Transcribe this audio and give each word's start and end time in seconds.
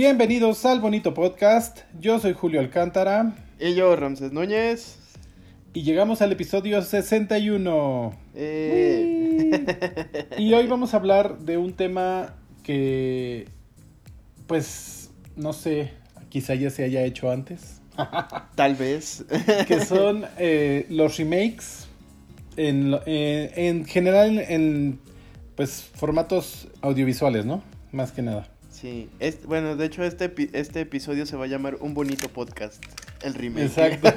Bienvenidos 0.00 0.64
al 0.64 0.78
bonito 0.78 1.12
podcast. 1.12 1.80
Yo 1.98 2.20
soy 2.20 2.32
Julio 2.32 2.60
Alcántara. 2.60 3.34
Y 3.58 3.74
yo, 3.74 3.96
Ramses 3.96 4.30
Núñez. 4.30 4.96
Y 5.74 5.82
llegamos 5.82 6.22
al 6.22 6.30
episodio 6.30 6.80
61. 6.80 8.16
Eh. 8.36 9.66
Y 10.38 10.54
hoy 10.54 10.66
vamos 10.68 10.94
a 10.94 10.98
hablar 10.98 11.40
de 11.40 11.56
un 11.56 11.72
tema 11.72 12.36
que, 12.62 13.48
pues, 14.46 15.10
no 15.34 15.52
sé, 15.52 15.90
quizá 16.28 16.54
ya 16.54 16.70
se 16.70 16.84
haya 16.84 17.02
hecho 17.02 17.32
antes. 17.32 17.80
Tal 18.54 18.76
vez. 18.76 19.24
que 19.66 19.84
son 19.84 20.26
eh, 20.38 20.86
los 20.90 21.16
remakes 21.16 21.88
en, 22.56 22.96
eh, 23.04 23.50
en 23.56 23.84
general 23.84 24.38
en 24.38 25.00
pues 25.56 25.82
formatos 25.82 26.68
audiovisuales, 26.82 27.44
¿no? 27.44 27.64
Más 27.90 28.12
que 28.12 28.22
nada. 28.22 28.46
Sí, 28.80 29.08
es, 29.18 29.44
bueno, 29.44 29.74
de 29.74 29.86
hecho 29.86 30.04
este, 30.04 30.32
este 30.52 30.82
episodio 30.82 31.26
se 31.26 31.36
va 31.36 31.46
a 31.46 31.48
llamar 31.48 31.78
Un 31.80 31.94
Bonito 31.94 32.28
Podcast, 32.28 32.80
el 33.24 33.34
remake. 33.34 33.66
Exacto. 33.66 34.08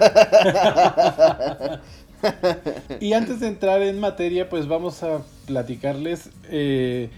y 3.00 3.14
antes 3.14 3.40
de 3.40 3.48
entrar 3.48 3.82
en 3.82 4.00
materia, 4.00 4.50
pues 4.50 4.68
vamos 4.68 5.02
a 5.02 5.24
platicarles 5.48 6.30
eh, 6.52 7.10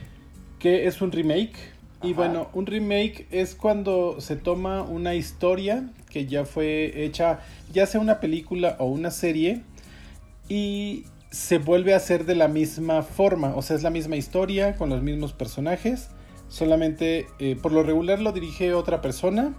qué 0.58 0.88
es 0.88 1.02
un 1.02 1.12
remake. 1.12 1.74
Y 2.02 2.14
bueno, 2.14 2.50
un 2.54 2.66
remake 2.66 3.28
es 3.30 3.56
cuando 3.56 4.22
se 4.22 4.38
toma 4.38 4.82
una 4.82 5.14
historia 5.14 5.90
que 6.10 6.26
ya 6.28 6.46
fue 6.46 7.04
hecha, 7.04 7.42
ya 7.74 7.88
sea 7.88 8.00
una 8.00 8.22
película 8.22 8.78
o 8.80 8.86
una 8.86 9.12
serie, 9.12 9.64
y 10.48 11.08
se 11.30 11.58
vuelve 11.58 11.94
a 11.94 11.98
hacer 11.98 12.26
de 12.26 12.36
la 12.36 12.48
misma 12.48 13.02
forma. 13.02 13.54
O 13.56 13.62
sea, 13.62 13.76
es 13.76 13.84
la 13.84 13.90
misma 13.90 14.16
historia 14.16 14.78
con 14.78 14.90
los 14.90 15.02
mismos 15.02 15.34
personajes. 15.34 16.08
Solamente 16.54 17.26
eh, 17.40 17.58
por 17.60 17.72
lo 17.72 17.82
regular 17.82 18.22
lo 18.22 18.32
dirige 18.32 18.76
otra 18.76 19.02
persona. 19.02 19.56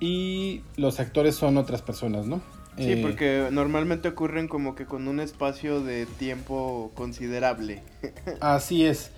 Y 0.00 0.62
los 0.76 0.98
actores 0.98 1.34
son 1.34 1.58
otras 1.58 1.82
personas, 1.82 2.24
¿no? 2.26 2.40
Sí, 2.78 2.92
Eh, 2.92 2.98
porque 3.02 3.48
normalmente 3.50 4.08
ocurren 4.08 4.48
como 4.48 4.74
que 4.74 4.86
con 4.86 5.08
un 5.08 5.20
espacio 5.20 5.82
de 5.82 6.06
tiempo 6.06 6.90
considerable. 6.94 7.82
Así 8.40 8.86
es. 8.86 9.10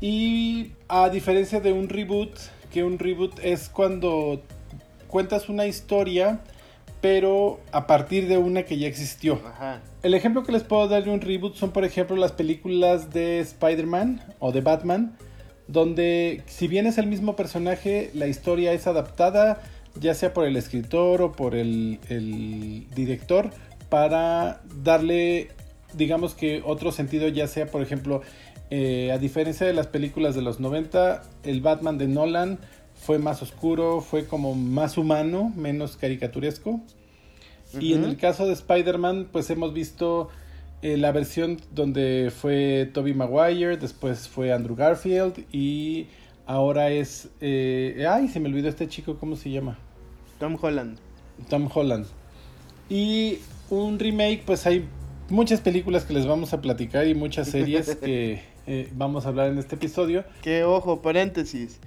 Y 0.00 0.72
a 0.88 1.10
diferencia 1.10 1.60
de 1.60 1.74
un 1.74 1.90
reboot, 1.90 2.30
que 2.72 2.84
un 2.84 2.98
reboot 2.98 3.38
es 3.42 3.68
cuando 3.68 4.40
cuentas 5.08 5.50
una 5.50 5.66
historia, 5.66 6.40
pero 7.02 7.60
a 7.70 7.86
partir 7.86 8.28
de 8.28 8.38
una 8.38 8.62
que 8.62 8.78
ya 8.78 8.88
existió. 8.88 9.42
Ajá. 9.46 9.82
El 10.02 10.14
ejemplo 10.14 10.42
que 10.42 10.52
les 10.52 10.62
puedo 10.62 10.88
dar 10.88 11.04
de 11.04 11.10
un 11.10 11.20
reboot 11.20 11.54
son, 11.54 11.70
por 11.70 11.84
ejemplo, 11.84 12.16
las 12.16 12.32
películas 12.32 13.10
de 13.12 13.40
Spider-Man 13.40 14.22
o 14.38 14.52
de 14.52 14.62
Batman, 14.62 15.18
donde 15.68 16.42
si 16.46 16.68
bien 16.68 16.86
es 16.86 16.98
el 16.98 17.06
mismo 17.06 17.36
personaje, 17.36 18.10
la 18.14 18.26
historia 18.26 18.72
es 18.72 18.86
adaptada, 18.86 19.62
ya 19.98 20.14
sea 20.14 20.34
por 20.34 20.46
el 20.46 20.56
escritor 20.56 21.22
o 21.22 21.32
por 21.32 21.54
el, 21.54 21.98
el 22.08 22.86
director, 22.94 23.50
para 23.88 24.60
darle, 24.82 25.48
digamos 25.94 26.34
que 26.34 26.62
otro 26.64 26.92
sentido, 26.92 27.28
ya 27.28 27.46
sea, 27.46 27.66
por 27.66 27.82
ejemplo, 27.82 28.22
eh, 28.70 29.12
a 29.12 29.18
diferencia 29.18 29.66
de 29.66 29.72
las 29.72 29.86
películas 29.86 30.34
de 30.34 30.42
los 30.42 30.58
90, 30.58 31.22
el 31.44 31.60
Batman 31.60 31.98
de 31.98 32.08
Nolan 32.08 32.58
fue 32.94 33.18
más 33.18 33.42
oscuro, 33.42 34.00
fue 34.00 34.26
como 34.26 34.54
más 34.54 34.96
humano, 34.96 35.52
menos 35.54 35.96
caricaturesco. 35.96 36.80
Y 37.78 37.92
en 37.94 38.04
el 38.04 38.16
caso 38.16 38.46
de 38.46 38.52
Spider-Man, 38.52 39.28
pues 39.32 39.50
hemos 39.50 39.74
visto 39.74 40.28
eh, 40.84 40.98
la 40.98 41.12
versión 41.12 41.56
donde 41.74 42.30
fue 42.30 42.90
Tobey 42.92 43.14
Maguire, 43.14 43.78
después 43.78 44.28
fue 44.28 44.52
Andrew 44.52 44.76
Garfield 44.76 45.46
y 45.50 46.08
ahora 46.44 46.90
es... 46.90 47.30
eh, 47.40 48.06
ay, 48.06 48.28
se 48.28 48.38
me 48.38 48.50
olvidó 48.50 48.68
este 48.68 48.86
chico, 48.86 49.16
¿cómo 49.18 49.34
se 49.34 49.50
llama? 49.50 49.78
Tom 50.38 50.58
Holland. 50.60 50.98
Tom 51.48 51.70
Holland. 51.72 52.04
Y 52.90 53.38
un 53.70 53.98
remake, 53.98 54.42
pues 54.44 54.66
hay 54.66 54.86
muchas 55.30 55.62
películas 55.62 56.04
que 56.04 56.12
les 56.12 56.26
vamos 56.26 56.52
a 56.52 56.60
platicar 56.60 57.06
y 57.06 57.14
muchas 57.14 57.48
series 57.48 57.96
que 58.02 58.42
eh, 58.66 58.90
vamos 58.94 59.24
a 59.24 59.30
hablar 59.30 59.48
en 59.48 59.56
este 59.56 59.76
episodio. 59.76 60.22
Que 60.42 60.64
ojo, 60.64 61.00
paréntesis. 61.00 61.80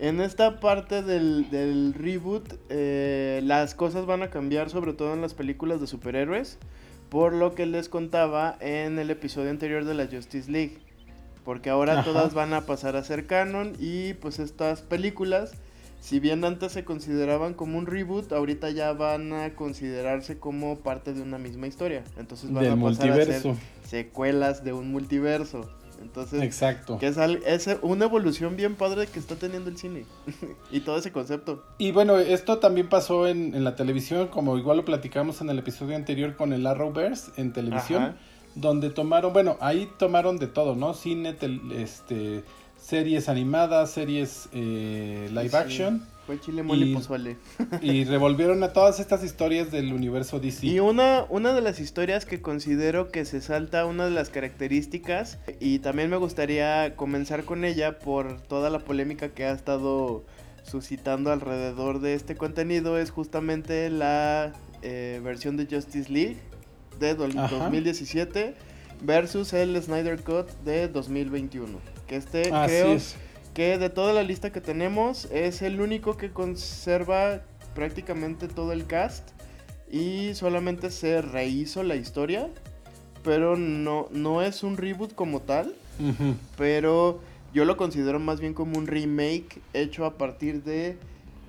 En 0.00 0.20
esta 0.20 0.58
parte 0.58 1.02
del, 1.02 1.50
del 1.50 1.94
reboot, 1.94 2.54
eh, 2.68 3.42
las 3.44 3.76
cosas 3.76 4.06
van 4.06 4.24
a 4.24 4.30
cambiar, 4.30 4.70
sobre 4.70 4.92
todo 4.92 5.12
en 5.14 5.20
las 5.20 5.34
películas 5.34 5.80
de 5.80 5.86
superhéroes, 5.86 6.58
por 7.10 7.32
lo 7.34 7.54
que 7.54 7.66
les 7.66 7.88
contaba 7.88 8.56
en 8.60 8.98
el 8.98 9.10
episodio 9.10 9.50
anterior 9.50 9.84
de 9.84 9.94
la 9.94 10.06
Justice 10.06 10.50
League. 10.50 10.78
Porque 11.44 11.68
ahora 11.70 11.94
Ajá. 11.94 12.04
todas 12.04 12.34
van 12.34 12.52
a 12.54 12.62
pasar 12.66 12.96
a 12.96 13.02
ser 13.02 13.26
canon 13.26 13.72
y 13.78 14.14
pues 14.14 14.38
estas 14.38 14.82
películas, 14.82 15.52
si 16.00 16.20
bien 16.20 16.44
antes 16.44 16.72
se 16.72 16.84
consideraban 16.84 17.54
como 17.54 17.78
un 17.78 17.86
reboot, 17.86 18.32
ahorita 18.32 18.70
ya 18.70 18.92
van 18.92 19.32
a 19.32 19.50
considerarse 19.54 20.38
como 20.38 20.78
parte 20.78 21.12
de 21.12 21.22
una 21.22 21.38
misma 21.38 21.66
historia. 21.66 22.04
Entonces 22.18 22.52
van 22.52 22.62
Del 22.62 22.72
a 22.72 22.76
pasar 22.76 23.08
multiverso. 23.08 23.50
a 23.50 23.54
ser 23.54 23.62
secuelas 23.88 24.62
de 24.64 24.72
un 24.72 24.92
multiverso. 24.92 25.68
Entonces, 26.00 26.42
Exacto. 26.42 26.98
que 26.98 27.06
es, 27.08 27.68
una 27.82 28.06
evolución 28.06 28.56
bien 28.56 28.74
padre 28.74 29.06
que 29.06 29.18
está 29.18 29.36
teniendo 29.36 29.68
el 29.70 29.76
cine. 29.76 30.06
y 30.70 30.80
todo 30.80 30.96
ese 30.96 31.12
concepto. 31.12 31.62
Y 31.78 31.92
bueno, 31.92 32.18
esto 32.18 32.58
también 32.58 32.88
pasó 32.88 33.26
en, 33.26 33.54
en 33.54 33.64
la 33.64 33.76
televisión, 33.76 34.28
como 34.28 34.56
igual 34.56 34.78
lo 34.78 34.84
platicamos 34.84 35.40
en 35.40 35.50
el 35.50 35.58
episodio 35.58 35.96
anterior 35.96 36.36
con 36.36 36.52
el 36.52 36.66
Arrowverse 36.66 37.32
en 37.36 37.52
televisión, 37.52 38.02
Ajá. 38.02 38.16
donde 38.54 38.90
tomaron, 38.90 39.32
bueno, 39.32 39.56
ahí 39.60 39.90
tomaron 39.98 40.38
de 40.38 40.46
todo, 40.46 40.74
¿no? 40.74 40.94
Cine, 40.94 41.34
tel- 41.34 41.70
este, 41.72 42.44
series 42.80 43.28
animadas, 43.28 43.90
series 43.90 44.48
eh, 44.52 45.28
live 45.30 45.50
Sí. 45.50 45.56
action, 45.56 46.06
Fue 46.30 46.38
chile 46.40 46.62
mole 46.62 46.86
Y- 46.86 46.94
pozole. 46.94 47.36
y 47.82 48.04
revolvieron 48.04 48.62
a 48.62 48.72
todas 48.72 49.00
estas 49.00 49.24
historias 49.24 49.72
del 49.72 49.92
universo 49.92 50.38
DC. 50.38 50.64
Y 50.64 50.78
una, 50.78 51.26
una 51.28 51.52
de 51.52 51.60
las 51.60 51.80
historias 51.80 52.24
que 52.24 52.40
considero 52.40 53.10
que 53.10 53.24
se 53.24 53.40
salta 53.40 53.84
una 53.84 54.04
de 54.04 54.12
las 54.12 54.30
características, 54.30 55.40
y 55.58 55.80
también 55.80 56.08
me 56.08 56.16
gustaría 56.18 56.94
comenzar 56.94 57.42
con 57.42 57.64
ella 57.64 57.98
por 57.98 58.40
toda 58.42 58.70
la 58.70 58.78
polémica 58.78 59.30
que 59.30 59.44
ha 59.44 59.50
estado 59.50 60.24
suscitando 60.62 61.32
alrededor 61.32 61.98
de 62.00 62.14
este 62.14 62.36
contenido, 62.36 62.96
es 62.96 63.10
justamente 63.10 63.90
la 63.90 64.52
eh, 64.82 65.20
versión 65.24 65.56
de 65.56 65.66
Justice 65.66 66.12
League 66.12 66.36
de 67.00 67.16
do- 67.16 67.24
Ajá. 67.24 67.48
2017 67.56 68.54
versus 69.02 69.52
el 69.52 69.82
Snyder 69.82 70.20
Cut 70.22 70.48
de 70.64 70.86
2021. 70.86 71.80
Que 72.06 72.14
este 72.14 72.52
Así 72.52 72.68
creo 72.72 72.92
es. 72.92 73.16
Que 73.54 73.78
de 73.78 73.90
toda 73.90 74.12
la 74.12 74.22
lista 74.22 74.52
que 74.52 74.60
tenemos 74.60 75.26
es 75.26 75.62
el 75.62 75.80
único 75.80 76.16
que 76.16 76.30
conserva 76.30 77.42
prácticamente 77.74 78.48
todo 78.48 78.72
el 78.72 78.86
cast 78.86 79.30
y 79.90 80.34
solamente 80.34 80.90
se 80.90 81.20
rehizo 81.20 81.82
la 81.82 81.96
historia, 81.96 82.48
pero 83.24 83.56
no, 83.56 84.08
no 84.10 84.42
es 84.42 84.62
un 84.62 84.76
reboot 84.76 85.14
como 85.14 85.40
tal, 85.40 85.74
pero 86.56 87.20
yo 87.52 87.64
lo 87.64 87.76
considero 87.76 88.18
más 88.20 88.40
bien 88.40 88.54
como 88.54 88.78
un 88.78 88.86
remake 88.86 89.60
hecho 89.74 90.04
a 90.04 90.16
partir 90.16 90.62
de, 90.62 90.96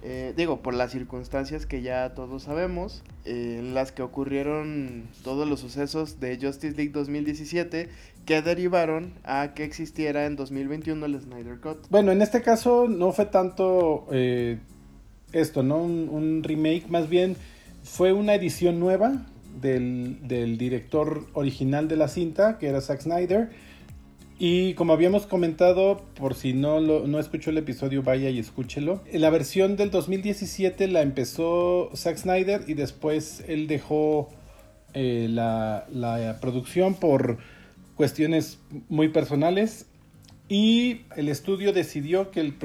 eh, 0.04 0.34
digo, 0.36 0.62
por 0.62 0.74
las 0.74 0.92
circunstancias 0.92 1.66
que 1.66 1.82
ya 1.82 2.14
todos 2.16 2.44
sabemos, 2.44 3.04
eh, 3.26 3.58
en 3.60 3.74
las 3.74 3.92
que 3.92 4.02
ocurrieron 4.02 5.04
todos 5.24 5.48
los 5.48 5.60
sucesos 5.60 6.20
de 6.20 6.40
Justice 6.42 6.76
League 6.76 6.92
2017 6.92 7.90
que 8.26 8.42
derivaron 8.42 9.14
a 9.24 9.54
que 9.54 9.64
existiera 9.64 10.26
en 10.26 10.36
2021 10.36 11.06
el 11.06 11.22
Snyder 11.22 11.60
Cut. 11.60 11.88
Bueno, 11.90 12.12
en 12.12 12.22
este 12.22 12.42
caso 12.42 12.88
no 12.88 13.12
fue 13.12 13.26
tanto 13.26 14.08
eh, 14.12 14.60
esto, 15.34 15.64
¿no? 15.64 15.78
Un, 15.78 16.10
un 16.10 16.44
remake, 16.44 16.88
más 16.90 17.10
bien 17.10 17.36
fue 17.84 18.14
una 18.14 18.36
edición 18.36 18.80
nueva 18.80 19.26
del, 19.60 20.18
del 20.28 20.58
director 20.58 21.28
original 21.34 21.88
de 21.88 21.98
la 21.98 22.08
cinta, 22.08 22.58
que 22.58 22.68
era 22.68 22.82
Zack 22.82 23.02
Snyder. 23.02 23.50
Y 24.44 24.74
como 24.74 24.94
habíamos 24.94 25.28
comentado, 25.28 26.02
por 26.16 26.34
si 26.34 26.54
no, 26.54 26.80
lo, 26.80 27.06
no 27.06 27.20
escuchó 27.20 27.52
el 27.52 27.60
episodio, 27.60 28.02
vaya 28.02 28.28
y 28.32 28.40
escúchelo. 28.40 29.00
La 29.14 29.30
versión 29.30 29.76
del 29.76 29.92
2017 29.92 30.88
la 30.88 31.04
empezó 31.04 31.92
Zack 31.96 32.18
Snyder 32.18 32.64
y 32.68 32.74
después 32.74 33.44
él 33.48 33.68
dejó 33.68 34.30
eh, 34.96 35.28
la, 35.30 35.86
la 35.94 36.40
producción 36.42 36.96
por 36.96 37.38
cuestiones 37.96 38.58
muy 38.90 39.10
personales 39.10 39.86
y 40.50 41.02
el 41.16 41.30
estudio 41.30 41.72
decidió 41.72 42.32
que 42.32 42.40
el 42.40 42.56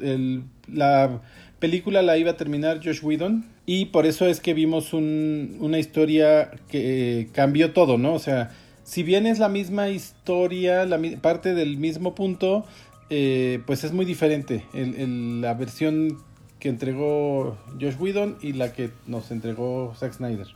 el- 0.00 0.42
la 0.72 1.20
película 1.58 2.00
la 2.00 2.16
iba 2.16 2.30
a 2.30 2.36
terminar 2.38 2.80
Josh 2.82 3.04
Whedon 3.04 3.44
y 3.66 3.84
por 3.86 4.06
eso 4.06 4.26
es 4.26 4.40
que 4.40 4.54
vimos 4.54 4.94
un- 4.94 5.58
una 5.60 5.78
historia 5.78 6.50
que 6.70 7.20
eh, 7.20 7.28
cambió 7.34 7.74
todo, 7.74 7.98
¿no? 7.98 8.14
O 8.14 8.18
sea, 8.18 8.52
si 8.86 9.02
bien 9.02 9.26
es 9.26 9.40
la 9.40 9.48
misma 9.48 9.88
historia, 9.88 10.86
la 10.86 10.98
parte 11.20 11.54
del 11.54 11.76
mismo 11.76 12.14
punto, 12.14 12.64
eh, 13.10 13.60
pues 13.66 13.82
es 13.82 13.90
muy 13.92 14.04
diferente 14.04 14.64
el- 14.72 14.94
el- 14.94 15.40
la 15.40 15.54
versión 15.54 16.18
que 16.60 16.68
entregó 16.68 17.58
Josh 17.80 17.96
Whedon 17.98 18.38
y 18.40 18.52
la 18.52 18.72
que 18.72 18.90
nos 19.06 19.30
entregó 19.32 19.92
Zack 19.98 20.14
Snyder. 20.14 20.46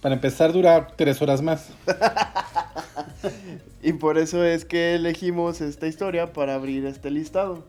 Para 0.00 0.14
empezar 0.14 0.52
dura 0.52 0.86
tres 0.96 1.20
horas 1.20 1.42
más. 1.42 1.70
Y 3.82 3.92
por 3.92 4.18
eso 4.18 4.44
es 4.44 4.64
que 4.64 4.94
elegimos 4.94 5.60
esta 5.60 5.86
historia 5.86 6.32
para 6.32 6.54
abrir 6.54 6.86
este 6.86 7.10
listado. 7.10 7.64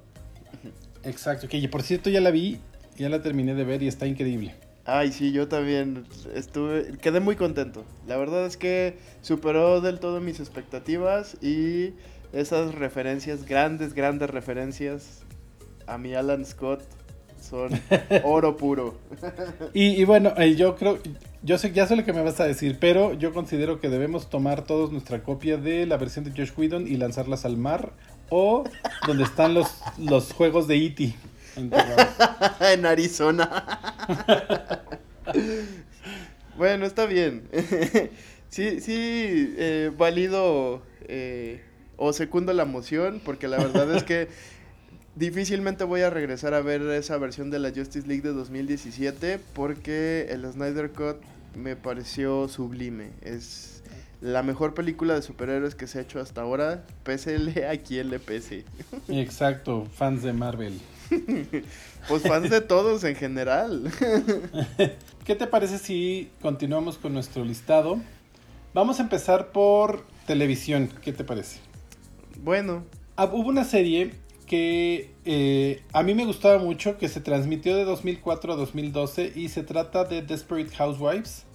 Exacto, 1.04 1.48
que 1.48 1.68
por 1.70 1.84
cierto 1.84 2.10
ya 2.10 2.22
la 2.22 2.32
vi, 2.32 2.60
ya 2.98 3.10
la 3.10 3.22
terminé 3.22 3.54
de 3.56 3.64
ver 3.64 3.84
y 3.84 3.88
está 3.88 4.08
increíble. 4.08 4.56
Ay, 4.90 5.12
sí, 5.12 5.34
yo 5.34 5.50
también 5.50 6.06
estuve, 6.34 6.98
quedé 7.02 7.20
muy 7.20 7.36
contento. 7.36 7.84
La 8.08 8.16
verdad 8.16 8.46
es 8.46 8.56
que 8.56 8.98
superó 9.22 9.82
del 9.82 10.00
todo 10.00 10.22
mis 10.22 10.40
expectativas 10.40 11.36
y 11.44 11.94
esas 12.32 12.74
referencias, 12.74 13.46
grandes, 13.46 13.94
grandes 13.94 14.30
referencias 14.30 15.24
a 15.88 15.98
mi 15.98 16.14
Alan 16.14 16.46
Scott 16.46 16.84
son 17.42 17.70
oro 18.24 18.56
puro. 18.56 18.98
y, 19.74 20.06
bueno, 20.06 20.34
eh, 20.38 20.56
yo 20.56 20.78
creo, 20.78 21.00
yo 21.44 21.58
sé, 21.58 21.74
ya 21.74 21.86
sé 21.86 21.98
lo 21.98 22.06
que 22.06 22.14
me 22.14 22.24
vas 22.24 22.40
a 22.40 22.46
decir, 22.46 22.78
pero 22.80 23.12
yo 23.12 23.34
considero 23.34 23.82
que 23.82 23.90
debemos 23.90 24.30
tomar 24.30 24.64
todos 24.64 24.94
nuestra 24.94 25.22
copia 25.22 25.58
de 25.58 25.86
la 25.86 25.98
versión 25.98 26.24
de 26.24 26.32
Josh 26.32 26.58
Whedon 26.58 26.88
y 26.88 26.96
lanzarlas 26.96 27.44
al 27.44 27.58
mar 27.58 27.92
o 28.30 28.64
donde 29.06 29.24
están 29.24 29.54
los, 29.54 29.68
los 29.98 30.32
juegos 30.32 30.66
de 30.66 30.78
E.T. 30.78 31.14
en 32.62 32.86
Arizona. 32.86 33.66
bueno, 36.58 36.86
está 36.86 37.06
bien. 37.06 37.48
sí, 38.50 38.82
sí, 38.82 39.56
eh, 39.58 39.92
válido 39.98 40.82
eh, 41.08 41.62
o 41.98 42.14
secundo 42.14 42.54
la 42.54 42.66
moción, 42.66 43.22
porque 43.24 43.48
la 43.48 43.58
verdad 43.58 43.96
es 43.96 44.04
que 44.04 44.28
difícilmente 45.16 45.84
voy 45.84 46.02
a 46.02 46.10
regresar 46.10 46.54
a 46.54 46.62
ver 46.62 46.82
esa 46.82 47.18
versión 47.18 47.50
de 47.50 47.60
la 47.60 47.70
Justice 47.70 48.08
League 48.08 48.22
de 48.22 48.34
2017, 48.34 49.40
porque 49.54 50.28
el 50.30 50.52
Snyder 50.52 50.92
Cut 50.92 51.18
me 51.56 51.76
pareció 51.76 52.48
sublime. 52.48 53.12
Es 53.22 53.84
la 54.22 54.44
mejor 54.44 54.74
película 54.74 55.14
de 55.16 55.22
superhéroes 55.22 55.76
que 55.76 55.88
se 55.88 56.00
ha 56.00 56.02
hecho 56.02 56.20
hasta 56.20 56.42
ahora, 56.42 56.86
pésele 57.04 57.68
a 57.68 57.78
quien 57.78 58.10
le 58.10 58.20
pese. 58.20 58.66
Exacto, 59.08 59.88
fans 59.94 60.24
de 60.24 60.34
Marvel. 60.34 60.80
Pues 62.08 62.24
fans 62.24 62.50
de 62.50 62.62
todos 62.62 63.04
en 63.04 63.16
general. 63.16 63.92
¿Qué 65.26 65.36
te 65.36 65.48
parece 65.48 65.78
si 65.78 66.30
continuamos 66.42 66.98
con 66.98 67.14
nuestro 67.14 67.44
listado? 67.44 68.00
Vamos 68.74 69.00
a 69.00 69.04
empezar 69.04 69.52
por 69.52 70.06
televisión. 70.26 70.90
¿Qué 71.04 71.14
te 71.14 71.24
parece? 71.24 71.60
Bueno. 72.44 72.86
Ah, 73.16 73.26
hubo 73.34 73.50
una 73.50 73.64
serie 73.64 74.14
que 74.46 75.12
eh, 75.26 75.84
a 75.92 76.04
mí 76.04 76.14
me 76.14 76.26
gustaba 76.26 76.58
mucho, 76.58 76.98
que 76.98 77.10
se 77.10 77.20
transmitió 77.20 77.76
de 77.76 77.84
2004 77.84 78.54
a 78.54 78.56
2012 78.56 79.34
y 79.36 79.50
se 79.50 79.64
trata 79.64 80.06
de 80.06 80.22
Desperate 80.22 80.74
Housewives. 80.76 81.46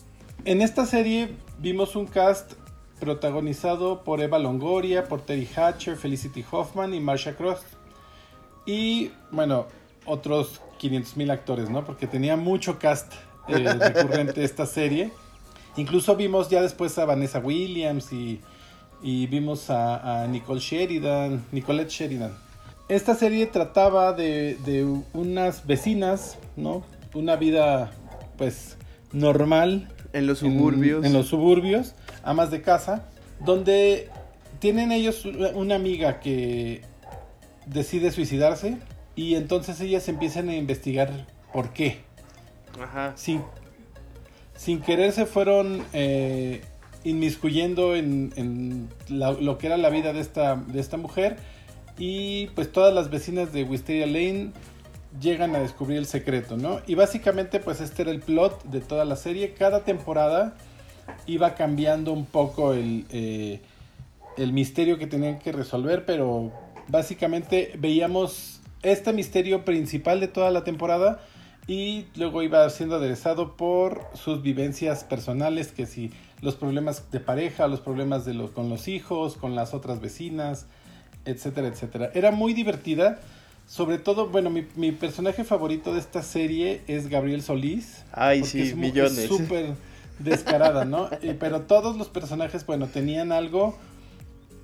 En 0.44 0.60
esta 0.60 0.86
serie 0.86 1.30
vimos 1.58 1.96
un 1.96 2.06
cast 2.06 2.54
protagonizado 3.00 4.04
por 4.04 4.20
Eva 4.20 4.38
Longoria, 4.38 5.04
por 5.04 5.22
Terry 5.22 5.48
Hatcher, 5.56 5.96
Felicity 5.96 6.44
Hoffman 6.50 6.94
y 6.94 7.00
Marsha 7.00 7.34
Cross. 7.36 7.60
Y 8.66 9.10
bueno, 9.30 9.66
otros 10.04 10.60
500 10.78 11.16
mil 11.16 11.30
actores, 11.30 11.70
¿no? 11.70 11.84
Porque 11.84 12.06
tenía 12.06 12.36
mucho 12.36 12.78
cast 12.78 13.12
eh, 13.48 13.72
recurrente 13.78 14.44
esta 14.44 14.66
serie. 14.66 15.10
Incluso 15.76 16.16
vimos 16.16 16.50
ya 16.50 16.60
después 16.60 16.98
a 16.98 17.04
Vanessa 17.04 17.38
Williams 17.38 18.12
y, 18.12 18.40
vimos 19.02 19.70
a, 19.70 20.26
Nicole 20.28 20.60
Sheridan, 20.60 21.44
Nicolette 21.50 21.90
Sheridan. 21.90 22.32
Esta 22.88 23.14
serie 23.14 23.46
trataba 23.46 24.12
de, 24.12 24.56
de 24.64 24.84
unas 25.14 25.66
vecinas, 25.66 26.36
¿no? 26.56 26.84
Una 27.14 27.36
vida, 27.36 27.90
pues, 28.36 28.76
normal. 29.12 29.88
En 30.12 30.26
los 30.26 30.40
suburbios. 30.40 31.04
en 31.06 31.14
los 31.14 31.28
suburbios, 31.28 31.94
amas 32.22 32.50
de 32.50 32.60
casa, 32.60 33.08
donde 33.40 34.10
tienen 34.58 34.92
ellos 34.92 35.24
una 35.54 35.74
amiga 35.74 36.20
que 36.20 36.82
decide 37.66 38.10
suicidarse 38.10 38.78
y 39.14 39.34
entonces 39.34 39.80
ellas 39.80 40.08
empiezan 40.08 40.48
a 40.48 40.56
investigar 40.56 41.10
por 41.52 41.70
qué. 41.72 42.00
Ajá. 42.80 43.12
Sin, 43.16 43.42
sin 44.56 44.80
querer 44.80 45.12
se 45.12 45.26
fueron 45.26 45.84
eh, 45.92 46.62
inmiscuyendo 47.04 47.94
en, 47.94 48.88
lo 49.08 49.58
que 49.58 49.66
era 49.66 49.76
la 49.76 49.90
vida 49.90 50.12
de 50.12 50.20
esta, 50.20 50.56
de 50.56 50.80
esta 50.80 50.96
mujer 50.96 51.36
y 51.98 52.46
pues 52.48 52.72
todas 52.72 52.94
las 52.94 53.10
vecinas 53.10 53.52
de 53.52 53.64
Wisteria 53.64 54.06
Lane 54.06 54.52
llegan 55.20 55.54
a 55.54 55.58
descubrir 55.58 55.98
el 55.98 56.06
secreto, 56.06 56.56
¿no? 56.56 56.80
Y 56.86 56.94
básicamente 56.94 57.60
pues 57.60 57.80
este 57.80 58.02
era 58.02 58.10
el 58.10 58.20
plot 58.20 58.64
de 58.64 58.80
toda 58.80 59.04
la 59.04 59.16
serie. 59.16 59.52
Cada 59.52 59.84
temporada 59.84 60.56
iba 61.26 61.54
cambiando 61.54 62.12
un 62.12 62.24
poco 62.24 62.72
el, 62.72 63.04
eh, 63.10 63.60
el 64.38 64.52
misterio 64.52 64.98
que 64.98 65.06
tenían 65.06 65.38
que 65.38 65.52
resolver, 65.52 66.06
pero 66.06 66.52
básicamente 66.92 67.72
veíamos 67.78 68.60
este 68.82 69.12
misterio 69.12 69.64
principal 69.64 70.20
de 70.20 70.28
toda 70.28 70.50
la 70.50 70.62
temporada 70.62 71.20
y 71.66 72.06
luego 72.16 72.42
iba 72.42 72.68
siendo 72.70 72.96
aderezado 72.96 73.56
por 73.56 74.02
sus 74.14 74.42
vivencias 74.42 75.02
personales, 75.02 75.72
que 75.72 75.86
si 75.86 76.10
los 76.42 76.54
problemas 76.54 77.10
de 77.10 77.20
pareja, 77.20 77.66
los 77.66 77.80
problemas 77.80 78.24
de 78.24 78.34
los, 78.34 78.50
con 78.50 78.68
los 78.68 78.88
hijos, 78.88 79.36
con 79.36 79.54
las 79.54 79.72
otras 79.72 80.00
vecinas, 80.00 80.66
etcétera, 81.24 81.68
etcétera. 81.68 82.10
Era 82.14 82.30
muy 82.30 82.52
divertida. 82.52 83.20
Sobre 83.64 83.98
todo, 83.98 84.28
bueno, 84.28 84.50
mi, 84.50 84.92
personaje 84.92 85.44
favorito 85.44 85.94
de 85.94 86.00
esta 86.00 86.22
serie 86.22 86.82
es 86.88 87.08
Gabriel 87.08 87.42
Solís. 87.42 88.04
Ay, 88.12 88.44
sí, 88.44 88.60
es 88.60 88.76
millones. 88.76 89.28
Súper 89.28 89.76
descarada, 90.18 90.84
¿no? 90.84 91.08
pero 91.38 91.62
todos 91.62 91.96
los 91.96 92.08
personajes, 92.08 92.66
bueno, 92.66 92.88
tenían 92.88 93.32
algo 93.32 93.78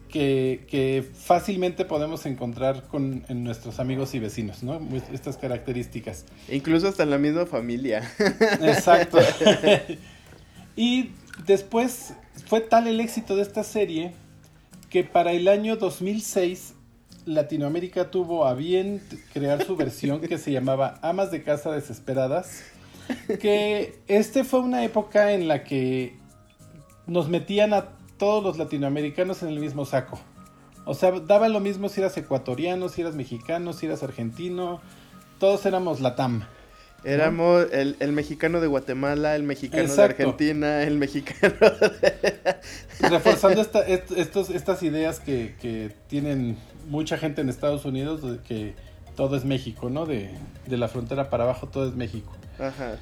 que, 0.08 1.08
fácilmente 1.14 1.84
podemos 1.84 2.26
encontrar 2.26 2.84
con, 2.84 3.24
en 3.28 3.44
nuestros 3.44 3.78
amigos 3.78 4.14
y 4.14 4.18
vecinos, 4.18 4.62
¿no? 4.62 4.80
Estas 5.12 5.36
características. 5.36 6.24
Incluso 6.48 6.88
hasta 6.88 7.02
en 7.02 7.10
la 7.10 7.18
misma 7.18 7.46
familia. 7.46 8.10
Exacto. 8.60 9.18
y 10.76 11.10
después 11.46 12.14
fue 12.46 12.60
tal 12.60 12.86
el 12.86 13.00
éxito 13.00 13.36
de 13.36 13.42
esta 13.42 13.62
serie 13.62 14.12
que 14.90 15.04
para 15.04 15.32
el 15.32 15.48
año 15.48 15.76
2006 15.76 16.74
Latinoamérica 17.26 18.10
tuvo 18.10 18.46
a 18.46 18.54
bien 18.54 19.02
crear 19.32 19.64
su 19.64 19.76
versión 19.76 20.20
que 20.20 20.38
se 20.38 20.50
llamaba 20.50 20.98
Amas 21.02 21.30
de 21.30 21.42
Casa 21.42 21.70
Desesperadas. 21.70 22.62
Que 23.40 23.98
este 24.06 24.44
fue 24.44 24.60
una 24.60 24.84
época 24.84 25.32
en 25.32 25.48
la 25.48 25.64
que 25.64 26.16
nos 27.06 27.28
metían 27.28 27.72
a 27.72 27.97
todos 28.18 28.42
los 28.42 28.58
latinoamericanos 28.58 29.42
en 29.42 29.48
el 29.48 29.60
mismo 29.60 29.84
saco. 29.84 30.18
O 30.84 30.94
sea, 30.94 31.12
daba 31.12 31.48
lo 31.48 31.60
mismo 31.60 31.88
si 31.88 32.00
eras 32.00 32.16
ecuatoriano, 32.16 32.88
si 32.88 33.02
eras 33.02 33.14
mexicano, 33.14 33.72
si 33.72 33.86
eras 33.86 34.02
argentino. 34.02 34.80
Todos 35.38 35.64
éramos 35.66 36.00
Latam. 36.00 36.44
Éramos 37.04 37.66
el, 37.70 38.12
mexicano 38.12 38.60
de 38.60 38.66
Guatemala, 38.66 39.36
el 39.36 39.44
mexicano 39.44 39.94
de 39.94 40.02
Argentina, 40.02 40.82
el 40.82 40.98
mexicano 40.98 41.54
de... 41.60 42.56
Reforzando 43.08 43.60
estos, 43.60 44.50
estas 44.50 44.82
ideas 44.82 45.20
que, 45.20 45.54
que, 45.60 45.92
tienen 46.08 46.56
mucha 46.88 47.16
gente 47.16 47.40
en 47.40 47.50
Estados 47.50 47.84
Unidos, 47.84 48.22
de 48.22 48.38
que 48.38 48.74
todo 49.14 49.36
es 49.36 49.44
México, 49.44 49.90
¿no? 49.90 50.06
De, 50.06 50.30
de 50.66 50.76
la 50.76 50.88
frontera 50.88 51.30
para 51.30 51.44
abajo 51.44 51.68
todo 51.68 51.88
es 51.88 51.94
México. 51.94 52.32
Ajá. 52.58 52.96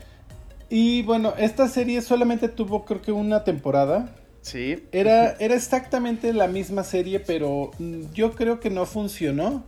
Y 0.69 1.03
bueno, 1.03 1.33
esta 1.39 1.69
serie 1.69 2.03
solamente 2.03 2.49
tuvo 2.49 2.85
creo 2.85 3.01
que 3.01 3.13
una 3.13 3.45
temporada. 3.45 4.11
Sí. 4.47 4.85
Era, 4.93 5.33
era 5.41 5.57
exactamente 5.57 6.33
la 6.33 6.47
misma 6.47 6.85
serie, 6.85 7.19
pero 7.19 7.73
yo 8.15 8.31
creo 8.31 8.61
que 8.61 8.71
no 8.71 8.87
funcionó 8.87 9.65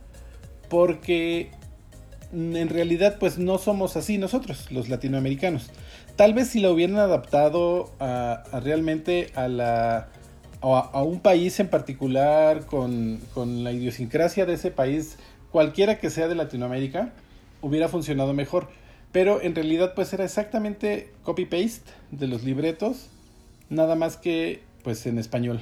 porque 0.69 1.51
en 2.31 2.69
realidad 2.69 3.17
pues 3.19 3.37
no 3.37 3.57
somos 3.57 3.97
así 3.97 4.17
nosotros, 4.17 4.71
los 4.71 4.87
latinoamericanos. 4.87 5.69
Tal 6.15 6.33
vez 6.33 6.47
si 6.47 6.61
la 6.61 6.71
hubieran 6.71 6.95
adaptado 6.95 7.91
a, 7.99 8.41
realmente 8.63 9.33
a 9.35 9.49
la 9.49 10.07
a, 10.61 11.03
un 11.03 11.19
país 11.19 11.59
en 11.59 11.67
particular 11.67 12.65
con, 12.65 13.19
con, 13.33 13.65
la 13.65 13.73
idiosincrasia 13.73 14.45
de 14.45 14.53
ese 14.53 14.71
país, 14.71 15.17
cualquiera 15.51 15.99
que 15.99 16.09
sea 16.09 16.29
de 16.29 16.35
Latinoamérica, 16.35 17.11
hubiera 17.61 17.89
funcionado 17.89 18.33
mejor. 18.33 18.69
Pero 19.11 19.41
en 19.41 19.55
realidad 19.55 19.93
pues 19.93 20.13
era 20.13 20.23
exactamente 20.23 21.11
copy-paste 21.23 21.91
de 22.11 22.27
los 22.27 22.45
libretos, 22.45 23.09
nada 23.69 23.95
más 23.95 24.15
que 24.15 24.68
pues 24.83 25.05
en 25.05 25.17
español. 25.17 25.61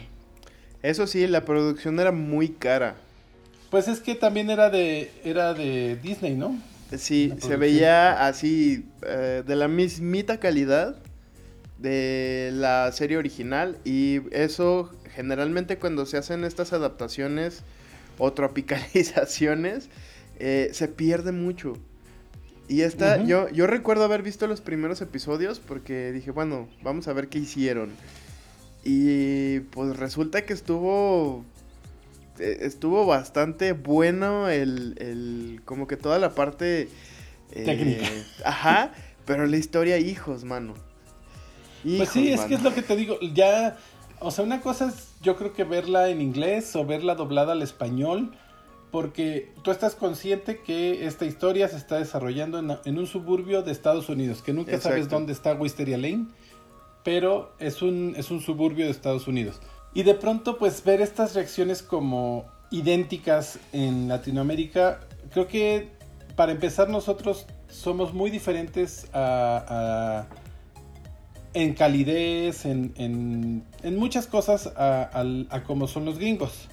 Eso 0.84 1.08
sí, 1.08 1.26
la 1.28 1.46
producción 1.46 2.00
era 2.00 2.12
muy 2.12 2.50
cara. 2.50 2.96
Pues 3.70 3.88
es 3.88 4.00
que 4.00 4.16
también 4.16 4.50
era 4.50 4.70
de 4.70 5.12
era 5.24 5.54
de 5.54 5.98
Disney, 6.02 6.36
¿no? 6.36 6.58
Sí, 6.96 7.34
se 7.40 7.58
veía 7.58 8.28
así 8.28 8.86
eh, 9.06 9.44
de 9.46 9.56
la 9.58 9.68
mismita 9.68 10.40
calidad 10.40 10.96
de 11.78 12.52
la 12.54 12.90
serie 12.94 13.18
original 13.18 13.78
y 13.84 14.22
eso 14.32 14.90
generalmente 15.14 15.78
cuando 15.78 16.06
se 16.06 16.18
hacen 16.18 16.46
estas 16.46 16.72
adaptaciones 16.72 17.64
o 18.18 18.32
tropicalizaciones 18.32 19.90
eh, 20.40 20.70
se 20.72 20.88
pierde 20.88 21.32
mucho. 21.34 21.74
Y 22.70 22.82
esta, 22.82 23.24
yo, 23.24 23.50
yo 23.50 23.66
recuerdo 23.66 24.04
haber 24.04 24.24
visto 24.24 24.46
los 24.46 24.60
primeros 24.60 25.02
episodios 25.02 25.60
porque 25.60 26.12
dije, 26.12 26.32
bueno, 26.32 26.68
vamos 26.84 27.08
a 27.08 27.14
ver 27.14 27.30
qué 27.30 27.40
hicieron. 27.40 27.92
Y 28.84 29.60
pues 29.62 29.98
resulta 29.98 30.46
que 30.46 30.54
estuvo 30.54 31.44
eh, 32.40 32.60
estuvo 32.62 33.06
bastante 33.06 33.74
bueno 33.74 34.50
el, 34.50 34.96
el 35.00 35.62
como 35.66 35.88
que 35.88 35.98
toda 35.98 36.20
la 36.20 36.36
parte... 36.36 36.90
Eh, 37.52 37.64
Técnica. 37.64 38.08
Ajá, 38.46 38.92
pero 39.26 39.46
la 39.46 39.58
historia, 39.58 39.98
hijos, 39.98 40.44
mano. 40.44 40.74
pues 41.84 42.10
sí, 42.10 42.32
es 42.32 42.42
que 42.42 42.56
es 42.56 42.64
lo 42.64 42.74
que 42.74 42.82
te 42.82 42.96
digo, 42.96 43.18
ya, 43.34 43.78
o 44.20 44.32
sea, 44.32 44.44
una 44.44 44.62
cosa 44.62 44.90
es 44.90 45.14
yo 45.22 45.36
creo 45.38 45.54
que 45.54 45.64
verla 45.64 46.10
en 46.10 46.22
inglés 46.22 46.76
o 46.76 46.86
verla 46.86 47.16
doblada 47.16 47.54
al 47.54 47.62
español, 47.62 48.34
porque 48.92 49.52
tú 49.64 49.72
estás 49.72 49.96
consciente 49.96 50.60
que 50.60 51.08
esta 51.08 51.26
historia 51.26 51.68
se 51.68 51.78
está 51.78 51.98
desarrollando 51.98 52.60
en, 52.60 52.98
un 52.98 53.08
suburbio 53.08 53.64
de 53.64 53.72
Estados 53.72 54.10
Unidos, 54.10 54.42
que 54.42 54.54
nunca 54.54 54.80
sabes 54.80 55.10
dónde 55.10 55.34
está 55.34 55.54
Wisteria 55.54 55.98
Lane, 55.98 56.28
pero 57.08 57.54
es 57.58 57.82
un, 57.82 58.16
es 58.18 58.32
un 58.32 58.42
suburbio 58.42 58.84
de 58.84 58.92
Estados 58.92 59.30
Unidos. 59.30 59.62
Y 59.94 60.04
de 60.04 60.14
pronto, 60.14 60.58
pues 60.58 60.84
ver 60.84 61.00
estas 61.00 61.36
reacciones 61.36 61.82
como 61.82 62.44
idénticas 62.70 63.60
en 63.72 64.10
Latinoamérica, 64.10 65.00
creo 65.32 65.48
que 65.48 65.88
para 66.36 66.52
empezar 66.52 66.90
nosotros 66.90 67.46
somos 67.70 68.14
muy 68.14 68.30
diferentes 68.30 69.08
a, 69.14 70.26
en 71.54 71.76
calidez, 71.76 72.66
en, 72.66 72.92
en, 72.98 73.96
muchas 73.98 74.28
cosas 74.28 74.68
a, 74.76 75.10
a, 75.50 75.64
como 75.64 75.88
son 75.88 76.04
los 76.04 76.20
gringos. 76.20 76.68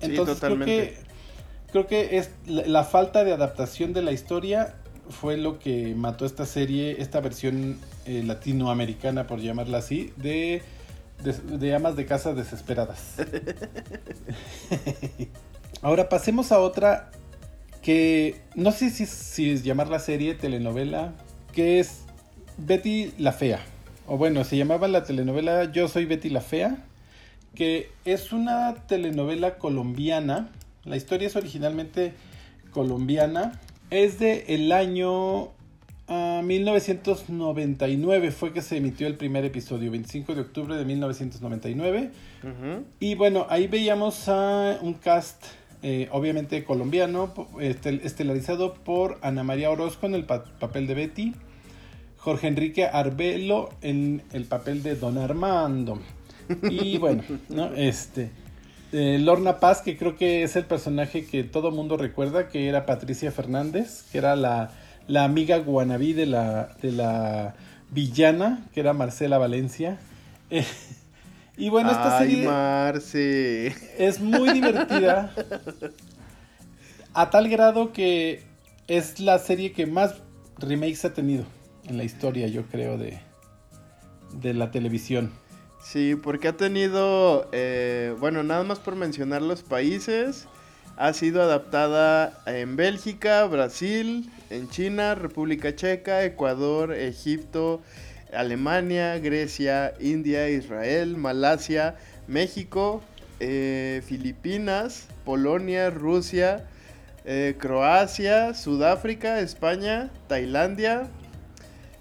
Entonces 0.00 0.40
creo 0.40 0.58
que 0.60 0.96
creo 1.70 1.86
que 1.86 2.16
es 2.16 2.30
la, 2.46 2.84
falta 2.84 3.22
de 3.22 3.34
adaptación 3.34 3.92
de 3.92 4.00
la 4.00 4.12
historia 4.12 4.76
fue 5.10 5.36
lo 5.36 5.58
que 5.58 5.94
mató 5.94 6.26
esta 6.26 6.46
serie, 6.46 6.96
esta 7.00 7.20
versión 7.20 7.78
eh, 8.06 8.22
latinoamericana, 8.24 9.26
por 9.26 9.40
llamarla 9.40 9.78
así, 9.78 10.12
de, 10.16 10.62
de, 11.22 11.74
amas 11.74 11.96
de 11.96 12.06
casa 12.06 12.34
desesperadas. 12.34 13.16
Ahora 15.82 16.08
pasemos 16.08 16.52
a 16.52 16.60
otra 16.60 17.10
que 17.82 18.40
no 18.54 18.72
sé 18.72 18.90
si, 18.90 19.06
si 19.06 19.50
es 19.50 19.64
llamarla 19.64 19.98
serie, 19.98 20.34
telenovela, 20.34 21.14
que 21.52 21.80
es 21.80 22.02
Betty 22.56 23.12
la 23.18 23.32
Fea. 23.32 23.60
O 24.06 24.16
bueno, 24.16 24.44
se 24.44 24.56
llamaba 24.56 24.88
la 24.88 25.04
telenovela 25.04 25.70
Yo 25.70 25.88
soy 25.88 26.06
Betty 26.06 26.30
la 26.30 26.40
Fea, 26.40 26.84
que 27.54 27.90
es 28.04 28.32
una 28.32 28.74
telenovela 28.86 29.58
colombiana 29.58 30.50
la 30.88 30.96
historia 30.96 31.26
es 31.26 31.36
originalmente 31.36 32.14
colombiana. 32.70 33.60
Es 33.90 34.18
de 34.18 34.44
el 34.48 34.72
año 34.72 35.50
1999 36.08 38.28
ah, 38.28 38.30
fue 38.30 38.52
que 38.52 38.62
se 38.62 38.76
emitió 38.76 39.06
el 39.06 39.16
primer 39.16 39.44
episodio, 39.44 39.90
25 39.90 40.34
de 40.34 40.40
octubre 40.40 40.76
de 40.76 40.84
1999. 40.84 42.10
Y 43.00 43.14
bueno, 43.14 43.46
ahí 43.48 43.66
veíamos 43.66 44.28
a 44.28 44.78
un 44.82 44.94
cast 44.94 45.44
eh, 45.82 46.08
obviamente 46.10 46.64
colombiano, 46.64 47.32
estelarizado 47.60 48.74
por 48.74 49.18
Ana 49.22 49.44
María 49.44 49.70
Orozco 49.70 50.06
en 50.06 50.14
el 50.14 50.24
papel 50.24 50.86
de 50.86 50.94
Betty, 50.94 51.34
Jorge 52.16 52.48
Enrique 52.48 52.86
Arbelo 52.86 53.70
en 53.80 54.22
el 54.32 54.44
papel 54.44 54.82
de 54.82 54.96
Don 54.96 55.18
Armando. 55.18 56.00
Y 56.62 56.98
bueno, 56.98 57.22
¿no? 57.48 57.72
Este, 57.76 58.30
eh, 58.92 59.18
Lorna 59.20 59.60
Paz, 59.60 59.82
que 59.82 59.96
creo 59.96 60.16
que 60.16 60.42
es 60.42 60.56
el 60.56 60.64
personaje 60.64 61.26
que 61.26 61.44
todo 61.44 61.70
mundo 61.70 61.96
recuerda, 61.96 62.48
que 62.48 62.68
era 62.68 62.86
Patricia 62.86 63.30
Fernández, 63.30 64.04
que 64.10 64.18
era 64.18 64.34
la, 64.34 64.70
amiga 65.14 65.58
guanabí 65.58 66.14
de 66.14 66.26
la, 66.26 66.74
de 66.80 66.92
la 66.92 67.54
villana, 67.90 68.66
que 68.72 68.80
era 68.80 68.92
Marcela 68.92 69.36
Valencia. 69.38 69.98
y 71.56 71.68
bueno, 71.68 71.90
esta 71.90 72.18
serie 72.18 72.48
es 73.98 74.20
muy 74.20 74.52
divertida. 74.52 75.34
a 77.12 77.30
tal 77.30 77.48
grado 77.48 77.92
que 77.92 78.42
es 78.86 79.20
la 79.20 79.38
serie 79.38 79.72
que 79.72 79.86
más 79.86 80.14
remakes 80.58 81.04
ha 81.04 81.12
tenido 81.12 81.44
en 81.86 81.98
la 81.98 82.04
historia, 82.04 82.46
yo 82.46 82.64
creo, 82.66 82.96
de, 82.96 83.18
de 84.32 84.54
la 84.54 84.70
televisión. 84.70 85.32
Sí, 85.80 86.16
porque 86.16 86.48
ha 86.48 86.56
tenido, 86.56 87.48
eh, 87.52 88.14
bueno, 88.18 88.42
nada 88.42 88.62
más 88.64 88.78
por 88.78 88.96
mencionar 88.96 89.42
los 89.42 89.62
países, 89.62 90.46
ha 90.96 91.12
sido 91.12 91.40
adaptada 91.40 92.42
en 92.46 92.76
Bélgica, 92.76 93.44
Brasil, 93.46 94.30
en 94.50 94.68
China, 94.68 95.14
República 95.14 95.74
Checa, 95.74 96.24
Ecuador, 96.24 96.92
Egipto, 96.92 97.80
Alemania, 98.32 99.18
Grecia, 99.18 99.94
India, 100.00 100.50
Israel, 100.50 101.16
Malasia, 101.16 101.96
México, 102.26 103.00
eh, 103.40 104.02
Filipinas, 104.04 105.06
Polonia, 105.24 105.90
Rusia, 105.90 106.68
eh, 107.24 107.54
Croacia, 107.56 108.52
Sudáfrica, 108.52 109.40
España, 109.40 110.10
Tailandia, 110.26 111.08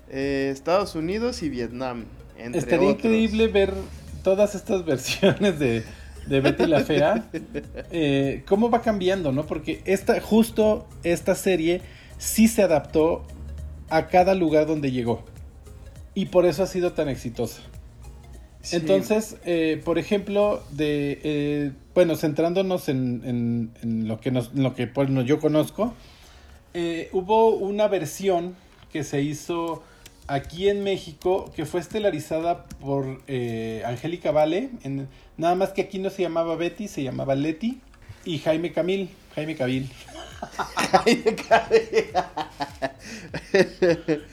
Estados 0.10 0.96
Unidos 0.96 1.44
y 1.44 1.50
Vietnam. 1.50 2.06
Estaría 2.54 2.92
increíble 2.92 3.48
ver 3.48 3.74
todas 4.24 4.56
estas 4.56 4.86
versiones 4.86 5.60
de, 5.60 5.84
Betty 6.28 6.66
la 6.66 6.82
Fea. 6.82 7.30
Eh, 7.92 8.44
cómo 8.46 8.70
va 8.70 8.82
cambiando, 8.82 9.32
¿no? 9.32 9.46
Porque 9.46 9.82
esta, 9.86 10.20
justo 10.20 10.88
esta 11.04 11.36
serie 11.36 11.82
sí 12.18 12.48
se 12.48 12.64
adaptó 12.64 13.26
a 13.90 14.08
cada 14.08 14.36
lugar 14.36 14.68
donde 14.68 14.92
llegó. 14.92 15.24
Y 16.14 16.26
por 16.26 16.46
eso 16.46 16.64
ha 16.64 16.68
sido 16.68 16.92
tan 16.94 17.08
exitosa. 17.08 17.62
Entonces, 18.72 19.38
eh, 19.46 19.82
por 19.86 19.98
ejemplo, 19.98 20.62
de 20.72 21.22
eh, 21.24 21.72
bueno, 21.96 22.18
centrándonos 22.18 22.90
en, 22.90 23.72
lo 23.82 24.20
que 24.20 24.32
nos, 24.32 24.54
lo 24.54 24.76
que 24.76 24.88
pues, 24.88 25.10
yo 25.26 25.40
conozco, 25.40 25.94
hubo 27.14 27.56
una 27.56 27.88
versión 27.88 28.56
que 28.92 29.04
se 29.04 29.22
hizo 29.22 29.84
aquí 30.28 30.70
en 30.70 30.84
México 30.84 31.52
que 31.56 31.66
fue 31.66 31.80
estelarizada 31.80 32.66
por 32.66 33.22
eh, 33.28 33.82
Angélica 33.86 34.32
Vale. 34.32 34.70
En, 34.84 35.08
nada 35.38 35.56
más 35.56 35.70
que 35.72 35.82
aquí 35.82 36.00
no 36.00 36.10
se 36.10 36.22
llamaba 36.22 36.56
Betty, 36.56 36.88
se 36.88 37.04
llamaba 37.04 37.36
Leti. 37.36 37.82
Y 38.26 38.40
Jaime 38.40 38.74
Camil. 38.74 39.10
Jaime 39.36 39.56
Cabil. 39.56 39.90
Jaime 40.76 41.36
Cabil. 41.36 41.82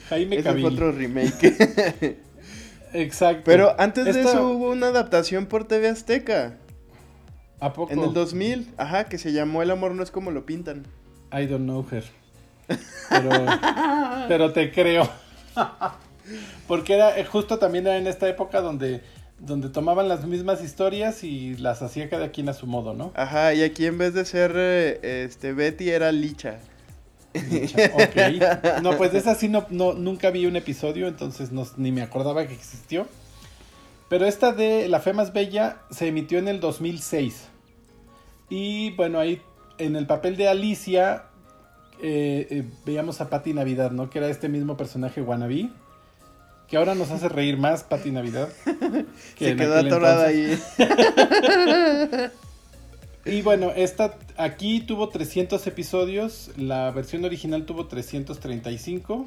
Jaime 0.09 0.43
Cabil. 0.43 0.65
otro 0.65 0.91
remake. 0.91 2.17
Exacto. 2.93 3.43
Pero 3.45 3.75
antes 3.79 4.05
de 4.05 4.21
eso 4.21 4.49
hubo 4.49 4.71
una 4.71 4.87
adaptación 4.87 5.45
por 5.45 5.65
TV 5.65 5.87
Azteca. 5.87 6.57
¿A 7.59 7.71
poco? 7.73 7.93
En 7.93 7.99
el 7.99 8.13
2000, 8.13 8.73
ajá, 8.77 9.05
que 9.05 9.17
se 9.17 9.31
llamó 9.31 9.61
El 9.61 9.71
amor 9.71 9.95
no 9.95 10.03
es 10.03 10.11
como 10.11 10.31
lo 10.31 10.45
pintan. 10.45 10.85
I 11.31 11.45
don't 11.45 11.63
know 11.63 11.85
her. 11.89 12.03
Pero, 13.09 13.29
pero 14.27 14.53
te 14.53 14.71
creo. 14.71 15.09
Porque 16.67 16.95
era 16.95 17.17
eh, 17.17 17.25
justo 17.25 17.59
también 17.59 17.85
era 17.87 17.97
en 17.97 18.07
esta 18.07 18.27
época 18.27 18.61
donde, 18.61 19.01
donde 19.39 19.69
tomaban 19.69 20.07
las 20.07 20.25
mismas 20.25 20.63
historias 20.63 21.23
y 21.23 21.55
las 21.57 21.81
hacía 21.81 22.09
cada 22.09 22.31
quien 22.31 22.49
a 22.49 22.53
su 22.53 22.67
modo, 22.67 22.93
¿no? 22.93 23.11
Ajá, 23.15 23.53
y 23.53 23.63
aquí 23.63 23.85
en 23.85 23.97
vez 23.97 24.13
de 24.13 24.25
ser 24.25 24.53
eh, 24.55 25.25
este 25.25 25.53
Betty 25.53 25.89
era 25.89 26.11
Licha. 26.11 26.59
Licha 27.51 28.79
No, 28.81 28.97
pues 28.97 29.11
de 29.11 29.19
esa 29.19 29.35
sí 29.35 29.49
no, 29.49 29.65
nunca 29.69 30.31
vi 30.31 30.45
un 30.45 30.55
episodio, 30.55 31.07
entonces 31.07 31.49
ni 31.77 31.91
me 31.91 32.01
acordaba 32.01 32.47
que 32.47 32.53
existió. 32.53 33.07
Pero 34.09 34.25
esta 34.25 34.51
de 34.51 34.87
La 34.87 34.99
Fe 34.99 35.13
Más 35.13 35.33
Bella 35.33 35.77
se 35.89 36.07
emitió 36.07 36.37
en 36.37 36.47
el 36.47 36.59
2006. 36.59 37.47
Y 38.49 38.91
bueno, 38.91 39.19
ahí 39.19 39.41
en 39.77 39.95
el 39.95 40.05
papel 40.05 40.37
de 40.37 40.47
Alicia 40.47 41.25
eh, 42.01 42.47
eh, 42.49 42.63
veíamos 42.85 43.21
a 43.21 43.29
Patti 43.29 43.53
Navidad, 43.53 43.91
¿no? 43.91 44.09
Que 44.09 44.19
era 44.19 44.29
este 44.29 44.49
mismo 44.49 44.77
personaje 44.77 45.21
wannabe. 45.21 45.69
Que 46.67 46.77
ahora 46.77 46.95
nos 46.95 47.11
hace 47.11 47.29
reír 47.29 47.57
más 47.57 47.83
Patti 47.83 48.11
Navidad. 48.11 48.49
Que 49.37 49.49
Se 49.49 49.55
quedó 49.55 49.77
atorada 49.77 50.27
ahí. 50.27 50.59
y 53.25 53.41
bueno, 53.41 53.71
esta 53.75 54.17
aquí 54.37 54.81
tuvo 54.81 55.09
300 55.09 55.65
episodios. 55.67 56.51
La 56.57 56.91
versión 56.91 57.25
original 57.25 57.65
tuvo 57.65 57.87
335. 57.87 59.25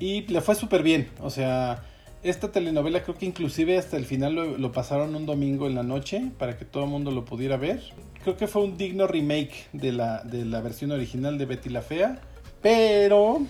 Y 0.00 0.22
le 0.22 0.40
fue 0.40 0.54
súper 0.54 0.82
bien. 0.82 1.08
O 1.20 1.30
sea, 1.30 1.82
esta 2.22 2.50
telenovela 2.50 3.02
creo 3.02 3.16
que 3.16 3.26
inclusive 3.26 3.78
hasta 3.78 3.96
el 3.96 4.04
final 4.04 4.34
lo, 4.60 4.72
pasaron 4.72 5.14
un 5.14 5.26
domingo 5.26 5.66
en 5.66 5.74
la 5.74 5.82
noche 5.82 6.30
para 6.38 6.56
que 6.56 6.64
todo 6.64 6.84
el 6.84 6.90
mundo 6.90 7.10
lo 7.10 7.24
pudiera 7.24 7.56
ver. 7.56 7.82
Creo 8.22 8.36
que 8.36 8.46
fue 8.46 8.62
un 8.62 8.76
digno 8.76 9.06
remake 9.06 9.68
de 9.72 9.92
la, 9.92 10.22
de 10.22 10.44
la 10.44 10.60
versión 10.60 10.90
original 10.90 11.38
de 11.38 11.46
Betty 11.46 11.68
la 11.70 11.82
Fea. 11.82 12.20
Pero 12.60 13.42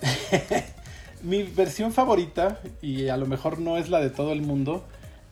mi 1.22 1.42
versión 1.42 1.92
favorita, 1.92 2.60
y 2.80 3.08
a 3.08 3.16
lo 3.16 3.26
mejor 3.26 3.58
no 3.58 3.76
es 3.76 3.88
la 3.88 4.00
de 4.00 4.10
todo 4.10 4.32
el 4.32 4.42
mundo, 4.42 4.84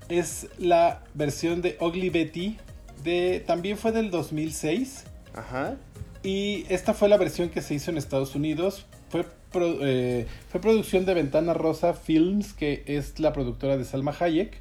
es 0.09 0.49
la 0.59 1.05
versión 1.15 1.63
de 1.63 1.77
Ugly 1.81 2.11
Betty. 2.11 2.59
De, 3.05 3.43
también 3.47 3.79
fue 3.79 3.93
del 3.93 4.11
2006. 4.11 5.05
Ajá. 5.35 5.77
Y 6.23 6.67
esta 6.69 6.93
fue 6.93 7.09
la 7.09 7.17
versión 7.17 7.49
que 7.49 7.63
se 7.63 7.75
hizo 7.75 7.91
en 7.91 7.97
Estados 7.97 8.35
Unidos. 8.35 8.87
Fue 9.11 9.27
eh, 9.55 10.27
fue 10.49 10.61
producción 10.61 11.05
de 11.05 11.15
Ventana 11.15 11.55
Rosa 11.55 11.93
Films, 11.95 12.53
que 12.53 12.85
es 12.87 13.19
la 13.19 13.33
productora 13.33 13.77
de 13.77 13.85
Salma 13.85 14.15
Hayek. 14.19 14.57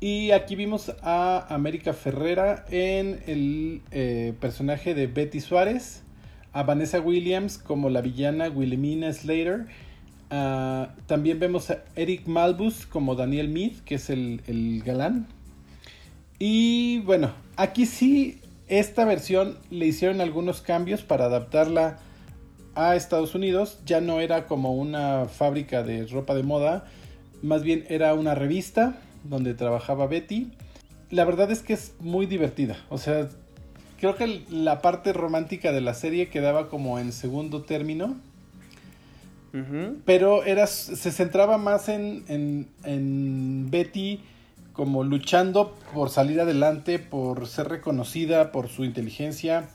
Y 0.00 0.30
aquí 0.30 0.56
vimos 0.56 0.92
a 1.02 1.54
América 1.54 1.92
Ferrera 1.92 2.64
en 2.70 3.20
el 3.26 3.82
eh, 3.90 4.32
personaje 4.40 4.94
de 4.94 5.06
Betty 5.06 5.40
Suárez, 5.40 6.02
a 6.54 6.62
Vanessa 6.62 7.00
Williams 7.00 7.58
como 7.58 7.90
la 7.90 8.00
villana 8.00 8.48
Wilhelmina 8.48 9.12
Slater. 9.12 9.66
También 11.06 11.38
vemos 11.38 11.70
a 11.70 11.84
Eric 11.96 12.26
Malbus 12.26 12.86
como 12.86 13.16
Daniel 13.16 13.48
Mead, 13.48 13.72
que 13.84 13.96
es 13.96 14.08
el, 14.08 14.40
el 14.46 14.82
galán. 14.82 15.26
Y 16.38 17.00
bueno, 17.00 17.32
aquí 17.56 17.84
sí, 17.84 18.40
esta 18.68 19.04
versión 19.04 19.58
le 19.68 19.86
hicieron 19.86 20.22
algunos 20.22 20.62
cambios 20.62 21.02
para 21.02 21.26
adaptarla 21.26 21.98
a 22.74 22.96
Estados 22.96 23.34
Unidos. 23.34 23.78
Ya 23.86 24.00
no 24.00 24.20
era 24.20 24.46
como 24.46 24.74
una 24.74 25.26
fábrica 25.26 25.82
de 25.82 26.06
ropa 26.06 26.34
de 26.34 26.42
moda, 26.42 26.84
más 27.42 27.62
bien 27.62 27.84
era 27.88 28.14
una 28.14 28.34
revista 28.34 28.98
donde 29.24 29.54
trabajaba 29.54 30.06
Betty. 30.06 30.50
La 31.10 31.24
verdad 31.24 31.50
es 31.50 31.62
que 31.62 31.72
es 31.72 31.94
muy 32.00 32.26
divertida. 32.26 32.76
O 32.88 32.98
sea, 32.98 33.28
creo 33.98 34.16
que 34.16 34.44
la 34.50 34.80
parte 34.80 35.12
romántica 35.12 35.72
de 35.72 35.80
la 35.80 35.94
serie 35.94 36.28
quedaba 36.28 36.68
como 36.68 36.98
en 36.98 37.12
segundo 37.12 37.62
término. 37.62 38.16
Pero 40.04 40.44
era, 40.44 40.68
se 40.68 41.10
centraba 41.10 41.58
más 41.58 41.88
en, 41.88 42.22
en, 42.28 42.68
en, 42.84 43.68
Betty 43.68 44.20
como 44.72 45.02
luchando 45.02 45.74
por 45.92 46.08
salir 46.08 46.40
adelante, 46.40 47.00
por 47.00 47.48
ser 47.48 47.68
reconocida, 47.68 48.52
por 48.52 48.68
su 48.68 48.84
inteligencia. 48.84 49.68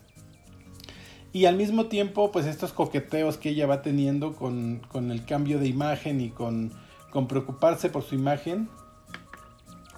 Y 1.35 1.47
al 1.47 1.57
mismo 1.57 1.87
tiempo, 1.87 2.31
pues 2.31 2.45
estos 2.45 2.71
coqueteos 2.71 3.35
que 3.35 3.49
ella 3.49 3.67
va 3.67 3.81
teniendo 3.81 4.35
con, 4.35 4.79
con 4.87 5.11
el 5.11 5.25
cambio 5.25 5.59
de 5.59 5.67
imagen 5.67 6.21
y 6.21 6.29
con, 6.29 6.71
con 7.09 7.27
preocuparse 7.27 7.89
por 7.89 8.03
su 8.03 8.15
imagen 8.15 8.69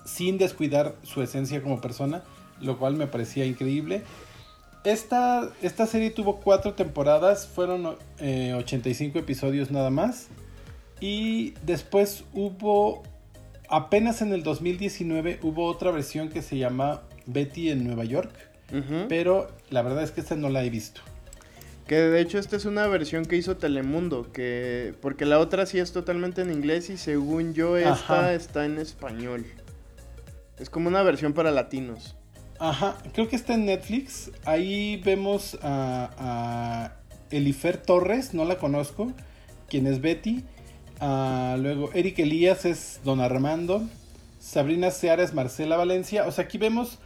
sin 0.04 0.40
descuidar 0.40 0.96
su 1.04 1.22
esencia 1.22 1.62
como 1.62 1.80
persona, 1.80 2.24
lo 2.60 2.80
cual 2.80 2.96
me 2.96 3.06
parecía 3.06 3.46
increíble. 3.46 4.02
Esta, 4.84 5.52
esta 5.62 5.86
serie 5.86 6.10
tuvo 6.10 6.38
cuatro 6.38 6.74
temporadas, 6.74 7.46
fueron 7.46 7.86
85 7.86 9.20
eh, 9.20 9.22
episodios 9.22 9.70
nada 9.70 9.92
más. 9.92 10.30
Y 11.02 11.54
después 11.62 12.24
hubo, 12.34 13.04
apenas 13.70 14.24
en 14.24 14.34
el 14.34 14.42
2019, 14.42 15.42
hubo 15.44 15.66
otra 15.66 15.92
versión 15.92 16.30
que 16.30 16.42
se 16.42 16.58
llama 16.58 17.04
Betty 17.28 17.70
en 17.70 17.84
Nueva 17.84 18.06
York. 18.06 18.34
Pero 19.08 19.52
la 19.70 19.84
verdad 19.84 20.02
es 20.02 20.10
que 20.10 20.22
esta 20.22 20.36
no 20.36 20.50
la 20.50 20.64
he 20.64 20.72
visto. 20.72 21.02
Que 21.88 21.96
de 21.96 22.20
hecho 22.20 22.38
esta 22.38 22.58
es 22.58 22.66
una 22.66 22.86
versión 22.88 23.26
que 23.26 23.38
hizo 23.38 23.56
Telemundo, 23.56 24.30
que 24.34 24.94
porque 25.02 25.26
la 25.26 25.40
otra 25.40 25.66
sí 25.66 25.80
es 25.80 25.94
totalmente 25.94 26.42
en 26.42 26.52
inglés 26.52 26.90
y 26.90 26.98
según 26.98 27.54
yo 27.54 27.78
esta 27.78 28.34
está 28.34 28.66
en 28.66 28.78
español. 28.78 29.46
Es 30.60 30.70
como 30.70 30.90
una 30.90 31.02
versión 31.02 31.32
para 31.32 31.50
latinos. 31.50 32.16
Ajá, 32.60 32.98
creo 33.14 33.30
que 33.30 33.38
está 33.38 33.54
en 33.54 33.66
Netflix. 33.66 34.32
Ahí 34.44 34.98
vemos 34.98 35.58
a, 35.62 36.94
Elifer 37.30 37.78
Torres, 37.78 38.34
no 38.34 38.44
la 38.44 38.58
conozco, 38.58 39.14
quien 39.70 39.88
es 39.88 40.02
Betty. 40.02 40.44
Ah, 41.00 41.56
luego 41.58 41.92
Eric 41.94 42.20
Elías 42.20 42.66
es 42.66 43.00
Don 43.06 43.22
Armando. 43.22 43.82
Sabrina 44.40 44.92
Seara 44.92 45.24
es 45.24 45.34
Marcela 45.34 45.78
Valencia. 45.78 46.28
O 46.28 46.32
sea, 46.32 46.46
aquí 46.46 46.58
vemos 46.58 47.00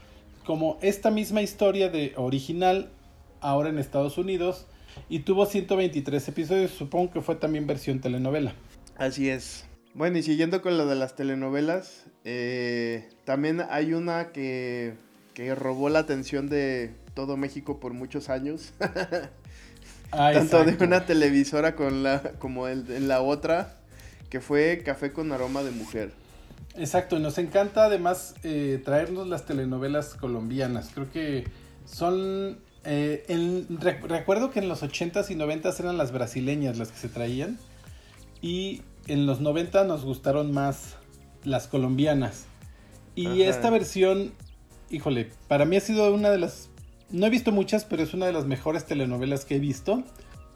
como 0.44 0.80
esta 0.82 1.12
misma 1.12 1.44
historia 1.44 1.90
de 1.90 2.14
original 2.16 2.90
ahora 3.42 3.70
en 3.70 3.78
Estados 3.78 4.18
Unidos 4.18 4.66
y 5.10 5.20
tuvo 5.20 5.46
123 5.46 6.28
episodios. 6.28 6.72
Supongo 6.72 7.12
que 7.12 7.22
fue 7.22 7.36
también 7.36 7.68
versión 7.68 8.00
telenovela. 8.00 8.54
Así 8.98 9.30
es. 9.30 9.66
Bueno, 9.94 10.18
y 10.18 10.24
siguiendo 10.24 10.62
con 10.62 10.78
lo 10.78 10.86
de 10.86 10.96
las 10.96 11.16
telenovelas, 11.16 12.06
eh, 12.24 13.10
también 13.26 13.62
hay 13.70 13.94
una 13.94 14.32
que, 14.32 14.94
que, 15.34 15.54
robó 15.54 15.90
la 15.90 16.00
atención 16.00 16.48
de 16.48 16.94
todo 17.14 17.36
México 17.36 17.80
por 17.80 17.94
muchos 17.94 18.30
años. 18.30 18.74
Ah, 20.14 20.32
Tanto 20.34 20.66
de 20.66 20.76
una 20.84 21.06
televisora 21.06 21.74
con 21.78 22.04
la, 22.04 22.34
como 22.38 22.68
en 22.68 23.08
la 23.08 23.22
otra, 23.22 23.78
que 24.30 24.42
fue 24.42 24.82
Café 24.84 25.14
con 25.14 25.32
aroma 25.32 25.64
de 25.64 25.72
mujer. 25.72 26.12
Exacto, 26.76 27.18
y 27.18 27.22
nos 27.22 27.38
encanta 27.38 27.86
además 27.86 28.36
eh, 28.44 28.82
traernos 28.84 29.28
las 29.28 29.46
telenovelas 29.46 30.16
colombianas. 30.16 30.90
Creo 30.94 31.12
que 31.12 31.46
son... 31.86 32.60
Eh, 32.84 33.66
recuerdo 34.08 34.52
que 34.52 34.60
en 34.60 34.68
los 34.68 34.82
80s 34.82 35.30
y 35.30 35.36
90s 35.36 35.80
eran 35.80 35.98
las 35.98 36.12
brasileñas 36.12 36.78
las 36.78 36.92
que 36.92 36.98
se 36.98 37.10
traían. 37.10 37.60
Y 38.42 38.82
en 39.08 39.26
los 39.26 39.40
90 39.40 39.84
nos 39.84 40.04
gustaron 40.04 40.52
más 40.52 40.96
las 41.44 41.68
colombianas. 41.68 42.46
Y 43.16 43.42
esta 43.44 43.70
versión, 43.70 44.32
híjole, 44.90 45.30
para 45.48 45.66
mí 45.66 45.76
ha 45.76 45.82
sido 45.82 46.14
una 46.14 46.30
de 46.30 46.38
las... 46.38 46.70
No 47.10 47.28
he 47.28 47.30
visto 47.30 47.52
muchas, 47.52 47.84
pero 47.84 48.04
es 48.04 48.14
una 48.14 48.26
de 48.26 48.34
las 48.34 48.46
mejores 48.46 48.86
telenovelas 48.86 49.44
que 49.44 49.58
he 49.58 49.60
visto. 49.60 50.04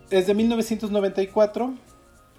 Es 0.09 0.27
de 0.27 0.33
1994, 0.33 1.73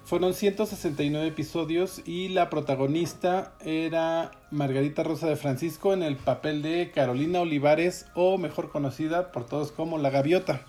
fueron 0.07 0.33
169 0.33 1.27
episodios 1.27 2.01
y 2.05 2.29
la 2.29 2.49
protagonista 2.49 3.51
era 3.59 4.31
Margarita 4.51 5.03
Rosa 5.03 5.27
de 5.27 5.35
Francisco 5.35 5.91
en 5.91 6.01
el 6.01 6.15
papel 6.15 6.61
de 6.61 6.91
Carolina 6.95 7.41
Olivares 7.41 8.05
o 8.15 8.37
mejor 8.37 8.71
conocida 8.71 9.33
por 9.33 9.45
todos 9.45 9.73
como 9.73 9.97
La 9.97 10.09
Gaviota. 10.09 10.61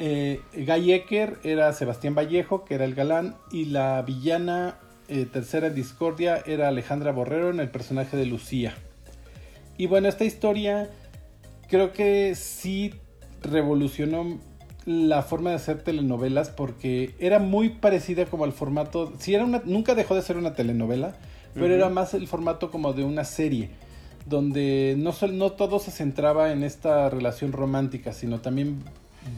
Eh, 0.00 0.40
Guy 0.54 0.92
Ecker 0.92 1.38
era 1.44 1.72
Sebastián 1.72 2.16
Vallejo, 2.16 2.64
que 2.64 2.74
era 2.74 2.84
el 2.84 2.96
galán, 2.96 3.36
y 3.52 3.66
la 3.66 4.02
villana 4.02 4.80
eh, 5.06 5.24
tercera 5.32 5.68
en 5.68 5.76
discordia 5.76 6.42
era 6.46 6.66
Alejandra 6.66 7.12
Borrero 7.12 7.50
en 7.50 7.60
el 7.60 7.70
personaje 7.70 8.16
de 8.16 8.26
Lucía. 8.26 8.74
Y 9.78 9.86
bueno, 9.86 10.08
esta 10.08 10.24
historia 10.24 10.90
creo 11.68 11.92
que 11.92 12.34
sí 12.34 12.92
revolucionó 13.40 14.40
la 14.86 15.22
forma 15.22 15.50
de 15.50 15.56
hacer 15.56 15.82
telenovelas 15.82 16.48
porque 16.50 17.14
era 17.18 17.40
muy 17.40 17.70
parecida 17.70 18.24
como 18.26 18.44
al 18.44 18.52
formato, 18.52 19.12
si 19.18 19.34
era 19.34 19.44
una, 19.44 19.60
nunca 19.64 19.96
dejó 19.96 20.14
de 20.14 20.22
ser 20.22 20.36
una 20.36 20.54
telenovela, 20.54 21.16
pero 21.54 21.74
era 21.74 21.88
más 21.88 22.14
el 22.14 22.28
formato 22.28 22.70
como 22.70 22.92
de 22.92 23.02
una 23.02 23.24
serie, 23.24 23.70
donde 24.26 24.94
no, 24.96 25.12
no 25.32 25.52
todo 25.52 25.78
se 25.80 25.90
centraba 25.90 26.52
en 26.52 26.62
esta 26.62 27.10
relación 27.10 27.52
romántica, 27.52 28.12
sino 28.12 28.40
también 28.40 28.82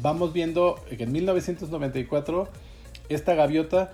vamos 0.03 0.33
viendo 0.33 0.81
que 0.97 1.03
en 1.03 1.13
1994 1.13 2.49
esta 3.09 3.35
gaviota 3.35 3.93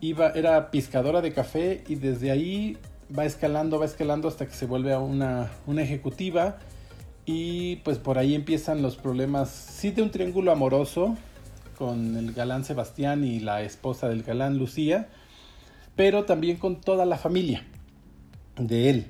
iba, 0.00 0.30
era 0.30 0.70
pescadora 0.70 1.20
de 1.20 1.32
café 1.32 1.82
y 1.88 1.96
desde 1.96 2.30
ahí 2.30 2.76
va 3.16 3.24
escalando, 3.24 3.78
va 3.80 3.86
escalando 3.86 4.28
hasta 4.28 4.46
que 4.46 4.54
se 4.54 4.66
vuelve 4.66 4.92
a 4.92 5.00
una, 5.00 5.50
una 5.66 5.82
ejecutiva 5.82 6.58
y 7.24 7.76
pues 7.76 7.98
por 7.98 8.18
ahí 8.18 8.34
empiezan 8.34 8.82
los 8.82 8.96
problemas, 8.96 9.50
sí 9.50 9.90
de 9.90 10.02
un 10.02 10.10
triángulo 10.10 10.50
amoroso 10.52 11.16
con 11.78 12.16
el 12.16 12.32
galán 12.32 12.64
Sebastián 12.64 13.24
y 13.24 13.40
la 13.40 13.62
esposa 13.62 14.08
del 14.08 14.22
galán 14.22 14.58
Lucía, 14.58 15.08
pero 15.96 16.24
también 16.24 16.56
con 16.56 16.80
toda 16.80 17.04
la 17.06 17.16
familia 17.16 17.64
de 18.56 18.90
él, 18.90 19.06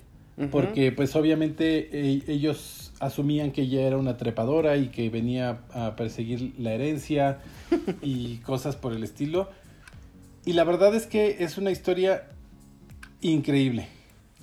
porque 0.51 0.92
pues 0.92 1.14
obviamente 1.16 1.88
e, 1.92 2.22
ellos 2.27 2.92
asumían 3.01 3.51
que 3.51 3.62
ella 3.62 3.83
era 3.83 3.98
una 3.98 4.16
trepadora 4.16 4.77
y 4.77 4.88
que 4.88 5.11
venía 5.11 5.61
a 5.72 5.96
perseguir 5.96 6.55
la 6.59 6.72
herencia 6.72 7.40
y 8.03 8.37
cosas 8.38 8.77
por 8.77 8.92
el 8.92 9.03
estilo. 9.03 9.51
Y 10.44 10.53
la 10.55 10.64
verdad 10.64 10.94
es 10.94 11.07
que 11.07 11.38
es 11.40 11.59
una 11.59 11.70
historia 11.70 12.29
increíble. 13.20 13.88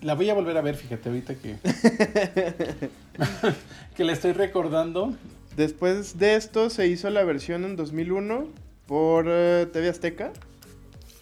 La 0.02 0.16
voy 0.16 0.30
a 0.30 0.34
volver 0.34 0.58
a 0.58 0.62
ver, 0.62 0.76
fíjate, 0.76 1.10
ahorita 1.10 1.36
que, 1.36 1.58
que 3.96 4.04
la 4.04 4.14
estoy 4.14 4.34
recordando. 4.34 5.16
Después 5.56 6.18
de 6.18 6.36
esto 6.36 6.70
se 6.70 6.88
hizo 6.88 7.10
la 7.10 7.24
versión 7.24 7.66
en 7.66 7.76
2001 7.76 8.48
por 8.88 9.26
eh, 9.28 9.68
TV 9.72 9.90
Azteca. 9.90 10.32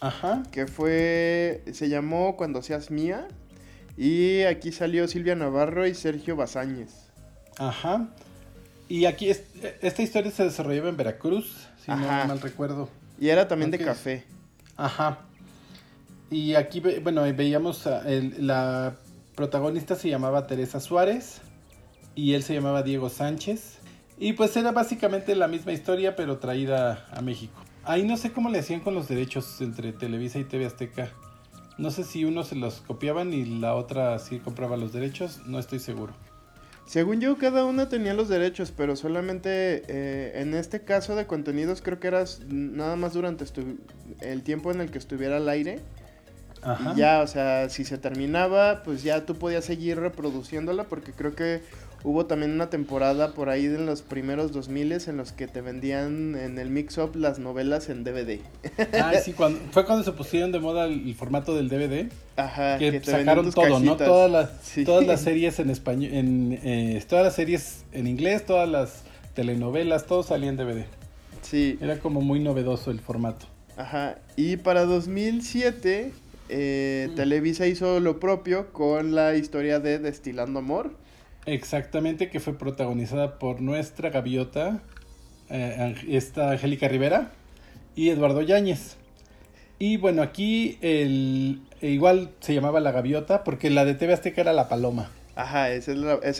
Ajá. 0.00 0.42
Que 0.52 0.66
fue, 0.66 1.62
se 1.72 1.88
llamó 1.88 2.36
Cuando 2.36 2.62
seas 2.62 2.90
mía. 2.90 3.26
Y 3.96 4.42
aquí 4.42 4.70
salió 4.70 5.08
Silvia 5.08 5.34
Navarro 5.34 5.86
y 5.86 5.94
Sergio 5.94 6.36
Bazáñez. 6.36 6.92
Ajá. 7.58 8.08
Y 8.88 9.06
aquí 9.06 9.28
esta 9.28 10.02
historia 10.02 10.30
se 10.30 10.44
desarrollaba 10.44 10.88
en 10.88 10.96
Veracruz, 10.96 11.68
si 11.84 11.90
no 11.90 11.96
mal 11.96 12.40
recuerdo. 12.40 12.88
Y 13.20 13.28
era 13.28 13.48
también 13.48 13.70
de 13.70 13.78
café. 13.78 14.24
Ajá. 14.76 15.18
Y 16.30 16.54
aquí, 16.54 16.80
bueno, 17.02 17.22
veíamos 17.34 17.86
la 18.38 18.94
protagonista 19.34 19.96
se 19.96 20.08
llamaba 20.08 20.46
Teresa 20.46 20.80
Suárez 20.80 21.40
y 22.18 22.34
él 22.34 22.42
se 22.42 22.52
llamaba 22.52 22.82
Diego 22.82 23.10
Sánchez. 23.10 23.78
Y 24.18 24.32
pues 24.32 24.56
era 24.56 24.72
básicamente 24.72 25.36
la 25.36 25.46
misma 25.46 25.70
historia, 25.70 26.16
pero 26.16 26.38
traída 26.38 27.06
a 27.12 27.22
México. 27.22 27.54
Ahí 27.84 28.02
no 28.04 28.16
sé 28.16 28.32
cómo 28.32 28.50
le 28.50 28.58
hacían 28.58 28.80
con 28.80 28.96
los 28.96 29.06
derechos 29.06 29.60
entre 29.60 29.92
Televisa 29.92 30.40
y 30.40 30.44
TV 30.44 30.66
Azteca. 30.66 31.10
No 31.78 31.92
sé 31.92 32.02
si 32.02 32.24
uno 32.24 32.42
se 32.42 32.56
los 32.56 32.80
copiaban 32.80 33.32
y 33.32 33.44
la 33.44 33.76
otra 33.76 34.18
sí 34.18 34.40
compraba 34.40 34.76
los 34.76 34.92
derechos, 34.92 35.42
no 35.46 35.60
estoy 35.60 35.78
seguro. 35.78 36.12
Según 36.86 37.20
yo, 37.20 37.38
cada 37.38 37.64
una 37.64 37.88
tenía 37.88 38.14
los 38.14 38.28
derechos, 38.28 38.72
pero 38.76 38.96
solamente 38.96 39.84
eh, 39.86 40.40
en 40.40 40.54
este 40.54 40.82
caso 40.82 41.14
de 41.14 41.28
contenidos 41.28 41.82
creo 41.82 42.00
que 42.00 42.08
eras 42.08 42.40
nada 42.48 42.96
más 42.96 43.12
durante 43.12 43.44
el 44.22 44.42
tiempo 44.42 44.72
en 44.72 44.80
el 44.80 44.90
que 44.90 44.98
estuviera 44.98 45.36
al 45.36 45.48
aire. 45.48 45.78
Y 46.92 46.98
ya, 46.98 47.20
o 47.20 47.28
sea, 47.28 47.68
si 47.68 47.84
se 47.84 47.98
terminaba, 47.98 48.82
pues 48.82 49.04
ya 49.04 49.24
tú 49.24 49.36
podías 49.36 49.64
seguir 49.64 50.00
reproduciéndola 50.00 50.84
porque 50.84 51.12
creo 51.12 51.36
que 51.36 51.62
hubo 52.04 52.26
también 52.26 52.52
una 52.52 52.70
temporada 52.70 53.32
por 53.32 53.48
ahí 53.48 53.66
en 53.66 53.86
los 53.86 54.02
primeros 54.02 54.52
2000 54.52 54.92
en 55.06 55.16
los 55.16 55.32
que 55.32 55.46
te 55.48 55.60
vendían 55.60 56.36
en 56.36 56.58
el 56.58 56.70
mix-up 56.70 57.16
las 57.16 57.38
novelas 57.38 57.88
en 57.88 58.04
DVD. 58.04 58.40
Ah, 58.94 59.12
sí, 59.24 59.32
cuando, 59.32 59.60
fue 59.70 59.84
cuando 59.84 60.04
se 60.04 60.12
pusieron 60.12 60.52
de 60.52 60.60
moda 60.60 60.86
el, 60.86 61.14
formato 61.14 61.54
del 61.54 61.68
DVD. 61.68 62.10
Ajá, 62.36 62.78
que, 62.78 63.02
sacaron 63.02 63.50
todo, 63.50 63.80
¿no? 63.80 63.96
Todas 63.96 64.30
las, 64.30 64.84
todas 64.84 65.06
las 65.06 65.20
series 65.22 65.58
en 65.58 65.70
español, 65.70 66.12
en, 66.12 66.60
eh, 66.62 67.04
todas 67.08 67.24
las 67.24 67.34
series 67.34 67.84
en 67.92 68.06
inglés, 68.06 68.46
todas 68.46 68.68
las 68.68 69.02
telenovelas, 69.34 70.06
todo 70.06 70.22
salía 70.22 70.48
en 70.48 70.56
DVD. 70.56 70.84
Sí. 71.42 71.78
Era 71.80 71.98
como 71.98 72.20
muy 72.20 72.40
novedoso 72.40 72.90
el 72.90 73.00
formato. 73.00 73.46
Ajá, 73.76 74.18
y 74.36 74.56
para 74.56 74.84
2007 74.84 76.12
eh, 76.48 77.10
Televisa 77.14 77.66
hizo 77.66 78.00
lo 78.00 78.18
propio 78.18 78.72
con 78.72 79.14
la 79.14 79.36
historia 79.36 79.80
de 79.80 79.98
Destilando 79.98 80.58
Amor. 80.58 80.92
Exactamente, 81.48 82.28
que 82.28 82.40
fue 82.40 82.58
protagonizada 82.58 83.38
por 83.38 83.62
nuestra 83.62 84.10
gaviota, 84.10 84.82
eh, 85.48 85.94
esta 86.06 86.50
Angélica 86.50 86.88
Rivera 86.88 87.32
y 87.96 88.10
Eduardo 88.10 88.42
Yáñez. 88.42 88.96
Y 89.78 89.96
bueno, 89.96 90.20
aquí 90.20 90.78
el, 90.82 91.62
igual 91.80 92.32
se 92.40 92.52
llamaba 92.52 92.80
La 92.80 92.92
Gaviota 92.92 93.44
porque 93.44 93.70
la 93.70 93.86
de 93.86 93.94
TV 93.94 94.12
Azteca 94.12 94.42
era 94.42 94.52
La 94.52 94.68
Paloma. 94.68 95.10
Ajá, 95.36 95.70
esa, 95.70 95.92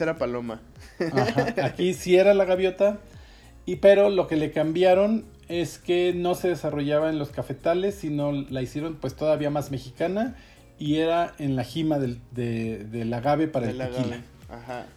era 0.05 0.19
Paloma. 0.19 0.61
Ajá, 1.01 1.55
aquí 1.65 1.95
sí 1.95 2.17
era 2.17 2.35
La 2.35 2.45
Gaviota, 2.45 2.99
y 3.65 3.77
pero 3.77 4.11
lo 4.11 4.27
que 4.27 4.37
le 4.37 4.51
cambiaron 4.51 5.25
es 5.49 5.79
que 5.79 6.13
no 6.15 6.35
se 6.35 6.49
desarrollaba 6.49 7.09
en 7.09 7.19
los 7.19 7.31
cafetales, 7.31 7.95
sino 7.95 8.33
la 8.33 8.61
hicieron 8.61 8.97
pues 8.97 9.15
todavía 9.15 9.49
más 9.49 9.71
mexicana 9.71 10.37
y 10.79 10.97
era 10.97 11.33
en 11.39 11.57
la 11.57 11.65
jima 11.65 11.99
del, 11.99 12.21
de, 12.33 12.85
del 12.85 13.11
agave 13.15 13.49
para 13.49 13.71
el 13.71 13.79
tequila. 13.79 14.21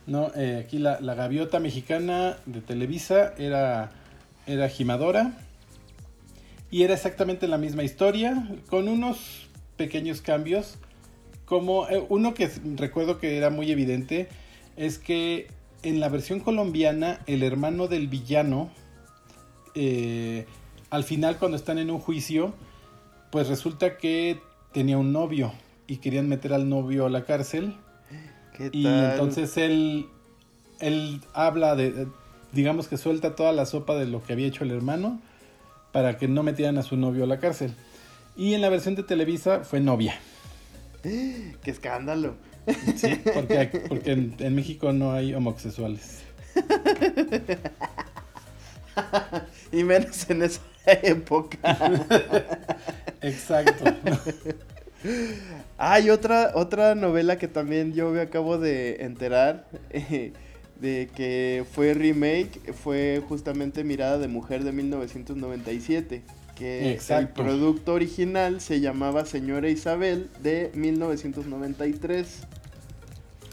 No, 0.08 0.32
eh, 0.36 0.64
aquí 0.66 0.80
la, 0.80 0.98
gaviota 1.00 1.60
mexicana 1.60 2.38
de 2.46 2.62
Televisa 2.62 3.34
era, 3.38 3.92
era 4.48 4.70
jimadora 4.70 5.34
y 6.70 6.84
era 6.84 6.94
exactamente 6.94 7.48
la 7.48 7.58
misma 7.58 7.84
historia 7.84 8.48
con 8.70 8.88
unos 8.88 9.50
pequeños 9.76 10.22
cambios. 10.22 10.78
Como 11.46 11.88
eh, 11.90 12.02
uno 12.08 12.34
que 12.34 12.50
recuerdo 12.76 13.20
que 13.20 13.38
era 13.38 13.50
muy 13.50 13.72
evidente 13.72 14.30
es 14.78 14.98
que 14.98 15.48
en 15.84 16.00
la 16.00 16.08
versión 16.08 16.40
colombiana 16.40 17.20
el 17.28 17.44
hermano 17.44 17.88
del 17.88 18.08
villano 18.08 18.70
eh, 19.76 20.46
al 20.90 21.04
final 21.04 21.38
cuando 21.38 21.58
están 21.58 21.78
en 21.78 21.90
un 21.90 22.00
juicio, 22.00 22.54
pues 23.32 23.48
resulta 23.48 23.98
que 23.98 24.40
tenía 24.74 24.98
un 24.98 25.12
novio 25.12 25.54
y 25.88 25.98
querían 25.98 26.28
meter 26.28 26.54
al 26.54 26.70
novio 26.70 27.06
a 27.06 27.10
la 27.10 27.26
cárcel. 27.26 27.76
Y 28.72 28.86
entonces 28.86 29.58
él, 29.58 30.08
él 30.80 31.22
habla 31.34 31.76
de, 31.76 32.08
digamos 32.52 32.88
que 32.88 32.98
suelta 32.98 33.36
toda 33.36 33.52
la 33.52 33.66
sopa 33.66 33.96
de 33.96 34.06
lo 34.06 34.24
que 34.24 34.34
había 34.34 34.48
hecho 34.48 34.64
el 34.64 34.72
hermano 34.72 35.20
para 35.92 36.18
que 36.18 36.28
no 36.28 36.44
metieran 36.44 36.78
a 36.78 36.84
su 36.84 36.98
novio 36.98 37.24
a 37.24 37.28
la 37.28 37.40
cárcel. 37.40 37.74
Y 38.36 38.54
en 38.54 38.62
la 38.62 38.70
versión 38.70 38.96
de 38.96 39.04
Televisa 39.04 39.64
fue 39.64 39.80
novia. 39.80 40.16
¡Qué 41.04 41.56
escándalo! 41.66 42.36
Sí, 42.96 43.20
porque, 43.34 43.86
porque 43.90 44.12
en, 44.12 44.36
en 44.40 44.56
México 44.56 44.94
no 44.94 45.14
hay 45.14 45.34
homosexuales. 45.34 46.22
y 49.72 49.84
menos 49.84 50.30
en 50.30 50.44
esa 50.44 50.62
época. 50.86 51.58
Exacto. 53.22 53.86
Hay 55.78 56.10
otra, 56.10 56.52
otra 56.56 56.96
novela 56.96 57.38
que 57.38 57.48
también 57.48 57.94
yo 57.94 58.10
me 58.12 58.22
acabo 58.22 58.58
de 58.58 59.04
enterar 59.04 59.68
de 60.82 61.10
que 61.16 61.64
fue 61.72 61.94
remake, 61.94 62.74
fue 62.74 63.22
justamente 63.28 63.84
Mirada 63.84 64.18
de 64.18 64.28
Mujer 64.28 64.64
de 64.64 64.72
1997. 64.72 66.24
Que 66.56 67.00
el 67.10 67.30
producto 67.30 67.94
original 67.94 68.62
se 68.62 68.82
llamaba 68.82 69.26
Señora 69.26 69.70
Isabel 69.70 70.30
de 70.44 70.72
1993. 70.76 72.42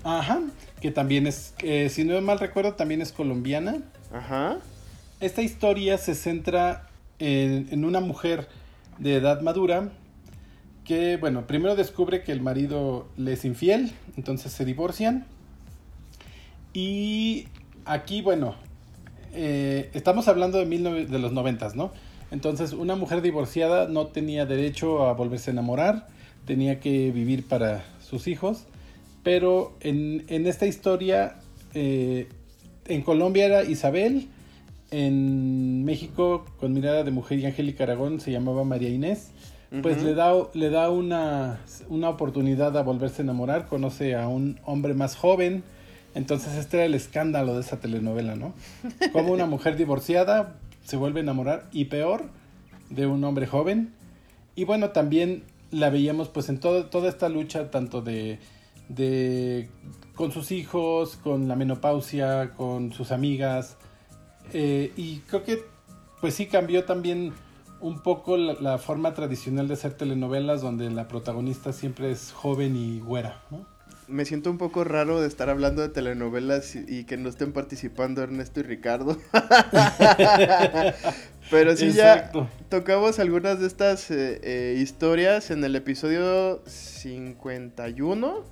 Ajá, 0.04 0.42
que 0.80 0.90
también 0.90 1.26
es, 1.26 1.54
si 1.88 2.04
no 2.04 2.20
mal 2.20 2.38
recuerdo, 2.38 2.74
también 2.74 3.00
es 3.00 3.12
colombiana. 3.12 3.78
Ajá. 4.12 4.58
Esta 5.20 5.42
historia 5.42 5.96
se 5.98 6.14
centra 6.14 6.86
en, 7.18 7.84
una 7.84 8.00
mujer 8.00 8.48
de 8.98 9.16
edad 9.16 9.40
madura 9.40 9.90
que, 10.88 11.18
bueno, 11.18 11.46
primero 11.46 11.76
descubre 11.76 12.22
que 12.22 12.32
el 12.32 12.40
marido 12.40 13.08
le 13.18 13.34
es 13.34 13.44
infiel, 13.44 13.92
entonces 14.16 14.52
se 14.52 14.64
divorcian. 14.64 15.26
Y 16.72 17.46
aquí, 17.84 18.22
bueno, 18.22 18.54
eh, 19.34 19.90
estamos 19.92 20.28
hablando 20.28 20.58
de, 20.58 20.64
mil 20.64 20.82
de 20.82 21.18
los 21.18 21.30
noventas, 21.30 21.76
¿no? 21.76 21.92
Entonces, 22.30 22.72
una 22.72 22.96
mujer 22.96 23.20
divorciada 23.20 23.86
no 23.86 24.06
tenía 24.06 24.46
derecho 24.46 25.06
a 25.06 25.12
volverse 25.12 25.50
a 25.50 25.52
enamorar, 25.52 26.06
tenía 26.46 26.80
que 26.80 27.12
vivir 27.12 27.46
para 27.46 27.84
sus 28.00 28.26
hijos, 28.26 28.64
pero 29.22 29.76
en, 29.80 30.24
esta 30.46 30.64
historia, 30.64 31.36
eh, 31.74 32.28
en 32.86 33.02
Colombia 33.02 33.44
era 33.44 33.62
Isabel, 33.62 34.28
en 34.90 35.84
México, 35.84 36.46
con 36.58 36.72
mirada 36.72 37.04
de 37.04 37.10
mujer 37.10 37.40
y 37.40 37.44
Angélica 37.44 37.84
Aragón, 37.84 38.20
se 38.22 38.32
llamaba 38.32 38.64
María 38.64 38.88
Inés. 38.88 39.32
Pues 39.82 40.02
le 40.02 40.14
da, 40.14 40.32
le 40.54 40.70
da 40.70 40.90
una, 40.90 41.60
una 41.88 42.08
oportunidad 42.08 42.76
a 42.78 42.82
volverse 42.82 43.20
a 43.20 43.24
enamorar, 43.24 43.66
conoce 43.66 44.14
a 44.14 44.26
un 44.26 44.58
hombre 44.64 44.94
más 44.94 45.14
joven. 45.14 45.62
Entonces 46.14 46.54
este 46.54 46.78
era 46.78 46.86
el 46.86 46.94
escándalo 46.94 47.54
de 47.54 47.60
esa 47.60 47.78
telenovela, 47.78 48.34
¿no? 48.34 48.54
Como 49.12 49.32
una 49.32 49.46
mujer 49.46 49.76
divorciada 49.76 50.56
se 50.84 50.96
vuelve 50.96 51.20
a 51.20 51.22
enamorar 51.22 51.68
y 51.70 51.86
peor 51.86 52.24
de 52.88 53.06
un 53.06 53.22
hombre 53.24 53.46
joven. 53.46 53.92
Y 54.54 54.64
bueno, 54.64 54.90
también 54.90 55.44
la 55.70 55.90
veíamos 55.90 56.28
pues 56.28 56.48
en 56.48 56.60
todo, 56.60 56.86
toda 56.86 57.10
esta 57.10 57.28
lucha 57.28 57.70
tanto 57.70 58.00
de, 58.00 58.38
de 58.88 59.68
con 60.14 60.32
sus 60.32 60.50
hijos, 60.50 61.16
con 61.16 61.46
la 61.46 61.56
menopausia, 61.56 62.52
con 62.56 62.92
sus 62.92 63.12
amigas, 63.12 63.76
eh, 64.52 64.92
y 64.96 65.18
creo 65.20 65.44
que, 65.44 65.64
pues 66.20 66.34
sí, 66.34 66.46
cambió 66.46 66.84
también 66.84 67.32
un 67.80 68.00
poco 68.00 68.36
la, 68.36 68.78
forma 68.78 69.14
tradicional 69.14 69.68
de 69.68 69.74
hacer 69.74 69.94
telenovelas 69.94 70.60
donde 70.60 70.90
la 70.90 71.08
protagonista 71.08 71.72
siempre 71.72 72.10
es 72.10 72.32
joven 72.32 72.76
y 72.76 73.00
güera, 73.00 73.40
Me 74.06 74.24
siento 74.24 74.50
un 74.50 74.58
poco 74.58 74.84
raro 74.84 75.20
de 75.20 75.28
estar 75.28 75.50
hablando 75.50 75.82
de 75.82 75.88
telenovelas 75.88 76.76
y, 76.76 77.04
que 77.04 77.16
no 77.16 77.28
estén 77.28 77.52
participando 77.52 78.22
Ernesto 78.22 78.60
y 78.60 78.62
Ricardo. 78.64 79.16
Pero 81.50 81.76
sí 81.76 81.92
ya 81.92 82.30
tocamos 82.68 83.18
algunas 83.18 83.60
de 83.60 83.66
estas 83.66 84.10
eh, 84.10 84.40
eh, 84.42 84.76
historias 84.78 85.50
en 85.50 85.64
el 85.64 85.76
episodio 85.76 86.62
51. 86.66 88.44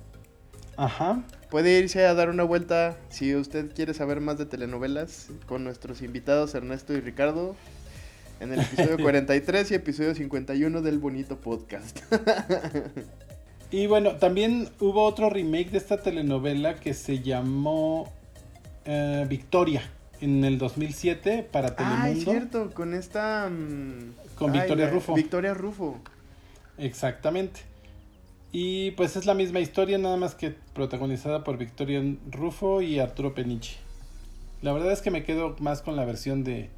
Ajá. 0.77 1.23
Puede 1.49 1.79
irse 1.79 2.05
a 2.05 2.13
dar 2.13 2.29
una 2.29 2.43
vuelta 2.43 2.97
si 3.09 3.35
usted 3.35 3.73
quiere 3.73 3.93
saber 3.93 4.19
más 4.19 4.37
de 4.37 4.45
telenovelas 4.45 5.29
con 5.47 5.63
nuestros 5.63 6.01
invitados 6.01 6.53
Ernesto 6.55 6.93
y 6.93 6.99
Ricardo 6.99 7.55
en 8.39 8.53
el 8.53 8.59
episodio 8.61 8.97
43 9.01 9.71
y 9.71 9.75
episodio 9.75 10.15
51 10.15 10.81
del 10.81 10.99
bonito 10.99 11.37
podcast. 11.37 11.99
y 13.71 13.87
bueno, 13.87 14.15
también 14.15 14.69
hubo 14.79 15.03
otro 15.03 15.29
remake 15.29 15.71
de 15.71 15.77
esta 15.77 15.97
telenovela 15.97 16.75
que 16.75 16.93
se 16.93 17.19
llamó 17.21 18.11
eh, 18.85 19.25
Victoria 19.27 19.81
en 20.21 20.43
el 20.43 20.57
2007 20.57 21.47
para 21.51 21.75
Telemundo. 21.75 22.03
Ah, 22.03 22.09
es 22.09 22.23
cierto, 22.23 22.71
con 22.73 22.93
esta... 22.93 23.49
Mm, 23.49 24.13
con 24.35 24.51
Victoria 24.51 24.89
Rufo. 24.89 25.13
Victoria 25.13 25.53
Rufo. 25.53 25.97
Exactamente. 26.77 27.61
Y 28.51 28.91
pues 28.91 29.15
es 29.15 29.25
la 29.25 29.33
misma 29.33 29.59
historia, 29.59 29.97
nada 29.97 30.17
más 30.17 30.35
que 30.35 30.55
protagonizada 30.73 31.43
por 31.43 31.57
Victoria 31.57 32.01
Rufo 32.31 32.81
y 32.81 32.99
Arturo 32.99 33.33
Peniche. 33.33 33.77
La 34.61 34.73
verdad 34.73 34.91
es 34.91 35.01
que 35.01 35.11
me 35.11 35.23
quedo 35.23 35.55
más 35.59 35.81
con 35.81 35.95
la 35.95 36.05
versión 36.05 36.43
de 36.43 36.69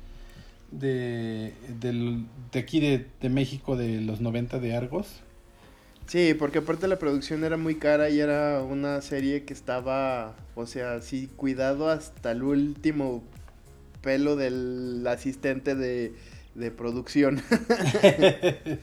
de, 0.71 1.53
de 1.79 2.59
aquí 2.59 2.79
de, 2.79 3.07
de, 3.21 3.29
México 3.29 3.75
de 3.75 4.01
los 4.01 4.21
90 4.21 4.59
de 4.59 4.75
Argos. 4.75 5.21
Sí, 6.07 6.33
porque 6.33 6.59
aparte 6.59 6.87
la 6.87 6.97
producción 6.97 7.43
era 7.43 7.57
muy 7.57 7.75
cara 7.75 8.09
y 8.09 8.19
era 8.19 8.63
una 8.63 9.01
serie 9.01 9.43
que 9.43 9.53
estaba, 9.53 10.35
o 10.55 10.65
sea, 10.65 11.01
sí, 11.01 11.29
cuidado 11.35 11.89
hasta 11.89 12.31
el 12.31 12.43
último 12.43 13.23
pelo 14.01 14.35
del 14.35 15.05
asistente 15.07 15.75
de, 15.75 16.13
de 16.55 16.71
producción. 16.71 17.41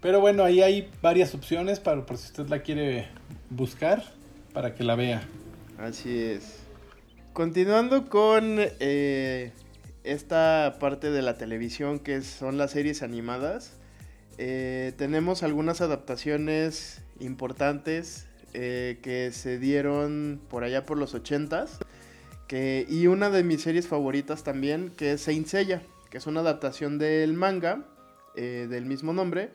Pero 0.00 0.20
bueno, 0.20 0.44
ahí 0.44 0.60
hay 0.60 0.90
varias 1.00 1.34
opciones 1.34 1.80
para 1.80 2.04
por 2.04 2.18
si 2.18 2.26
usted 2.26 2.48
la 2.48 2.62
quiere 2.62 3.08
buscar 3.50 4.04
para 4.52 4.74
que 4.74 4.84
la 4.84 4.96
vea. 4.96 5.22
Así 5.78 6.18
es. 6.18 6.58
Continuando 7.32 8.08
con 8.08 8.56
eh, 8.58 9.50
esta 10.04 10.76
parte 10.78 11.10
de 11.10 11.22
la 11.22 11.36
televisión 11.36 11.98
que 11.98 12.22
son 12.22 12.58
las 12.58 12.72
series 12.72 13.02
animadas. 13.02 13.72
eh, 14.36 14.92
tenemos 14.96 15.42
algunas 15.42 15.80
adaptaciones 15.80 17.02
importantes 17.20 18.26
eh, 18.52 18.98
que 19.02 19.30
se 19.32 19.58
dieron 19.58 20.40
por 20.48 20.62
allá 20.64 20.84
por 20.84 20.98
los 20.98 21.14
80s. 21.14 21.78
Que, 22.46 22.86
y 22.88 23.06
una 23.06 23.30
de 23.30 23.42
mis 23.42 23.62
series 23.62 23.88
favoritas 23.88 24.44
también, 24.44 24.90
que 24.96 25.12
es 25.12 25.22
Saint 25.22 25.46
Seiya, 25.46 25.82
que 26.10 26.18
es 26.18 26.26
una 26.26 26.40
adaptación 26.40 26.98
del 26.98 27.32
manga 27.32 27.86
eh, 28.34 28.66
del 28.68 28.84
mismo 28.84 29.12
nombre. 29.12 29.50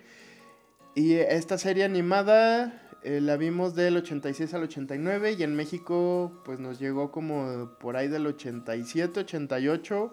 Y 0.96 1.14
esta 1.14 1.58
serie 1.58 1.84
animada 1.84 2.82
la 3.04 3.38
vimos 3.38 3.76
del 3.76 3.96
86 3.96 4.54
al 4.54 4.64
89 4.64 5.34
y 5.40 5.44
en 5.44 5.56
México 5.56 6.42
pues 6.44 6.60
nos 6.60 6.80
llegó 6.80 7.12
como 7.12 7.72
por 7.80 7.96
ahí 7.96 8.10
del 8.10 8.28
87, 8.28 9.22
88 9.22 10.12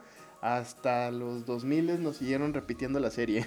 hasta 0.55 1.11
los 1.11 1.45
2000 1.45 2.01
nos 2.01 2.19
siguieron 2.19 2.55
repitiendo 2.55 3.01
la 3.01 3.11
serie. 3.11 3.47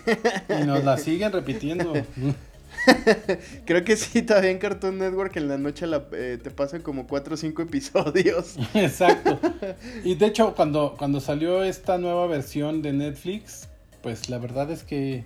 Y 0.49 0.65
nos 0.65 0.83
la 0.83 0.97
siguen 0.97 1.31
repitiendo. 1.31 1.93
Creo 3.65 3.83
que 3.85 3.95
sí, 3.95 4.21
todavía 4.21 4.51
en 4.51 4.57
Cartoon 4.57 4.97
Network 4.97 5.35
en 5.37 5.47
la 5.47 5.57
noche 5.57 5.85
eh, 6.11 6.37
te 6.41 6.51
pasan 6.51 6.81
como 6.81 7.07
4 7.07 7.33
o 7.33 7.37
5 7.37 7.61
episodios. 7.61 8.57
Exacto. 8.73 9.39
Y 10.03 10.15
de 10.15 10.25
hecho, 10.25 10.53
cuando, 10.55 10.95
cuando 10.97 11.21
salió 11.21 11.63
esta 11.63 11.97
nueva 11.97 12.27
versión 12.27 12.81
de 12.81 12.91
Netflix, 12.91 13.69
pues 14.03 14.29
la 14.29 14.37
verdad 14.37 14.69
es 14.69 14.83
que 14.83 15.23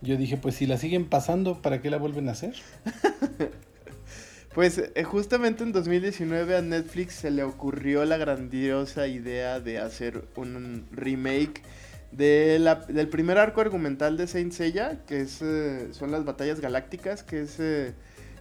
yo 0.00 0.16
dije, 0.16 0.38
pues 0.38 0.54
si 0.54 0.66
la 0.66 0.78
siguen 0.78 1.04
pasando, 1.04 1.60
¿para 1.60 1.82
qué 1.82 1.90
la 1.90 1.98
vuelven 1.98 2.30
a 2.30 2.32
hacer? 2.32 2.54
Pues 4.54 4.78
eh, 4.78 5.02
justamente 5.02 5.64
en 5.64 5.72
2019 5.72 6.56
a 6.56 6.62
Netflix 6.62 7.14
se 7.14 7.32
le 7.32 7.42
ocurrió 7.42 8.04
la 8.04 8.16
grandiosa 8.16 9.08
idea 9.08 9.58
de 9.58 9.78
hacer 9.78 10.24
un 10.36 10.86
remake 10.92 11.62
de 12.12 12.60
la, 12.60 12.76
del 12.76 13.08
primer 13.08 13.38
arco 13.38 13.60
argumental 13.60 14.16
de 14.16 14.28
Saint 14.28 14.52
Seiya, 14.52 15.00
que 15.06 15.22
es, 15.22 15.42
eh, 15.42 15.88
son 15.90 16.12
las 16.12 16.24
batallas 16.24 16.60
galácticas, 16.60 17.24
que 17.24 17.42
es 17.42 17.58
eh, 17.58 17.94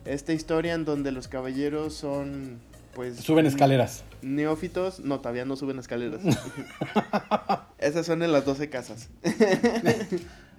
esta 0.06 0.34
historia 0.34 0.76
en 0.76 0.86
donde 0.86 1.12
los 1.12 1.28
caballeros 1.28 1.96
son 1.96 2.60
pues 2.94 3.18
suben 3.18 3.48
escaleras. 3.48 4.04
Neófitos, 4.22 5.00
no, 5.00 5.20
todavía 5.20 5.46
no 5.46 5.56
suben 5.56 5.80
escaleras. 5.80 6.22
Esas 7.80 8.06
son 8.06 8.22
en 8.22 8.32
las 8.32 8.46
12 8.46 8.70
casas. 8.70 9.10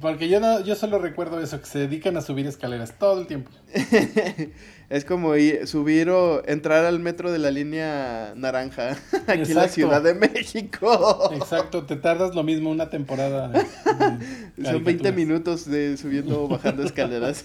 Porque 0.00 0.28
yo 0.28 0.40
no, 0.40 0.60
yo 0.60 0.74
solo 0.74 0.98
recuerdo 0.98 1.40
eso, 1.40 1.60
que 1.60 1.66
se 1.66 1.78
dedican 1.80 2.16
a 2.16 2.20
subir 2.20 2.46
escaleras 2.46 2.98
todo 2.98 3.20
el 3.20 3.26
tiempo. 3.26 3.50
es 4.90 5.04
como 5.04 5.32
subir 5.64 6.10
o 6.10 6.42
entrar 6.46 6.84
al 6.84 7.00
metro 7.00 7.32
de 7.32 7.38
la 7.38 7.50
línea 7.50 8.32
naranja 8.36 8.96
aquí 9.26 9.50
en 9.50 9.54
la 9.54 9.68
Ciudad 9.68 10.02
de 10.02 10.14
México. 10.14 11.30
Exacto, 11.32 11.84
te 11.84 11.96
tardas 11.96 12.34
lo 12.34 12.42
mismo 12.42 12.70
una 12.70 12.90
temporada. 12.90 13.52
Son 14.62 14.84
20 14.84 15.12
minutos 15.12 15.68
de 15.68 15.96
subiendo 15.96 16.44
o 16.44 16.48
bajando 16.48 16.82
escaleras. 16.82 17.44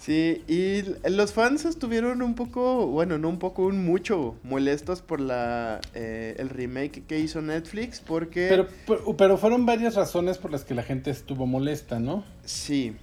Sí, 0.00 0.42
y 0.48 0.82
los 1.10 1.34
fans 1.34 1.66
estuvieron 1.66 2.22
un 2.22 2.34
poco, 2.34 2.86
bueno, 2.86 3.18
no 3.18 3.28
un 3.28 3.38
poco, 3.38 3.66
un 3.66 3.84
mucho 3.84 4.34
molestos 4.42 5.02
por 5.02 5.20
la 5.20 5.82
eh, 5.92 6.36
el 6.38 6.48
remake 6.48 7.02
que 7.06 7.18
hizo 7.18 7.42
Netflix 7.42 8.00
porque... 8.00 8.46
Pero, 8.48 8.66
pero, 9.14 9.36
fueron 9.36 9.66
varias 9.66 9.96
razones 9.96 10.38
por 10.38 10.52
las 10.52 10.64
que 10.64 10.74
la 10.74 10.82
gente 10.82 11.10
estuvo 11.10 11.46
molesta, 11.46 12.00
¿no? 12.00 12.24
Sí. 12.46 12.96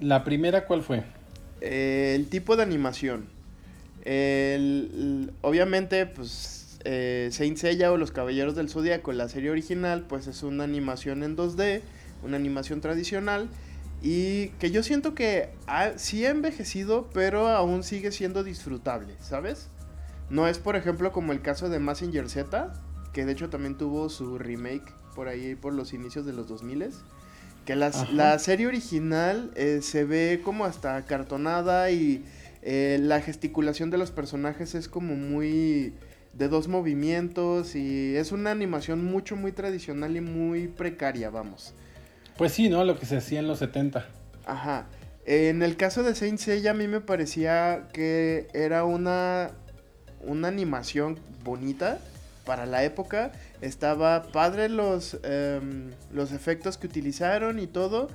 ¿La 0.00 0.22
primera 0.22 0.66
cuál 0.66 0.82
fue? 0.82 1.02
Eh, 1.60 2.12
el 2.14 2.28
tipo 2.28 2.54
de 2.54 2.62
animación. 2.62 3.26
obviamente, 5.42 6.06
pues, 6.06 6.78
eh, 6.84 7.28
Saint 7.32 7.56
Seiya 7.56 7.90
o 7.90 7.96
Los 7.96 8.12
Caballeros 8.12 8.54
del 8.54 8.68
Zodíaco, 8.68 9.12
la 9.12 9.28
serie 9.28 9.50
original, 9.50 10.04
pues 10.08 10.28
es 10.28 10.44
una 10.44 10.62
animación 10.62 11.24
en 11.24 11.36
2D, 11.36 11.80
una 12.22 12.36
animación 12.36 12.80
tradicional 12.80 13.48
y 14.06 14.48
que 14.58 14.70
yo 14.70 14.82
siento 14.82 15.14
que 15.14 15.48
sí 15.96 16.26
ha 16.26 16.30
envejecido, 16.30 17.08
pero 17.14 17.48
aún 17.48 17.82
sigue 17.82 18.12
siendo 18.12 18.44
disfrutable, 18.44 19.14
¿sabes? 19.18 19.68
No 20.28 20.46
es, 20.46 20.58
por 20.58 20.76
ejemplo, 20.76 21.10
como 21.10 21.32
el 21.32 21.40
caso 21.40 21.70
de 21.70 21.78
Massinger 21.78 22.28
Z, 22.28 22.74
que 23.14 23.24
de 23.24 23.32
hecho 23.32 23.48
también 23.48 23.78
tuvo 23.78 24.10
su 24.10 24.36
remake 24.36 24.92
por 25.14 25.28
ahí 25.28 25.54
por 25.54 25.72
los 25.72 25.94
inicios 25.94 26.26
de 26.26 26.34
los 26.34 26.48
2000 26.48 26.90
que 27.64 27.76
la 27.76 28.38
serie 28.38 28.66
original 28.66 29.50
eh, 29.54 29.80
se 29.80 30.04
ve 30.04 30.42
como 30.44 30.66
hasta 30.66 31.02
cartonada 31.06 31.90
y 31.90 32.22
eh, 32.60 32.98
la 33.00 33.22
gesticulación 33.22 33.88
de 33.88 33.96
los 33.96 34.10
personajes 34.10 34.74
es 34.74 34.86
como 34.86 35.14
muy 35.14 35.94
de 36.34 36.48
dos 36.48 36.68
movimientos 36.68 37.74
y 37.74 38.16
es 38.16 38.32
una 38.32 38.50
animación 38.50 39.02
mucho 39.02 39.34
muy 39.34 39.52
tradicional 39.52 40.14
y 40.14 40.20
muy 40.20 40.68
precaria, 40.68 41.30
vamos. 41.30 41.72
Pues 42.36 42.52
sí, 42.52 42.68
¿no? 42.68 42.84
Lo 42.84 42.98
que 42.98 43.06
se 43.06 43.16
hacía 43.16 43.38
en 43.38 43.46
los 43.46 43.58
70. 43.60 44.06
Ajá. 44.46 44.86
En 45.26 45.62
el 45.62 45.76
caso 45.76 46.02
de 46.02 46.14
Saint 46.14 46.38
Seiya 46.38 46.72
a 46.72 46.74
mí 46.74 46.86
me 46.88 47.00
parecía 47.00 47.88
que 47.92 48.48
era 48.52 48.84
una, 48.84 49.52
una 50.20 50.48
animación 50.48 51.18
bonita 51.44 51.98
para 52.44 52.66
la 52.66 52.84
época. 52.84 53.32
Estaba 53.60 54.24
padre 54.24 54.68
los, 54.68 55.18
em, 55.22 55.90
los 56.12 56.32
efectos 56.32 56.76
que 56.76 56.86
utilizaron 56.86 57.58
y 57.58 57.66
todo. 57.66 58.08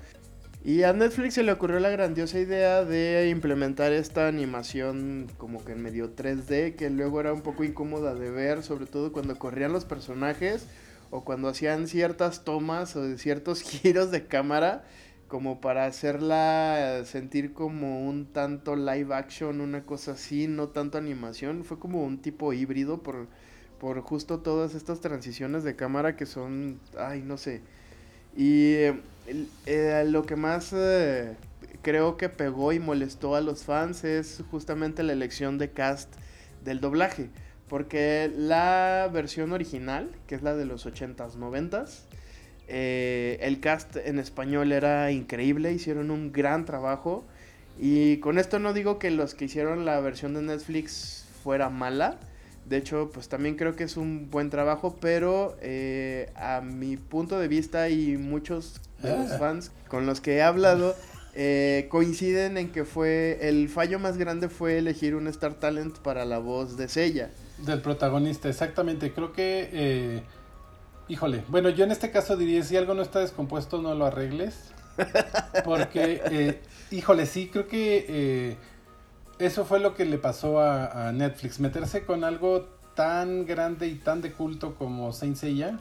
Y 0.64 0.84
a 0.84 0.92
Netflix 0.92 1.36
se 1.36 1.44
le 1.44 1.54
ocurrió 1.54 1.80
la 1.80 1.90
grandiosa 1.90 2.38
idea 2.38 2.84
de 2.84 3.30
implementar 3.30 3.94
esta 3.94 4.28
animación 4.28 5.32
como 5.38 5.64
que 5.64 5.72
en 5.72 5.82
medio 5.82 6.14
3D, 6.14 6.76
que 6.76 6.90
luego 6.90 7.22
era 7.22 7.32
un 7.32 7.42
poco 7.42 7.64
incómoda 7.64 8.14
de 8.14 8.30
ver, 8.30 8.62
sobre 8.62 8.86
todo 8.86 9.14
cuando 9.14 9.40
corrían 9.40 9.72
los 9.72 9.86
personajes 9.86 10.68
o 11.12 11.24
cuando 11.24 11.48
hacían 11.48 11.88
ciertas 11.88 12.44
tomas 12.44 12.96
o 12.96 13.18
ciertos 13.18 13.62
giros 13.64 14.12
de 14.12 14.28
cámara 14.28 14.84
como 15.28 15.62
para 15.62 15.86
hacerla 15.86 17.04
sentir 17.06 17.54
como 17.54 18.08
un 18.08 18.26
tanto 18.26 18.76
live 18.76 19.14
action, 19.14 19.62
una 19.62 19.86
cosa 19.86 20.14
así, 20.14 20.48
no 20.48 20.70
tanto 20.70 20.98
animación, 20.98 21.64
fue 21.64 21.78
como 21.78 22.04
un 22.04 22.20
tipo 22.20 22.52
híbrido 22.52 23.04
por, 23.04 23.28
por 23.80 24.02
justo 24.02 24.40
todas 24.40 24.74
estas 24.74 25.02
transiciones 25.02 25.64
de 25.64 25.76
cámara 25.76 26.16
que 26.16 26.26
son, 26.26 26.80
ay, 26.98 27.22
no 27.22 27.38
sé. 27.38 27.62
Y 28.36 28.74
eh, 29.66 30.04
lo 30.08 30.26
que 30.26 30.36
más 30.36 30.74
eh, 30.74 31.38
creo 31.82 32.18
que 32.18 32.30
pegó 32.30 32.74
y 32.74 32.80
molestó 32.80 33.36
a 33.36 33.42
los 33.42 33.64
fans 33.64 34.04
es 34.04 34.44
justamente 34.50 35.04
la 35.04 35.14
elección 35.14 35.58
de 35.58 35.72
cast 35.72 36.14
del 36.64 36.80
doblaje. 36.82 37.30
Porque 37.70 38.32
la 38.36 39.10
versión 39.14 39.54
original, 39.54 40.10
que 40.28 40.36
es 40.36 40.42
la 40.42 40.56
de 40.56 40.66
los 40.66 40.86
80s, 40.86 41.36
90s, 41.36 42.02
eh, 42.68 43.38
el 43.42 43.60
cast 43.60 43.96
en 43.96 44.20
español 44.20 44.72
era 44.72 45.12
increíble, 45.12 45.72
hicieron 45.72 46.12
un 46.12 46.32
gran 46.32 46.66
trabajo. 46.66 47.24
Y 47.80 48.18
con 48.18 48.38
esto 48.38 48.60
no 48.60 48.74
digo 48.74 49.00
que 49.00 49.12
los 49.12 49.36
que 49.36 49.46
hicieron 49.46 49.86
la 49.86 50.00
versión 50.02 50.34
de 50.34 50.42
Netflix 50.42 51.26
fuera 51.44 51.70
mala. 51.70 52.20
De 52.66 52.78
hecho, 52.78 53.10
pues 53.14 53.30
también 53.30 53.56
creo 53.56 53.76
que 53.76 53.84
es 53.84 53.98
un 53.98 54.30
buen 54.30 54.50
trabajo, 54.50 54.98
pero 55.00 55.56
eh, 55.62 56.30
a 56.36 56.62
mi 56.62 56.98
punto 56.98 57.40
de 57.40 57.48
vista 57.48 57.90
y 57.90 58.18
muchos 58.18 58.82
de 59.02 59.18
los 59.18 59.38
fans 59.38 59.72
con 59.88 60.06
los 60.06 60.22
que 60.22 60.36
he 60.36 60.42
hablado 60.42 60.96
eh, 61.34 61.88
coinciden 61.90 62.58
en 62.58 62.72
que 62.72 62.86
fue 62.86 63.40
el 63.42 63.70
fallo 63.70 63.98
más 63.98 64.18
grande 64.18 64.50
fue 64.50 64.78
elegir 64.78 65.16
un 65.16 65.28
Star 65.28 65.54
Talent 65.54 65.98
para 66.00 66.26
la 66.26 66.40
voz 66.40 66.76
de 66.78 66.88
Sella. 66.88 67.30
Del 67.66 67.82
protagonista, 67.82 68.48
exactamente. 68.48 69.12
Creo 69.12 69.34
que, 69.34 69.70
eh, 69.74 70.24
híjole, 71.08 71.44
bueno, 71.50 71.70
yo 71.70 71.84
en 71.84 71.92
este 71.92 72.10
caso 72.12 72.38
diría, 72.38 72.64
si 72.64 72.78
algo 72.78 72.94
no 72.94 73.02
está 73.02 73.20
descompuesto, 73.20 73.82
no 73.82 73.96
lo 73.96 74.06
arregles. 74.06 74.72
Porque, 75.66 76.22
eh, 76.32 76.62
híjole, 76.92 77.26
sí, 77.26 77.50
creo 77.52 77.68
que 77.68 78.06
eh, 78.08 78.58
eso 79.40 79.66
fue 79.66 79.80
lo 79.80 79.94
que 79.94 80.06
le 80.06 80.18
pasó 80.18 80.62
a, 80.62 81.12
Netflix. 81.12 81.60
Meterse 81.60 82.06
con 82.06 82.24
algo 82.24 82.68
tan 82.96 83.46
grande 83.46 83.88
y 83.88 83.96
tan 83.96 84.22
de 84.22 84.32
culto 84.32 84.76
como 84.76 85.12
Saint 85.12 85.36
Seiya. 85.36 85.80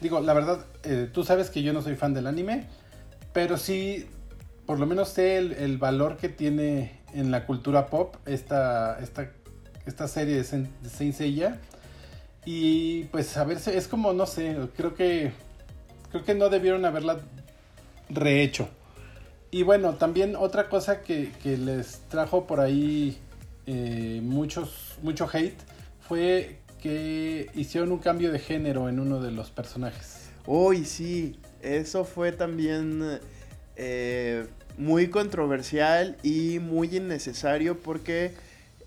Digo, 0.00 0.20
la 0.20 0.34
verdad, 0.34 0.66
tú 1.12 1.24
sabes 1.24 1.48
que 1.48 1.62
yo 1.62 1.72
no 1.72 1.80
soy 1.80 1.94
fan 1.94 2.12
del 2.12 2.26
anime, 2.26 2.66
pero 3.32 3.56
sí, 3.56 4.06
por 4.66 4.78
lo 4.78 4.86
menos 4.86 5.08
sé 5.08 5.38
el, 5.38 5.52
el 5.52 5.78
valor 5.78 6.18
que 6.18 6.28
tiene 6.28 7.00
en 7.14 7.30
la 7.30 7.46
cultura 7.46 7.86
pop 7.86 8.16
esta, 8.26 8.98
esta 9.00 9.30
esta 9.86 10.08
serie 10.08 10.36
de 10.36 10.44
Saint 10.44 11.14
Seiya. 11.14 11.58
Y 12.44 13.04
pues 13.04 13.36
a 13.36 13.44
ver, 13.44 13.58
es 13.66 13.88
como, 13.88 14.12
no 14.12 14.26
sé, 14.26 14.56
creo 14.76 14.94
que 14.94 15.32
creo 16.10 16.24
que 16.24 16.34
no 16.34 16.48
debieron 16.48 16.84
haberla 16.84 17.20
rehecho. 18.08 18.68
Y 19.50 19.62
bueno, 19.62 19.94
también 19.94 20.36
otra 20.36 20.68
cosa 20.68 21.02
que, 21.02 21.32
les 21.44 22.00
trajo 22.08 22.46
por 22.46 22.60
ahí 22.60 23.18
eh, 23.66 24.20
muchos, 24.22 24.96
mucho 25.02 25.28
hate 25.32 25.58
fue 26.00 26.58
que 26.80 27.50
hicieron 27.54 27.92
un 27.92 27.98
cambio 27.98 28.32
de 28.32 28.38
género 28.38 28.88
en 28.88 29.00
uno 29.00 29.20
de 29.20 29.30
los 29.30 29.50
personajes. 29.50 30.30
Uy, 30.46 30.84
sí, 30.84 31.38
eso 31.62 32.04
fue 32.04 32.32
también 32.32 33.18
eh, 33.76 34.46
muy 34.78 35.08
controversial 35.08 36.16
y 36.22 36.58
muy 36.58 36.96
innecesario 36.96 37.80
porque 37.80 38.34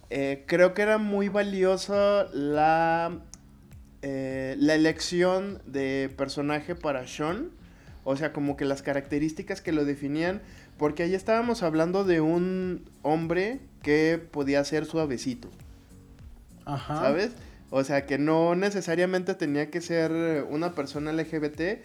eh, 0.10 0.44
creo 0.48 0.74
que 0.74 0.82
era 0.82 0.98
muy 0.98 1.30
valiosa 1.30 2.28
la, 2.34 3.20
eh, 4.02 4.56
la 4.60 4.76
elección 4.76 5.62
de 5.66 6.12
personaje 6.18 6.76
para 6.76 7.08
Sean. 7.08 7.52
O 8.04 8.16
sea, 8.16 8.34
como 8.34 8.58
que 8.58 8.66
las 8.66 8.82
características 8.82 9.62
que 9.62 9.72
lo 9.72 9.86
definían, 9.86 10.42
porque 10.78 11.04
ahí 11.04 11.14
estábamos 11.14 11.62
hablando 11.62 12.06
de 12.06 12.22
un 12.22 12.90
hombre 13.04 13.60
que 13.84 14.20
podía 14.32 14.64
ser 14.64 14.86
suavecito. 14.86 15.50
Ajá. 16.66 16.96
¿Sabes? 16.96 17.34
O 17.70 17.84
sea, 17.84 18.06
que 18.06 18.18
no 18.18 18.56
necesariamente 18.56 19.36
tenía 19.36 19.70
que 19.70 19.82
ser 19.82 20.44
una 20.50 20.74
persona 20.74 21.12
LGBT. 21.12 21.82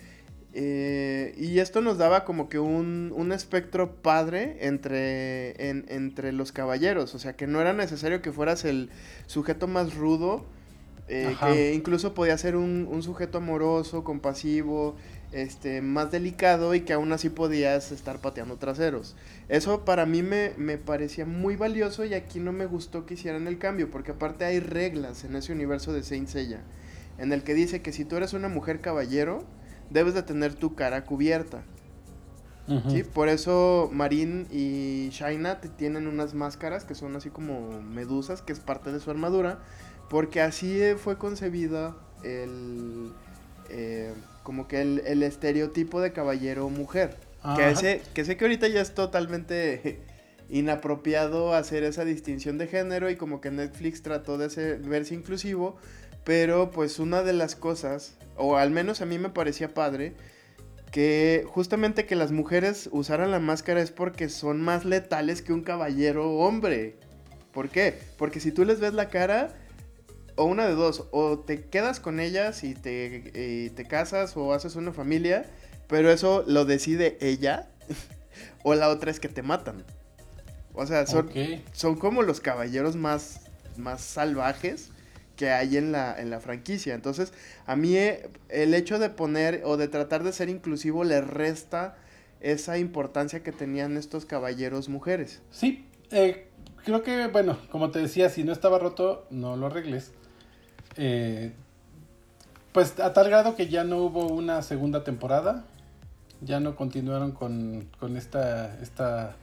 Eh, 0.56 1.34
y 1.36 1.58
esto 1.58 1.80
nos 1.80 1.98
daba 1.98 2.24
como 2.24 2.48
que 2.48 2.60
un, 2.60 3.12
un 3.14 3.32
espectro 3.32 3.96
padre 3.96 4.58
entre, 4.60 5.68
entre 5.68 6.32
los 6.32 6.52
caballeros. 6.52 7.14
O 7.14 7.18
sea, 7.18 7.34
que 7.34 7.48
no 7.48 7.60
era 7.60 7.72
necesario 7.72 8.22
que 8.22 8.30
fueras 8.32 8.64
el 8.64 8.90
sujeto 9.26 9.66
más 9.66 9.94
rudo. 9.94 10.44
Eh, 11.06 11.36
que 11.44 11.74
incluso 11.74 12.14
podía 12.14 12.38
ser 12.38 12.56
un, 12.56 12.88
un 12.90 13.02
sujeto 13.02 13.36
amoroso, 13.36 14.04
compasivo, 14.04 14.96
este, 15.32 15.82
más 15.82 16.10
delicado 16.10 16.74
y 16.74 16.80
que 16.82 16.92
aún 16.92 17.12
así 17.12 17.28
podías 17.28 17.92
estar 17.92 18.20
pateando 18.20 18.56
traseros. 18.56 19.16
Eso 19.48 19.84
para 19.84 20.06
mí 20.06 20.22
me, 20.22 20.52
me, 20.56 20.78
parecía 20.78 21.26
muy 21.26 21.56
valioso 21.56 22.04
y 22.04 22.14
aquí 22.14 22.38
no 22.38 22.52
me 22.52 22.66
gustó 22.66 23.04
que 23.04 23.14
hicieran 23.14 23.48
el 23.48 23.58
cambio, 23.58 23.90
porque 23.90 24.12
aparte 24.12 24.44
hay 24.44 24.60
reglas 24.60 25.24
en 25.24 25.34
ese 25.36 25.52
universo 25.52 25.92
de 25.92 26.04
Saint 26.04 26.28
Seiya, 26.28 26.62
en 27.18 27.32
el 27.32 27.42
que 27.42 27.52
dice 27.52 27.82
que 27.82 27.92
si 27.92 28.04
tú 28.04 28.16
eres 28.16 28.32
una 28.32 28.48
mujer 28.48 28.80
caballero, 28.80 29.44
debes 29.94 30.12
de 30.12 30.22
tener 30.22 30.54
tu 30.54 30.74
cara 30.74 31.06
cubierta. 31.06 31.62
¿Sí? 32.88 33.04
Por 33.04 33.28
eso 33.28 33.90
Marin 33.92 34.46
y 34.50 35.10
Shaina 35.10 35.60
tienen 35.60 36.06
unas 36.06 36.32
máscaras 36.32 36.84
que 36.84 36.94
son 36.94 37.14
así 37.14 37.28
como 37.28 37.82
medusas, 37.82 38.40
que 38.40 38.54
es 38.54 38.60
parte 38.60 38.90
de 38.90 39.00
su 39.00 39.10
armadura, 39.10 39.58
porque 40.10 40.40
así 40.40 40.80
fue 40.96 41.16
concebida 41.16 41.96
el... 42.22 43.12
Eh, 43.70 44.12
como 44.42 44.66
que 44.68 44.80
el, 44.82 45.22
estereotipo 45.22 46.00
de 46.00 46.12
caballero 46.12 46.68
mujer. 46.68 47.16
Que, 47.56 47.76
sé, 47.76 48.02
que 48.14 48.24
sé 48.24 48.36
que 48.36 48.44
ahorita 48.44 48.68
ya 48.68 48.80
es 48.80 48.94
totalmente 48.94 50.00
inapropiado 50.48 51.54
hacer 51.54 51.84
esa 51.84 52.04
distinción 52.04 52.58
de 52.58 52.66
género 52.66 53.10
y 53.10 53.16
como 53.16 53.40
que 53.40 53.50
Netflix 53.50 54.02
trató 54.02 54.38
de 54.38 54.78
verse 54.78 55.14
inclusivo, 55.14 55.76
pero 56.24 56.70
pues 56.70 56.98
una 56.98 57.22
de 57.22 57.34
las 57.34 57.54
cosas, 57.54 58.16
o 58.36 58.56
al 58.56 58.70
menos 58.70 59.02
a 59.02 59.06
mí 59.06 59.18
me 59.18 59.28
parecía 59.28 59.74
padre, 59.74 60.14
que 60.90 61.44
justamente 61.46 62.06
que 62.06 62.16
las 62.16 62.32
mujeres 62.32 62.88
usaran 62.92 63.30
la 63.30 63.40
máscara 63.40 63.82
es 63.82 63.90
porque 63.90 64.28
son 64.28 64.60
más 64.60 64.84
letales 64.84 65.42
que 65.42 65.52
un 65.52 65.62
caballero 65.62 66.32
hombre. 66.38 66.96
¿Por 67.52 67.68
qué? 67.68 67.98
Porque 68.16 68.40
si 68.40 68.52
tú 68.52 68.64
les 68.64 68.80
ves 68.80 68.94
la 68.94 69.10
cara, 69.10 69.54
o 70.36 70.44
una 70.44 70.66
de 70.66 70.74
dos, 70.74 71.06
o 71.10 71.38
te 71.38 71.66
quedas 71.66 72.00
con 72.00 72.20
ellas 72.20 72.64
y 72.64 72.74
te, 72.74 73.70
te 73.74 73.84
casas 73.84 74.36
o 74.36 74.52
haces 74.52 74.76
una 74.76 74.92
familia, 74.92 75.44
pero 75.88 76.10
eso 76.10 76.42
lo 76.46 76.64
decide 76.64 77.18
ella, 77.20 77.68
o 78.62 78.74
la 78.74 78.88
otra 78.88 79.10
es 79.10 79.20
que 79.20 79.28
te 79.28 79.42
matan. 79.42 79.84
O 80.72 80.86
sea, 80.86 81.06
son, 81.06 81.30
son 81.72 81.96
como 81.96 82.22
los 82.22 82.40
caballeros 82.40 82.96
más, 82.96 83.42
más 83.76 84.00
salvajes 84.00 84.90
que 85.36 85.50
hay 85.50 85.76
en 85.76 85.92
la, 85.92 86.18
en 86.20 86.30
la 86.30 86.40
franquicia. 86.40 86.94
Entonces, 86.94 87.32
a 87.66 87.76
mí 87.76 87.96
eh, 87.96 88.28
el 88.48 88.74
hecho 88.74 88.98
de 88.98 89.10
poner 89.10 89.62
o 89.64 89.76
de 89.76 89.88
tratar 89.88 90.22
de 90.22 90.32
ser 90.32 90.48
inclusivo 90.48 91.04
le 91.04 91.20
resta 91.20 91.96
esa 92.40 92.78
importancia 92.78 93.42
que 93.42 93.52
tenían 93.52 93.96
estos 93.96 94.26
caballeros 94.26 94.88
mujeres. 94.88 95.40
Sí, 95.50 95.86
eh, 96.10 96.46
creo 96.84 97.02
que, 97.02 97.26
bueno, 97.28 97.58
como 97.70 97.90
te 97.90 97.98
decía, 97.98 98.28
si 98.28 98.44
no 98.44 98.52
estaba 98.52 98.78
roto, 98.78 99.26
no 99.30 99.56
lo 99.56 99.66
arregles. 99.66 100.12
Eh, 100.96 101.52
pues 102.72 102.98
a 103.00 103.12
tal 103.12 103.28
grado 103.28 103.56
que 103.56 103.68
ya 103.68 103.84
no 103.84 103.98
hubo 103.98 104.26
una 104.26 104.62
segunda 104.62 105.04
temporada. 105.04 105.64
Ya 106.40 106.60
no 106.60 106.76
continuaron 106.76 107.32
con, 107.32 107.88
esta, 108.16 108.78
esta 108.82 109.36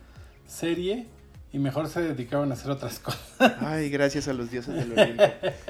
serie. 0.45 1.08
Y 1.53 1.59
mejor 1.59 1.89
se 1.89 2.01
dedicaron 2.01 2.51
a 2.51 2.53
hacer 2.53 2.71
otras 2.71 2.99
cosas. 2.99 3.21
Ay, 3.59 3.89
gracias 3.89 4.27
a 4.27 4.33
los 4.33 4.51
dioses 4.51 4.75
del 4.75 4.97
Olimpo. 4.97 5.23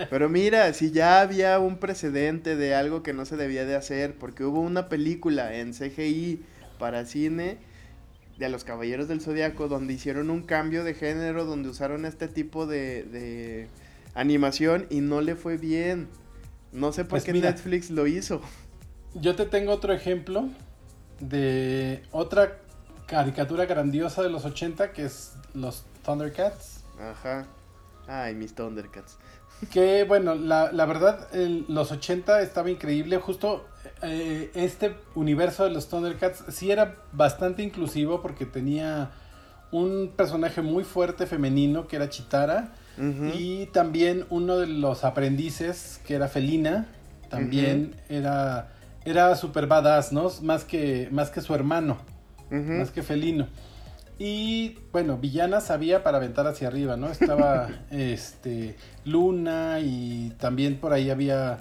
Pero 0.09 0.29
mira, 0.29 0.71
si 0.73 0.91
ya 0.91 1.21
había 1.21 1.59
un 1.59 1.77
precedente 1.77 2.55
de 2.55 2.75
algo 2.75 3.01
que 3.03 3.13
no 3.13 3.25
se 3.25 3.35
debía 3.35 3.65
de 3.65 3.75
hacer, 3.75 4.15
porque 4.15 4.43
hubo 4.43 4.61
una 4.61 4.89
película 4.89 5.55
en 5.55 5.73
CGI 5.73 6.43
para 6.77 7.05
cine 7.05 7.57
de 8.37 8.49
los 8.49 8.63
Caballeros 8.63 9.07
del 9.07 9.21
Zodiaco 9.21 9.67
donde 9.67 9.93
hicieron 9.93 10.29
un 10.29 10.43
cambio 10.43 10.83
de 10.83 10.93
género, 10.93 11.45
donde 11.45 11.69
usaron 11.69 12.05
este 12.05 12.27
tipo 12.27 12.65
de 12.65 13.67
animación 14.13 14.87
y 14.89 15.01
no 15.01 15.21
le 15.21 15.35
fue 15.35 15.57
bien. 15.57 16.07
No 16.71 16.93
sé 16.93 17.03
por 17.03 17.11
pues 17.11 17.23
qué 17.23 17.33
Netflix 17.33 17.89
lo 17.89 18.07
hizo. 18.07 18.41
Yo 19.13 19.35
te 19.35 19.45
tengo 19.45 19.73
otro 19.73 19.93
ejemplo 19.93 20.49
de 21.19 22.01
otra 22.11 22.57
caricatura 23.11 23.65
grandiosa 23.65 24.23
de 24.23 24.29
los 24.29 24.45
80 24.45 24.93
que 24.93 25.03
es 25.03 25.33
los 25.53 25.83
Thundercats. 26.05 26.85
Ajá. 26.97 27.45
Ay, 28.07 28.33
mis 28.35 28.55
Thundercats. 28.55 29.17
Que 29.69 30.05
bueno, 30.05 30.33
la, 30.33 30.71
la 30.71 30.85
verdad, 30.85 31.27
los 31.67 31.91
80 31.91 32.41
estaba 32.41 32.71
increíble. 32.71 33.17
Justo 33.17 33.65
eh, 34.01 34.49
este 34.55 34.95
universo 35.13 35.65
de 35.65 35.71
los 35.71 35.89
Thundercats 35.89 36.45
sí 36.47 36.71
era 36.71 36.95
bastante 37.11 37.63
inclusivo 37.63 38.21
porque 38.21 38.45
tenía 38.45 39.11
un 39.71 40.13
personaje 40.15 40.61
muy 40.61 40.85
fuerte 40.85 41.27
femenino 41.27 41.87
que 41.87 41.97
era 41.97 42.09
Chitara 42.09 42.73
y 43.33 43.65
también 43.67 44.25
uno 44.29 44.57
de 44.57 44.67
los 44.67 45.03
aprendices, 45.05 45.99
que 46.05 46.13
era 46.13 46.27
Felina, 46.27 46.87
también 47.29 47.95
era, 48.09 48.73
era 49.05 49.35
super 49.35 49.65
badass, 49.65 50.11
¿no? 50.11 50.29
Más 50.43 50.65
que, 50.65 51.07
más 51.11 51.31
que 51.31 51.41
su 51.41 51.55
hermano, 51.55 51.97
más 52.51 52.91
que 52.91 53.01
Felino. 53.01 53.47
Y 54.19 54.77
bueno, 54.91 55.17
villana 55.17 55.61
sabía 55.61 56.03
para 56.03 56.17
aventar 56.17 56.45
hacia 56.45 56.67
arriba, 56.67 56.95
¿no? 56.95 57.09
Estaba 57.09 57.69
este 57.91 58.75
Luna 59.03 59.79
y 59.79 60.31
también 60.37 60.77
por 60.77 60.93
ahí 60.93 61.09
había 61.09 61.59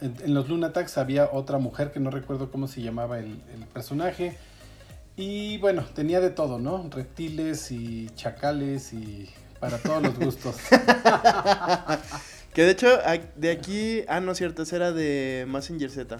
en, 0.00 0.34
los 0.34 0.48
Lunatax 0.48 0.98
había 0.98 1.30
otra 1.32 1.58
mujer 1.58 1.90
que 1.92 2.00
no 2.00 2.10
recuerdo 2.10 2.50
cómo 2.50 2.68
se 2.68 2.82
llamaba 2.82 3.18
el, 3.18 3.42
el, 3.54 3.64
personaje. 3.72 4.36
Y 5.16 5.58
bueno, 5.58 5.84
tenía 5.94 6.20
de 6.20 6.30
todo, 6.30 6.58
¿no? 6.58 6.88
Reptiles 6.90 7.72
y 7.72 8.08
chacales 8.14 8.92
y 8.92 9.28
para 9.58 9.78
todos 9.78 10.02
los 10.02 10.18
gustos. 10.18 10.56
que 12.54 12.62
de 12.62 12.70
hecho, 12.70 12.88
de 13.36 13.50
aquí. 13.50 14.04
Ah, 14.08 14.20
no 14.20 14.32
es 14.32 14.38
cierto, 14.38 14.62
ese 14.62 14.76
era 14.76 14.92
de 14.92 15.44
Massinger 15.48 15.90
Z. 15.90 16.18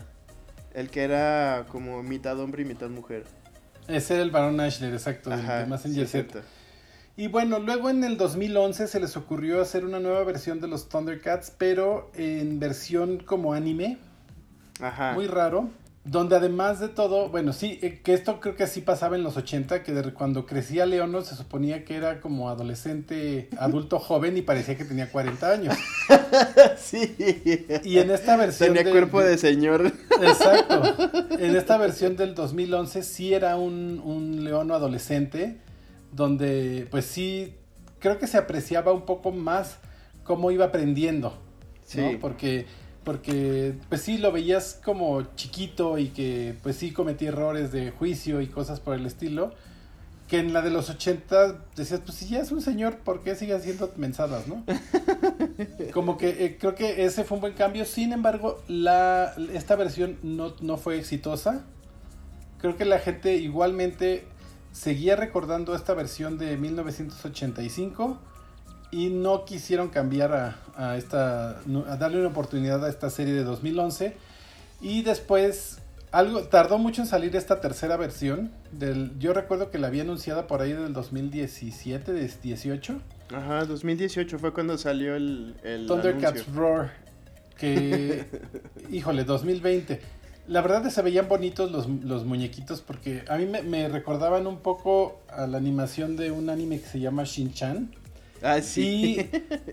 El 0.74 0.90
que 0.90 1.02
era 1.02 1.66
como 1.70 2.02
mitad 2.02 2.38
hombre 2.40 2.62
y 2.62 2.64
mitad 2.64 2.88
mujer. 2.88 3.24
Ese 3.88 4.14
era 4.14 4.22
el 4.22 4.31
Barón 4.31 4.61
Ashler, 4.61 4.92
exacto, 4.92 5.31
de 5.31 5.66
Massinger 5.66 6.07
Z. 6.07 6.40
Y 7.16 7.27
bueno, 7.27 7.59
luego 7.59 7.90
en 7.90 8.05
el 8.05 8.16
2011 8.16 8.87
se 8.87 9.01
les 9.01 9.16
ocurrió 9.16 9.61
hacer 9.61 9.85
una 9.85 9.98
nueva 9.98 10.22
versión 10.24 10.61
de 10.61 10.68
los 10.68 10.88
Thundercats, 10.88 11.53
pero 11.57 12.12
en 12.14 12.61
versión 12.61 13.18
como 13.18 13.55
anime. 13.55 13.98
Ajá. 14.81 15.14
Muy 15.14 15.27
raro. 15.27 15.68
Donde 16.11 16.37
además 16.37 16.81
de 16.81 16.88
todo, 16.88 17.29
bueno, 17.29 17.53
sí, 17.53 17.79
eh, 17.83 18.01
que 18.03 18.14
esto 18.14 18.40
creo 18.40 18.57
que 18.57 18.66
sí 18.66 18.81
pasaba 18.81 19.14
en 19.14 19.23
los 19.23 19.37
80, 19.37 19.83
que 19.83 19.92
de, 19.92 20.14
cuando 20.14 20.47
crecía 20.47 20.87
Leono 20.87 21.21
se 21.21 21.37
suponía 21.37 21.85
que 21.85 21.97
era 21.97 22.23
como 22.23 22.49
adolescente, 22.49 23.51
adulto 23.59 23.99
joven 23.99 24.35
y 24.38 24.40
parecía 24.40 24.79
que 24.79 24.87
tenía 24.87 25.11
40 25.11 25.51
años. 25.51 25.77
sí. 26.79 27.14
Y 27.85 27.99
en 27.99 28.11
esta 28.11 28.38
versión... 28.38 28.73
Tenía 28.73 28.90
cuerpo 28.90 29.21
de 29.21 29.37
señor. 29.37 29.92
Exacto. 30.23 30.83
En 31.38 31.55
esta 31.55 31.77
versión 31.77 32.16
del 32.16 32.35
2011 32.35 33.03
sí 33.03 33.33
era 33.35 33.57
un, 33.57 34.01
un 34.03 34.44
Leono 34.44 34.75
adolescente, 34.75 35.59
donde 36.11 36.88
pues 36.90 37.05
sí, 37.05 37.55
creo 38.01 38.18
que 38.18 38.27
se 38.27 38.38
apreciaba 38.38 38.92
un 38.92 39.03
poco 39.03 39.31
más 39.31 39.77
cómo 40.25 40.51
iba 40.51 40.64
aprendiendo. 40.64 41.38
Sí. 41.85 42.18
Porque 42.21 42.66
porque 43.09 43.73
pues 43.88 44.03
sí 44.03 44.18
lo 44.18 44.33
veías 44.33 44.79
como 44.85 45.23
chiquito 45.35 45.97
y 45.97 46.09
que 46.09 46.55
pues 46.62 46.77
sí 46.77 46.90
cometía 46.90 47.29
errores 47.29 47.73
de 47.73 47.90
juicio 47.90 48.42
y 48.42 48.49
cosas 48.49 48.81
por 48.81 48.94
el 48.94 49.07
estilo, 49.07 49.55
que 50.29 50.40
en 50.40 50.53
la 50.53 50.61
de 50.61 50.68
los 50.68 50.90
80 50.90 51.57
decías, 51.75 52.03
pues 52.05 52.18
si 52.18 52.29
ya 52.29 52.41
es 52.41 52.53
un 52.53 52.61
señor, 52.61 52.99
¿por 52.99 53.22
qué 53.22 53.35
sigue 53.35 53.55
haciendo 53.55 53.91
mensadas, 53.97 54.47
no? 54.47 54.62
como 55.95 56.18
que 56.18 56.45
eh, 56.45 56.59
creo 56.61 56.74
que 56.74 57.07
ese 57.07 57.24
fue 57.24 57.37
un 57.37 57.41
buen 57.41 57.55
cambio, 57.55 57.87
sin 57.87 58.12
embargo, 58.12 58.62
la, 58.68 59.32
esta 59.55 59.74
versión 59.74 60.18
no, 60.22 60.53
no 60.61 60.76
fue 60.76 60.99
exitosa. 60.99 61.64
Creo 62.59 62.76
que 62.76 62.85
la 62.85 62.99
gente 62.99 63.37
igualmente 63.37 64.26
seguía 64.72 65.16
recordando 65.16 65.74
esta 65.74 65.95
versión 65.95 66.37
de 66.37 66.59
1985 66.59 68.18
y 68.91 69.11
no 69.11 69.45
quisieron 69.45 69.89
cambiar 69.89 70.57
a, 70.76 70.97
esta, 70.97 71.61
a 71.61 71.97
darle 71.97 72.18
una 72.18 72.28
oportunidad 72.28 72.84
a 72.84 72.89
esta 72.89 73.11
serie 73.11 73.34
de 73.34 73.45
2011 73.45 74.16
y 74.80 75.03
después 75.03 75.78
algo 76.11 76.43
tardó 76.45 76.78
mucho 76.78 77.03
en 77.03 77.07
salir 77.07 77.36
esta 77.36 77.61
tercera 77.61 77.97
versión 77.97 78.51
del 78.72 79.18
yo 79.18 79.34
recuerdo 79.34 79.70
que 79.70 79.78
la 79.78 79.89
había 79.89 80.03
anunciada 80.03 80.47
por 80.47 80.62
ahí 80.62 80.72
del 80.72 80.93
2017 80.95 82.12
18 82.43 83.01
ajá 83.34 83.64
2018 83.66 84.39
fue 84.39 84.55
cuando 84.55 84.78
salió 84.78 85.16
el, 85.16 85.57
el 85.64 85.86
Thundercats 85.86 86.47
Roar 86.55 86.93
que 87.59 88.24
híjole 88.91 89.24
2020 89.24 90.01
La 90.47 90.62
verdad 90.62 90.78
es 90.78 90.86
que 90.86 90.91
se 90.93 91.03
veían 91.03 91.28
bonitos 91.28 91.70
los, 91.70 91.86
los 91.89 92.24
muñequitos 92.24 92.80
porque 92.80 93.24
a 93.28 93.36
mí 93.36 93.45
me, 93.45 93.62
me, 93.62 93.89
recordaban 93.89 94.47
un 94.47 94.61
poco 94.61 95.20
a 95.28 95.47
la 95.47 95.59
animación 95.59 96.16
de 96.16 96.30
un 96.30 96.49
anime 96.49 96.80
que 96.80 96.86
se 96.86 97.01
llama 97.01 97.24
Shin-Chan. 97.24 97.91
Ah, 98.43 98.61
sí. 98.61 99.30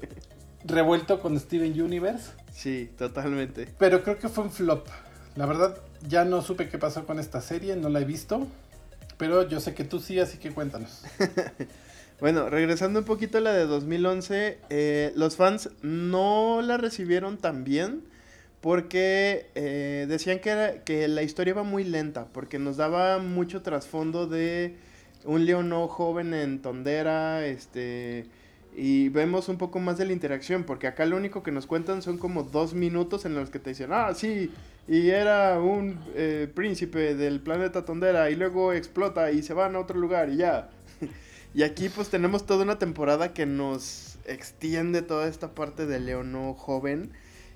Revuelto 0.64 1.22
con 1.22 1.40
Steven 1.40 1.80
Universe. 1.80 2.32
Sí, 2.52 2.90
totalmente. 2.98 3.68
Pero 3.78 4.04
creo 4.04 4.18
que 4.18 4.30
fue 4.30 4.46
un 4.46 4.52
flop. 4.52 4.88
La 5.36 5.46
verdad, 5.46 5.78
ya 6.08 6.26
no 6.26 6.42
supe 6.42 6.70
qué 6.70 6.78
pasó 6.78 7.06
con 7.06 7.20
esta 7.20 7.42
serie, 7.42 7.76
no 7.76 7.90
la 7.90 8.00
he 8.00 8.06
visto. 8.06 8.48
Pero 9.18 9.48
yo 9.48 9.60
sé 9.60 9.74
que 9.74 9.84
tú 9.84 10.00
sí, 10.00 10.20
así 10.20 10.38
que 10.38 10.52
cuéntanos. 10.52 11.04
bueno, 12.20 12.50
regresando 12.50 13.00
un 13.00 13.06
poquito 13.06 13.38
a 13.38 13.42
la 13.42 13.54
de 13.54 13.66
2011, 13.66 14.60
eh, 14.70 15.12
los 15.16 15.36
fans 15.36 15.70
no 15.82 16.62
la 16.62 16.78
recibieron 16.78 17.38
tan 17.38 17.64
bien 17.64 18.04
porque 18.66 19.52
eh, 19.54 20.08
decían 20.10 20.40
que, 20.40 20.50
era, 20.50 20.84
que 20.84 21.08
la 21.08 21.22
historia 21.22 21.52
iba 21.52 21.62
muy 21.62 21.84
lenta, 21.84 22.26
porque 22.34 22.58
nos 22.58 22.78
daba 22.78 23.20
mucho 23.20 23.62
trasfondo 23.62 24.26
de 24.26 24.76
un 25.24 25.46
leonó 25.46 25.88
joven 25.88 26.34
en 26.34 26.64
Tondera, 26.64 27.46
este, 27.46 28.26
y 28.76 29.10
vemos 29.10 29.48
un 29.48 29.58
poco 29.58 29.80
más 29.80 29.98
de 29.98 30.06
la 30.06 30.14
interacción, 30.14 30.64
porque 30.64 30.88
acá 30.88 31.06
lo 31.06 31.18
único 31.18 31.44
que 31.44 31.52
nos 31.52 31.66
cuentan 31.66 32.02
son 32.02 32.18
como 32.18 32.44
dos 32.44 32.74
minutos 32.74 33.26
en 33.26 33.34
los 33.34 33.50
que 33.50 33.60
te 33.60 33.70
dicen, 33.70 33.92
ah, 33.94 34.14
sí, 34.14 34.52
y 34.88 35.10
era 35.10 35.60
un 35.60 36.00
eh, 36.14 36.52
príncipe 36.54 37.16
del 37.16 37.40
planeta 37.40 37.86
Tondera, 37.86 38.30
y 38.30 38.36
luego 38.36 38.74
explota 38.74 39.32
y 39.32 39.42
se 39.44 39.54
van 39.54 39.76
a 39.76 39.80
otro 39.80 39.98
lugar 39.98 40.30
y 40.30 40.38
ya. 40.38 40.70
y 41.54 41.64
aquí 41.64 41.90
pues 41.90 42.10
tenemos 42.10 42.46
toda 42.46 42.64
una 42.64 42.78
temporada 42.78 43.34
que 43.34 43.46
nos 43.46 44.18
extiende 44.26 45.02
toda 45.02 45.28
esta 45.28 45.56
parte 45.56 45.86
de 45.86 46.00
Leonó 46.00 46.54
joven 46.54 47.12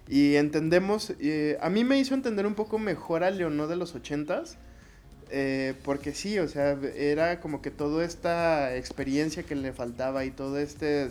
y 0.07 0.37
entendemos, 0.37 1.13
eh, 1.19 1.57
a 1.61 1.69
mí 1.69 1.83
me 1.83 1.99
hizo 1.99 2.15
entender 2.15 2.47
un 2.47 2.55
poco 2.55 2.79
mejor 2.79 3.23
a 3.23 3.29
Leonó 3.29 3.67
de 3.67 3.75
los 3.75 3.93
ochentas. 3.93 4.57
Eh, 5.31 5.75
porque 5.83 6.13
sí, 6.13 6.39
o 6.39 6.47
sea, 6.47 6.77
era 6.95 7.39
como 7.39 7.61
que 7.61 7.69
toda 7.69 8.03
esta 8.03 8.75
experiencia 8.75 9.43
que 9.43 9.55
le 9.55 9.73
faltaba 9.73 10.25
y 10.25 10.31
toda 10.31 10.61
esta 10.61 11.07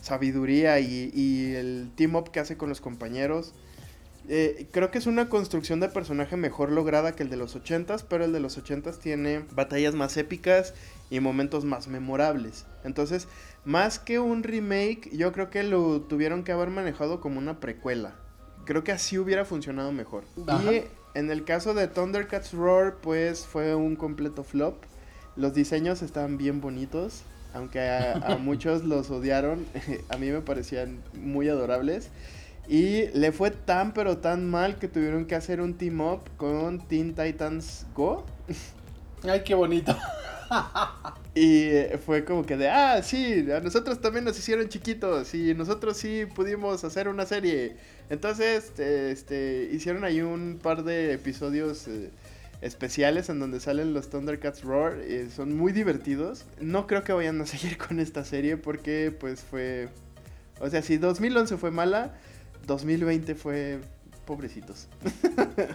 sabiduría 0.00 0.80
y, 0.80 1.54
el 1.54 1.90
team 1.94 2.16
up 2.16 2.30
que 2.30 2.40
hace 2.40 2.56
con 2.56 2.68
los 2.68 2.80
compañeros. 2.80 3.52
Eh, 4.28 4.68
creo 4.70 4.90
que 4.90 4.98
es 4.98 5.06
una 5.06 5.28
construcción 5.28 5.80
de 5.80 5.88
personaje 5.88 6.36
mejor 6.36 6.70
lograda 6.70 7.16
que 7.16 7.22
el 7.22 7.30
de 7.30 7.36
los 7.36 7.56
ochentas, 7.56 8.04
pero 8.04 8.24
el 8.24 8.32
de 8.32 8.40
los 8.40 8.56
ochentas 8.56 8.98
tiene 8.98 9.44
batallas 9.52 9.94
más 9.94 10.16
épicas 10.16 10.72
y 11.10 11.20
momentos 11.20 11.64
más 11.64 11.88
memorables. 11.88 12.64
Entonces, 12.84 13.28
más 13.64 13.98
que 13.98 14.20
un 14.20 14.42
remake, 14.42 15.10
yo 15.12 15.32
creo 15.32 15.50
que 15.50 15.64
lo 15.64 16.02
tuvieron 16.02 16.44
que 16.44 16.52
haber 16.52 16.70
manejado 16.70 17.20
como 17.20 17.38
una 17.38 17.60
precuela. 17.60 18.14
Creo 18.66 18.84
que 18.84 18.92
así 18.92 19.18
hubiera 19.18 19.44
funcionado 19.44 19.90
mejor. 19.90 20.24
Y 20.36 20.84
en 21.14 21.30
el 21.30 21.44
caso 21.44 21.74
de 21.74 21.88
Thundercats 21.88 22.52
Roar, 22.52 22.96
pues 22.96 23.46
fue 23.46 23.74
un 23.74 23.96
completo 23.96 24.44
flop. 24.44 24.76
Los 25.36 25.54
diseños 25.54 26.02
estaban 26.02 26.36
bien 26.36 26.60
bonitos, 26.60 27.22
aunque 27.54 27.80
a, 27.80 28.36
muchos 28.40 28.84
los 28.84 29.10
odiaron, 29.10 29.66
a 30.08 30.16
mí 30.16 30.30
me 30.30 30.40
parecían 30.40 31.00
muy 31.14 31.48
adorables. 31.48 32.10
Y 32.68 33.08
le 33.08 33.32
fue 33.32 33.50
tan 33.50 33.92
pero 33.94 34.18
tan 34.18 34.48
mal 34.48 34.78
que 34.78 34.86
tuvieron 34.86 35.26
que 35.26 35.34
hacer 35.34 35.60
un 35.60 35.74
team 35.74 36.00
up 36.00 36.20
con 36.36 36.86
Teen 36.86 37.14
Titans 37.14 37.86
Go. 37.94 38.24
Ay, 39.24 39.42
qué 39.44 39.54
bonito. 39.54 39.96
Y 41.34 41.70
fue 42.04 42.24
como 42.24 42.44
que 42.44 42.56
de, 42.56 42.68
ah, 42.68 43.02
sí, 43.02 43.46
a 43.52 43.60
nosotros 43.60 44.00
también 44.00 44.24
nos 44.24 44.36
hicieron 44.36 44.68
chiquitos 44.68 45.32
y 45.32 45.54
nosotros 45.54 45.96
sí 45.96 46.26
pudimos 46.34 46.82
hacer 46.82 47.08
una 47.08 47.24
serie. 47.24 47.76
Entonces, 48.08 48.72
este, 48.78 49.70
hicieron 49.72 50.02
ahí 50.02 50.22
un 50.22 50.58
par 50.60 50.82
de 50.82 51.12
episodios 51.12 51.86
eh, 51.86 52.10
especiales 52.62 53.28
en 53.28 53.38
donde 53.38 53.60
salen 53.60 53.94
los 53.94 54.10
Thundercats 54.10 54.64
Roar. 54.64 54.98
y 55.08 55.30
son 55.30 55.56
muy 55.56 55.72
divertidos. 55.72 56.46
No 56.60 56.88
creo 56.88 57.04
que 57.04 57.12
vayan 57.12 57.40
a 57.40 57.46
seguir 57.46 57.78
con 57.78 58.00
esta 58.00 58.24
serie 58.24 58.56
porque 58.56 59.14
pues 59.18 59.40
fue... 59.40 59.88
O 60.60 60.68
sea, 60.68 60.82
si 60.82 60.98
2011 60.98 61.56
fue 61.58 61.70
mala, 61.70 62.18
2020 62.66 63.36
fue 63.36 63.78
pobrecitos. 64.26 64.88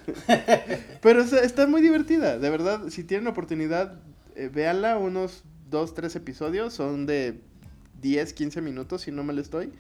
Pero 1.01 1.21
está 1.21 1.65
muy 1.65 1.82
divertida, 1.82 2.38
de 2.38 2.49
verdad. 2.49 2.89
Si 2.89 3.03
tienen 3.03 3.28
oportunidad, 3.28 3.99
eh, 4.36 4.49
véanla, 4.53 4.97
unos 4.97 5.43
2, 5.69 5.93
3 5.93 6.15
episodios, 6.15 6.73
son 6.73 7.05
de 7.05 7.39
10, 8.01 8.33
15 8.33 8.61
minutos, 8.61 9.01
si 9.01 9.11
no 9.11 9.23
me 9.23 9.33
lo 9.33 9.41
estoy. 9.41 9.71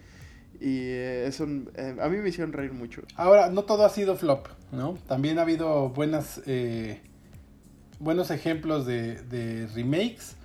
Y 0.59 0.79
eh, 0.79 1.27
eso 1.27 1.45
eh, 1.75 1.97
a 2.01 2.07
mí 2.07 2.17
me 2.17 2.29
hicieron 2.29 2.53
reír 2.53 2.71
mucho. 2.71 3.01
Ahora, 3.15 3.49
no 3.49 3.63
todo 3.63 3.85
ha 3.85 3.89
sido 3.89 4.15
flop, 4.15 4.47
¿no? 4.71 4.97
También 5.07 5.39
ha 5.39 5.41
habido 5.41 5.89
buenas, 5.89 6.41
buenos 7.99 8.31
ejemplos 8.31 8.85
de, 8.85 9.21
de, 9.23 9.67
remakes. 9.67 10.35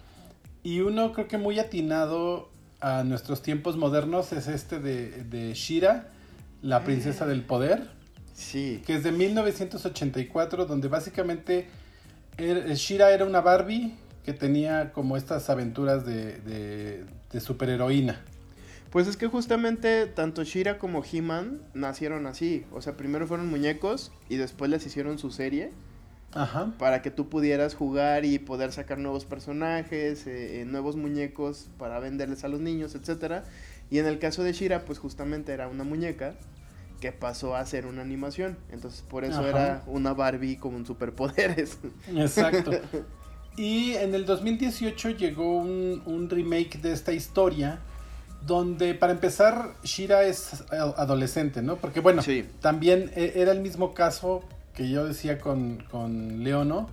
Y 0.63 0.81
uno 0.81 1.13
creo 1.13 1.29
que 1.29 1.39
muy 1.39 1.59
atinado 1.59 2.51
a 2.81 3.05
nuestros 3.05 3.43
tiempos 3.43 3.77
modernos 3.77 4.33
es 4.33 4.49
este 4.49 4.81
de, 4.81 5.25
de 5.25 5.55
Shira, 5.55 6.09
la 6.63 6.85
princesa 6.85 7.27
del 7.27 7.43
poder. 7.43 7.89
Sí. 8.35 8.83
Que 8.87 8.95
es 8.95 9.03
de 9.05 9.13
1984, 9.13 10.67
donde 10.67 10.89
básicamente 10.89 11.69
Shira 12.75 13.11
era 13.13 13.25
una 13.25 13.41
Barbie 13.41 13.95
que 14.25 14.33
tenía 14.33 14.93
como 14.93 15.17
estas 15.17 15.49
aventuras 15.51 16.05
de, 16.05 17.05
de, 17.31 17.41
superheroína. 17.41 18.21
Pues 18.91 19.07
es 19.07 19.17
que 19.17 19.29
justamente 19.29 20.07
tanto 20.07 20.43
Shira 20.43 20.79
como 20.79 21.03
He-Man 21.05 21.61
nacieron 21.75 22.27
así. 22.27 22.65
O 22.73 22.83
sea, 22.83 22.97
primero 22.97 23.27
fueron 23.27 23.49
muñecos 23.49 24.13
y 24.29 24.37
después 24.37 24.71
les 24.71 24.85
hicieron 24.85 25.19
su 25.19 25.31
serie. 25.31 25.73
Ajá. 26.33 26.73
Para 26.79 27.03
que 27.03 27.11
tú 27.11 27.29
pudieras 27.29 27.75
jugar 27.75 28.25
y 28.25 28.39
poder 28.39 28.73
sacar 28.73 28.99
nuevos 28.99 29.25
personajes, 29.25 30.27
eh, 30.27 30.61
eh, 30.61 30.65
nuevos 30.65 30.97
muñecos 30.97 31.69
para 31.79 31.99
venderles 31.99 32.45
a 32.45 32.49
los 32.49 32.61
niños, 32.61 32.95
etc. 32.95 33.43
Y 33.91 33.99
en 33.99 34.07
el 34.07 34.19
caso 34.19 34.43
de 34.43 34.53
Shira, 34.53 34.85
pues 34.85 34.99
justamente 34.99 35.53
era 35.53 35.69
una 35.69 35.85
muñeca 35.85 36.35
que 37.01 37.13
pasó 37.13 37.57
a 37.57 37.65
ser 37.67 37.87
una 37.87 38.03
animación. 38.03 38.59
Entonces 38.71 39.03
por 39.03 39.25
eso 39.25 39.47
era 39.47 39.83
una 39.87 40.13
Barbie 40.13 40.57
con 40.57 40.87
superpoderes. 40.87 41.79
Exacto. 42.15 42.73
Y 43.57 43.95
en 43.95 44.15
el 44.15 44.27
2018 44.27 45.11
llegó 45.11 45.59
un, 45.59 46.29
remake 46.31 46.81
de 46.81 46.93
esta 46.93 47.13
historia 47.13 47.81
donde 48.47 48.95
para 48.95 49.13
empezar 49.13 49.75
Shira 49.83 50.23
es 50.23 50.65
adolescente, 50.71 51.61
¿no? 51.61 51.77
Porque 51.77 52.01
bueno, 52.01 52.23
también 52.61 53.11
e, 53.15 53.33
era 53.37 53.53
el 53.53 53.61
mismo 53.61 53.93
caso 53.93 54.43
que 54.75 54.89
yo 54.89 55.05
decía 55.05 55.39
con, 55.39 55.85
con 55.91 56.45
Leono. 56.45 56.89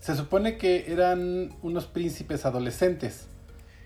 Se 0.00 0.14
supone 0.14 0.58
que 0.58 0.92
eran 0.92 1.54
unos 1.62 1.86
príncipes 1.86 2.44
adolescentes. 2.44 3.26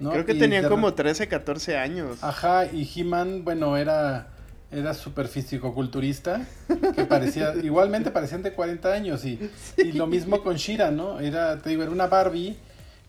¿no? 0.01 0.11
Creo 0.11 0.27
que 0.27 0.35
tenían 0.35 0.69
como 0.69 0.95
13, 0.95 1.29
14 1.29 1.77
años. 1.77 2.23
Ajá, 2.23 2.67
y 2.67 2.89
He-Man, 2.95 3.45
bueno, 3.45 3.77
era 3.77 4.29
era 4.71 4.93
súper 4.93 5.29
físico-culturista, 5.29 6.47
que 6.95 7.05
parecía, 7.05 7.55
igualmente 7.63 8.11
parecían 8.11 8.43
de 8.43 8.53
40 8.53 8.93
años, 8.93 9.25
y, 9.25 9.39
y, 9.79 9.93
lo 9.93 10.07
mismo 10.07 10.43
con 10.43 10.57
Shira, 10.57 10.91
¿no? 10.91 11.21
Era, 11.21 11.59
te 11.61 11.71
digo, 11.71 11.83
era 11.83 11.93
una 11.93 12.07
Barbie, 12.07 12.57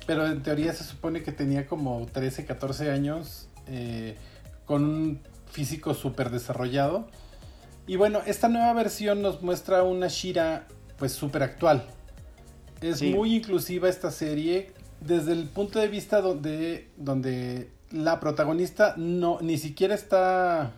pero 0.05 0.25
en 0.25 0.41
teoría 0.41 0.73
se 0.73 0.83
supone 0.83 1.21
que 1.21 1.31
tenía 1.31 1.67
como 1.67 2.05
13, 2.11 2.45
14 2.45 2.91
años, 2.91 3.49
eh, 3.67 4.15
con 4.65 4.83
un 4.83 5.19
físico 5.51 5.93
súper 5.93 6.29
desarrollado. 6.29 7.07
Y 7.87 7.95
bueno, 7.95 8.21
esta 8.25 8.47
nueva 8.47 8.71
versión 8.73 9.21
nos 9.21 9.41
muestra 9.41 9.83
una 9.83 10.07
Shira, 10.07 10.67
pues 10.97 11.11
súper 11.11 11.43
actual. 11.43 11.83
Es 12.81 13.01
muy 13.01 13.35
inclusiva 13.35 13.89
esta 13.89 14.11
serie, 14.11 14.71
desde 15.01 15.33
el 15.33 15.45
punto 15.45 15.79
de 15.79 15.89
vista 15.89 16.21
donde, 16.21 16.89
donde 16.95 17.69
la 17.91 18.19
protagonista 18.19 18.93
no, 18.95 19.39
ni 19.41 19.57
siquiera 19.57 19.95
está 19.95 20.71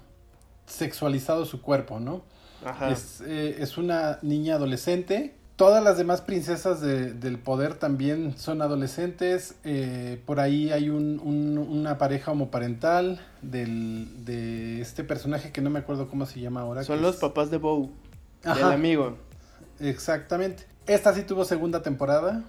sexualizado 0.66 1.46
su 1.46 1.62
cuerpo, 1.62 2.00
¿no? 2.00 2.24
Ajá. 2.66 2.92
Es, 2.92 3.22
eh, 3.26 3.58
es 3.60 3.78
una 3.78 4.20
niña 4.22 4.56
adolescente. 4.56 5.36
Todas 5.56 5.84
las 5.84 5.98
demás 5.98 6.22
princesas 6.22 6.82
del 6.82 7.38
poder 7.38 7.76
también 7.76 8.36
son 8.36 8.64
adolescentes. 8.64 9.56
Eh, 9.64 10.20
por 10.26 10.40
ahí 10.40 10.72
hay 10.72 10.90
un, 10.90 11.20
una 11.20 12.00
pareja 12.00 12.32
homoparental 12.32 13.20
del, 13.44 14.26
de 14.26 14.82
este 14.82 15.04
personaje 15.04 15.52
que 15.52 15.62
no 15.62 15.70
me 15.70 15.78
acuerdo 15.78 16.10
cómo 16.10 16.26
se 16.26 16.40
llama 16.40 16.62
ahora. 16.62 16.84
Son 16.84 17.04
los 17.04 17.18
papás 17.18 17.52
de 17.52 17.58
Bow, 17.58 17.92
del 18.44 18.64
amigo. 18.64 19.18
Exactamente. 19.80 20.66
Esta 20.88 21.14
sí 21.14 21.22
tuvo 21.22 21.46
segunda 21.46 21.84
temporada. 21.84 22.44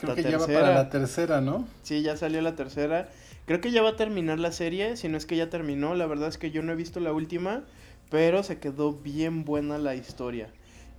Creo 0.00 0.14
que 0.14 0.22
ya 0.22 0.38
va 0.38 0.46
para 0.46 0.74
la 0.74 0.88
tercera, 0.88 1.42
¿no? 1.42 1.66
Sí, 1.82 2.02
ya 2.02 2.16
salió 2.16 2.40
la 2.40 2.56
tercera. 2.56 3.08
Creo 3.48 3.62
que 3.62 3.70
ya 3.70 3.80
va 3.80 3.88
a 3.88 3.96
terminar 3.96 4.38
la 4.38 4.52
serie, 4.52 4.98
si 4.98 5.08
no 5.08 5.16
es 5.16 5.24
que 5.24 5.34
ya 5.34 5.48
terminó. 5.48 5.94
La 5.94 6.04
verdad 6.04 6.28
es 6.28 6.36
que 6.36 6.50
yo 6.50 6.60
no 6.62 6.72
he 6.72 6.76
visto 6.76 7.00
la 7.00 7.14
última, 7.14 7.64
pero 8.10 8.42
se 8.42 8.58
quedó 8.58 8.92
bien 8.92 9.46
buena 9.46 9.78
la 9.78 9.94
historia. 9.94 10.52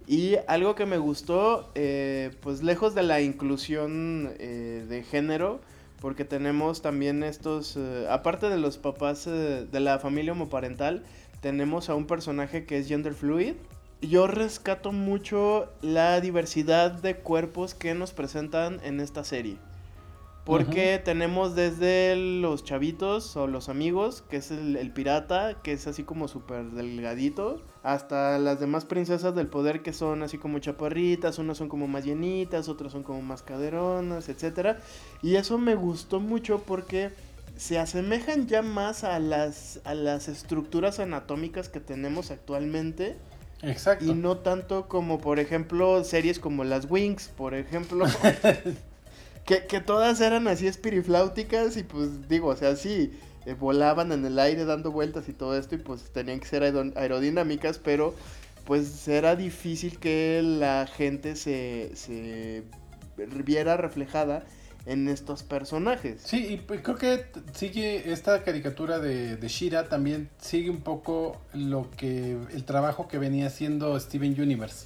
Y 0.08 0.38
algo 0.48 0.74
que 0.74 0.88
me 0.88 0.98
gustó, 0.98 1.70
eh, 1.76 2.32
pues 2.42 2.64
lejos 2.64 2.96
de 2.96 3.04
la 3.04 3.22
inclusión 3.22 4.34
eh, 4.40 4.84
de 4.90 5.04
género, 5.04 5.62
porque 6.02 6.26
tenemos 6.26 6.82
también 6.82 7.22
estos, 7.22 7.78
eh, 7.78 8.08
aparte 8.10 8.50
de 8.50 8.58
los 8.58 8.80
papás 8.80 9.26
de 9.26 9.80
la 9.80 10.00
familia 10.00 10.32
homoparental, 10.32 11.04
tenemos 11.42 11.88
a 11.88 11.94
un 11.94 12.08
personaje 12.08 12.66
que 12.66 12.80
es 12.80 12.88
gender 12.88 13.14
fluid, 13.14 13.54
yo 14.02 14.26
rescato 14.26 14.92
mucho 14.92 15.72
la 15.84 16.20
diversidad 16.20 16.94
de 16.94 17.18
cuerpos 17.18 17.76
que 17.76 17.94
nos 17.94 18.12
presentan 18.12 18.80
en 18.84 19.02
esta 19.02 19.24
serie. 19.24 19.58
Porque 20.50 21.00
tenemos 21.06 21.54
desde 21.54 22.16
los 22.16 22.64
chavitos 22.64 23.38
o 23.38 23.46
los 23.46 23.70
amigos, 23.70 24.24
que 24.28 24.38
es 24.38 24.50
el, 24.50 24.92
pirata, 24.92 25.62
que 25.62 25.74
es 25.74 25.86
así 25.86 26.02
como 26.02 26.28
súper 26.28 26.72
delgadito, 26.72 27.62
hasta 27.84 28.40
las 28.40 28.60
demás 28.60 28.84
princesas 28.84 29.36
del 29.36 29.46
poder 29.46 29.84
que 29.84 29.94
son 29.94 30.24
así 30.24 30.40
como 30.40 30.58
chaparritas, 30.58 31.38
unas 31.38 31.60
son 31.60 31.70
como 31.70 31.88
más 31.88 32.04
llenitas, 32.04 32.68
otras 32.68 32.92
son 32.92 33.04
como 33.04 33.22
más 33.22 33.44
caderonas, 33.44 34.28
etc. 34.28 34.80
Y 35.22 35.36
eso 35.36 35.60
me 35.60 35.76
gustó 35.76 36.20
mucho 36.20 36.64
porque 36.66 37.12
se 37.56 37.78
asemejan 37.78 38.48
ya 38.48 38.64
más 38.64 39.04
a 39.04 39.20
las, 39.20 39.82
a 39.84 39.94
las 39.94 40.30
estructuras 40.30 41.00
anatómicas 41.00 41.70
que 41.70 41.80
tenemos 41.80 42.32
actualmente. 42.32 43.18
Exacto. 43.62 44.06
Y 44.06 44.16
no 44.16 44.38
tanto 44.38 44.88
como, 44.88 45.20
por 45.20 45.38
ejemplo, 45.38 46.04
series 46.04 46.40
como 46.40 46.64
las 46.64 46.90
Wings, 46.90 47.28
por 47.28 47.54
ejemplo. 47.54 48.08
que, 49.58 49.80
todas 49.80 50.22
eran 50.22 50.48
así 50.48 50.68
espirifláuticas 50.68 51.76
y 51.78 51.84
pues 51.84 52.28
digo, 52.30 52.50
o 52.50 52.56
sea, 52.56 52.76
sí, 52.76 53.12
eh, 53.46 53.54
volaban 53.54 54.12
en 54.12 54.24
el 54.24 54.38
aire 54.38 54.66
dando 54.66 54.92
vueltas 54.92 55.28
y 55.28 55.34
todo 55.34 55.58
esto 55.58 55.76
y 55.76 55.80
pues 55.80 56.12
tenían 56.12 56.40
que 56.40 56.48
ser 56.48 56.64
aerodinámicas, 56.64 57.80
pero 57.80 58.14
pues 58.66 59.08
era 59.08 59.36
difícil 59.36 59.98
que 59.98 60.42
la 60.44 60.86
gente 60.86 61.36
se, 61.36 61.92
se 61.96 62.64
viera 63.44 63.76
reflejada 63.76 64.44
en 64.86 65.08
estos 65.08 65.42
personajes. 65.42 66.22
Sí, 66.24 66.48
y 66.48 66.58
pues 66.58 66.82
creo 66.82 66.98
que 66.98 67.26
sigue 67.54 68.12
esta 68.12 68.44
caricatura 68.44 69.00
de, 69.00 69.36
de, 69.36 69.48
Shira 69.48 69.90
también 69.90 70.30
sigue 70.40 70.70
un 70.70 70.82
poco 70.82 71.42
lo 71.54 71.90
que 71.98 72.38
el 72.54 72.64
trabajo 72.66 73.08
que 73.08 73.18
venía 73.18 73.48
haciendo 73.48 74.00
Steven 74.00 74.40
Universe 74.40 74.86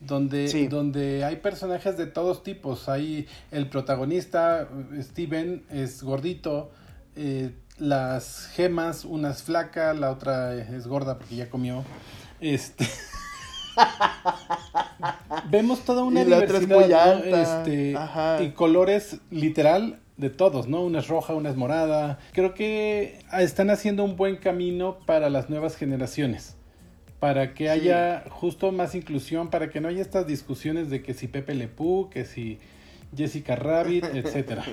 donde, 0.00 0.68
donde 0.68 1.24
hay 1.24 1.36
personajes 1.36 1.96
de 1.96 2.06
todos 2.06 2.42
tipos. 2.42 2.88
Hay 2.88 3.28
el 3.50 3.68
protagonista, 3.68 4.68
Steven, 4.98 5.64
es 5.70 6.02
gordito, 6.02 6.70
eh, 7.16 7.52
las 7.78 8.48
gemas, 8.54 9.04
una 9.04 9.30
es 9.30 9.42
flaca, 9.42 9.94
la 9.94 10.10
otra 10.10 10.54
es 10.54 10.86
gorda 10.86 11.18
porque 11.18 11.36
ya 11.36 11.50
comió. 11.50 11.84
Este. 12.40 12.86
Vemos 15.50 15.80
toda 15.80 16.02
una 16.02 16.24
diversidad 16.24 17.26
este, 17.26 17.94
y 18.42 18.50
colores 18.50 19.18
literal 19.30 20.00
de 20.16 20.30
todos, 20.30 20.68
¿no? 20.68 20.82
Una 20.82 20.98
es 20.98 21.08
roja, 21.08 21.34
una 21.34 21.50
es 21.50 21.56
morada. 21.56 22.18
Creo 22.32 22.54
que 22.54 23.20
están 23.32 23.70
haciendo 23.70 24.04
un 24.04 24.16
buen 24.16 24.36
camino 24.36 24.98
para 25.06 25.30
las 25.30 25.48
nuevas 25.48 25.76
generaciones 25.76 26.56
para 27.20 27.52
que 27.52 27.68
haya 27.68 28.24
justo 28.30 28.72
más 28.72 28.94
inclusión, 28.94 29.50
para 29.50 29.68
que 29.68 29.80
no 29.80 29.88
haya 29.88 30.00
estas 30.00 30.26
discusiones 30.26 30.88
de 30.88 31.02
que 31.02 31.12
si 31.12 31.28
Pepe 31.28 31.54
Le 31.54 31.68
que 32.10 32.24
si 32.24 32.58
Jessica 33.14 33.56
Rabbit, 33.56 34.04
etcétera. 34.14 34.64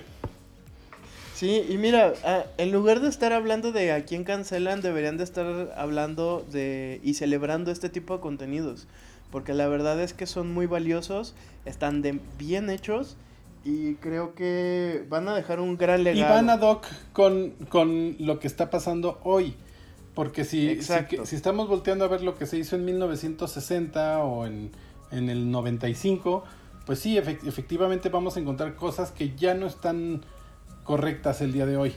Sí, 1.35 1.63
y 1.69 1.77
mira, 1.77 2.13
ah, 2.23 2.45
en 2.57 2.71
lugar 2.71 3.01
de 3.01 3.09
estar 3.09 3.31
hablando 3.33 3.71
de 3.71 3.91
a 3.91 4.05
quién 4.05 4.23
cancelan, 4.23 4.81
deberían 4.81 5.17
de 5.17 5.23
estar 5.23 5.73
hablando 5.75 6.43
de 6.51 6.99
y 7.03 7.13
celebrando 7.13 7.69
este 7.69 7.89
tipo 7.89 8.15
de 8.15 8.21
contenidos, 8.21 8.87
porque 9.29 9.53
la 9.53 9.67
verdad 9.67 10.01
es 10.01 10.13
que 10.13 10.25
son 10.25 10.51
muy 10.51 10.65
valiosos, 10.65 11.35
están 11.65 12.01
de 12.01 12.19
bien 12.39 12.69
hechos 12.69 13.17
y 13.65 13.95
creo 13.95 14.33
que 14.33 15.05
van 15.09 15.27
a 15.27 15.35
dejar 15.35 15.59
un 15.59 15.77
gran 15.77 16.03
legado. 16.03 16.25
Y 16.25 16.33
van 16.33 16.49
a 16.49 16.57
doc 16.57 16.87
con, 17.11 17.51
con 17.69 18.15
lo 18.19 18.39
que 18.39 18.47
está 18.47 18.69
pasando 18.69 19.19
hoy. 19.23 19.53
Porque 20.17 20.45
si, 20.45 20.81
si, 20.81 21.35
estamos 21.35 21.67
volteando 21.67 22.03
a 22.03 22.07
ver 22.07 22.23
lo 22.23 22.39
que 22.39 22.47
se 22.47 22.57
hizo 22.57 22.75
en 22.75 22.85
1960 22.85 24.23
o 24.23 24.47
en, 24.47 24.71
el 25.11 25.51
95, 25.51 26.43
pues 26.87 26.97
sí, 26.97 27.19
efectivamente 27.19 28.09
vamos 28.09 28.35
a 28.35 28.39
encontrar 28.39 28.73
cosas 28.73 29.11
que 29.11 29.35
ya 29.35 29.53
no 29.53 29.67
están 29.67 30.23
correctas 30.83 31.41
el 31.41 31.53
día 31.53 31.67
de 31.67 31.77
hoy. 31.77 31.93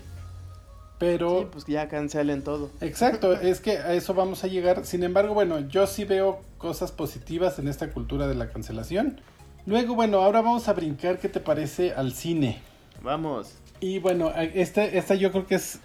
Pero... 0.98 1.38
Sí, 1.38 1.46
pues 1.50 1.64
ya 1.64 1.88
cancelen 1.88 2.44
todo. 2.44 2.68
Exacto, 2.82 3.32
es 3.40 3.60
que 3.60 3.78
a 3.78 3.94
eso 3.94 4.12
vamos 4.12 4.44
a 4.44 4.48
llegar. 4.48 4.84
Sin 4.84 5.02
embargo, 5.02 5.32
bueno, 5.32 5.60
yo 5.60 5.86
sí 5.86 6.04
veo 6.04 6.40
cosas 6.58 6.92
positivas 6.92 7.58
en 7.58 7.68
esta 7.68 7.90
cultura 7.90 8.28
de 8.28 8.34
la 8.34 8.50
cancelación. 8.50 9.18
Luego, 9.64 9.94
bueno, 9.94 10.18
ahora 10.18 10.42
vamos 10.42 10.68
a 10.68 10.74
brincar, 10.74 11.20
¿qué 11.20 11.30
te 11.30 11.40
parece 11.40 11.94
al 11.94 12.12
cine? 12.12 12.60
Vamos. 13.02 13.54
Y 13.80 13.98
bueno, 13.98 14.30
esta, 14.36 14.84
esta 14.84 15.14
yo 15.14 15.32
creo 15.32 15.46
que 15.46 15.54
es... 15.54 15.80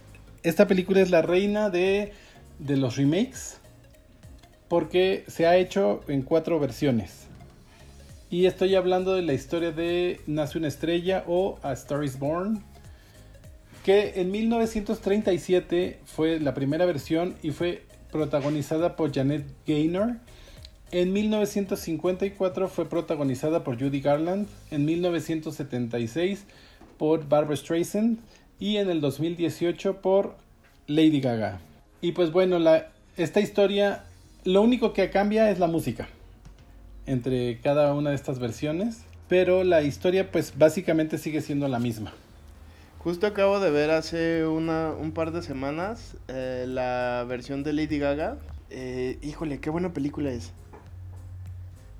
Esta 0.45 0.67
película 0.67 1.01
es 1.01 1.09
la 1.09 1.23
reina 1.23 1.71
de 1.71 2.13
de 2.59 2.77
los 2.77 2.97
remakes 2.97 3.57
porque 4.67 5.23
se 5.27 5.47
ha 5.47 5.57
hecho 5.57 6.01
en 6.07 6.21
cuatro 6.21 6.59
versiones. 6.59 7.25
Y 8.29 8.45
estoy 8.45 8.75
hablando 8.75 9.15
de 9.15 9.23
la 9.23 9.33
historia 9.33 9.71
de 9.71 10.21
Nace 10.27 10.59
una 10.59 10.67
estrella 10.67 11.23
o 11.25 11.57
A 11.63 11.73
Star 11.73 12.03
is 12.03 12.19
Born, 12.19 12.63
que 13.83 14.13
en 14.21 14.29
1937 14.29 15.99
fue 16.05 16.39
la 16.39 16.53
primera 16.53 16.85
versión 16.85 17.35
y 17.41 17.49
fue 17.49 17.83
protagonizada 18.11 18.95
por 18.95 19.11
Janet 19.11 19.45
Gaynor. 19.65 20.17
En 20.91 21.11
1954 21.11 22.69
fue 22.69 22.87
protagonizada 22.87 23.63
por 23.63 23.79
Judy 23.79 23.99
Garland, 23.99 24.47
en 24.69 24.85
1976 24.85 26.45
por 26.99 27.27
Barbara 27.27 27.55
Streisand 27.55 28.19
y 28.59 28.77
en 28.77 28.89
el 28.89 29.01
2018 29.01 30.01
por 30.01 30.35
Lady 30.87 31.21
Gaga. 31.21 31.59
Y 32.01 32.11
pues 32.11 32.31
bueno, 32.31 32.59
la, 32.59 32.89
esta 33.17 33.39
historia, 33.39 34.03
lo 34.43 34.61
único 34.61 34.93
que 34.93 35.09
cambia 35.09 35.49
es 35.49 35.59
la 35.59 35.67
música 35.67 36.07
entre 37.05 37.59
cada 37.61 37.93
una 37.93 38.11
de 38.11 38.15
estas 38.15 38.39
versiones, 38.39 39.03
pero 39.27 39.63
la 39.63 39.81
historia 39.81 40.31
pues 40.31 40.53
básicamente 40.57 41.17
sigue 41.17 41.41
siendo 41.41 41.67
la 41.67 41.79
misma. 41.79 42.13
Justo 42.99 43.27
acabo 43.27 43.59
de 43.59 43.69
ver 43.69 43.91
hace 43.91 44.47
una, 44.47 44.91
un 44.91 45.11
par 45.11 45.31
de 45.31 45.43
semanas 45.43 46.17
eh, 46.27 46.65
la 46.67 47.23
versión 47.27 47.63
de 47.63 47.73
Lady 47.73 47.99
Gaga. 47.99 48.37
Eh, 48.71 49.19
híjole, 49.21 49.59
qué 49.59 49.69
buena 49.69 49.93
película 49.93 50.31
es. 50.31 50.51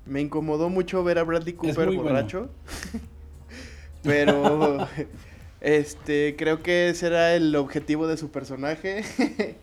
Me 0.04 0.20
incomodó 0.20 0.68
mucho 0.68 1.04
ver 1.04 1.18
a 1.18 1.22
Bradley 1.22 1.52
Cooper 1.52 1.92
borracho. 1.92 2.48
pero 4.02 4.88
este 5.66 6.36
creo 6.38 6.62
que 6.62 6.90
ese 6.90 7.08
era 7.08 7.34
el 7.34 7.54
objetivo 7.56 8.06
de 8.06 8.16
su 8.16 8.30
personaje. 8.30 9.02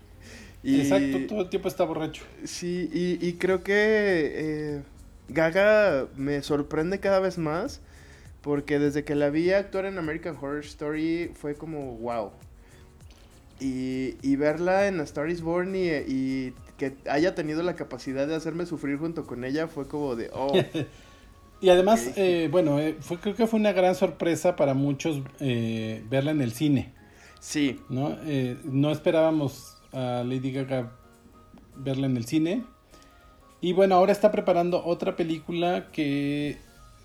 Exacto, 0.63 1.19
todo 1.27 1.41
el 1.41 1.49
tiempo 1.49 1.69
está 1.69 1.85
borracho. 1.85 2.23
Sí, 2.43 2.89
y, 2.91 3.33
creo 3.33 3.63
que 3.63 3.73
eh, 3.73 4.81
Gaga 5.29 6.07
me 6.17 6.41
sorprende 6.41 6.99
cada 6.99 7.19
vez 7.19 7.37
más 7.37 7.79
porque 8.41 8.79
desde 8.79 9.05
que 9.05 9.15
la 9.15 9.29
vi 9.29 9.51
actuar 9.51 9.85
en 9.85 9.97
American 9.97 10.35
Horror 10.35 10.65
Story 10.65 11.31
fue 11.33 11.55
como 11.55 11.97
wow. 11.97 12.31
Y, 13.61 14.35
verla 14.35 14.87
en 14.87 14.99
A 14.99 15.03
Star 15.03 15.29
is 15.29 15.41
Born 15.41 15.73
y, 15.73 16.53
que 16.77 16.95
haya 17.09 17.33
tenido 17.33 17.63
la 17.63 17.75
capacidad 17.75 18.27
de 18.27 18.35
hacerme 18.35 18.65
sufrir 18.65 18.97
junto 18.97 19.25
con 19.25 19.45
ella 19.45 19.67
fue 19.67 19.87
como 19.87 20.17
de 20.17 20.29
oh. 20.33 20.51
y 21.63 21.69
además, 21.69 22.11
eh, 22.15 22.49
bueno, 22.51 22.79
eh, 22.79 22.97
fue, 22.99 23.17
creo 23.17 23.35
que 23.35 23.47
fue 23.47 23.59
una 23.59 23.71
gran 23.71 23.95
sorpresa 23.95 24.55
para 24.55 24.73
muchos 24.73 25.21
verla 25.39 26.31
en 26.31 26.41
el 26.41 26.51
cine. 26.51 26.93
Sí. 27.39 27.79
¿No? 27.89 28.17
no 28.63 28.91
esperábamos 28.91 29.77
a 29.91 30.23
Lady 30.23 30.51
Gaga 30.51 30.91
verla 31.75 32.07
en 32.07 32.17
el 32.17 32.25
cine. 32.25 32.63
Y 33.61 33.73
bueno, 33.73 33.95
ahora 33.95 34.11
está 34.11 34.31
preparando 34.31 34.83
otra 34.85 35.15
película 35.15 35.87
que 35.91 36.57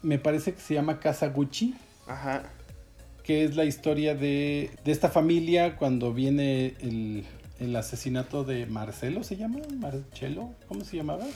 me 0.02 0.18
parece 0.18 0.54
que 0.54 0.60
se 0.60 0.74
llama 0.74 0.98
Casa 1.00 1.28
Gucci. 1.28 1.74
Ajá. 2.06 2.50
Que 3.22 3.44
es 3.44 3.56
la 3.56 3.64
historia 3.64 4.14
de, 4.14 4.70
de 4.84 4.92
esta 4.92 5.08
familia 5.08 5.76
cuando 5.76 6.12
viene 6.12 6.74
el, 6.80 7.24
el, 7.60 7.76
asesinato 7.76 8.42
de 8.42 8.66
Marcelo, 8.66 9.22
¿se 9.22 9.36
llama? 9.36 9.60
Marcelo, 9.78 10.50
¿cómo 10.66 10.84
se 10.84 10.96
llamaba? 10.96 11.26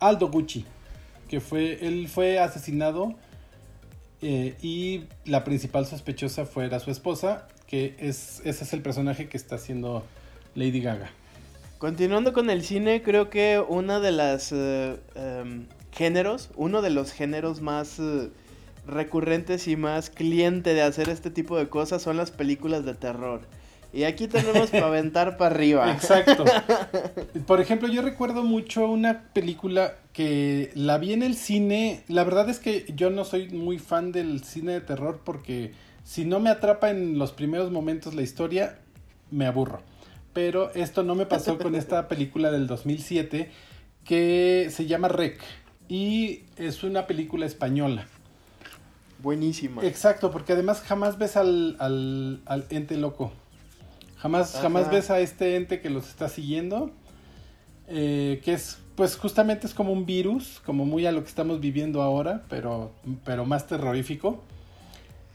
Aldo 0.00 0.30
Gucci. 0.30 0.64
Que 1.28 1.40
fue, 1.40 1.86
él 1.86 2.08
fue 2.08 2.38
asesinado 2.38 3.14
eh, 4.22 4.56
y 4.62 5.04
la 5.24 5.44
principal 5.44 5.86
sospechosa 5.86 6.46
fuera 6.46 6.80
su 6.80 6.90
esposa, 6.90 7.46
que 7.66 7.94
es, 7.98 8.40
ese 8.44 8.64
es 8.64 8.72
el 8.72 8.80
personaje 8.80 9.28
que 9.28 9.36
está 9.36 9.56
haciendo 9.56 10.04
Lady 10.54 10.80
Gaga. 10.80 11.10
Continuando 11.78 12.32
con 12.32 12.48
el 12.48 12.62
cine, 12.62 13.02
creo 13.02 13.28
que 13.28 13.62
una 13.68 14.00
de 14.00 14.12
las 14.12 14.52
eh, 14.52 14.96
em, 15.14 15.66
géneros, 15.92 16.50
uno 16.56 16.80
de 16.80 16.88
los 16.88 17.12
géneros 17.12 17.60
más 17.60 17.98
eh, 17.98 18.30
recurrentes 18.86 19.68
y 19.68 19.76
más 19.76 20.08
cliente 20.08 20.72
de 20.72 20.80
hacer 20.80 21.10
este 21.10 21.30
tipo 21.30 21.58
de 21.58 21.68
cosas 21.68 22.00
son 22.00 22.16
las 22.16 22.30
películas 22.30 22.86
de 22.86 22.94
terror. 22.94 23.42
Y 23.94 24.04
aquí 24.04 24.26
tenemos 24.26 24.70
para 24.70 24.86
aventar 24.86 25.36
para 25.36 25.54
arriba. 25.54 25.92
Exacto. 25.94 26.44
Por 27.46 27.60
ejemplo, 27.60 27.88
yo 27.88 28.02
recuerdo 28.02 28.42
mucho 28.42 28.88
una 28.88 29.22
película 29.32 29.94
que 30.12 30.72
la 30.74 30.98
vi 30.98 31.12
en 31.12 31.22
el 31.22 31.36
cine. 31.36 32.02
La 32.08 32.24
verdad 32.24 32.50
es 32.50 32.58
que 32.58 32.86
yo 32.94 33.10
no 33.10 33.24
soy 33.24 33.48
muy 33.50 33.78
fan 33.78 34.10
del 34.10 34.42
cine 34.42 34.72
de 34.72 34.80
terror 34.80 35.20
porque 35.24 35.72
si 36.02 36.24
no 36.24 36.40
me 36.40 36.50
atrapa 36.50 36.90
en 36.90 37.18
los 37.18 37.32
primeros 37.32 37.70
momentos 37.70 38.14
la 38.14 38.22
historia, 38.22 38.78
me 39.30 39.46
aburro 39.46 39.80
pero 40.34 40.74
esto 40.74 41.02
no 41.02 41.14
me 41.14 41.24
pasó 41.24 41.56
con 41.56 41.74
esta 41.74 42.08
película 42.08 42.50
del 42.50 42.66
2007 42.66 43.50
que 44.04 44.68
se 44.70 44.86
llama 44.86 45.08
Rec 45.08 45.40
y 45.88 46.42
es 46.58 46.82
una 46.82 47.06
película 47.06 47.46
española. 47.46 48.06
Buenísima. 49.22 49.82
Exacto, 49.86 50.30
porque 50.30 50.52
además 50.52 50.82
jamás 50.82 51.16
ves 51.16 51.36
al, 51.38 51.76
al, 51.78 52.42
al 52.44 52.66
ente 52.68 52.98
loco. 52.98 53.32
Jamás, 54.24 54.58
jamás 54.58 54.90
ves 54.90 55.10
a 55.10 55.20
este 55.20 55.54
ente 55.54 55.82
que 55.82 55.90
los 55.90 56.08
está 56.08 56.30
siguiendo. 56.30 56.90
Eh, 57.88 58.40
que 58.42 58.54
es, 58.54 58.78
pues 58.94 59.16
justamente 59.16 59.66
es 59.66 59.74
como 59.74 59.92
un 59.92 60.06
virus, 60.06 60.62
como 60.64 60.86
muy 60.86 61.04
a 61.04 61.12
lo 61.12 61.22
que 61.22 61.28
estamos 61.28 61.60
viviendo 61.60 62.00
ahora, 62.00 62.42
pero, 62.48 62.90
pero 63.26 63.44
más 63.44 63.66
terrorífico. 63.66 64.42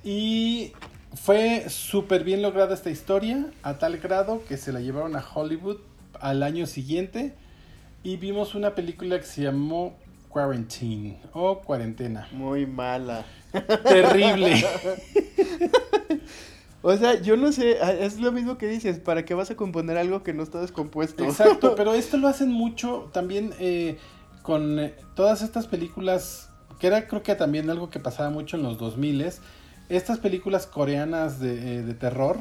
Y 0.04 0.72
fue 1.14 1.70
súper 1.70 2.24
bien 2.24 2.42
lograda 2.42 2.74
esta 2.74 2.90
historia, 2.90 3.46
a 3.62 3.76
tal 3.78 4.00
grado 4.00 4.42
que 4.48 4.58
se 4.58 4.74
la 4.74 4.80
llevaron 4.80 5.16
a 5.16 5.24
Hollywood 5.36 5.78
al 6.20 6.42
año 6.42 6.66
siguiente. 6.66 7.36
Y 8.02 8.18
vimos 8.18 8.56
una 8.56 8.74
película 8.74 9.20
que 9.20 9.28
se 9.28 9.44
llamó 9.44 9.94
Quarantine 10.30 11.20
o 11.34 11.60
Cuarentena. 11.60 12.28
Muy 12.32 12.66
mala. 12.66 13.24
Terrible. 13.84 14.66
o 16.82 16.96
sea, 16.96 17.22
yo 17.22 17.36
no 17.36 17.52
sé, 17.52 17.78
es 18.04 18.20
lo 18.20 18.32
mismo 18.32 18.58
que 18.58 18.68
dices, 18.68 19.00
¿para 19.00 19.26
qué 19.26 19.34
vas 19.34 19.52
a 19.52 19.56
componer 19.56 19.98
algo 19.98 20.24
que 20.24 20.34
no 20.34 20.44
está 20.44 20.62
descompuesto? 20.62 21.26
Exacto, 21.26 21.76
pero 21.78 21.94
esto 21.94 22.18
lo 22.18 22.28
hacen 22.28 22.52
mucho 22.52 23.10
también 23.12 23.54
eh, 23.60 23.98
con 24.44 24.80
eh, 24.80 24.94
todas 25.14 25.42
estas 25.42 25.68
películas, 25.68 26.50
que 26.80 26.88
era 26.88 27.08
creo 27.08 27.22
que 27.22 27.36
también 27.36 27.70
algo 27.70 27.90
que 27.90 28.00
pasaba 28.00 28.30
mucho 28.30 28.56
en 28.56 28.64
los 28.64 28.78
2000 28.78 29.26
estas 29.90 30.20
películas 30.20 30.68
coreanas 30.68 31.40
de, 31.40 31.80
eh, 31.80 31.94
terror, 31.96 32.38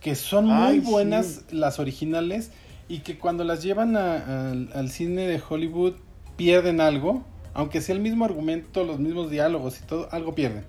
que 0.00 0.14
son 0.14 0.46
muy 0.46 0.80
buenas 0.80 1.42
las 1.50 1.78
originales 1.78 2.50
y 2.88 2.98
que 2.98 3.18
cuando 3.18 3.44
las 3.44 3.62
llevan 3.62 3.96
al 3.96 4.90
cine 4.90 5.26
de 5.28 5.40
Hollywood 5.46 5.94
pierden 6.36 6.80
algo, 6.80 7.22
aunque 7.54 7.80
sea 7.80 7.94
el 7.94 8.00
mismo 8.00 8.24
argumento, 8.24 8.82
los 8.84 8.98
mismos 8.98 9.30
diálogos 9.30 9.78
y 9.80 9.84
todo, 9.84 10.08
algo 10.10 10.34
pierden. 10.34 10.64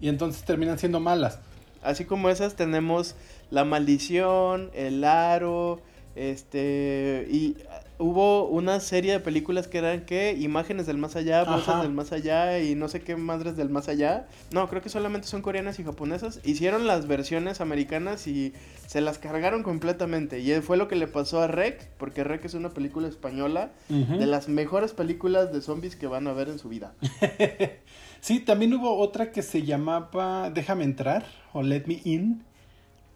Y 0.00 0.08
entonces 0.08 0.44
terminan 0.44 0.78
siendo 0.78 1.00
malas. 1.00 1.38
Así 1.82 2.04
como 2.04 2.30
esas 2.30 2.54
tenemos 2.54 3.16
La 3.50 3.64
Maldición, 3.64 4.70
El 4.72 5.04
Aro, 5.04 5.80
este, 6.14 7.26
y 7.30 7.56
hubo 7.98 8.46
una 8.48 8.80
serie 8.80 9.12
de 9.12 9.20
películas 9.20 9.68
que 9.68 9.78
eran 9.78 10.04
que 10.04 10.32
imágenes 10.32 10.86
del 10.86 10.98
más 10.98 11.16
allá, 11.16 11.44
voces 11.44 11.80
del 11.82 11.92
más 11.92 12.12
allá 12.12 12.58
y 12.58 12.74
no 12.74 12.88
sé 12.88 13.00
qué 13.00 13.16
madres 13.16 13.56
del 13.56 13.68
más 13.68 13.88
allá. 13.88 14.26
No, 14.50 14.68
creo 14.68 14.82
que 14.82 14.88
solamente 14.88 15.28
son 15.28 15.42
coreanas 15.42 15.78
y 15.78 15.84
japonesas. 15.84 16.40
Hicieron 16.44 16.86
las 16.86 17.06
versiones 17.06 17.60
americanas 17.60 18.26
y 18.26 18.52
se 18.86 19.00
las 19.00 19.18
cargaron 19.18 19.62
completamente. 19.62 20.40
Y 20.40 20.52
fue 20.60 20.76
lo 20.76 20.88
que 20.88 20.96
le 20.96 21.06
pasó 21.06 21.40
a 21.40 21.46
Rec, 21.46 21.88
porque 21.98 22.24
Rec 22.24 22.44
es 22.44 22.54
una 22.54 22.70
película 22.70 23.08
española 23.08 23.70
de 23.88 24.26
las 24.26 24.48
mejores 24.48 24.92
películas 24.92 25.52
de 25.52 25.60
zombies 25.60 25.96
que 25.96 26.06
van 26.06 26.26
a 26.26 26.32
ver 26.32 26.48
en 26.48 26.58
su 26.58 26.68
vida. 26.68 26.94
sí, 28.20 28.40
también 28.40 28.74
hubo 28.74 28.96
otra 28.96 29.30
que 29.30 29.42
se 29.42 29.62
llamaba 29.62 30.50
Déjame 30.50 30.84
entrar 30.84 31.24
o 31.52 31.62
Let 31.62 31.84
Me 31.86 32.00
In. 32.04 32.44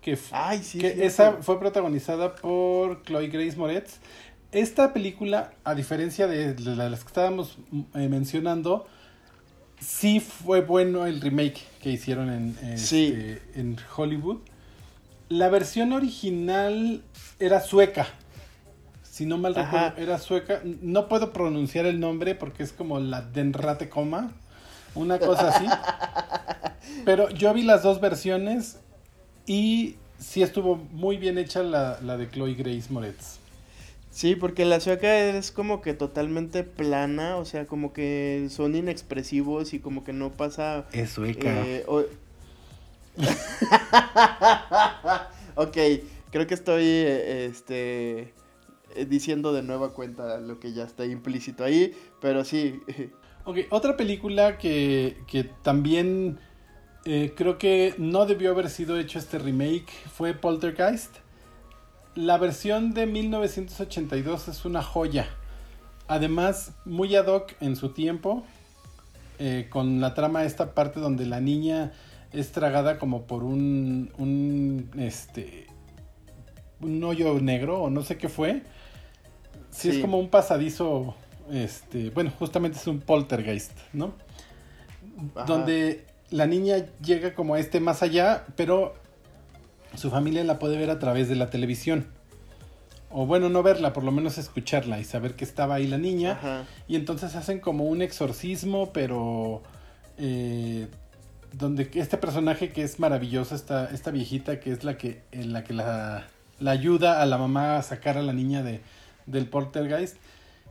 Que, 0.00 0.16
Ay, 0.30 0.62
sí, 0.62 0.78
que 0.78 1.04
esa 1.04 1.38
fue 1.40 1.58
protagonizada 1.58 2.36
por 2.36 3.02
Chloe 3.02 3.26
Grace 3.26 3.56
Moretz 3.56 3.98
esta 4.52 4.92
película, 4.92 5.52
a 5.64 5.74
diferencia 5.74 6.26
de 6.26 6.58
las 6.76 7.00
que 7.00 7.06
estábamos 7.06 7.58
eh, 7.94 8.08
mencionando, 8.08 8.86
sí 9.80 10.20
fue 10.20 10.62
bueno 10.62 11.06
el 11.06 11.20
remake 11.20 11.62
que 11.82 11.90
hicieron 11.90 12.30
en, 12.30 12.58
este, 12.72 13.42
en 13.54 13.76
Hollywood. 13.96 14.38
La 15.28 15.48
versión 15.48 15.92
original 15.92 17.02
era 17.38 17.60
sueca. 17.60 18.06
Si 19.02 19.26
no 19.26 19.38
mal 19.38 19.54
recuerdo, 19.54 19.96
era 19.96 20.18
sueca. 20.18 20.60
No 20.82 21.08
puedo 21.08 21.32
pronunciar 21.32 21.86
el 21.86 22.00
nombre 22.00 22.34
porque 22.34 22.62
es 22.62 22.72
como 22.72 23.00
la 23.00 23.22
Denrate 23.22 23.88
Coma. 23.88 24.32
Una 24.94 25.18
cosa 25.18 25.48
así. 25.48 25.66
Pero 27.04 27.28
yo 27.30 27.52
vi 27.52 27.62
las 27.62 27.82
dos 27.82 28.00
versiones 28.00 28.78
y 29.46 29.96
sí 30.18 30.42
estuvo 30.42 30.76
muy 30.76 31.16
bien 31.16 31.38
hecha 31.38 31.62
la, 31.62 31.98
la 32.00 32.16
de 32.16 32.30
Chloe 32.30 32.54
Grace 32.54 32.86
Moretz. 32.90 33.38
Sí, 34.16 34.34
porque 34.34 34.64
la 34.64 34.80
sueca 34.80 35.14
es 35.14 35.52
como 35.52 35.82
que 35.82 35.92
totalmente 35.92 36.64
plana, 36.64 37.36
o 37.36 37.44
sea, 37.44 37.66
como 37.66 37.92
que 37.92 38.46
son 38.48 38.74
inexpresivos 38.74 39.74
y 39.74 39.78
como 39.78 40.04
que 40.04 40.14
no 40.14 40.32
pasa... 40.32 40.86
Es 40.90 41.10
sueca. 41.10 41.66
Eh, 41.66 41.84
ok, 45.54 45.76
creo 46.30 46.46
que 46.46 46.54
estoy 46.54 46.84
eh, 46.86 47.44
este, 47.44 48.32
eh, 48.94 49.04
diciendo 49.06 49.52
de 49.52 49.62
nueva 49.62 49.92
cuenta 49.92 50.38
lo 50.38 50.60
que 50.60 50.72
ya 50.72 50.84
está 50.84 51.04
implícito 51.04 51.62
ahí, 51.62 51.94
pero 52.18 52.42
sí. 52.46 52.80
ok, 53.44 53.58
otra 53.68 53.98
película 53.98 54.56
que, 54.56 55.18
que 55.26 55.44
también 55.44 56.38
creo 57.04 57.58
que 57.58 57.94
no 57.98 58.24
debió 58.24 58.52
haber 58.52 58.70
sido 58.70 58.98
hecho 58.98 59.18
este 59.18 59.38
remake 59.38 59.92
fue 60.10 60.32
Poltergeist 60.32 61.18
la 62.16 62.38
versión 62.38 62.92
de 62.94 63.06
1982 63.06 64.48
es 64.48 64.64
una 64.64 64.82
joya. 64.82 65.28
Además, 66.08 66.72
muy 66.84 67.14
ad 67.14 67.26
hoc 67.26 67.54
en 67.60 67.76
su 67.76 67.90
tiempo. 67.90 68.44
Eh, 69.38 69.66
con 69.68 70.00
la 70.00 70.14
trama 70.14 70.44
esta 70.44 70.74
parte 70.74 70.98
donde 70.98 71.26
la 71.26 71.40
niña 71.40 71.92
es 72.32 72.52
tragada 72.52 72.98
como 72.98 73.26
por 73.26 73.44
un, 73.44 74.10
un 74.16 74.90
este 74.98 75.66
un 76.80 77.04
hoyo 77.04 77.38
negro 77.40 77.82
o 77.82 77.90
no 77.90 78.02
sé 78.02 78.16
qué 78.16 78.30
fue. 78.30 78.62
Sí, 79.70 79.90
es 79.90 79.98
como 79.98 80.18
un 80.18 80.30
pasadizo 80.30 81.14
este, 81.50 82.10
bueno, 82.10 82.32
justamente 82.38 82.78
es 82.78 82.86
un 82.86 83.00
poltergeist, 83.00 83.72
¿no? 83.92 84.14
Donde 85.46 86.06
la 86.30 86.46
niña 86.46 86.86
llega 87.02 87.34
como 87.34 87.54
a 87.54 87.60
este 87.60 87.78
más 87.78 88.02
allá, 88.02 88.46
pero 88.56 88.94
su 89.96 90.10
familia 90.10 90.44
la 90.44 90.58
puede 90.58 90.76
ver 90.76 90.90
a 90.90 90.98
través 90.98 91.28
de 91.28 91.36
la 91.36 91.50
televisión. 91.50 92.06
O 93.10 93.26
bueno, 93.26 93.48
no 93.48 93.62
verla, 93.62 93.92
por 93.92 94.04
lo 94.04 94.12
menos 94.12 94.36
escucharla 94.36 94.98
y 94.98 95.04
saber 95.04 95.34
que 95.34 95.44
estaba 95.44 95.76
ahí 95.76 95.86
la 95.86 95.98
niña. 95.98 96.66
Y 96.88 96.96
entonces 96.96 97.34
hacen 97.34 97.60
como 97.60 97.84
un 97.84 98.02
exorcismo, 98.02 98.92
pero... 98.92 99.62
Eh, 100.18 100.86
donde 101.52 101.90
este 101.94 102.18
personaje 102.18 102.70
que 102.70 102.82
es 102.82 102.98
maravilloso, 102.98 103.54
esta, 103.54 103.86
esta 103.86 104.10
viejita 104.10 104.60
que 104.60 104.72
es 104.72 104.84
la 104.84 104.98
que, 104.98 105.22
en 105.32 105.52
la, 105.52 105.64
que 105.64 105.72
la, 105.72 106.26
ayuda 106.66 107.22
a 107.22 107.26
la 107.26 107.38
mamá 107.38 107.78
a 107.78 107.82
sacar 107.82 108.18
a 108.18 108.22
la 108.22 108.32
niña 108.32 108.62
de, 108.62 108.82
del 109.26 109.46
poltergeist. 109.46 110.16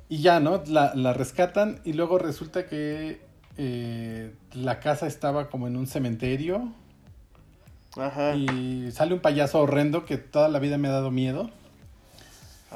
Y 0.10 0.22
ya, 0.22 0.40
¿no? 0.40 0.62
La, 0.68 0.94
la 0.94 1.14
rescatan 1.14 1.80
y 1.84 1.94
luego 1.94 2.20
resulta 2.20 2.68
que 2.68 3.20
eh, 3.58 4.34
la 4.54 4.80
casa 4.80 5.08
estaba 5.08 5.50
como 5.50 5.68
en 5.68 5.78
un 5.78 5.88
cementerio 5.88 6.72
Ajá. 7.98 8.36
Y 8.36 8.92
sale 8.92 9.14
un 9.14 9.20
payaso 9.20 9.60
horrendo 9.62 10.06
que 10.06 10.18
toda 10.18 10.50
la 10.50 10.60
vida 10.60 10.78
me 10.78 10.88
ha 10.88 10.92
dado 10.92 11.12
miedo. 11.12 11.50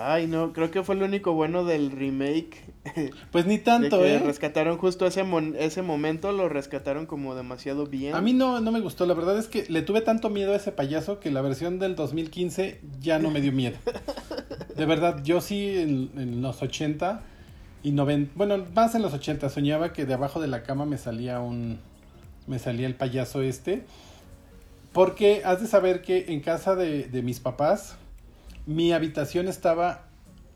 Ay, 0.01 0.27
no, 0.27 0.53
creo 0.53 0.71
que 0.71 0.81
fue 0.81 0.95
lo 0.95 1.03
único 1.05 1.33
bueno 1.33 1.65
del 1.65 1.91
remake. 1.91 2.63
Pues 3.31 3.45
ni 3.45 3.57
tanto, 3.57 4.03
¿eh? 4.05 4.17
Rescataron 4.17 4.77
justo 4.77 5.05
ese, 5.05 5.25
ese 5.59 5.81
momento, 5.81 6.31
lo 6.31 6.47
rescataron 6.47 7.05
como 7.05 7.35
demasiado 7.35 7.85
bien. 7.85 8.15
A 8.15 8.21
mí 8.21 8.33
no, 8.33 8.61
no 8.61 8.71
me 8.71 8.79
gustó, 8.79 9.05
la 9.05 9.13
verdad 9.13 9.37
es 9.37 9.47
que 9.47 9.65
le 9.67 9.81
tuve 9.81 10.01
tanto 10.01 10.29
miedo 10.29 10.53
a 10.53 10.55
ese 10.55 10.71
payaso 10.71 11.19
que 11.19 11.29
la 11.29 11.41
versión 11.41 11.79
del 11.79 11.95
2015 11.95 12.79
ya 13.01 13.19
no 13.19 13.29
me 13.29 13.41
dio 13.41 13.51
miedo. 13.51 13.77
De 14.75 14.85
verdad, 14.85 15.21
yo 15.23 15.41
sí 15.41 15.77
en, 15.77 16.09
en 16.15 16.41
los 16.41 16.61
80 16.61 17.21
y 17.83 17.91
90, 17.91 18.31
bueno, 18.35 18.65
más 18.73 18.95
en 18.95 19.01
los 19.01 19.13
80 19.13 19.49
soñaba 19.49 19.91
que 19.91 20.05
de 20.05 20.13
abajo 20.13 20.39
de 20.39 20.47
la 20.47 20.63
cama 20.63 20.85
me 20.85 20.97
salía 20.97 21.41
un, 21.41 21.79
me 22.47 22.57
salía 22.57 22.87
el 22.87 22.95
payaso 22.95 23.41
este 23.41 23.83
porque 24.93 25.43
has 25.45 25.61
de 25.61 25.67
saber 25.67 26.01
que 26.01 26.25
en 26.29 26.41
casa 26.41 26.75
de, 26.75 27.21
mis 27.23 27.39
papás, 27.39 27.95
mi 28.65 28.91
habitación 28.91 29.47
estaba 29.47 30.03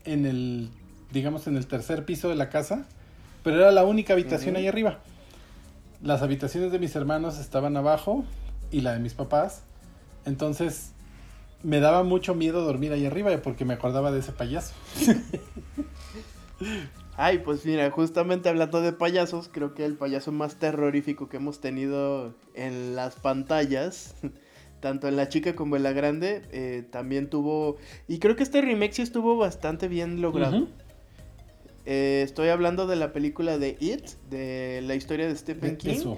en 0.04 0.26
el, 0.26 0.70
digamos, 1.12 1.46
en 1.46 1.56
el 1.56 1.66
tercer 1.66 2.04
piso 2.04 2.28
de 2.28 2.34
la 2.34 2.50
casa, 2.50 2.86
pero 3.42 3.56
era 3.56 3.70
la 3.72 3.84
única 3.84 4.12
habitación 4.12 4.56
ahí 4.56 4.66
arriba. 4.66 5.00
Las 6.02 6.22
habitaciones 6.22 6.72
de 6.72 6.78
mis 6.78 6.94
hermanos 6.96 7.38
estaban 7.38 7.76
abajo 7.76 8.24
y 8.70 8.80
la 8.80 8.92
de 8.92 8.98
mis 8.98 9.14
papás. 9.14 9.62
Entonces 10.26 10.90
me 11.62 11.80
daba 11.80 12.02
mucho 12.02 12.34
miedo 12.34 12.62
dormir 12.62 12.92
ahí 12.92 13.06
arriba 13.06 13.30
porque 13.42 13.64
me 13.64 13.74
acordaba 13.74 14.10
de 14.10 14.20
ese 14.20 14.32
payaso. 14.32 14.74
Ay, 17.16 17.38
pues 17.38 17.64
mira, 17.64 17.90
justamente 17.90 18.48
hablando 18.48 18.80
de 18.80 18.92
payasos, 18.92 19.48
creo 19.48 19.74
que 19.74 19.84
el 19.84 19.94
payaso 19.94 20.32
más 20.32 20.56
terrorífico 20.56 21.28
que 21.28 21.36
hemos 21.36 21.60
tenido 21.60 22.34
en 22.54 22.96
las 22.96 23.14
pantallas, 23.14 24.14
tanto 24.80 25.06
en 25.06 25.16
la 25.16 25.28
chica 25.28 25.54
como 25.54 25.76
en 25.76 25.84
la 25.84 25.92
grande, 25.92 26.42
eh, 26.50 26.84
también 26.90 27.30
tuvo... 27.30 27.76
Y 28.08 28.18
creo 28.18 28.34
que 28.34 28.42
este 28.42 28.60
remake 28.60 28.94
sí 28.94 29.02
estuvo 29.02 29.36
bastante 29.36 29.86
bien 29.86 30.20
logrado. 30.20 30.66
Eh, 31.86 32.22
estoy 32.24 32.48
hablando 32.48 32.86
de 32.86 32.96
la 32.96 33.12
película 33.12 33.58
de 33.58 33.76
It, 33.78 34.06
de 34.30 34.82
la 34.84 34.94
historia 34.94 35.28
de 35.28 35.36
Stephen 35.36 35.76
King. 35.76 36.16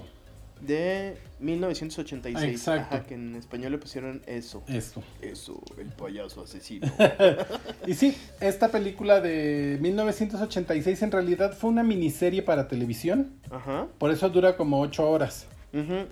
De 0.61 1.17
1986. 1.39 2.51
Exacto. 2.51 2.95
Ajá, 2.95 3.03
que 3.05 3.13
en 3.15 3.35
español 3.35 3.71
le 3.71 3.77
pusieron 3.77 4.21
eso. 4.25 4.63
Eso. 4.67 5.03
Eso, 5.21 5.61
el 5.77 5.87
payaso 5.87 6.43
asesino. 6.43 6.87
Y 7.87 7.93
sí, 7.93 8.17
esta 8.41 8.69
película 8.69 9.21
de 9.21 9.77
1986 9.79 11.01
en 11.03 11.11
realidad 11.11 11.55
fue 11.57 11.69
una 11.69 11.83
miniserie 11.83 12.41
para 12.41 12.67
televisión. 12.67 13.33
Ajá. 13.49 13.87
Por 13.97 14.11
eso 14.11 14.29
dura 14.29 14.57
como 14.57 14.81
8 14.81 15.09
horas. 15.09 15.47
ujú, 15.73 16.05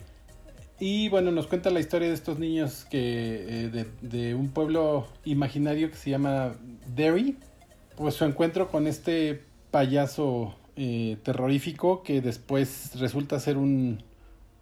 Y 0.80 1.10
bueno, 1.10 1.32
nos 1.32 1.48
cuenta 1.48 1.70
la 1.70 1.80
historia 1.82 2.08
de 2.08 2.14
estos 2.14 2.40
niños 2.40 2.86
que 2.90 3.66
eh, 3.66 3.70
de, 3.70 3.86
de 4.02 4.36
un 4.36 4.50
pueblo 4.50 5.08
imaginario 5.26 5.90
que 5.90 5.98
se 5.98 6.10
llama 6.12 6.56
Derry. 6.96 7.36
Pues 7.98 8.16
su 8.16 8.26
encuentro 8.26 8.70
con 8.70 8.88
este 8.88 9.44
payaso 9.72 10.56
eh, 10.78 11.18
terrorífico 11.24 12.04
que 12.04 12.22
después 12.22 12.92
resulta 13.00 13.40
ser 13.40 13.58
un 13.58 14.04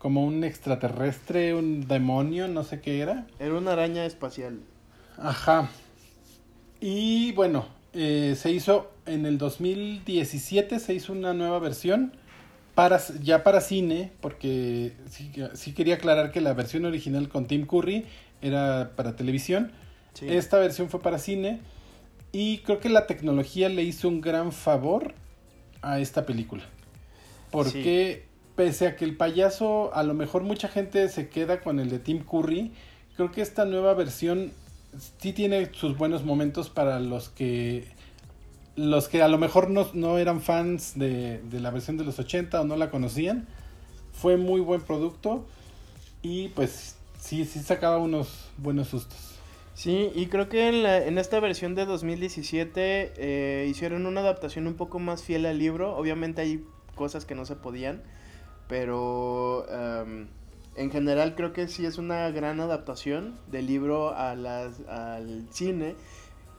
como 0.03 0.25
un 0.25 0.43
extraterrestre, 0.43 1.55
un 1.55 1.87
demonio, 1.87 2.49
no 2.49 2.65
sé 2.65 2.81
qué 2.81 2.99
era. 2.99 3.25
Era 3.39 3.53
una 3.53 3.71
araña 3.71 4.05
espacial. 4.05 4.59
Ajá. 5.17 5.69
Y 6.81 7.31
bueno, 7.31 7.67
eh, 7.93 8.35
se 8.37 8.51
hizo 8.51 8.91
en 9.05 9.25
el 9.25 9.37
2017, 9.37 10.81
se 10.81 10.93
hizo 10.93 11.13
una 11.13 11.33
nueva 11.33 11.57
versión 11.59 12.11
para, 12.75 12.99
ya 13.21 13.45
para 13.45 13.61
cine, 13.61 14.11
porque 14.19 14.91
sí, 15.09 15.31
sí 15.53 15.71
quería 15.71 15.95
aclarar 15.95 16.33
que 16.33 16.41
la 16.41 16.53
versión 16.53 16.83
original 16.83 17.29
con 17.29 17.47
Tim 17.47 17.65
Curry 17.65 18.05
era 18.41 18.91
para 18.97 19.15
televisión. 19.15 19.71
Sí. 20.15 20.25
Esta 20.27 20.57
versión 20.57 20.89
fue 20.89 21.01
para 21.01 21.17
cine 21.17 21.61
y 22.33 22.57
creo 22.57 22.81
que 22.81 22.89
la 22.89 23.07
tecnología 23.07 23.69
le 23.69 23.83
hizo 23.83 24.09
un 24.09 24.19
gran 24.19 24.51
favor 24.51 25.13
a 25.81 26.01
esta 26.01 26.25
película. 26.25 26.63
Porque 27.51 28.32
pese 28.55 28.87
a 28.87 28.95
que 28.95 29.05
el 29.05 29.17
payaso, 29.17 29.93
a 29.93 30.03
lo 30.03 30.13
mejor 30.13 30.43
mucha 30.43 30.67
gente 30.67 31.07
se 31.09 31.29
queda 31.29 31.61
con 31.61 31.79
el 31.79 31.89
de 31.89 31.99
Tim 31.99 32.23
Curry, 32.23 32.71
creo 33.15 33.31
que 33.31 33.41
esta 33.41 33.65
nueva 33.65 33.93
versión 33.93 34.51
sí 35.19 35.33
tiene 35.33 35.73
sus 35.73 35.97
buenos 35.97 36.23
momentos 36.23 36.69
para 36.69 36.99
los 36.99 37.29
que 37.29 37.87
los 38.75 39.07
que 39.07 39.21
a 39.21 39.27
lo 39.27 39.37
mejor 39.37 39.69
no, 39.69 39.87
no 39.93 40.17
eran 40.17 40.41
fans 40.41 40.97
de, 40.97 41.39
de 41.43 41.59
la 41.59 41.69
versión 41.69 41.95
de 41.97 42.03
los 42.03 42.17
80 42.17 42.61
o 42.61 42.65
no 42.65 42.75
la 42.75 42.89
conocían. 42.89 43.47
Fue 44.11 44.35
muy 44.35 44.61
buen 44.61 44.81
producto 44.81 45.45
y 46.23 46.47
pues 46.49 46.95
sí, 47.19 47.45
sí 47.45 47.59
sacaba 47.59 47.97
unos 47.97 48.49
buenos 48.57 48.87
sustos. 48.87 49.33
Sí, 49.75 50.11
y 50.13 50.27
creo 50.27 50.49
que 50.49 50.67
en, 51.07 51.17
esta 51.17 51.39
versión 51.39 51.73
de 51.73 51.85
2017 51.85 53.13
eh, 53.17 53.67
hicieron 53.69 54.05
una 54.05 54.21
adaptación 54.21 54.67
un 54.67 54.75
poco 54.75 54.99
más 54.99 55.23
fiel 55.23 55.45
al 55.45 55.57
libro. 55.57 55.95
Obviamente 55.95 56.41
hay 56.41 56.63
cosas 56.95 57.25
que 57.25 57.33
no 57.33 57.45
se 57.45 57.55
podían, 57.55 58.03
pero 58.67 59.65
em, 59.69 60.27
en 60.75 60.91
general 60.91 61.35
creo 61.35 61.53
que 61.53 61.67
sí 61.67 61.85
es 61.85 61.97
una 61.97 62.29
gran 62.31 62.59
adaptación 62.59 63.35
del 63.51 63.67
libro 63.67 64.15
a 64.15 64.35
las, 64.35 64.81
al 64.87 65.47
cine 65.51 65.95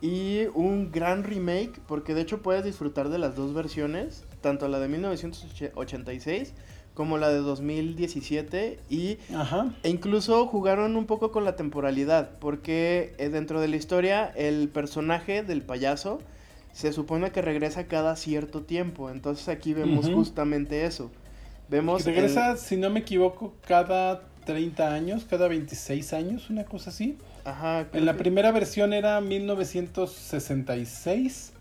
y 0.00 0.46
un 0.54 0.92
gran 0.92 1.24
remake, 1.24 1.80
porque 1.86 2.14
de 2.14 2.20
hecho 2.20 2.42
puedes 2.42 2.64
disfrutar 2.64 3.08
de 3.08 3.18
las 3.18 3.36
dos 3.36 3.54
versiones, 3.54 4.24
tanto 4.40 4.68
la 4.68 4.78
de 4.78 4.88
1986 4.88 6.52
como 6.94 7.18
la 7.18 7.28
de 7.28 7.38
2017 7.38 8.78
y 8.88 9.18
Ajá. 9.34 9.74
e 9.82 9.88
incluso 9.90 10.46
jugaron 10.46 10.96
un 10.96 11.06
poco 11.06 11.32
con 11.32 11.44
la 11.44 11.56
temporalidad, 11.56 12.38
porque 12.38 13.14
eh, 13.18 13.30
dentro 13.30 13.60
de 13.60 13.68
la 13.68 13.76
historia 13.76 14.26
el 14.36 14.68
personaje 14.68 15.42
del 15.42 15.62
payaso 15.62 16.20
se 16.72 16.92
supone 16.92 17.30
que 17.32 17.42
regresa 17.42 17.86
cada 17.86 18.14
cierto 18.16 18.62
tiempo, 18.62 19.10
entonces 19.10 19.48
aquí 19.48 19.74
vemos 19.74 20.10
justamente 20.10 20.84
eso. 20.84 21.10
Vemos 21.68 22.06
el- 22.06 22.14
Regresa, 22.14 22.56
si 22.56 22.76
no 22.76 22.90
me 22.90 23.00
equivoco, 23.00 23.54
cada 23.66 24.22
30 24.44 24.92
años, 24.92 25.24
cada 25.28 25.48
26 25.48 26.12
años, 26.12 26.50
una 26.50 26.64
cosa 26.64 26.90
así. 26.90 27.16
ajá, 27.44 27.86
En 27.92 28.06
la 28.06 28.12
que- 28.12 28.18
primera 28.18 28.52
versión 28.52 28.92
era 28.92 29.20
1966 29.20 31.52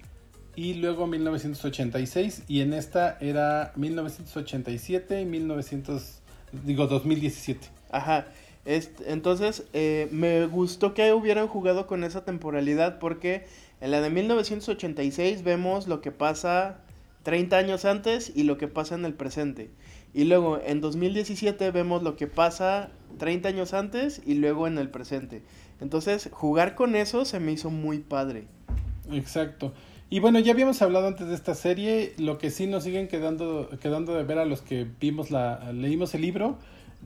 y 0.56 0.76
luego 0.76 1.08
1986 1.08 2.44
y 2.48 2.62
en 2.62 2.74
esta 2.74 3.18
era 3.20 3.72
1987 3.76 5.22
y 5.22 5.26
1900 5.26 6.20
digo 6.66 6.88
2017. 6.88 7.68
Ajá. 7.92 8.28
Este, 8.66 9.12
entonces, 9.12 9.64
eh, 9.74 10.08
me 10.12 10.46
gustó 10.46 10.94
que 10.94 11.12
hubieran 11.12 11.48
jugado 11.48 11.86
con 11.86 12.04
esa 12.06 12.24
temporalidad 12.24 12.98
porque 13.00 13.46
en 13.82 13.92
la 13.92 14.00
de 14.00 14.10
1986 14.10 15.44
vemos 15.44 15.88
lo 15.88 16.00
que 16.00 16.12
pasa 16.12 16.78
30 17.24 17.58
años 17.58 17.84
antes 17.84 18.32
y 18.36 18.44
lo 18.44 18.58
que 18.58 18.68
pasa 18.70 18.96
en 18.96 19.04
el 19.06 19.14
presente. 19.16 19.70
Y 20.14 20.26
luego 20.26 20.60
en 20.64 20.80
2017 20.82 21.72
vemos 21.72 22.04
lo 22.04 22.16
que 22.16 22.28
pasa 22.28 22.90
30 23.18 23.50
años 23.50 23.74
antes 23.74 24.22
y 24.26 24.36
luego 24.36 24.68
en 24.68 24.78
el 24.78 24.90
presente. 24.90 25.42
Entonces, 25.82 26.30
jugar 26.32 26.76
con 26.76 26.96
eso 26.96 27.26
se 27.26 27.40
me 27.40 27.52
hizo 27.52 27.70
muy 27.70 28.00
padre. 28.00 28.46
Exacto. 29.12 29.74
Y 30.10 30.20
bueno, 30.20 30.38
ya 30.40 30.52
habíamos 30.54 30.82
hablado 30.84 31.08
antes 31.08 31.28
de 31.28 31.34
esta 31.34 31.56
serie, 31.56 32.14
lo 32.18 32.38
que 32.38 32.52
sí 32.52 32.68
nos 32.68 32.84
siguen 32.84 33.08
quedando 33.08 33.70
quedando 33.82 34.14
de 34.14 34.24
ver 34.24 34.38
a 34.38 34.46
los 34.46 34.62
que 34.62 34.88
vimos 35.00 35.32
la 35.32 35.72
leímos 35.74 36.14
el 36.14 36.22
libro 36.22 36.60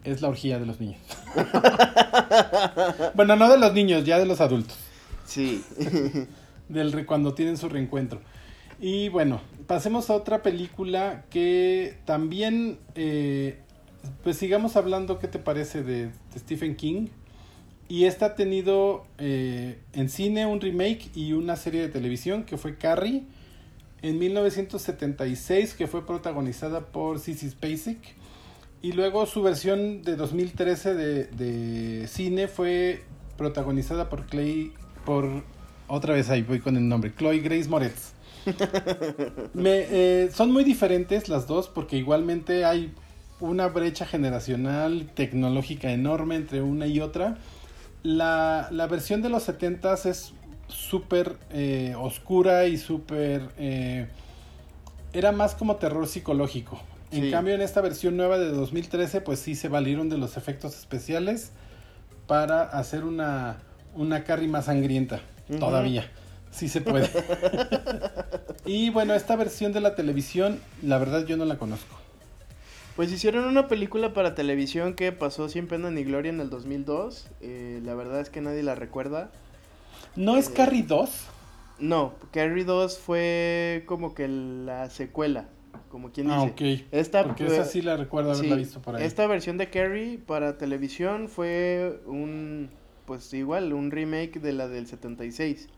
es 0.03 0.21
la 0.21 0.27
orgía 0.27 0.59
de 0.59 0.65
los 0.65 0.79
niños. 0.81 0.99
bueno, 3.15 3.35
no 3.35 3.49
de 3.49 3.57
los 3.57 3.73
niños, 3.73 4.05
ya 4.05 4.19
de 4.19 4.25
los 4.25 4.41
adultos. 4.41 4.77
Sí. 5.25 5.63
del 6.69 6.91
re- 6.91 7.05
cuando 7.05 7.33
tienen 7.33 7.57
su 7.57 7.69
reencuentro. 7.69 8.19
Y 8.79 9.09
bueno, 9.09 9.41
pasemos 9.67 10.09
a 10.09 10.15
otra 10.15 10.41
película 10.41 11.25
que 11.29 11.97
también, 12.05 12.79
eh, 12.95 13.59
pues 14.23 14.37
sigamos 14.37 14.75
hablando, 14.75 15.19
¿qué 15.19 15.27
te 15.27 15.39
parece 15.39 15.83
de, 15.83 16.09
Stephen 16.37 16.75
King? 16.75 17.07
Y 17.89 18.05
esta 18.05 18.27
ha 18.27 18.35
tenido 18.35 19.05
eh, 19.17 19.79
en 19.93 20.09
cine 20.09 20.45
un 20.45 20.59
remake 20.59 21.09
y 21.15 21.33
una 21.33 21.55
serie 21.55 21.81
de 21.81 21.89
televisión 21.89 22.43
que 22.43 22.57
fue 22.57 22.77
Carrie 22.77 23.23
en 24.01 24.19
1976, 24.19 25.73
que 25.73 25.87
fue 25.87 26.05
protagonizada 26.05 26.81
por 26.81 27.19
Sissy 27.19 27.49
Spacek. 27.49 27.99
Y 28.81 28.91
luego 28.91 29.25
su 29.25 29.41
versión 29.41 30.03
de 30.03 30.15
2013 30.15 30.93
de, 30.93 31.23
de 31.25 32.07
cine 32.07 32.47
fue 32.47 33.03
protagonizada 33.37 34.09
por 34.09 34.25
Clay, 34.25 34.71
por 35.05 35.43
otra 35.87 36.13
vez 36.13 36.29
ahí 36.29 36.41
voy 36.41 36.59
con 36.59 36.75
el 36.77 36.87
nombre, 36.87 37.13
Chloe 37.15 37.39
Grace 37.39 37.69
Moretz. 37.69 38.16
Me, 39.53 39.85
eh, 39.89 40.29
son 40.33 40.51
muy 40.51 40.63
diferentes 40.63 41.29
las 41.29 41.47
dos 41.47 41.67
porque 41.69 41.97
igualmente 41.97 42.65
hay 42.65 42.93
una 43.39 43.67
brecha 43.67 44.05
generacional 44.05 45.09
tecnológica 45.13 45.91
enorme 45.91 46.35
entre 46.35 46.61
una 46.61 46.87
y 46.87 46.99
otra. 46.99 47.37
La, 48.03 48.67
la 48.71 48.87
versión 48.87 49.21
de 49.21 49.29
los 49.29 49.47
70s 49.47 50.05
es 50.05 50.33
súper 50.67 51.37
eh, 51.51 51.95
oscura 51.97 52.65
y 52.67 52.77
súper... 52.77 53.49
eh, 53.57 54.07
era 55.13 55.31
más 55.31 55.55
como 55.55 55.77
terror 55.77 56.07
psicológico. 56.07 56.79
En 57.11 57.23
Sí. 57.23 57.31
cambio, 57.31 57.53
en 57.55 57.61
esta 57.61 57.79
versión 57.81 58.17
nueva 58.17 58.37
de 58.37 58.49
2013, 58.51 59.21
pues 59.21 59.39
sí 59.39 59.55
se 59.55 59.69
valieron 59.69 60.09
de 60.09 60.17
los 60.17 60.35
efectos 60.37 60.77
especiales 60.77 61.51
para 62.27 62.63
hacer 62.63 63.05
una, 63.05 63.57
una 63.95 64.23
Carrie 64.25 64.49
más 64.49 64.65
sangrienta. 64.65 65.21
Todavía. 65.59 66.11
Sí 66.51 66.69
se 66.69 66.81
puede. 66.81 67.09
y 68.65 68.89
bueno, 68.89 69.13
esta 69.13 69.35
versión 69.35 69.73
de 69.73 69.81
la 69.81 69.95
televisión, 69.95 70.59
la 70.81 70.97
verdad 70.97 71.25
yo 71.25 71.37
no 71.37 71.45
la 71.45 71.57
conozco. 71.57 71.95
Pues 72.95 73.11
hicieron 73.11 73.45
una 73.45 73.67
película 73.67 74.13
para 74.13 74.33
televisión 74.33 74.95
que 74.95 75.11
pasó 75.11 75.49
sin 75.49 75.67
pena 75.67 75.91
ni 75.91 76.03
gloria 76.03 76.29
en 76.31 76.39
el 76.41 76.49
2002. 76.49 77.27
Eh, 77.41 77.79
la 77.83 77.93
verdad 77.93 78.21
es 78.21 78.29
que 78.31 78.41
nadie 78.41 78.63
la 78.63 78.73
recuerda. 78.73 79.29
¿No 80.15 80.35
es 80.35 80.49
Eh, 80.49 80.53
Carrie 80.55 80.81
2? 80.83 81.09
No, 81.79 82.15
Carrie 82.31 82.63
2 82.65 82.97
fue 82.97 83.83
como 83.85 84.15
que 84.15 84.27
la 84.27 84.89
secuela, 84.89 85.45
como 85.89 86.11
quien 86.11 86.31
Ah, 86.31 86.49
dice. 86.51 86.79
ok. 86.81 86.87
Esta, 86.91 87.23
Porque 87.23 87.45
esa 87.45 87.65
sí 87.65 87.83
la 87.83 87.97
recuerdo 87.97 88.31
haberla 88.31 88.55
sí, 88.55 88.61
visto 88.61 88.81
por 88.81 88.95
ahí. 88.95 89.03
Esta 89.05 89.27
versión 89.27 89.59
de 89.59 89.69
Carrie 89.69 90.17
para 90.17 90.57
televisión 90.57 91.29
fue 91.29 92.01
un, 92.07 92.71
pues 93.05 93.31
igual, 93.35 93.73
un 93.73 93.91
remake 93.91 94.39
de 94.39 94.53
la 94.53 94.67
del 94.67 94.87
76. 94.87 95.69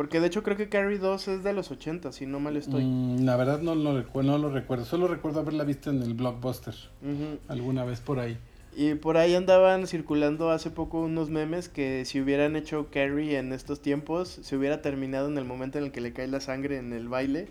Porque 0.00 0.18
de 0.18 0.28
hecho 0.28 0.42
creo 0.42 0.56
que 0.56 0.70
Carrie 0.70 0.96
2 0.96 1.28
es 1.28 1.44
de 1.44 1.52
los 1.52 1.70
80, 1.70 2.10
si 2.12 2.24
no 2.24 2.40
mal 2.40 2.56
estoy. 2.56 2.82
Mm, 2.84 3.26
la 3.26 3.36
verdad 3.36 3.60
no 3.60 3.74
recu- 3.74 4.24
no 4.24 4.38
lo 4.38 4.48
recuerdo. 4.48 4.86
Solo 4.86 5.06
recuerdo 5.08 5.40
haberla 5.40 5.62
visto 5.62 5.90
en 5.90 6.00
el 6.02 6.14
blockbuster 6.14 6.72
Ujú. 7.02 7.38
alguna 7.48 7.84
vez 7.84 8.00
por 8.00 8.18
ahí. 8.18 8.38
Y 8.74 8.94
por 8.94 9.18
ahí 9.18 9.34
andaban 9.34 9.86
circulando 9.86 10.50
hace 10.52 10.70
poco 10.70 11.02
unos 11.02 11.28
memes 11.28 11.68
que 11.68 12.06
si 12.06 12.18
hubieran 12.18 12.56
hecho 12.56 12.86
Carrie 12.90 13.36
en 13.36 13.52
estos 13.52 13.82
tiempos, 13.82 14.38
se 14.40 14.56
hubiera 14.56 14.80
terminado 14.80 15.28
en 15.28 15.36
el 15.36 15.44
momento 15.44 15.76
en 15.76 15.84
el 15.84 15.92
que 15.92 16.00
le 16.00 16.14
cae 16.14 16.28
la 16.28 16.40
sangre 16.40 16.78
en 16.78 16.94
el 16.94 17.10
baile. 17.10 17.48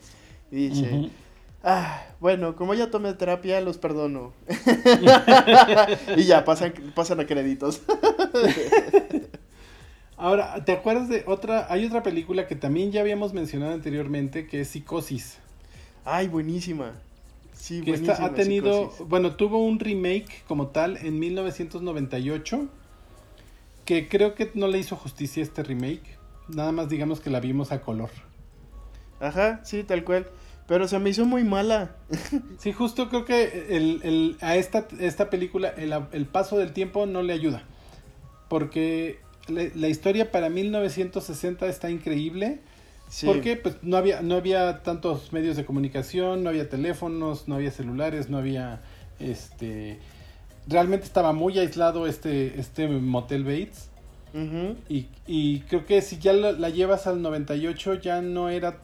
Y 0.52 0.70
dice, 0.70 0.92
Ujú. 0.92 1.10
ah, 1.64 2.02
bueno, 2.20 2.56
como 2.56 2.74
ya 2.74 2.90
tomé 2.90 3.14
terapia, 3.14 3.62
los 3.62 3.78
perdono. 3.78 4.34
y 6.18 6.24
ya, 6.24 6.44
pasan, 6.46 6.74
pasan 6.96 7.20
a 7.20 7.28
créditos. 7.28 7.84
Ahora, 10.20 10.66
¿te 10.66 10.74
acuerdas 10.74 11.08
de 11.08 11.24
otra? 11.28 11.68
Hay 11.72 11.86
otra 11.86 12.04
película 12.04 12.46
que 12.46 12.56
también 12.56 12.92
ya 12.92 13.02
habíamos 13.02 13.34
mencionado 13.34 13.74
anteriormente 13.74 14.48
que 14.48 14.62
es 14.62 14.68
Psicosis. 14.68 15.38
Ay, 16.04 16.28
buenísima. 16.28 16.96
Sí, 17.54 17.82
que 17.82 17.92
esta 17.94 18.14
ha 18.14 18.30
buenísima 18.30 18.36
tenido, 18.36 18.82
Psicosis. 18.92 19.08
bueno, 19.08 19.36
tuvo 19.36 19.64
un 19.64 19.80
remake 19.80 20.44
como 20.48 20.68
tal 20.68 20.98
en 20.98 21.20
1998, 21.20 22.68
que 23.86 24.08
creo 24.10 24.36
que 24.36 24.52
no 24.56 24.68
le 24.68 24.80
hizo 24.80 24.96
justicia 24.98 25.42
este 25.42 25.64
remake. 25.64 26.18
Nada 26.50 26.72
más 26.74 26.90
digamos 26.90 27.22
que 27.22 27.30
la 27.30 27.40
vimos 27.40 27.72
a 27.72 27.82
color. 27.82 28.10
Ajá, 29.20 29.62
sí, 29.64 29.84
tal 29.84 30.04
cual. 30.04 30.28
Pero 30.68 30.88
se 30.88 31.00
me 31.00 31.10
hizo 31.10 31.26
muy 31.26 31.44
mala. 31.44 31.96
Sí, 32.60 32.74
justo 32.74 33.10
creo 33.10 33.24
que 33.26 33.68
el, 33.76 34.02
el- 34.04 34.38
a 34.42 34.56
esta, 34.58 34.86
esta 35.00 35.30
película 35.30 35.70
el, 35.70 35.94
el 36.12 36.26
paso 36.26 36.58
del 36.58 36.74
tiempo 36.74 37.06
no 37.06 37.22
le 37.22 37.34
ayuda. 37.34 37.64
Porque 38.50 39.20
la, 39.50 39.64
la 39.76 39.88
historia 39.88 40.32
para 40.32 40.50
1960 40.50 41.68
está 41.68 41.90
increíble. 41.90 42.60
Sí. 43.10 43.26
Porque 43.26 43.56
pues, 43.56 43.78
no, 43.82 43.98
había, 43.98 44.22
no 44.22 44.36
había 44.36 44.84
tantos 44.84 45.34
medios 45.34 45.58
de 45.58 45.66
comunicación, 45.66 46.44
no 46.44 46.50
había 46.50 46.70
teléfonos, 46.70 47.48
no 47.48 47.56
había 47.56 47.72
celulares, 47.72 48.30
no 48.30 48.38
había... 48.38 48.82
este 49.20 50.00
Realmente 50.68 51.06
estaba 51.08 51.34
muy 51.34 51.58
aislado 51.58 52.06
este, 52.06 52.60
este 52.60 52.88
Motel 52.88 53.44
Bates. 53.44 53.90
Ujú. 54.34 54.76
Y, 54.88 55.08
y 55.26 55.62
creo 55.62 55.86
que 55.88 56.02
si 56.04 56.20
ya 56.20 56.34
la, 56.34 56.52
la 56.52 56.70
llevas 56.70 57.08
al 57.08 57.24
98 57.24 57.96
ya 57.96 58.22
no 58.22 58.50
era 58.50 58.78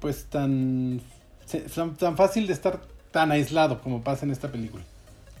pues 0.00 0.24
tan, 0.26 1.00
tan 1.98 2.16
fácil 2.16 2.46
de 2.46 2.52
estar 2.52 2.80
tan 3.10 3.32
aislado 3.32 3.80
como 3.80 4.02
pasa 4.02 4.24
en 4.24 4.32
esta 4.32 4.50
película. 4.50 4.84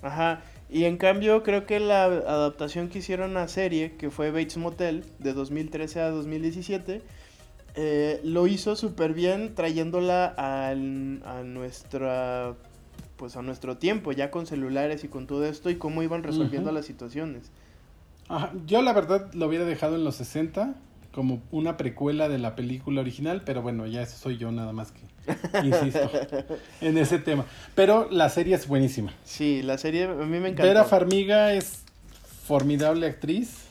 Ajá. 0.02 0.42
Y 0.72 0.84
en 0.84 0.96
cambio, 0.98 1.42
creo 1.42 1.66
que 1.66 1.80
la 1.80 2.04
adaptación 2.04 2.88
que 2.88 3.00
hicieron 3.00 3.36
a 3.36 3.48
serie, 3.48 3.96
que 3.96 4.10
fue 4.10 4.30
Bates 4.30 4.56
Motel, 4.56 5.04
de 5.18 5.32
2013 5.32 6.00
a 6.00 6.10
2017, 6.10 7.02
eh, 7.74 8.20
lo 8.24 8.46
hizo 8.46 8.76
súper 8.76 9.12
bien 9.14 9.54
trayéndola 9.54 10.26
al- 10.26 11.22
a 11.24 11.42
nuestra 11.42 12.54
pues 13.16 13.36
a 13.36 13.42
nuestro 13.42 13.76
tiempo, 13.76 14.12
ya 14.12 14.30
con 14.30 14.46
celulares 14.46 15.04
y 15.04 15.08
con 15.08 15.26
todo 15.26 15.44
esto, 15.44 15.68
y 15.68 15.76
cómo 15.76 16.02
iban 16.02 16.22
resolviendo 16.22 16.72
las 16.72 16.86
situaciones. 16.86 17.50
Ajá, 18.28 18.50
Yo 18.66 18.80
la 18.80 18.94
verdad 18.94 19.30
lo 19.34 19.46
hubiera 19.46 19.66
dejado 19.66 19.96
en 19.96 20.04
los 20.04 20.14
60 20.16 20.74
como 21.12 21.42
una 21.50 21.76
precuela 21.76 22.28
de 22.28 22.38
la 22.38 22.54
película 22.56 23.00
original, 23.00 23.42
pero 23.44 23.62
bueno, 23.62 23.86
ya 23.86 24.02
eso 24.02 24.16
soy 24.16 24.38
yo 24.38 24.52
nada 24.52 24.72
más 24.72 24.92
que 24.92 25.00
insisto 25.66 26.10
en 26.80 26.98
ese 26.98 27.18
tema. 27.18 27.44
Pero 27.74 28.08
la 28.10 28.28
serie 28.28 28.54
es 28.54 28.66
buenísima. 28.68 29.12
Sí, 29.24 29.62
la 29.62 29.76
serie 29.78 30.04
a 30.04 30.14
mí 30.14 30.38
me 30.38 30.48
encantó. 30.48 30.62
Vera 30.62 30.84
Farmiga 30.84 31.52
es 31.54 31.82
formidable 32.44 33.06
actriz 33.06 33.66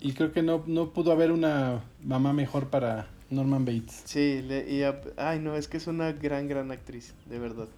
y 0.00 0.12
creo 0.12 0.32
que 0.32 0.42
no, 0.42 0.62
no 0.66 0.90
pudo 0.90 1.12
haber 1.12 1.32
una 1.32 1.82
mamá 2.02 2.32
mejor 2.32 2.68
para 2.68 3.06
Norman 3.30 3.64
Bates. 3.64 4.02
Sí, 4.04 4.42
le- 4.46 4.70
y, 4.70 4.82
a- 4.82 5.00
ay 5.16 5.38
no, 5.40 5.56
es 5.56 5.68
que 5.68 5.76
es 5.78 5.86
una 5.86 6.12
gran, 6.12 6.48
gran 6.48 6.70
actriz, 6.70 7.14
de 7.26 7.38
verdad. 7.38 7.68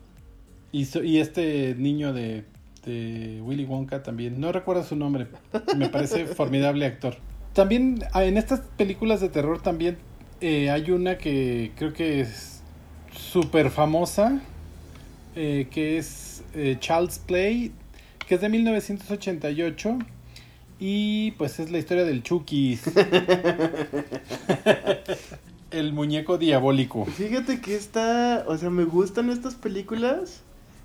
Y, 0.73 0.85
so- 0.87 1.03
y 1.05 1.19
este 1.19 1.75
niño 1.77 2.13
de, 2.13 2.45
de 2.85 3.41
Willy 3.43 3.65
Wonka 3.65 4.03
también, 4.03 4.41
no 4.41 4.53
recuerdo 4.53 4.83
su 4.85 4.97
nombre, 4.97 5.29
me 5.77 5.89
parece 5.89 6.27
formidable 6.27 6.87
actor. 6.87 7.17
También 7.57 8.05
ah, 8.13 8.23
en 8.23 8.37
estas 8.37 8.61
películas 8.77 9.23
de 9.23 9.31
terror 9.31 9.63
también 9.63 9.97
eh, 10.43 10.69
hay 10.69 10.91
una 10.91 11.17
que 11.17 11.73
creo 11.77 11.95
que 11.95 12.21
es 12.21 12.61
súper 13.11 13.71
famosa, 13.71 14.43
eh, 15.35 15.67
que 15.71 15.97
es 15.97 16.45
eh, 16.53 16.77
Child's 16.79 17.19
Play, 17.19 17.73
que 18.29 18.35
es 18.35 18.43
de 18.43 18.51
1988 18.51 19.99
y 20.79 21.31
pues 21.39 21.59
es 21.59 21.71
la 21.71 21.79
historia 21.79 22.05
del 22.05 22.23
Chucky, 22.23 22.79
el 25.71 25.95
muñeco 25.95 26.37
diabólico. 26.37 27.07
Fíjate 27.07 27.63
que 27.63 27.75
esta, 27.75 28.45
o 28.47 28.59
sea, 28.59 28.69
me 28.69 28.85
gustan 28.85 29.31
estas 29.31 29.55
películas. 29.55 30.43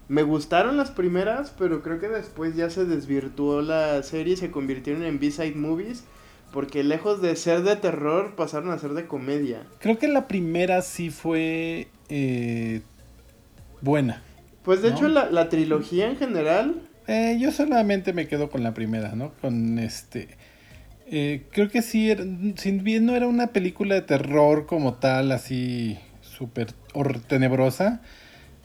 Me 0.08 0.24
gustaron 0.24 0.78
las 0.78 0.92
primeras, 0.92 1.54
pero 1.60 1.84
creo 1.84 2.00
que 2.00 2.08
después 2.08 2.56
ya 2.56 2.70
se 2.70 2.86
desvirtuó 2.86 3.62
la 3.62 4.04
serie 4.04 4.36
y 4.36 4.38
se 4.38 4.52
convirtieron 4.52 5.04
en 5.04 5.20
B-side 5.20 5.56
movies. 5.56 6.06
Porque 6.54 6.84
lejos 6.84 7.22
de 7.22 7.36
ser 7.36 7.64
de 7.64 7.76
terror, 7.78 8.36
pasaron 8.36 8.72
a 8.72 8.78
ser 8.78 8.92
de 8.92 9.08
comedia. 9.08 9.64
Creo 9.80 9.98
que 9.98 10.08
la 10.08 10.28
primera 10.28 10.82
sí 10.82 11.10
fue 11.10 11.88
eh, 12.10 12.82
buena. 13.82 14.22
Pues 14.64 14.82
de 14.82 14.90
¿No? 14.92 14.96
hecho, 14.96 15.08
la, 15.08 15.30
la 15.30 15.50
trilogía 15.50 16.10
en 16.10 16.18
general, 16.18 16.82
Eh, 17.08 17.38
yo 17.40 17.52
solamente 17.52 18.14
me 18.14 18.28
quedo 18.28 18.50
con 18.50 18.64
la 18.64 18.74
primera, 18.74 19.14
¿no? 19.16 19.32
Con 19.42 19.80
este... 19.80 20.28
eh, 21.08 21.44
creo 21.52 21.70
que 21.70 21.82
sí, 21.82 22.10
era- 22.12 22.24
si 22.58 22.72
bien 22.72 23.06
no 23.06 23.16
era 23.16 23.28
una 23.28 23.48
película 23.48 23.96
de 23.96 24.02
terror 24.02 24.66
como 24.66 24.94
tal, 24.96 25.32
así 25.32 25.98
súper 26.22 26.74
tenebrosa, 27.28 28.02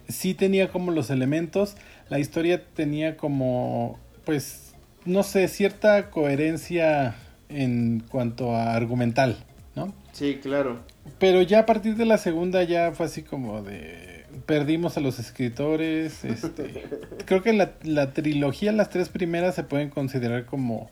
sí 0.09 0.35
tenía 0.35 0.71
como 0.71 0.93
los 0.93 1.11
elementos, 1.11 1.77
la 2.09 2.19
historia 2.19 2.63
tenía 2.75 3.17
como, 3.17 3.99
pues, 4.25 4.75
no 5.05 5.23
sé, 5.23 5.49
cierta 5.49 6.11
coherencia 6.11 7.17
en 7.49 8.03
cuanto 8.09 8.55
a 8.55 8.75
argumental, 8.75 9.37
¿no? 9.75 9.93
sí, 10.13 10.39
claro. 10.43 10.81
Pero 11.19 11.43
ya 11.43 11.61
a 11.61 11.67
partir 11.67 11.97
de 11.97 12.05
la 12.05 12.19
segunda 12.19 12.63
ya 12.65 12.93
fue 12.93 13.07
así 13.07 13.23
como 13.23 13.63
de 13.63 14.25
perdimos 14.47 14.97
a 14.97 15.01
los 15.01 15.19
escritores, 15.19 16.25
este 16.25 16.85
creo 17.25 17.43
que 17.43 17.53
la, 17.53 17.73
la 17.83 18.13
trilogía, 18.13 18.73
las 18.73 18.91
tres 18.91 19.09
primeras 19.09 19.55
se 19.55 19.63
pueden 19.63 19.91
considerar 19.91 20.47
como, 20.47 20.91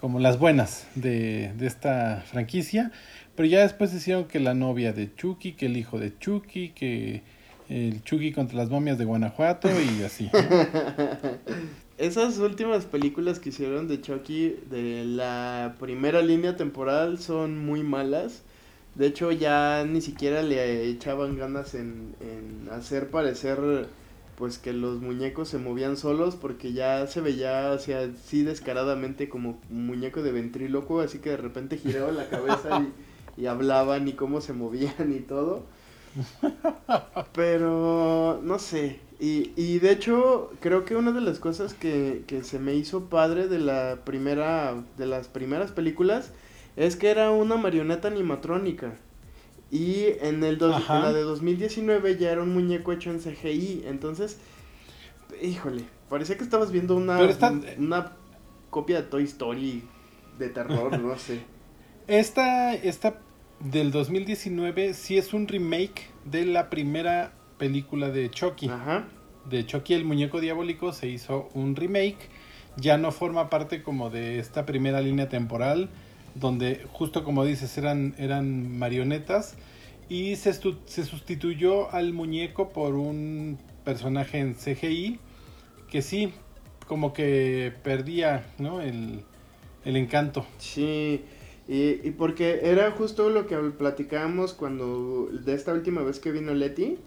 como 0.00 0.18
las 0.18 0.38
buenas 0.38 0.86
de, 0.94 1.52
de 1.56 1.66
esta 1.66 2.22
franquicia, 2.26 2.90
pero 3.34 3.46
ya 3.48 3.60
después 3.60 3.92
hicieron 3.94 4.24
que 4.24 4.40
la 4.40 4.54
novia 4.54 4.92
de 4.92 5.14
Chucky, 5.14 5.52
que 5.52 5.66
el 5.66 5.76
hijo 5.76 5.98
de 5.98 6.16
Chucky, 6.18 6.70
que 6.70 7.22
el 7.68 8.02
Chucky 8.04 8.32
contra 8.32 8.56
las 8.56 8.68
momias 8.68 8.98
de 8.98 9.04
Guanajuato 9.04 9.68
y 9.80 10.02
así. 10.02 10.30
¿no? 10.32 10.40
Esas 12.02 12.38
últimas 12.38 12.84
películas 12.84 13.38
que 13.38 13.50
hicieron 13.50 13.86
de 13.86 14.00
Chucky 14.00 14.56
de 14.68 15.04
la 15.04 15.76
primera 15.78 16.20
línea 16.20 16.56
temporal 16.56 17.20
son 17.20 17.64
muy 17.64 17.84
malas. 17.84 18.42
De 18.96 19.06
hecho, 19.06 19.30
ya 19.30 19.84
ni 19.84 20.00
siquiera 20.00 20.42
le 20.42 20.88
echaban 20.88 21.38
ganas 21.38 21.74
en, 21.74 22.16
en 22.20 22.68
hacer 22.72 23.08
parecer 23.08 23.86
pues 24.36 24.58
que 24.58 24.72
los 24.72 25.00
muñecos 25.00 25.48
se 25.48 25.58
movían 25.58 25.96
solos 25.96 26.34
porque 26.34 26.72
ya 26.72 27.06
se 27.06 27.20
veía 27.20 27.70
o 27.70 27.78
sea, 27.78 28.00
así 28.00 28.42
descaradamente 28.42 29.28
como 29.28 29.60
un 29.70 29.86
muñeco 29.86 30.22
de 30.22 30.32
ventríloco, 30.32 31.02
así 31.02 31.20
que 31.20 31.30
de 31.30 31.36
repente 31.36 31.76
giraba 31.78 32.10
la 32.10 32.28
cabeza 32.28 32.80
y, 32.80 32.92
y 33.42 33.46
hablaban 33.46 34.08
y 34.08 34.14
cómo 34.14 34.40
se 34.40 34.52
movían 34.54 35.14
y 35.16 35.20
todo. 35.20 35.62
Pero 37.32 38.40
no 38.42 38.58
sé. 38.58 39.00
Y, 39.22 39.52
y 39.54 39.78
de 39.78 39.92
hecho, 39.92 40.50
creo 40.58 40.84
que 40.84 40.96
una 40.96 41.12
de 41.12 41.20
las 41.20 41.38
cosas 41.38 41.74
que, 41.74 42.24
que 42.26 42.42
se 42.42 42.58
me 42.58 42.74
hizo 42.74 43.08
padre 43.08 43.46
de 43.46 43.60
la 43.60 44.00
primera. 44.04 44.82
de 44.98 45.06
las 45.06 45.28
primeras 45.28 45.70
películas 45.70 46.32
es 46.74 46.96
que 46.96 47.08
era 47.10 47.30
una 47.30 47.56
marioneta 47.56 48.08
animatrónica. 48.08 48.94
Y 49.70 50.06
en 50.20 50.42
el 50.42 50.58
dos- 50.58 50.74
Ajá. 50.74 50.96
en 50.96 51.02
la 51.04 51.12
de 51.12 51.20
2019 51.22 52.16
ya 52.18 52.32
era 52.32 52.42
un 52.42 52.52
muñeco 52.52 52.90
hecho 52.92 53.10
en 53.10 53.20
CGI. 53.20 53.84
Entonces, 53.86 54.38
híjole, 55.40 55.84
parecía 56.08 56.36
que 56.36 56.44
estabas 56.44 56.72
viendo 56.72 56.96
una, 56.96 57.18
una 57.78 58.16
copia 58.70 59.02
de 59.02 59.08
Toy 59.08 59.22
Story 59.24 59.84
de 60.38 60.48
terror, 60.48 60.98
no 61.00 61.16
sé. 61.18 61.42
Esta, 62.08 62.74
esta 62.74 63.20
del 63.60 63.92
2019 63.92 64.94
sí 64.94 65.16
es 65.16 65.32
un 65.32 65.46
remake 65.46 66.08
de 66.24 66.44
la 66.44 66.68
primera 66.70 67.32
película 67.62 68.10
de 68.10 68.28
Chucky. 68.28 68.68
Ajá. 68.68 69.04
de 69.48 69.64
Chucky 69.64 69.94
el 69.94 70.04
muñeco 70.04 70.40
diabólico 70.40 70.92
se 70.92 71.06
hizo 71.06 71.48
un 71.54 71.76
remake. 71.76 72.28
Ya 72.76 72.98
no 72.98 73.12
forma 73.12 73.50
parte 73.50 73.84
como 73.84 74.10
de 74.10 74.40
esta 74.40 74.66
primera 74.66 75.00
línea 75.00 75.28
temporal, 75.28 75.88
donde 76.34 76.84
justo 76.92 77.22
como 77.22 77.44
dices 77.44 77.78
eran, 77.78 78.16
eran 78.18 78.76
marionetas. 78.76 79.54
Y 80.08 80.34
se, 80.34 80.52
se 80.52 81.04
sustituyó 81.04 81.88
al 81.94 82.12
muñeco 82.12 82.70
por 82.70 82.96
un 82.96 83.58
personaje 83.84 84.40
en 84.40 84.54
CGI 84.54 85.20
que 85.88 86.02
sí, 86.02 86.32
como 86.88 87.12
que 87.12 87.72
perdía 87.84 88.44
¿no? 88.58 88.80
el, 88.80 89.22
el 89.84 89.96
encanto. 89.96 90.44
Sí, 90.58 91.22
y, 91.68 92.00
y 92.02 92.10
porque 92.18 92.62
era 92.64 92.90
justo 92.90 93.30
lo 93.30 93.46
que 93.46 93.56
platicábamos 93.56 94.52
cuando, 94.52 95.28
de 95.30 95.54
esta 95.54 95.72
última 95.72 96.02
vez 96.02 96.18
que 96.18 96.32
vino 96.32 96.54
Leti, 96.54 96.98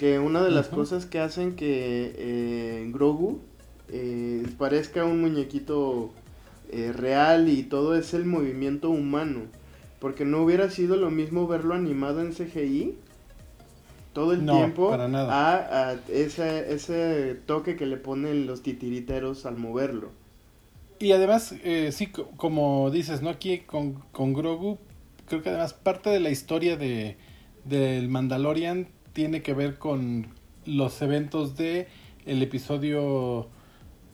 que 0.00 0.18
una 0.18 0.42
de 0.42 0.50
las 0.50 0.68
cosas 0.68 1.04
que 1.06 1.18
hacen 1.20 1.56
que 1.56 2.14
eh, 2.16 2.90
Grogu 2.92 3.40
eh, 3.90 4.46
parezca 4.58 5.04
un 5.04 5.20
muñequito 5.20 6.10
eh, 6.70 6.92
real 6.92 7.48
y 7.50 7.62
todo 7.64 7.94
es 7.96 8.14
el 8.14 8.24
movimiento 8.24 8.88
humano. 8.90 9.42
Porque 10.00 10.24
no 10.24 10.42
hubiera 10.42 10.70
sido 10.70 10.96
lo 10.96 11.10
mismo 11.10 11.46
verlo 11.46 11.74
animado 11.74 12.22
en 12.22 12.32
CGI 12.32 12.94
todo 14.14 14.32
el 14.32 14.40
No, 14.46 14.50
tiempo 14.52 14.90
para 14.90 15.08
nada. 15.08 15.36
a, 15.52 15.90
a 15.90 15.94
ese, 16.08 16.72
ese 16.74 17.36
toque 17.46 17.76
que 17.76 17.86
le 17.86 17.96
ponen 17.96 18.46
los 18.46 18.62
titiriteros 18.62 19.46
al 19.46 19.56
moverlo. 19.58 20.10
Y 20.98 21.12
además, 21.12 21.54
eh, 21.64 21.90
sí, 21.92 22.08
co- 22.08 22.28
como 22.36 22.90
dices, 22.90 23.22
¿no? 23.22 23.30
Aquí 23.30 23.60
con, 23.60 23.94
con 24.12 24.34
Grogu, 24.34 24.78
creo 25.26 25.42
que 25.42 25.48
además 25.48 25.72
parte 25.74 26.10
de 26.10 26.20
la 26.20 26.30
historia 26.30 26.76
de 26.76 27.16
del 27.64 28.08
Mandalorian 28.08 28.88
tiene 29.12 29.42
que 29.42 29.54
ver 29.54 29.78
con 29.78 30.28
los 30.64 31.00
eventos 31.02 31.56
de 31.56 31.88
el 32.26 32.42
episodio 32.42 33.48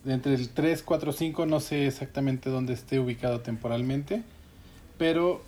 de 0.03 0.13
entre 0.13 0.33
el 0.33 0.49
3, 0.49 0.83
4, 0.83 1.11
5, 1.11 1.45
no 1.45 1.59
sé 1.59 1.87
exactamente 1.87 2.49
dónde 2.49 2.73
esté 2.73 2.99
ubicado 2.99 3.41
temporalmente, 3.41 4.23
pero 4.97 5.41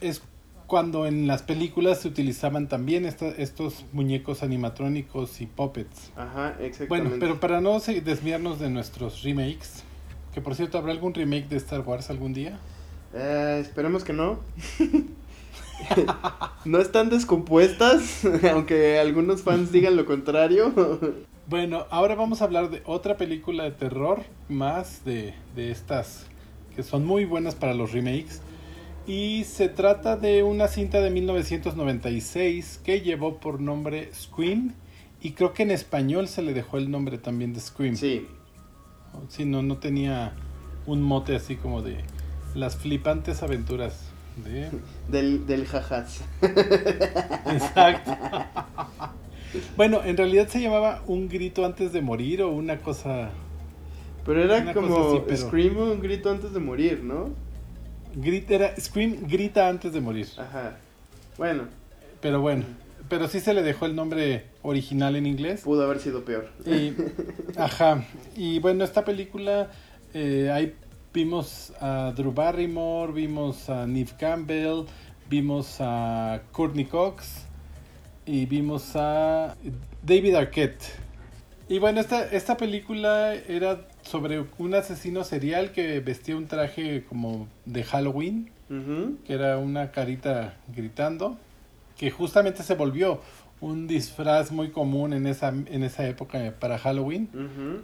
es 0.00 0.22
cuando 0.66 1.06
en 1.06 1.26
las 1.26 1.42
películas 1.42 2.00
se 2.00 2.08
utilizaban 2.08 2.68
también 2.68 3.06
estos 3.06 3.86
muñecos 3.92 4.42
animatrónicos 4.42 5.40
y 5.40 5.46
puppets. 5.46 6.12
Ajá, 6.16 6.56
exactamente. 6.60 6.86
Bueno, 6.88 7.10
pero 7.18 7.40
para 7.40 7.60
no 7.60 7.80
desviarnos 7.80 8.58
de 8.58 8.68
nuestros 8.68 9.22
remakes, 9.22 9.82
que 10.34 10.40
por 10.40 10.54
cierto, 10.54 10.78
¿habrá 10.78 10.92
algún 10.92 11.14
remake 11.14 11.48
de 11.48 11.56
Star 11.56 11.80
Wars 11.80 12.10
algún 12.10 12.34
día? 12.34 12.58
Eh, 13.14 13.58
esperemos 13.62 14.04
que 14.04 14.12
no. 14.12 14.40
no 16.64 16.78
están 16.78 17.10
descompuestas, 17.10 18.24
aunque 18.52 18.98
algunos 18.98 19.42
fans 19.42 19.72
digan 19.72 19.96
lo 19.96 20.04
contrario. 20.04 20.72
bueno, 21.46 21.86
ahora 21.90 22.14
vamos 22.14 22.40
a 22.40 22.44
hablar 22.44 22.70
de 22.70 22.82
otra 22.84 23.16
película 23.16 23.64
de 23.64 23.72
terror, 23.72 24.22
más 24.48 25.04
de, 25.04 25.34
de 25.54 25.70
estas 25.70 26.26
que 26.74 26.82
son 26.82 27.04
muy 27.04 27.24
buenas 27.24 27.54
para 27.54 27.74
los 27.74 27.92
remakes. 27.92 28.40
Y 29.06 29.44
se 29.44 29.68
trata 29.68 30.16
de 30.16 30.42
una 30.42 30.68
cinta 30.68 31.00
de 31.00 31.10
1996 31.10 32.80
que 32.84 33.00
llevó 33.00 33.38
por 33.40 33.60
nombre 33.60 34.12
Scream. 34.14 34.74
Y 35.20 35.32
creo 35.32 35.54
que 35.54 35.64
en 35.64 35.70
español 35.70 36.28
se 36.28 36.42
le 36.42 36.52
dejó 36.54 36.76
el 36.76 36.90
nombre 36.90 37.18
también 37.18 37.54
de 37.54 37.60
Scream. 37.60 37.96
Sí. 37.96 38.28
Sí, 39.28 39.44
no, 39.44 39.62
no 39.62 39.78
tenía 39.78 40.34
un 40.86 41.02
mote 41.02 41.34
así 41.34 41.56
como 41.56 41.82
de 41.82 42.04
las 42.54 42.76
flipantes 42.76 43.42
aventuras 43.42 44.07
de... 44.44 44.70
Del, 45.08 45.46
del 45.46 45.66
jajas. 45.66 46.22
Exacto. 46.42 48.16
bueno, 49.76 50.00
en 50.04 50.16
realidad 50.16 50.48
se 50.48 50.60
llamaba 50.60 51.02
Un 51.06 51.28
grito 51.28 51.64
antes 51.64 51.92
de 51.92 52.00
morir 52.00 52.42
o 52.42 52.50
una 52.50 52.78
cosa... 52.78 53.30
Pero 54.24 54.42
era 54.42 54.74
como 54.74 55.24
Scream 55.34 55.78
un 55.78 56.00
grito 56.00 56.30
antes 56.30 56.52
de 56.52 56.60
morir, 56.60 57.02
¿no? 57.02 57.30
era 58.48 58.74
Scream 58.78 59.26
grita 59.26 59.68
antes 59.68 59.92
de 59.92 60.00
morir. 60.00 60.28
Ajá. 60.36 60.76
Bueno. 61.38 61.64
Pero 62.20 62.40
bueno. 62.40 62.64
Pero 63.08 63.26
sí 63.28 63.40
se 63.40 63.54
le 63.54 63.62
dejó 63.62 63.86
el 63.86 63.96
nombre 63.96 64.44
original 64.62 65.16
en 65.16 65.26
inglés. 65.26 65.62
Pudo 65.62 65.84
haber 65.84 65.98
sido 65.98 66.24
peor. 66.24 66.50
ajá. 67.56 68.04
Y 68.36 68.58
bueno, 68.58 68.84
esta 68.84 69.04
película, 69.04 69.70
eh, 70.12 70.50
ahí 70.52 70.74
vimos 71.12 71.72
a 71.80 72.12
Drew 72.14 72.32
Barrymore, 72.32 73.12
vimos 73.12 73.68
a 73.68 73.86
Neve 73.86 74.12
Campbell, 74.18 74.84
vimos 75.28 75.76
a 75.80 76.42
Courtney 76.52 76.84
Cox 76.84 77.46
y 78.26 78.46
vimos 78.46 78.94
a 78.94 79.56
David 80.02 80.34
Arquette. 80.34 80.84
Y 81.68 81.78
bueno, 81.78 82.00
esta, 82.00 82.24
esta 82.30 82.56
película 82.56 83.34
era 83.34 83.86
sobre 84.02 84.44
un 84.56 84.74
asesino 84.74 85.22
serial 85.24 85.72
que 85.72 86.00
vestía 86.00 86.36
un 86.36 86.46
traje 86.46 87.04
como 87.08 87.46
de 87.66 87.84
Halloween, 87.84 88.50
que 89.26 89.32
era 89.32 89.58
una 89.58 89.90
carita 89.92 90.56
gritando, 90.74 91.38
que 91.96 92.10
justamente 92.10 92.62
se 92.62 92.74
volvió 92.74 93.20
un 93.60 93.86
disfraz 93.86 94.52
muy 94.52 94.70
común 94.70 95.12
en 95.12 95.26
esa, 95.26 95.48
en 95.48 95.82
esa 95.82 96.06
época 96.06 96.54
para 96.58 96.78
Halloween, 96.78 97.28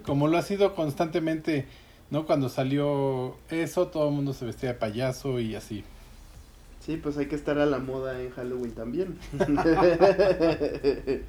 como 0.05 0.29
lo 0.29 0.39
ha 0.39 0.43
sido 0.43 0.75
constantemente, 0.75 1.67
¿no? 2.11 2.27
Cuando 2.27 2.49
salió 2.49 3.37
eso, 3.51 3.89
todo 3.89 4.09
el 4.09 4.15
mundo 4.15 4.33
se 4.33 4.45
vestía 4.45 4.71
de 4.71 4.79
payaso 4.79 5.41
y 5.41 5.55
así. 5.55 5.85
Sí, 6.81 6.97
pues 6.97 7.17
hay 7.17 7.27
que 7.27 7.37
estar 7.37 7.59
a 7.59 7.67
la 7.67 7.79
moda 7.79 8.21
en 8.21 8.31
Halloween 8.31 8.73
también. 8.73 9.19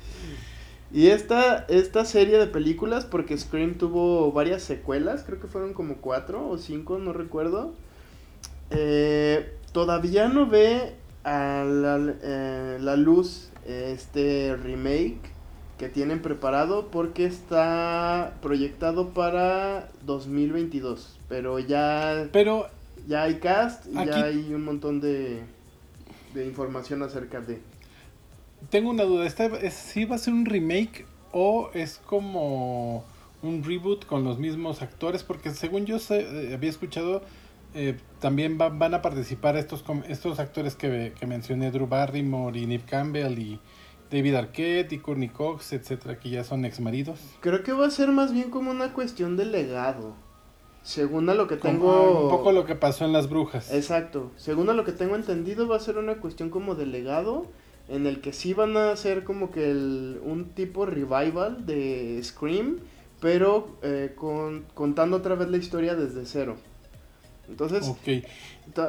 Y 0.91 1.07
esta, 1.07 1.65
esta 1.67 2.05
serie 2.05 2.37
de 2.37 2.47
películas, 2.47 3.05
porque 3.05 3.37
Scream 3.37 3.73
tuvo 3.75 4.31
varias 4.31 4.63
secuelas, 4.63 5.23
creo 5.23 5.41
que 5.41 5.47
fueron 5.47 5.73
como 5.73 5.97
cuatro 5.97 6.47
o 6.47 6.57
cinco, 6.57 6.99
no 6.99 7.11
recuerdo. 7.11 7.73
Eh, 8.69 9.53
todavía 9.73 10.29
no 10.29 10.47
ve 10.47 10.95
a 11.23 11.65
la, 11.65 12.13
eh, 12.21 12.77
la 12.79 12.95
luz 12.95 13.49
este 13.65 14.55
remake 14.55 15.19
que 15.77 15.89
tienen 15.89 16.21
preparado 16.21 16.87
porque 16.87 17.25
está 17.25 18.35
proyectado 18.41 19.09
para 19.09 19.89
2022. 20.05 21.19
Pero 21.27 21.59
ya, 21.59 22.29
pero 22.31 22.67
ya 23.07 23.23
hay 23.23 23.35
cast 23.35 23.85
y 23.87 23.93
ya 23.93 24.25
hay 24.25 24.53
un 24.53 24.63
montón 24.63 25.01
de, 25.01 25.41
de 26.33 26.45
información 26.45 27.03
acerca 27.03 27.41
de 27.41 27.59
tengo 28.69 28.89
una 28.89 29.03
duda, 29.03 29.25
¿esta 29.25 29.45
es, 29.45 29.73
¿sí 29.73 30.05
va 30.05 30.15
a 30.15 30.19
ser 30.19 30.33
un 30.33 30.45
remake 30.45 31.05
o 31.31 31.69
es 31.73 32.01
como 32.05 33.03
un 33.41 33.63
reboot 33.63 34.05
con 34.05 34.23
los 34.23 34.39
mismos 34.39 34.81
actores? 34.81 35.23
Porque 35.23 35.51
según 35.51 35.85
yo 35.85 35.99
sé, 35.99 36.21
eh, 36.21 36.53
había 36.53 36.69
escuchado, 36.69 37.21
eh, 37.73 37.97
también 38.19 38.57
van 38.57 38.93
a 38.93 39.01
participar 39.01 39.55
estos, 39.57 39.83
estos 40.07 40.39
actores 40.39 40.75
que, 40.75 41.13
que, 41.19 41.27
mencioné, 41.27 41.71
Drew 41.71 41.87
Barrymore 41.87 42.59
y 42.59 42.65
Neve 42.65 42.83
Campbell 42.85 43.37
y 43.37 43.59
David 44.15 44.35
Arquette 44.35 44.93
y 44.93 44.99
Courtney 44.99 45.27
Cox, 45.27 45.73
etcétera, 45.73 46.17
que 46.17 46.29
ya 46.29 46.45
son 46.45 46.63
ex 46.63 46.79
maridos. 46.79 47.19
Creo 47.41 47.63
que 47.63 47.73
va 47.73 47.87
a 47.87 47.91
ser 47.91 48.13
más 48.13 48.31
bien 48.31 48.49
como 48.49 48.71
una 48.71 48.93
cuestión 48.93 49.35
de 49.35 49.43
legado. 49.43 50.13
Según 50.83 51.29
a 51.29 51.33
lo 51.33 51.47
que 51.47 51.57
tengo... 51.57 52.23
un 52.23 52.29
poco 52.29 52.53
lo 52.53 52.65
que 52.65 52.75
pasó 52.75 53.03
en 53.03 53.11
Las 53.11 53.29
Brujas. 53.29 53.73
Exacto. 53.73 54.31
Según 54.37 54.69
a 54.69 54.73
lo 54.73 54.85
que 54.85 54.93
tengo 54.93 55.17
entendido, 55.17 55.67
va 55.67 55.75
a 55.75 55.81
ser 55.81 55.97
una 55.97 56.15
cuestión 56.15 56.49
como 56.49 56.75
de 56.75 56.85
legado 56.85 57.47
en 57.89 58.07
el 58.07 58.21
que 58.21 58.31
sí 58.31 58.53
van 58.53 58.77
a 58.77 58.91
hacer 58.91 59.25
como 59.25 59.51
que 59.51 59.69
el, 59.69 60.21
un 60.23 60.45
tipo 60.45 60.85
revival 60.85 61.65
de 61.65 62.21
Scream, 62.23 62.79
pero 63.19 63.67
eh, 63.81 64.13
con, 64.15 64.65
contando 64.73 65.17
otra 65.17 65.35
vez 65.35 65.49
la 65.49 65.57
historia 65.57 65.95
desde 65.95 66.25
cero. 66.25 66.55
Entonces, 67.49 67.91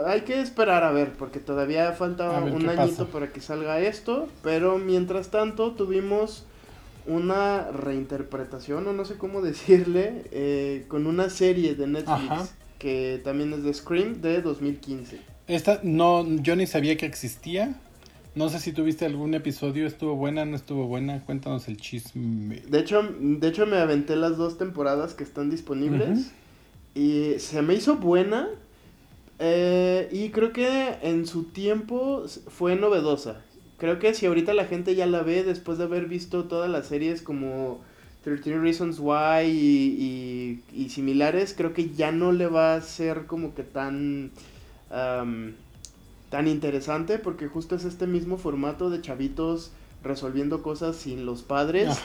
hay 0.07 0.23
que 0.23 0.41
esperar 0.41 0.85
a 0.85 0.93
ver, 0.93 1.13
porque 1.13 1.39
todavía 1.39 1.93
falta 1.93 2.31
un 2.41 2.69
añito 2.69 3.07
para 3.09 3.33
que 3.33 3.41
salga 3.41 3.81
esto, 3.81 4.29
pero 4.43 4.79
mientras 4.79 5.31
tanto 5.31 5.73
tuvimos 5.73 6.45
una 7.07 7.71
reinterpretación, 7.71 8.87
o 8.87 8.93
no 8.93 9.05
sé 9.05 9.17
cómo 9.17 9.41
decirle, 9.43 10.25
eh, 10.33 10.85
con 10.89 11.07
una 11.07 11.31
serie 11.31 11.75
de 11.75 11.87
Netflix 11.87 12.55
que 12.79 13.21
también 13.25 13.53
es 13.53 13.63
de 13.63 13.73
Scream 13.73 14.21
de 14.21 14.43
2015. 14.43 15.19
Esta 15.49 15.81
no, 15.83 16.27
yo 16.43 16.57
ni 16.57 16.67
sabía 16.67 16.97
que 16.97 17.07
existía. 17.07 17.81
No 18.35 18.51
sé 18.51 18.61
si 18.61 18.73
tuviste 18.73 19.07
algún 19.07 19.33
episodio, 19.35 19.87
estuvo 19.87 20.15
buena, 20.15 20.45
no 20.45 20.57
estuvo 20.57 20.87
buena, 20.87 21.21
cuéntanos 21.25 21.69
el 21.69 21.79
chisme. 21.79 22.61
De 22.69 22.81
hecho, 22.81 23.03
de 23.19 23.49
hecho 23.49 23.65
me 23.65 23.79
aventé 23.79 24.15
las 24.15 24.37
dos 24.37 24.59
temporadas 24.59 25.15
que 25.15 25.25
están 25.25 25.49
disponibles 25.49 26.33
y 26.97 27.39
se 27.39 27.61
me 27.61 27.75
hizo 27.75 27.97
buena 27.97 28.49
eh, 29.39 30.09
y 30.11 30.31
creo 30.31 30.55
que 30.55 30.97
en 31.03 31.27
su 31.27 31.45
tiempo 31.45 32.25
fue 32.49 32.75
novedosa. 32.75 33.43
Creo 33.77 33.99
que 33.99 34.15
si 34.15 34.25
ahorita 34.25 34.55
la 34.55 34.65
gente 34.65 34.95
ya 34.95 35.05
la 35.05 35.23
ve 35.23 35.45
después 35.45 35.77
de 35.77 35.85
haber 35.85 36.07
visto 36.07 36.45
todas 36.45 36.71
las 36.71 36.87
series 36.87 37.21
como 37.21 37.81
13 38.25 38.59
Reasons 38.59 38.99
Why 38.99 39.45
y, 39.45 40.63
y, 40.73 40.89
similares, 40.89 41.55
creo 41.55 41.75
que 41.75 41.91
ya 41.91 42.13
no 42.13 42.33
le 42.33 42.47
va 42.47 42.75
a 42.75 42.81
ser 42.81 43.27
como 43.27 43.55
que 43.55 43.63
tan 43.63 44.31
tan 44.89 46.49
interesante 46.49 47.19
porque 47.19 47.49
justo 47.49 47.77
es 47.77 47.85
este 47.85 48.07
mismo 48.07 48.39
formato 48.39 48.89
de 48.89 49.03
chavitos 49.03 49.71
resolviendo 50.03 50.63
cosas 50.63 50.97
sin 50.97 51.27
los 51.27 51.43
padres. 51.43 51.99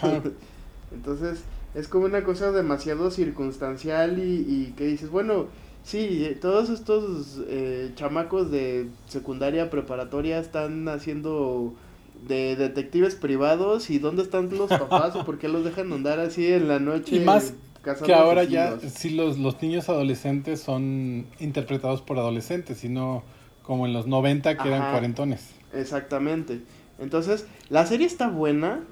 Entonces 0.91 1.43
es 1.73 1.87
como 1.87 2.05
una 2.05 2.23
cosa 2.23 2.51
demasiado 2.51 3.11
circunstancial 3.11 4.19
y, 4.19 4.73
que 4.77 4.85
dices, 4.85 5.09
bueno, 5.09 5.47
sí, 5.83 6.37
todos 6.41 6.69
estos 6.69 7.41
eh, 7.47 7.91
chamacos 7.95 8.51
de 8.51 8.87
secundaria 9.07 9.69
preparatoria 9.69 10.39
están 10.39 10.87
haciendo 10.89 11.73
de 12.27 12.55
detectives 12.55 13.15
privados 13.15 13.89
y 13.89 13.99
dónde 13.99 14.23
están 14.23 14.49
los 14.55 14.69
papás 14.69 15.15
o 15.15 15.25
por 15.25 15.39
qué 15.39 15.47
los 15.47 15.63
dejan 15.63 15.91
andar 15.91 16.19
así 16.19 16.51
en 16.51 16.67
la 16.67 16.79
noche. 16.79 17.15
Y 17.15 17.19
más 17.19 17.53
que 18.05 18.13
ahora 18.13 18.43
ya, 18.43 18.77
sí, 18.79 19.09
los, 19.09 19.39
los 19.39 19.61
niños 19.61 19.89
adolescentes 19.89 20.61
son 20.61 21.25
interpretados 21.39 22.01
por 22.01 22.19
adolescentes 22.19 22.83
y 22.83 22.89
no 22.89 23.23
como 23.63 23.87
en 23.87 23.93
los 23.93 24.05
90 24.05 24.57
que 24.57 24.67
eran 24.67 24.91
cuarentones. 24.91 25.49
Exactamente. 25.73 26.61
Entonces, 27.01 27.47
la 27.69 27.85
serie 27.87 28.05
está 28.05 28.29
buena. 28.29 28.83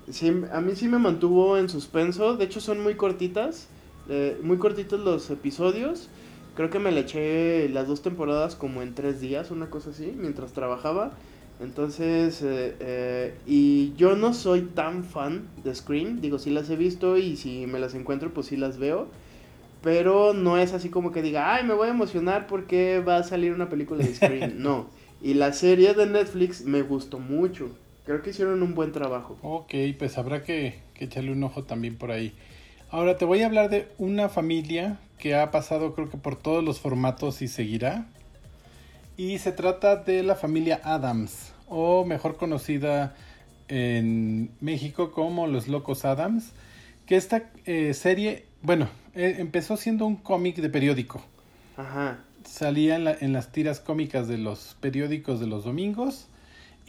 a 0.52 0.62
mí 0.62 0.76
sí 0.76 0.88
me 0.88 0.98
mantuvo 0.98 1.58
en 1.58 1.70
suspenso. 1.70 2.36
De 2.36 2.46
hecho, 2.46 2.60
son 2.60 2.82
muy 2.82 2.96
cortitas. 2.96 3.68
Eh, 4.10 4.40
muy 4.42 4.58
cortitos 4.58 5.00
los 5.00 5.30
episodios. 5.30 6.10
Creo 6.56 6.72
que 6.72 6.80
me 6.80 6.92
le 6.92 7.02
eché 7.02 7.70
las 7.70 7.88
dos 7.88 8.02
temporadas 8.02 8.56
como 8.56 8.82
en 8.82 8.96
tres 8.96 9.22
días, 9.22 9.52
una 9.52 9.70
cosa 9.70 9.92
así, 9.92 10.12
mientras 10.18 10.54
trabajaba. 10.54 11.14
Entonces, 11.62 12.42
eh, 12.42 12.76
eh, 12.80 13.36
y 13.46 13.94
yo 13.96 14.16
no 14.16 14.34
soy 14.34 14.62
tan 14.62 15.04
fan 15.04 15.48
de 15.64 15.76
Scream. 15.76 16.20
Digo, 16.20 16.40
sí 16.40 16.50
las 16.50 16.70
he 16.72 16.76
visto 16.76 17.16
y 17.16 17.38
si 17.38 17.68
me 17.68 17.80
las 17.80 17.94
encuentro, 17.94 18.34
pues 18.34 18.48
sí 18.48 18.58
las 18.58 18.80
veo. 18.80 19.08
Pero 19.84 20.34
no 20.34 20.58
es 20.58 20.74
así 20.74 20.90
como 20.90 21.12
que 21.12 21.22
diga, 21.22 21.54
ay, 21.54 21.64
me 21.64 21.76
voy 21.76 21.90
a 21.90 21.92
emocionar 21.92 22.48
porque 22.48 23.04
va 23.08 23.18
a 23.18 23.24
salir 23.24 23.54
una 23.54 23.70
película 23.70 24.04
de 24.04 24.16
Scream. 24.16 24.54
no. 24.58 24.88
Y 25.22 25.36
la 25.36 25.54
serie 25.54 25.94
de 25.94 26.08
Netflix 26.08 26.66
me 26.66 26.82
gustó 26.82 27.20
mucho. 27.20 27.70
Creo 28.10 28.24
que 28.24 28.32
hicieron 28.32 28.64
un 28.64 28.74
buen 28.74 28.92
trabajo. 28.92 29.38
Ok, 29.44 29.72
pues 30.00 30.18
habrá 30.18 30.42
que, 30.42 30.80
que 30.96 31.06
echarle 31.06 31.32
un 31.32 31.44
ojo 31.44 31.66
también 31.66 31.96
por 31.96 32.10
ahí. 32.10 32.34
Ahora 32.90 33.18
te 33.18 33.26
voy 33.26 33.44
a 33.44 33.46
hablar 33.46 33.70
de 33.70 33.88
una 34.00 34.30
familia 34.30 34.98
que 35.20 35.36
ha 35.36 35.52
pasado 35.52 35.94
creo 35.94 36.10
que 36.10 36.18
por 36.18 36.36
todos 36.36 36.64
los 36.64 36.80
formatos 36.80 37.44
y 37.44 37.48
seguirá. 37.48 38.08
Y 39.16 39.38
se 39.38 39.52
trata 39.52 39.96
de 39.98 40.24
la 40.24 40.34
familia 40.34 40.82
Adams, 40.84 41.54
o 41.68 42.04
mejor 42.04 42.38
conocida 42.38 43.16
en 43.68 44.50
México 44.60 45.12
como 45.12 45.46
Los 45.46 45.68
Locos 45.68 46.04
Adams, 46.04 46.54
que 47.06 47.16
esta 47.16 47.44
eh, 47.68 47.94
serie, 47.94 48.48
bueno, 48.64 48.90
eh, 49.14 49.36
empezó 49.38 49.78
siendo 49.78 50.08
un 50.08 50.16
cómic 50.16 50.56
de 50.56 50.70
periódico. 50.72 51.22
Ajá. 51.78 52.22
Salía 52.44 52.96
en, 52.96 53.04
la- 53.04 53.18
en 53.22 53.34
las 53.34 53.52
tiras 53.52 53.80
cómicas 53.80 54.28
de 54.28 54.40
los 54.40 54.76
periódicos 54.82 55.40
de 55.40 55.46
los 55.46 55.64
domingos 55.64 56.26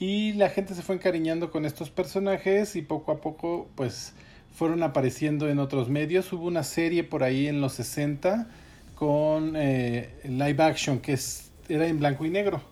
y 0.00 0.32
la 0.32 0.48
gente 0.48 0.74
se 0.74 0.82
fue 0.82 0.96
encariñando 0.96 1.52
con 1.52 1.66
estos 1.66 1.90
personajes 1.90 2.74
y 2.74 2.80
poco 2.80 3.12
a 3.12 3.20
poco 3.20 3.68
pues 3.74 4.14
fueron 4.50 4.82
apareciendo 4.82 5.46
en 5.48 5.58
otros 5.58 5.90
medios. 5.90 6.32
Hubo 6.32 6.46
una 6.46 6.62
serie 6.64 7.04
por 7.04 7.22
ahí 7.22 7.46
en 7.46 7.60
los 7.60 7.74
60 7.74 8.48
con 8.94 9.56
eh, 9.56 10.08
live 10.24 10.62
action 10.62 11.00
que 11.00 11.12
es, 11.12 11.50
era 11.68 11.86
en 11.86 11.98
blanco 11.98 12.24
y 12.24 12.30
negro. 12.30 12.62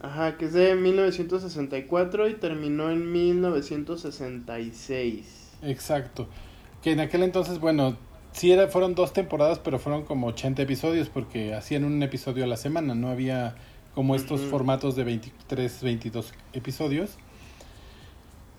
Ajá, 0.00 0.38
que 0.38 0.46
es 0.46 0.54
de 0.54 0.74
1964 0.74 2.26
y 2.28 2.34
terminó 2.34 2.90
en 2.90 3.12
1966. 3.12 5.58
Exacto. 5.62 6.26
Que 6.82 6.92
en 6.92 7.00
aquel 7.00 7.22
entonces, 7.22 7.58
bueno, 7.58 7.98
sí 8.32 8.52
era, 8.52 8.68
fueron 8.68 8.94
dos 8.94 9.12
temporadas, 9.12 9.58
pero 9.58 9.78
fueron 9.78 10.04
como 10.04 10.28
80 10.28 10.62
episodios 10.62 11.10
porque 11.10 11.52
hacían 11.54 11.84
un 11.84 12.02
episodio 12.02 12.44
a 12.44 12.46
la 12.46 12.56
semana, 12.56 12.94
no 12.94 13.10
había 13.10 13.56
como 13.96 14.14
estos 14.14 14.42
formatos 14.42 14.94
de 14.94 15.04
23, 15.04 15.82
22 15.82 16.34
episodios. 16.52 17.16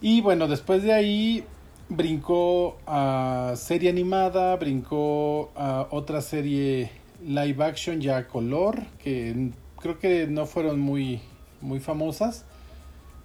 Y 0.02 0.22
bueno, 0.22 0.48
después 0.48 0.82
de 0.82 0.94
ahí 0.94 1.44
brincó 1.90 2.80
a 2.88 3.54
serie 3.56 3.92
animada, 3.92 4.56
brincó 4.56 5.52
a 5.56 5.90
otra 5.92 6.22
serie 6.22 6.90
live 7.24 7.64
action 7.64 8.02
ya 8.02 8.18
a 8.18 8.28
color, 8.28 8.82
que 8.98 9.52
creo 9.80 10.00
que 10.00 10.26
no 10.26 10.48
fueron 10.48 10.80
muy, 10.80 11.20
muy 11.62 11.80
famosas. 11.80 12.44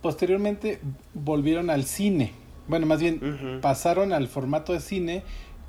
Posteriormente 0.03 0.81
volvieron 1.15 1.71
al 1.71 1.85
cine. 1.85 2.33
Bueno, 2.69 2.85
más 2.85 3.01
bien 3.01 3.59
pasaron 3.63 4.13
al 4.13 4.29
formato 4.29 4.75
de 4.75 4.81
cine 4.81 5.23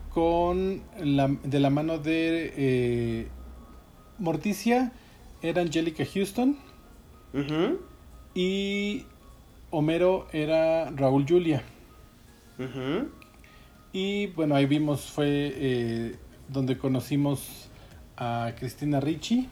con 0.09 0.81
la, 0.99 1.29
de 1.41 1.59
la 1.61 1.69
mano 1.69 1.99
de 1.99 2.53
eh, 2.57 3.27
Morticia 4.19 4.91
era 5.43 5.61
Angelica 5.61 6.05
Houston 6.05 6.57
y 8.33 9.05
Homero 9.69 10.27
era 10.31 10.89
Raúl 10.91 11.25
Julia. 11.27 11.61
Y 13.91 14.27
bueno, 14.27 14.55
ahí 14.55 14.65
vimos, 14.65 15.11
fue 15.11 15.53
eh, 15.55 16.15
donde 16.47 16.77
conocimos 16.77 17.69
a 18.17 18.53
Cristina 18.57 18.99
Ricci. 18.99 19.47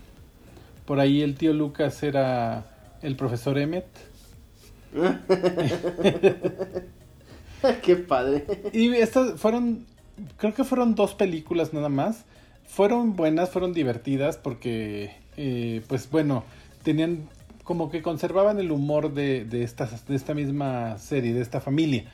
Por 0.86 1.00
ahí 1.00 1.22
el 1.22 1.36
tío 1.36 1.54
Lucas 1.54 2.02
era 2.02 2.98
el 3.02 3.16
profesor 3.16 3.58
Emmet. 3.58 3.86
Qué 7.84 7.96
padre. 7.96 8.46
Y 8.74 8.94
estas 8.96 9.40
fueron, 9.40 9.86
creo 10.38 10.54
que 10.54 10.64
fueron 10.64 10.96
dos 10.96 11.14
películas 11.14 11.74
nada 11.74 11.90
más. 11.90 12.26
Fueron 12.66 13.16
buenas, 13.16 13.52
fueron 13.52 13.74
divertidas 13.74 14.38
porque, 14.38 15.16
eh, 15.44 15.82
pues 15.88 16.08
bueno, 16.12 16.44
tenían 16.84 17.28
como 17.64 17.90
que 17.90 18.02
conservaban 18.04 18.60
el 18.60 18.72
humor 18.72 19.14
de, 19.14 19.44
de, 19.46 19.64
esta, 19.64 19.90
de 20.08 20.16
esta 20.16 20.34
misma 20.36 20.98
serie, 21.00 21.34
de 21.34 21.42
esta 21.42 21.60
familia. 21.62 22.06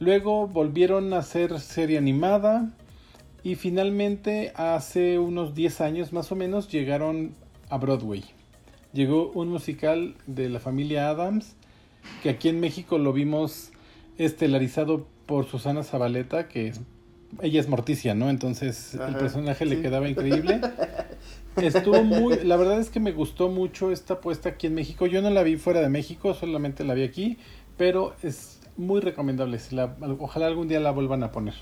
Luego 0.00 0.46
volvieron 0.48 1.12
a 1.12 1.18
hacer 1.18 1.60
serie 1.60 1.98
animada 1.98 2.70
y 3.44 3.54
finalmente 3.54 4.52
hace 4.56 5.18
unos 5.20 5.54
10 5.54 5.80
años 5.80 6.12
más 6.12 6.32
o 6.32 6.36
menos 6.36 6.68
llegaron 6.68 7.32
a 7.70 7.78
Broadway. 7.78 8.24
Llegó 8.92 9.30
un 9.32 9.48
musical 9.48 10.16
de 10.26 10.48
la 10.48 10.58
familia 10.60 11.10
Adams 11.10 11.54
que 12.22 12.30
aquí 12.30 12.48
en 12.48 12.58
México 12.58 12.98
lo 12.98 13.12
vimos 13.12 13.70
estelarizado 14.16 15.06
por 15.26 15.46
Susana 15.46 15.82
Zabaleta, 15.84 16.48
que 16.48 16.68
es- 16.68 16.80
ella 17.42 17.60
es 17.60 17.68
Morticia, 17.68 18.14
¿no? 18.14 18.30
Entonces 18.30 18.94
el 18.94 19.14
personaje 19.16 19.66
le 19.66 19.82
quedaba 19.82 20.08
increíble. 20.08 20.60
Estuvo 21.62 22.02
muy, 22.04 22.36
la 22.44 22.56
verdad 22.56 22.78
es 22.80 22.90
que 22.90 23.00
me 23.00 23.12
gustó 23.12 23.48
mucho 23.48 23.90
esta 23.90 24.20
puesta 24.20 24.50
aquí 24.50 24.66
en 24.66 24.74
México. 24.74 25.06
Yo 25.06 25.22
no 25.22 25.30
la 25.30 25.42
vi 25.42 25.56
fuera 25.56 25.80
de 25.80 25.88
México, 25.88 26.34
solamente 26.34 26.84
la 26.84 26.94
vi 26.94 27.02
aquí, 27.02 27.38
pero 27.76 28.14
es 28.22 28.60
muy 28.76 29.00
recomendable. 29.00 29.58
Si 29.58 29.74
la- 29.74 29.96
ojalá 30.18 30.46
algún 30.46 30.68
día 30.68 30.80
la 30.80 30.90
vuelvan 30.90 31.22
a 31.22 31.32
poner. 31.32 31.54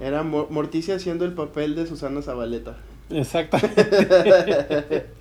Era 0.00 0.22
Mo- 0.22 0.46
Morticia 0.50 0.94
haciendo 0.96 1.24
el 1.24 1.32
papel 1.32 1.74
de 1.74 1.86
Susana 1.86 2.22
Zabaleta. 2.22 2.76
Exactamente. 3.10 5.06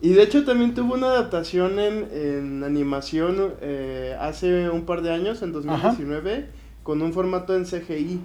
Y 0.00 0.10
de 0.10 0.22
hecho 0.22 0.44
también 0.44 0.74
tuvo 0.74 0.94
una 0.94 1.08
adaptación 1.08 1.80
en, 1.80 2.06
en 2.12 2.62
animación 2.62 3.54
eh, 3.60 4.16
hace 4.20 4.70
un 4.70 4.86
par 4.86 5.02
de 5.02 5.12
años, 5.12 5.42
en 5.42 5.50
2019, 5.52 6.46
con 6.84 7.02
un 7.02 7.12
formato 7.12 7.56
en 7.56 7.64
CGI. 7.64 8.20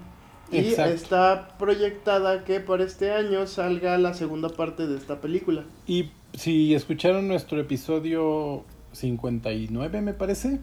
Y 0.53 0.59
Exacto. 0.59 0.93
está 0.93 1.47
proyectada 1.57 2.43
que 2.43 2.59
para 2.59 2.83
este 2.83 3.11
año 3.11 3.47
salga 3.47 3.97
la 3.97 4.13
segunda 4.13 4.49
parte 4.49 4.87
de 4.87 4.97
esta 4.97 5.19
película. 5.21 5.63
Y 5.87 6.11
si 6.33 6.73
escucharon 6.73 7.27
nuestro 7.27 7.59
episodio 7.59 8.63
59, 8.93 10.01
me 10.01 10.13
parece, 10.13 10.59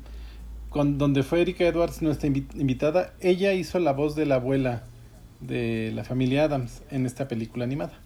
con 0.68 0.99
donde 0.99 1.22
fue 1.22 1.41
Erika 1.43 1.64
Edwards 1.64 2.03
nuestra 2.03 2.28
invi- 2.28 2.47
invitada, 2.59 3.12
ella 3.20 3.53
hizo 3.53 3.78
la 3.78 3.93
voz 3.93 4.14
de 4.14 4.26
la 4.26 4.36
abuela 4.36 4.84
de 5.41 5.91
la 5.95 6.05
familia 6.05 6.45
Adams 6.45 6.82
en 6.91 7.07
esta 7.07 7.26
película 7.28 7.64
animada. 7.64 7.99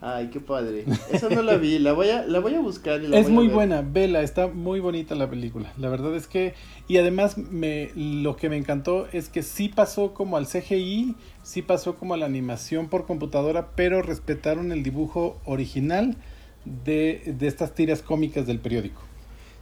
Ay, 0.00 0.30
qué 0.30 0.38
padre. 0.38 0.84
Esa 1.12 1.28
no 1.28 1.42
la 1.42 1.56
vi, 1.56 1.80
la 1.80 1.92
voy 1.92 2.08
a, 2.10 2.24
la 2.24 2.38
voy 2.38 2.54
a 2.54 2.60
buscar. 2.60 3.02
Y 3.02 3.08
la 3.08 3.18
Es 3.18 3.24
voy 3.24 3.32
a 3.32 3.34
muy 3.34 3.46
ver. 3.48 3.54
buena, 3.56 3.82
vela, 3.82 4.22
está 4.22 4.46
muy 4.46 4.78
bonita 4.78 5.16
la 5.16 5.28
película. 5.28 5.72
La 5.76 5.88
verdad 5.88 6.14
es 6.14 6.28
que 6.28 6.54
y 6.86 6.98
además 6.98 7.36
me 7.36 7.90
lo 7.96 8.36
que 8.36 8.48
me 8.48 8.56
encantó 8.56 9.08
es 9.12 9.28
que 9.28 9.42
sí 9.42 9.68
pasó 9.68 10.14
como 10.14 10.36
al 10.36 10.46
CGI, 10.46 11.16
sí 11.42 11.62
pasó 11.62 11.96
como 11.96 12.14
a 12.14 12.16
la 12.16 12.26
animación 12.26 12.88
por 12.88 13.06
computadora, 13.06 13.70
pero 13.74 14.00
respetaron 14.02 14.70
el 14.70 14.84
dibujo 14.84 15.40
original 15.44 16.16
de, 16.64 17.34
de 17.38 17.46
estas 17.48 17.74
tiras 17.74 18.00
cómicas 18.02 18.46
del 18.46 18.60
periódico. 18.60 19.02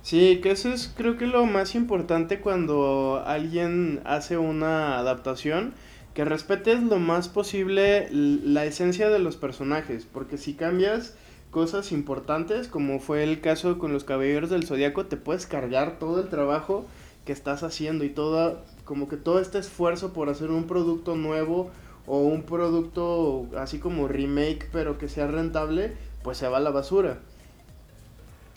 Sí, 0.03 0.41
que 0.43 0.53
eso 0.53 0.73
es 0.73 0.93
creo 0.97 1.17
que 1.17 1.27
lo 1.27 1.47
más 1.47 1.75
importante 1.75 2.41
cuando 2.41 3.23
alguien 3.27 4.01
hace 4.05 4.37
una 4.39 4.99
adaptación, 4.99 5.75
que 6.17 6.25
respetes 6.25 6.83
lo 6.83 6.99
más 6.99 7.29
posible 7.29 8.09
la 8.11 8.65
esencia 8.65 9.11
de 9.11 9.19
los 9.19 9.37
personajes, 9.37 10.09
porque 10.11 10.39
si 10.39 10.55
cambias 10.55 11.15
cosas 11.51 11.93
importantes, 11.93 12.69
como 12.69 13.01
fue 13.01 13.23
el 13.23 13.43
caso 13.43 13.77
con 13.77 13.93
los 13.93 14.05
Caballeros 14.05 14.49
del 14.49 14.65
Zodiaco, 14.65 15.05
te 15.05 15.19
puedes 15.19 15.45
cargar 15.45 15.99
todo 15.99 16.23
el 16.23 16.31
trabajo 16.31 16.87
que 17.27 17.33
estás 17.33 17.63
haciendo 17.63 18.03
y 18.03 18.09
toda, 18.09 18.63
como 18.87 19.11
que 19.11 19.19
todo 19.19 19.41
este 19.41 19.59
esfuerzo 19.59 20.15
por 20.15 20.31
hacer 20.31 20.51
un 20.51 20.67
producto 20.67 21.17
nuevo 21.17 21.71
o 22.07 22.21
un 22.21 22.45
producto 22.45 23.47
así 23.59 23.79
como 23.79 24.09
remake, 24.09 24.71
pero 24.73 24.97
que 24.97 25.11
sea 25.11 25.27
rentable, 25.27 25.93
pues 26.23 26.39
se 26.39 26.49
va 26.49 26.57
a 26.57 26.61
la 26.61 26.71
basura. 26.71 27.19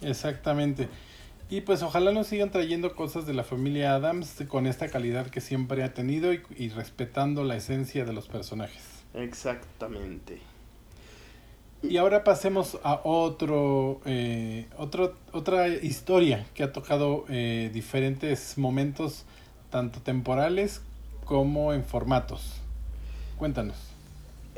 Exactamente. 0.02 0.88
Y 1.50 1.62
pues 1.62 1.82
ojalá 1.82 2.12
nos 2.12 2.28
sigan 2.28 2.52
trayendo 2.52 2.96
cosas 2.96 3.26
de 3.26 3.34
la 3.34 3.44
familia 3.44 3.96
Adams 3.96 4.44
con 4.48 4.68
esta 4.68 4.88
calidad 4.88 5.28
que 5.28 5.42
siempre 5.42 5.84
ha 5.84 5.94
tenido 5.94 6.32
y, 6.32 6.42
y 6.56 6.70
respetando 6.70 7.44
la 7.44 7.56
esencia 7.56 8.06
de 8.06 8.14
los 8.14 8.28
personajes. 8.28 8.84
Exactamente. 9.16 10.40
Y 11.82 11.96
ahora 11.96 12.26
pasemos 12.26 12.78
a 12.84 13.00
otro, 13.06 14.02
eh, 14.06 14.68
otro, 14.78 15.16
otra 15.32 15.70
historia 15.70 16.46
que 16.54 16.64
ha 16.64 16.74
tocado 16.74 17.24
eh, 17.30 17.72
diferentes 17.74 18.58
momentos, 18.58 19.26
tanto 19.70 20.02
temporales 20.02 20.82
como 21.24 21.74
en 21.74 21.86
formatos. 21.86 22.62
Cuéntanos. 23.38 23.89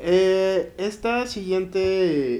Eh, 0.04 0.72
esta 0.78 1.26
siguiente, 1.28 1.80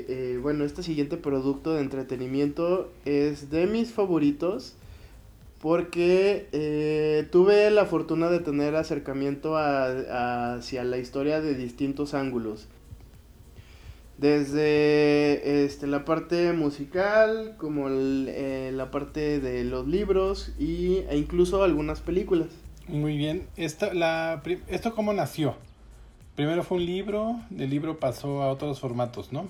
eh, 0.09 0.39
bueno, 0.39 0.65
este 0.65 0.83
siguiente 0.83 1.17
producto 1.17 1.75
de 1.75 1.81
entretenimiento 1.81 2.91
es 3.05 3.51
de 3.51 3.69
mis 3.69 3.93
favoritos 3.93 4.75
porque 5.61 6.49
eh, 6.51 7.25
tuve 7.31 7.71
la 7.71 7.87
fortuna 7.87 8.29
de 8.31 8.41
tener 8.41 8.75
acercamiento 8.75 9.57
a- 9.57 10.55
hacia 10.57 10.83
la 10.83 10.99
historia 10.99 11.41
de 11.41 11.55
distintos 11.55 12.15
ángulos. 12.15 12.67
Desde 14.19 15.65
este, 15.65 15.87
la 15.87 16.05
parte 16.05 16.53
musical, 16.53 17.55
como 17.59 17.87
eh, 17.91 18.71
la 18.75 18.91
parte 18.91 19.39
de 19.39 19.63
los 19.65 19.87
libros 19.87 20.53
y, 20.59 20.99
e 21.09 21.17
incluso 21.17 21.63
algunas 21.63 22.01
películas. 22.01 22.49
Muy 22.89 23.17
bien. 23.17 23.47
Esta, 23.57 23.95
la, 23.95 24.43
¿Esto 24.69 24.95
cómo 24.97 25.13
nació? 25.13 25.55
Primero 26.43 26.65
fue 26.65 26.79
un 26.79 26.87
libro, 26.87 27.41
del 27.51 27.71
libro 27.71 28.01
pasó 28.01 28.43
a 28.43 28.51
otros 28.51 28.81
formatos, 28.81 29.33
¿no? 29.33 29.47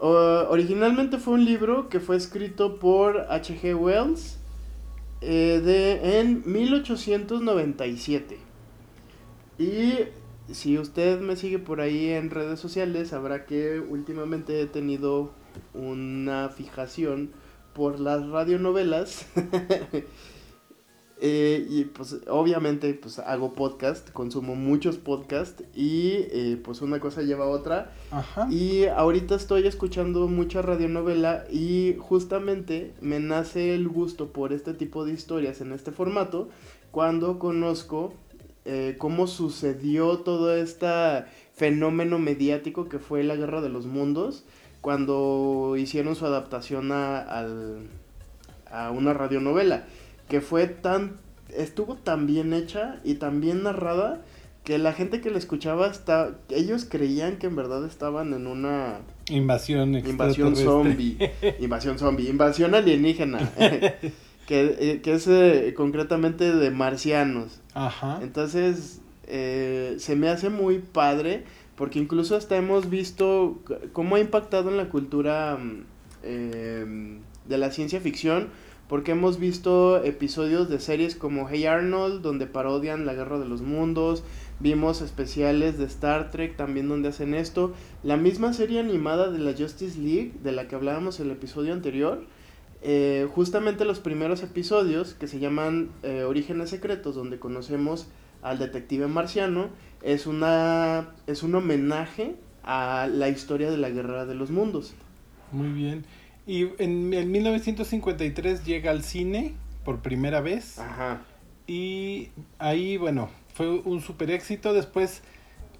Originalmente 0.00 1.18
fue 1.18 1.34
un 1.34 1.44
libro 1.44 1.90
que 1.90 2.00
fue 2.00 2.16
escrito 2.16 2.78
por 2.78 3.26
H.G. 3.28 3.74
Wells 3.78 4.38
eh, 5.20 5.60
de, 5.62 6.20
en 6.20 6.42
1897. 6.46 8.38
Y 9.58 9.92
si 10.50 10.78
usted 10.78 11.20
me 11.20 11.36
sigue 11.36 11.58
por 11.58 11.82
ahí 11.82 12.08
en 12.08 12.30
redes 12.30 12.58
sociales, 12.60 13.08
sabrá 13.08 13.44
que 13.44 13.78
últimamente 13.78 14.62
he 14.62 14.66
tenido 14.66 15.32
una 15.74 16.48
fijación 16.48 17.30
por 17.74 18.00
las 18.00 18.26
radionovelas. 18.26 19.26
Eh, 21.26 21.66
y 21.70 21.84
pues 21.84 22.18
obviamente 22.28 22.92
pues 22.92 23.18
hago 23.18 23.54
podcast, 23.54 24.10
consumo 24.10 24.56
muchos 24.56 24.98
podcasts 24.98 25.64
y 25.74 26.16
eh, 26.30 26.60
pues 26.62 26.82
una 26.82 27.00
cosa 27.00 27.22
lleva 27.22 27.46
a 27.46 27.48
otra. 27.48 27.92
Y 28.50 28.84
ahorita 28.84 29.34
estoy 29.34 29.66
escuchando 29.66 30.28
mucha 30.28 30.60
radionovela 30.60 31.46
y 31.50 31.96
justamente 31.98 32.92
me 33.00 33.20
nace 33.20 33.74
el 33.74 33.88
gusto 33.88 34.34
por 34.34 34.52
este 34.52 34.74
tipo 34.74 35.06
de 35.06 35.14
historias 35.14 35.62
en 35.62 35.72
este 35.72 35.92
formato 35.92 36.50
cuando 36.90 37.38
conozco 37.38 38.12
eh, 38.66 38.96
cómo 38.98 39.26
sucedió 39.26 40.18
todo 40.18 40.54
este 40.54 41.24
fenómeno 41.54 42.18
mediático 42.18 42.90
que 42.90 42.98
fue 42.98 43.24
la 43.24 43.36
Guerra 43.36 43.62
de 43.62 43.70
los 43.70 43.86
Mundos 43.86 44.44
cuando 44.82 45.76
hicieron 45.78 46.16
su 46.16 46.26
adaptación 46.26 46.92
a, 46.92 47.46
a 48.70 48.90
una 48.90 49.14
radionovela 49.14 49.86
que 50.28 50.40
fue 50.40 50.66
tan, 50.66 51.16
estuvo 51.56 51.96
tan 51.96 52.26
bien 52.26 52.52
hecha 52.52 53.00
y 53.04 53.14
tan 53.14 53.40
bien 53.40 53.62
narrada 53.62 54.22
que 54.64 54.78
la 54.78 54.94
gente 54.94 55.20
que 55.20 55.30
la 55.30 55.38
escuchaba 55.38 55.86
hasta 55.86 56.38
ellos 56.48 56.86
creían 56.88 57.36
que 57.36 57.46
en 57.46 57.54
verdad 57.54 57.84
estaban 57.84 58.32
en 58.32 58.46
una 58.46 59.00
invasión 59.28 59.94
invasión 59.94 60.56
zombie 60.56 61.18
invasión 61.60 61.98
zombie 61.98 62.30
invasión 62.30 62.74
alienígena 62.74 63.52
que, 64.46 64.76
eh, 64.78 65.00
que, 65.02 65.12
es 65.12 65.26
eh, 65.26 65.72
concretamente 65.76 66.54
de 66.54 66.70
marcianos. 66.70 67.60
Ajá. 67.74 68.20
Entonces 68.22 69.00
eh, 69.26 69.96
se 69.98 70.16
me 70.16 70.28
hace 70.28 70.48
muy 70.48 70.78
padre 70.78 71.44
porque 71.76 71.98
incluso 71.98 72.36
hasta 72.36 72.56
hemos 72.56 72.88
visto 72.88 73.58
cómo 73.92 74.16
ha 74.16 74.20
impactado 74.20 74.70
en 74.70 74.76
la 74.78 74.88
cultura 74.88 75.58
mm, 75.58 77.18
de 77.48 77.58
la 77.58 77.70
ciencia 77.70 78.00
ficción 78.00 78.48
porque 78.94 79.10
hemos 79.10 79.40
visto 79.40 80.04
episodios 80.04 80.68
de 80.68 80.78
series 80.78 81.16
como 81.16 81.48
Hey 81.48 81.66
Arnold, 81.66 82.22
donde 82.22 82.46
parodian 82.46 83.06
la 83.06 83.14
guerra 83.14 83.40
de 83.40 83.44
los 83.44 83.60
mundos. 83.60 84.22
Vimos 84.60 85.00
especiales 85.00 85.78
de 85.78 85.84
Star 85.86 86.30
Trek 86.30 86.56
también 86.56 86.88
donde 86.88 87.08
hacen 87.08 87.34
esto. 87.34 87.74
La 88.04 88.16
misma 88.16 88.52
serie 88.52 88.78
animada 88.78 89.32
de 89.32 89.40
la 89.40 89.52
Justice 89.52 89.98
League, 89.98 90.34
de 90.44 90.52
la 90.52 90.68
que 90.68 90.76
hablábamos 90.76 91.18
en 91.18 91.26
el 91.26 91.32
episodio 91.32 91.72
anterior. 91.72 92.22
Eh, 92.82 93.26
justamente 93.34 93.84
los 93.84 93.98
primeros 93.98 94.44
episodios, 94.44 95.14
que 95.14 95.26
se 95.26 95.40
llaman 95.40 95.90
eh, 96.04 96.22
Orígenes 96.22 96.70
Secretos, 96.70 97.16
donde 97.16 97.40
conocemos 97.40 98.06
al 98.42 98.60
detective 98.60 99.08
marciano, 99.08 99.70
es, 100.02 100.28
una, 100.28 101.08
es 101.26 101.42
un 101.42 101.56
homenaje 101.56 102.36
a 102.62 103.08
la 103.12 103.28
historia 103.28 103.72
de 103.72 103.76
la 103.76 103.90
guerra 103.90 104.24
de 104.24 104.36
los 104.36 104.52
mundos. 104.52 104.94
Muy 105.50 105.70
bien. 105.70 106.04
Y 106.46 106.68
en, 106.78 107.10
1953 107.10 108.64
llega 108.64 108.90
al 108.90 109.02
cine 109.02 109.54
por 109.84 110.00
primera 110.00 110.40
vez. 110.40 110.78
Ajá. 110.78 111.22
Y 111.66 112.28
ahí, 112.58 112.96
bueno, 112.96 113.30
fue 113.54 113.68
un 113.70 114.00
super 114.02 114.30
éxito. 114.30 114.72
Después 114.72 115.22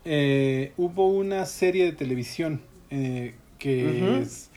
eh, 0.04 0.72
hubo 0.76 1.08
una 1.08 1.44
serie 1.46 1.84
de 1.84 1.92
televisión 1.92 2.62
eh, 2.90 3.34
que 3.58 4.20
es, 4.20 4.50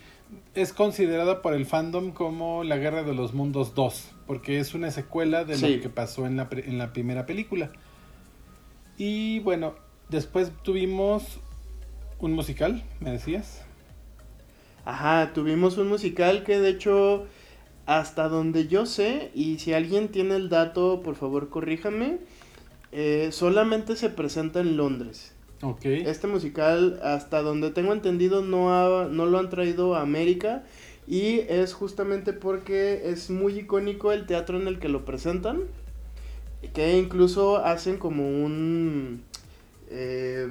es, 0.55 0.73
considerada 0.73 1.41
por 1.41 1.53
el 1.53 1.65
fandom 1.65 2.11
como 2.11 2.63
La 2.63 2.77
Guerra 2.77 3.03
de 3.03 3.13
los 3.13 3.33
Mundos 3.33 3.75
2, 3.75 4.11
porque 4.25 4.59
es 4.59 4.73
una 4.73 4.91
secuela 4.91 5.43
de 5.43 5.57
lo 5.57 5.81
que 5.81 5.89
pasó 5.89 6.25
en 6.25 6.37
la, 6.37 6.47
en 6.51 6.77
la 6.77 6.93
primera 6.93 7.25
película. 7.25 7.71
Y 8.97 9.39
bueno, 9.39 9.75
después 10.09 10.51
tuvimos 10.63 11.39
un 12.19 12.33
musical, 12.33 12.83
me 12.99 13.11
decías. 13.11 13.66
Ajá, 14.87 15.33
tuvimos 15.33 15.77
un 15.77 15.89
musical 15.89 16.45
que 16.45 16.61
de 16.61 16.69
hecho, 16.69 17.25
hasta 17.85 18.29
donde 18.29 18.69
yo 18.69 18.85
sé, 18.85 19.31
y 19.35 19.59
si 19.59 19.73
alguien 19.73 20.07
tiene 20.07 20.37
el 20.37 20.47
dato, 20.47 21.01
por 21.03 21.15
favor 21.15 21.49
corríjame, 21.49 22.19
eh, 22.93 23.27
solamente 23.33 23.97
se 23.97 24.09
presenta 24.09 24.61
en 24.61 24.77
Londres. 24.77 25.33
Ok. 25.61 25.83
Este 25.83 26.27
musical, 26.27 27.01
hasta 27.03 27.41
donde 27.41 27.71
tengo 27.71 27.91
entendido, 27.91 28.41
no, 28.41 28.73
ha, 28.73 29.09
no 29.09 29.25
lo 29.25 29.39
han 29.39 29.49
traído 29.49 29.93
a 29.93 30.03
América. 30.03 30.63
Y 31.05 31.39
es 31.49 31.73
justamente 31.73 32.31
porque 32.31 33.09
es 33.11 33.29
muy 33.29 33.59
icónico 33.59 34.13
el 34.13 34.25
teatro 34.25 34.57
en 34.57 34.69
el 34.69 34.79
que 34.79 34.87
lo 34.87 35.03
presentan. 35.03 35.63
Que 36.73 36.97
incluso 36.97 37.57
hacen 37.57 37.97
como 37.97 38.25
un... 38.25 39.21
Eh, 39.89 40.47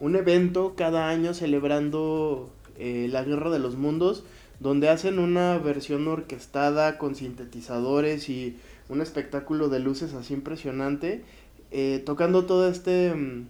un 0.00 0.16
evento 0.16 0.74
cada 0.76 1.10
año 1.10 1.34
celebrando 1.34 2.50
eh, 2.78 3.08
la 3.10 3.24
Guerra 3.24 3.50
de 3.50 3.58
los 3.58 3.76
Mundos, 3.76 4.24
donde 4.60 4.88
hacen 4.88 5.18
una 5.18 5.58
versión 5.58 6.06
orquestada 6.08 6.98
con 6.98 7.14
sintetizadores 7.14 8.28
y 8.28 8.56
un 8.88 9.00
espectáculo 9.00 9.68
de 9.68 9.80
luces 9.80 10.14
así 10.14 10.34
impresionante, 10.34 11.24
eh, 11.70 12.02
tocando 12.04 12.46
todo 12.46 12.68
este 12.68 13.14
mm, 13.14 13.48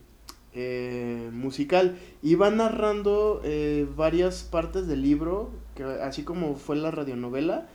eh, 0.54 1.30
musical. 1.32 1.96
Y 2.22 2.34
va 2.36 2.50
narrando 2.50 3.42
varias 3.96 4.44
partes 4.44 4.86
del 4.86 5.02
libro, 5.02 5.50
así 6.02 6.22
como 6.22 6.56
fue 6.56 6.76
la 6.76 6.90
radionovela. 6.90 7.68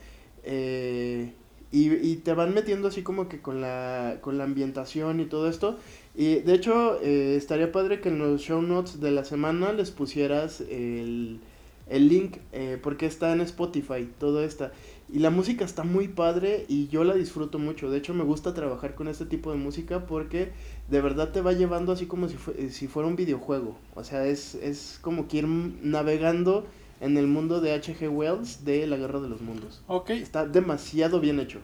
Y, 1.72 1.92
y, 1.92 2.16
te 2.24 2.34
van 2.34 2.56
metiendo 2.56 2.88
así 2.88 3.04
como 3.04 3.30
que 3.30 3.42
con 3.42 3.62
la, 3.62 4.18
con 4.22 4.40
la 4.40 4.44
ambientación 4.44 5.20
y 5.20 5.26
todo 5.26 5.48
esto. 5.48 5.78
Y 6.20 6.42
de 6.42 6.54
hecho, 6.54 7.00
eh, 7.02 7.38
estaría 7.38 7.72
padre 7.72 8.02
que 8.02 8.10
en 8.10 8.20
los 8.20 8.42
show 8.42 8.62
notes 8.62 9.00
de 9.00 9.10
la 9.10 9.24
semana 9.24 9.72
les 9.72 9.90
pusieras 9.90 10.60
el, 10.60 11.40
el 11.88 12.10
link, 12.10 12.40
eh, 12.52 12.78
porque 12.84 13.06
está 13.06 13.32
en 13.32 13.40
Spotify, 13.40 14.06
todo 14.20 14.44
esto. 14.44 14.70
Y 15.08 15.20
la 15.20 15.30
música 15.30 15.64
está 15.64 15.84
muy 15.84 16.10
padre 16.10 16.66
y 16.68 16.90
yo 16.90 17.06
la 17.06 17.14
disfruto 17.14 17.58
mucho. 17.58 17.90
De 17.90 18.00
hecho, 18.00 18.14
me 18.14 18.26
gusta 18.26 18.54
trabajar 18.54 18.96
con 18.96 19.08
este 19.08 19.26
tipo 19.28 19.50
de 19.50 19.60
música 19.60 20.08
porque 20.08 20.52
de 20.90 21.00
verdad 21.00 21.32
te 21.32 21.40
va 21.40 21.54
llevando 21.54 21.94
así 21.94 22.06
como 22.06 22.28
si, 22.28 22.36
si 22.70 22.88
fuera 22.90 23.08
un 23.08 23.16
videojuego. 23.16 23.78
O 23.96 24.04
sea, 24.04 24.26
es, 24.26 24.56
es 24.56 25.00
como 25.02 25.30
que 25.30 25.38
ir 25.38 25.48
navegando 25.48 26.68
en 27.00 27.16
el 27.16 27.28
mundo 27.28 27.62
de 27.62 27.72
H.G. 27.72 28.10
Wells 28.10 28.66
de 28.66 28.86
La 28.88 28.98
Guerra 28.98 29.22
de 29.22 29.30
los 29.30 29.40
Mundos. 29.40 29.82
Ok. 29.88 30.10
Está 30.10 30.46
demasiado 30.46 31.22
bien 31.22 31.40
hecho. 31.40 31.60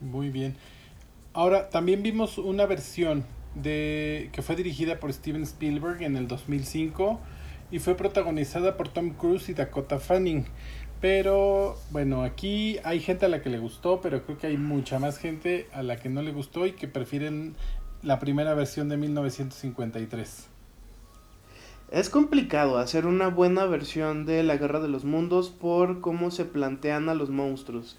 Muy 0.00 0.30
bien. 0.30 0.56
Ahora, 1.34 1.68
también 1.68 2.02
vimos 2.02 2.38
una 2.38 2.64
versión 2.64 3.26
de 3.54 4.30
que 4.32 4.42
fue 4.42 4.56
dirigida 4.56 4.98
por 4.98 5.12
Steven 5.12 5.42
Spielberg 5.42 6.02
en 6.02 6.16
el 6.16 6.28
2005 6.28 7.20
y 7.70 7.78
fue 7.78 7.96
protagonizada 7.96 8.76
por 8.76 8.88
Tom 8.88 9.10
Cruise 9.10 9.48
y 9.48 9.54
Dakota 9.54 9.98
Fanning. 9.98 10.46
Pero 11.00 11.76
bueno, 11.90 12.22
aquí 12.22 12.78
hay 12.84 13.00
gente 13.00 13.26
a 13.26 13.28
la 13.28 13.42
que 13.42 13.50
le 13.50 13.58
gustó, 13.58 14.00
pero 14.00 14.24
creo 14.24 14.38
que 14.38 14.46
hay 14.46 14.56
mucha 14.56 14.98
más 14.98 15.18
gente 15.18 15.66
a 15.72 15.82
la 15.82 15.96
que 15.96 16.08
no 16.08 16.22
le 16.22 16.30
gustó 16.30 16.66
y 16.66 16.72
que 16.72 16.86
prefieren 16.86 17.56
la 18.02 18.20
primera 18.20 18.54
versión 18.54 18.88
de 18.88 18.96
1953. 18.96 20.48
Es 21.90 22.08
complicado 22.08 22.78
hacer 22.78 23.06
una 23.06 23.28
buena 23.28 23.66
versión 23.66 24.24
de 24.26 24.42
la 24.42 24.56
Guerra 24.56 24.80
de 24.80 24.88
los 24.88 25.04
Mundos 25.04 25.50
por 25.50 26.00
cómo 26.00 26.30
se 26.30 26.44
plantean 26.44 27.08
a 27.08 27.14
los 27.14 27.30
monstruos. 27.30 27.98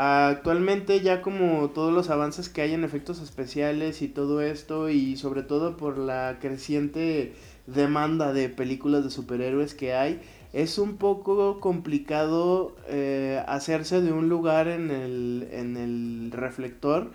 Actualmente 0.00 1.00
ya 1.00 1.22
como 1.22 1.70
todos 1.70 1.92
los 1.92 2.08
avances 2.08 2.48
que 2.48 2.62
hay 2.62 2.72
en 2.72 2.84
efectos 2.84 3.20
especiales 3.20 4.00
y 4.00 4.06
todo 4.06 4.40
esto 4.40 4.90
y 4.90 5.16
sobre 5.16 5.42
todo 5.42 5.76
por 5.76 5.98
la 5.98 6.38
creciente 6.40 7.32
demanda 7.66 8.32
de 8.32 8.48
películas 8.48 9.02
de 9.02 9.10
superhéroes 9.10 9.74
que 9.74 9.94
hay, 9.94 10.20
es 10.52 10.78
un 10.78 10.98
poco 10.98 11.58
complicado 11.58 12.76
eh, 12.86 13.42
hacerse 13.48 14.00
de 14.00 14.12
un 14.12 14.28
lugar 14.28 14.68
en 14.68 14.92
el, 14.92 15.48
en 15.50 15.76
el 15.76 16.30
reflector 16.30 17.10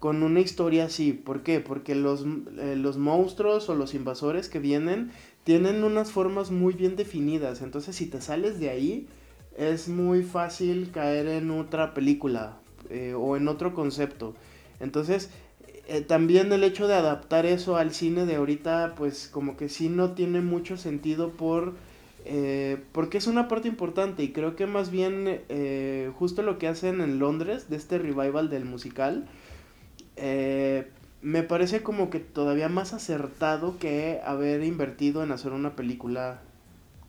con 0.00 0.24
una 0.24 0.40
historia 0.40 0.86
así. 0.86 1.12
¿Por 1.12 1.44
qué? 1.44 1.60
Porque 1.60 1.94
los, 1.94 2.26
eh, 2.58 2.74
los 2.76 2.98
monstruos 2.98 3.68
o 3.68 3.76
los 3.76 3.94
invasores 3.94 4.48
que 4.48 4.58
vienen 4.58 5.12
tienen 5.44 5.84
unas 5.84 6.10
formas 6.10 6.50
muy 6.50 6.74
bien 6.74 6.96
definidas. 6.96 7.62
Entonces, 7.62 7.94
si 7.94 8.06
te 8.06 8.20
sales 8.20 8.58
de 8.58 8.70
ahí, 8.70 9.06
es 9.56 9.88
muy 9.88 10.22
fácil 10.22 10.90
caer 10.92 11.26
en 11.26 11.50
otra 11.50 11.94
película 11.94 12.56
eh, 12.90 13.14
o 13.16 13.36
en 13.36 13.48
otro 13.48 13.74
concepto. 13.74 14.34
Entonces, 14.80 15.30
eh, 15.88 16.00
también 16.00 16.52
el 16.52 16.64
hecho 16.64 16.88
de 16.88 16.94
adaptar 16.94 17.46
eso 17.46 17.76
al 17.76 17.92
cine 17.92 18.26
de 18.26 18.36
ahorita, 18.36 18.94
pues 18.96 19.28
como 19.28 19.56
que 19.56 19.68
sí 19.68 19.88
no 19.88 20.12
tiene 20.12 20.40
mucho 20.40 20.76
sentido 20.76 21.30
por... 21.30 21.74
Eh, 22.26 22.82
porque 22.92 23.18
es 23.18 23.26
una 23.26 23.48
parte 23.48 23.68
importante 23.68 24.22
y 24.22 24.32
creo 24.32 24.56
que 24.56 24.66
más 24.66 24.90
bien 24.90 25.42
justo 26.18 26.40
lo 26.40 26.56
que 26.56 26.68
hacen 26.68 27.02
en 27.02 27.18
Londres 27.18 27.68
de 27.68 27.76
este 27.76 27.98
revival 27.98 28.48
del 28.48 28.64
musical, 28.64 29.28
me 31.24 31.42
parece 31.42 31.82
como 31.82 32.08
que 32.08 32.20
todavía 32.20 32.70
más 32.70 32.94
acertado 32.94 33.78
que 33.78 34.20
haber 34.24 34.62
invertido 34.62 35.22
en 35.22 35.32
hacer 35.32 35.52
una 35.52 35.76
película 35.76 36.40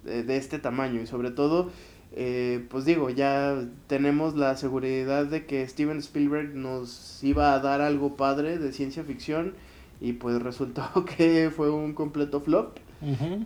de, 0.05 0.37
este 0.37 0.59
tamaño 0.59 1.01
y 1.01 1.07
sobre 1.07 1.31
todo, 1.31 1.69
eh, 2.17 2.65
pues 2.69 2.85
digo, 2.85 3.09
ya 3.09 3.61
tenemos 3.87 4.35
la 4.35 4.55
seguridad 4.55 5.25
de 5.25 5.45
que 5.45 5.67
Steven 5.67 5.97
Spielberg 5.97 6.55
nos 6.55 7.21
iba 7.21 7.53
a 7.53 7.59
dar 7.59 7.81
algo 7.81 8.15
padre 8.15 8.57
de 8.57 8.71
ciencia 8.71 9.03
ficción 9.03 9.53
y 9.99 10.13
pues 10.13 10.41
resultó 10.41 11.05
que 11.17 11.51
fue 11.53 11.69
un 11.69 11.93
completo 11.93 12.39
flop. 12.39 12.77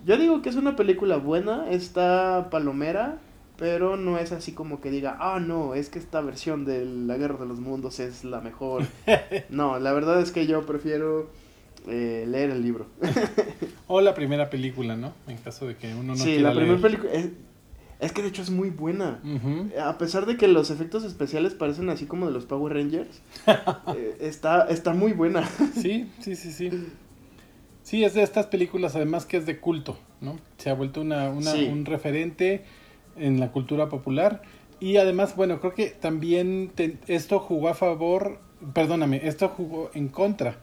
Yo 0.06 0.16
digo 0.16 0.40
que 0.40 0.48
es 0.48 0.56
una 0.56 0.74
película 0.74 1.18
buena, 1.18 1.68
está 1.68 2.48
palomera, 2.50 3.18
pero 3.58 3.98
no 3.98 4.16
es 4.16 4.32
así 4.32 4.52
como 4.52 4.80
que 4.80 4.90
diga, 4.90 5.18
ah, 5.20 5.38
no, 5.38 5.74
es 5.74 5.90
que 5.90 5.98
esta 5.98 6.22
versión 6.22 6.64
de 6.64 6.86
la 6.86 7.18
Guerra 7.18 7.36
de 7.40 7.46
los 7.46 7.60
Mundos 7.60 8.00
es 8.00 8.24
la 8.24 8.40
mejor. 8.40 8.84
no, 9.50 9.78
la 9.78 9.92
verdad 9.92 10.20
es 10.22 10.30
que 10.30 10.46
yo 10.46 10.64
prefiero 10.64 11.28
eh, 11.88 12.24
leer 12.26 12.50
el 12.50 12.62
libro. 12.62 12.86
o 13.86 14.00
la 14.00 14.14
primera 14.14 14.48
película, 14.48 14.96
¿no? 14.96 15.12
En 15.26 15.36
caso 15.36 15.66
de 15.66 15.76
que 15.76 15.92
uno 15.94 16.14
no 16.14 16.16
Sí, 16.16 16.38
la 16.38 16.54
primera 16.54 16.80
película... 16.80 17.10
Es, 18.00 18.12
que 18.12 18.22
de 18.22 18.28
hecho 18.28 18.42
es 18.42 18.50
muy 18.50 18.70
buena. 18.70 19.20
A 19.82 19.98
pesar 19.98 20.26
de 20.26 20.36
que 20.36 20.48
los 20.48 20.70
efectos 20.70 21.04
especiales 21.04 21.54
parecen 21.54 21.88
así 21.90 22.06
como 22.06 22.26
de 22.26 22.32
los 22.32 22.46
Power 22.46 22.74
Rangers, 22.74 23.20
eh, 23.96 24.16
está, 24.20 24.66
está 24.68 24.92
muy 24.94 25.12
buena. 25.12 25.48
sí, 25.74 26.10
sí, 26.20 26.36
sí, 26.36 26.52
sí. 26.52 26.70
Sí, 27.82 28.04
es 28.04 28.14
de 28.14 28.22
estas 28.22 28.46
películas, 28.46 28.94
además 28.94 29.26
que 29.26 29.36
es 29.36 29.46
de 29.46 29.58
culto, 29.58 29.98
¿no? 30.20 30.38
Se 30.58 30.70
ha 30.70 30.74
vuelto 30.74 31.00
una, 31.00 31.30
un 31.30 31.84
referente 31.84 32.64
en 33.16 33.40
la 33.40 33.52
cultura 33.52 33.88
popular. 33.88 34.42
Y 34.80 34.96
además, 34.96 35.36
bueno, 35.36 35.60
creo 35.60 35.74
que 35.74 35.88
también 35.88 36.72
esto 37.06 37.38
jugó 37.38 37.68
a 37.68 37.74
favor, 37.74 38.38
perdóname, 38.72 39.20
esto 39.24 39.48
jugó 39.48 39.90
en 39.92 40.08
contra 40.08 40.56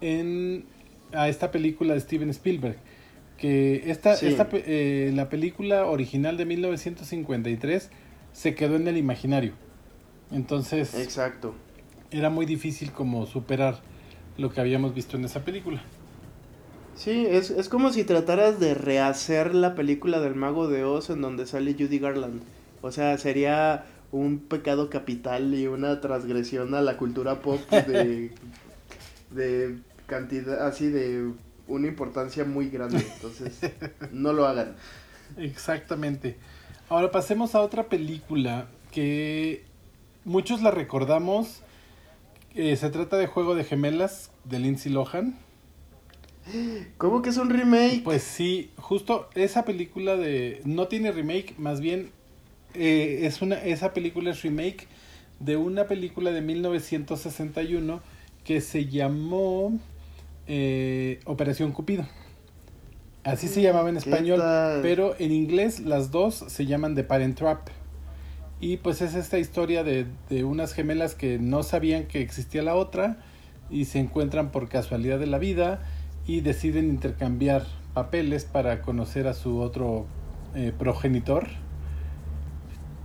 en, 0.00 0.66
a 1.12 1.28
esta 1.28 1.50
película 1.50 1.94
de 1.94 2.00
Steven 2.00 2.30
Spielberg. 2.30 2.76
Que 3.38 3.90
esta, 3.90 4.14
esta 4.14 4.48
eh, 4.52 5.12
la 5.14 5.28
película 5.28 5.86
original 5.86 6.36
de 6.36 6.44
1953 6.44 7.90
se 8.32 8.54
quedó 8.54 8.76
en 8.76 8.88
el 8.88 8.96
imaginario. 8.96 9.52
Entonces, 10.30 10.94
exacto. 10.94 11.54
Era 12.10 12.30
muy 12.30 12.46
difícil 12.46 12.92
como 12.92 13.26
superar 13.26 13.80
lo 14.36 14.50
que 14.50 14.60
habíamos 14.60 14.94
visto 14.94 15.16
en 15.16 15.24
esa 15.24 15.44
película. 15.44 15.82
Sí, 16.96 17.26
es, 17.28 17.50
es 17.50 17.68
como 17.68 17.90
si 17.90 18.04
trataras 18.04 18.60
de 18.60 18.74
rehacer 18.74 19.54
la 19.54 19.74
película 19.74 20.20
del 20.20 20.36
Mago 20.36 20.68
de 20.68 20.84
Oz 20.84 21.10
en 21.10 21.20
donde 21.20 21.46
sale 21.46 21.74
Judy 21.74 21.98
Garland. 21.98 22.42
O 22.82 22.92
sea, 22.92 23.18
sería 23.18 23.84
un 24.12 24.38
pecado 24.38 24.90
capital 24.90 25.54
y 25.54 25.66
una 25.66 26.00
transgresión 26.00 26.74
a 26.74 26.82
la 26.82 26.96
cultura 26.96 27.42
pop 27.42 27.60
de, 27.70 28.30
de 29.30 29.78
cantidad, 30.06 30.66
así 30.66 30.86
de 30.88 31.32
una 31.68 31.88
importancia 31.88 32.44
muy 32.44 32.68
grande. 32.68 32.98
Entonces, 33.14 33.58
no 34.12 34.32
lo 34.32 34.46
hagan. 34.46 34.76
Exactamente. 35.36 36.36
Ahora 36.88 37.10
pasemos 37.10 37.54
a 37.54 37.60
otra 37.60 37.84
película 37.84 38.68
que 38.92 39.64
muchos 40.24 40.62
la 40.62 40.70
recordamos. 40.70 41.62
Eh, 42.54 42.76
se 42.76 42.90
trata 42.90 43.16
de 43.16 43.26
Juego 43.26 43.54
de 43.54 43.64
Gemelas 43.64 44.30
de 44.44 44.58
Lindsay 44.58 44.92
Lohan. 44.92 45.36
¿Cómo 46.98 47.22
que 47.22 47.30
es 47.30 47.38
un 47.38 47.48
remake? 47.48 48.02
Pues 48.04 48.22
sí, 48.22 48.70
justo 48.76 49.30
esa 49.34 49.64
película 49.64 50.16
de... 50.16 50.60
No 50.64 50.88
tiene 50.88 51.10
remake, 51.10 51.54
más 51.58 51.80
bien 51.80 52.10
eh, 52.74 53.20
es 53.22 53.40
una, 53.40 53.56
esa 53.56 53.94
película 53.94 54.32
es 54.32 54.42
remake 54.42 54.86
de 55.40 55.56
una 55.56 55.84
película 55.84 56.32
de 56.32 56.42
1961 56.42 58.00
que 58.44 58.60
se 58.60 58.86
llamó 58.86 59.78
eh, 60.46 61.20
Operación 61.24 61.72
Cupido. 61.72 62.06
Así 63.24 63.48
se 63.48 63.62
llamaba 63.62 63.88
en 63.88 63.96
español, 63.96 64.42
pero 64.82 65.14
en 65.18 65.32
inglés 65.32 65.80
las 65.80 66.10
dos 66.10 66.34
se 66.34 66.66
llaman 66.66 66.94
The 66.94 67.04
Parent 67.04 67.38
Trap. 67.38 67.68
Y 68.60 68.76
pues 68.78 69.00
es 69.02 69.14
esta 69.14 69.38
historia 69.38 69.82
de, 69.82 70.06
de 70.28 70.44
unas 70.44 70.74
gemelas 70.74 71.14
que 71.14 71.38
no 71.38 71.62
sabían 71.62 72.04
que 72.04 72.20
existía 72.20 72.62
la 72.62 72.74
otra 72.74 73.18
y 73.70 73.86
se 73.86 73.98
encuentran 73.98 74.50
por 74.50 74.68
casualidad 74.68 75.18
de 75.18 75.26
la 75.26 75.38
vida 75.38 75.82
y 76.26 76.40
deciden 76.40 76.86
intercambiar 76.86 77.64
papeles 77.94 78.44
para 78.44 78.82
conocer 78.82 79.26
a 79.26 79.34
su 79.34 79.60
otro 79.60 80.06
eh, 80.54 80.72
progenitor. 80.76 81.48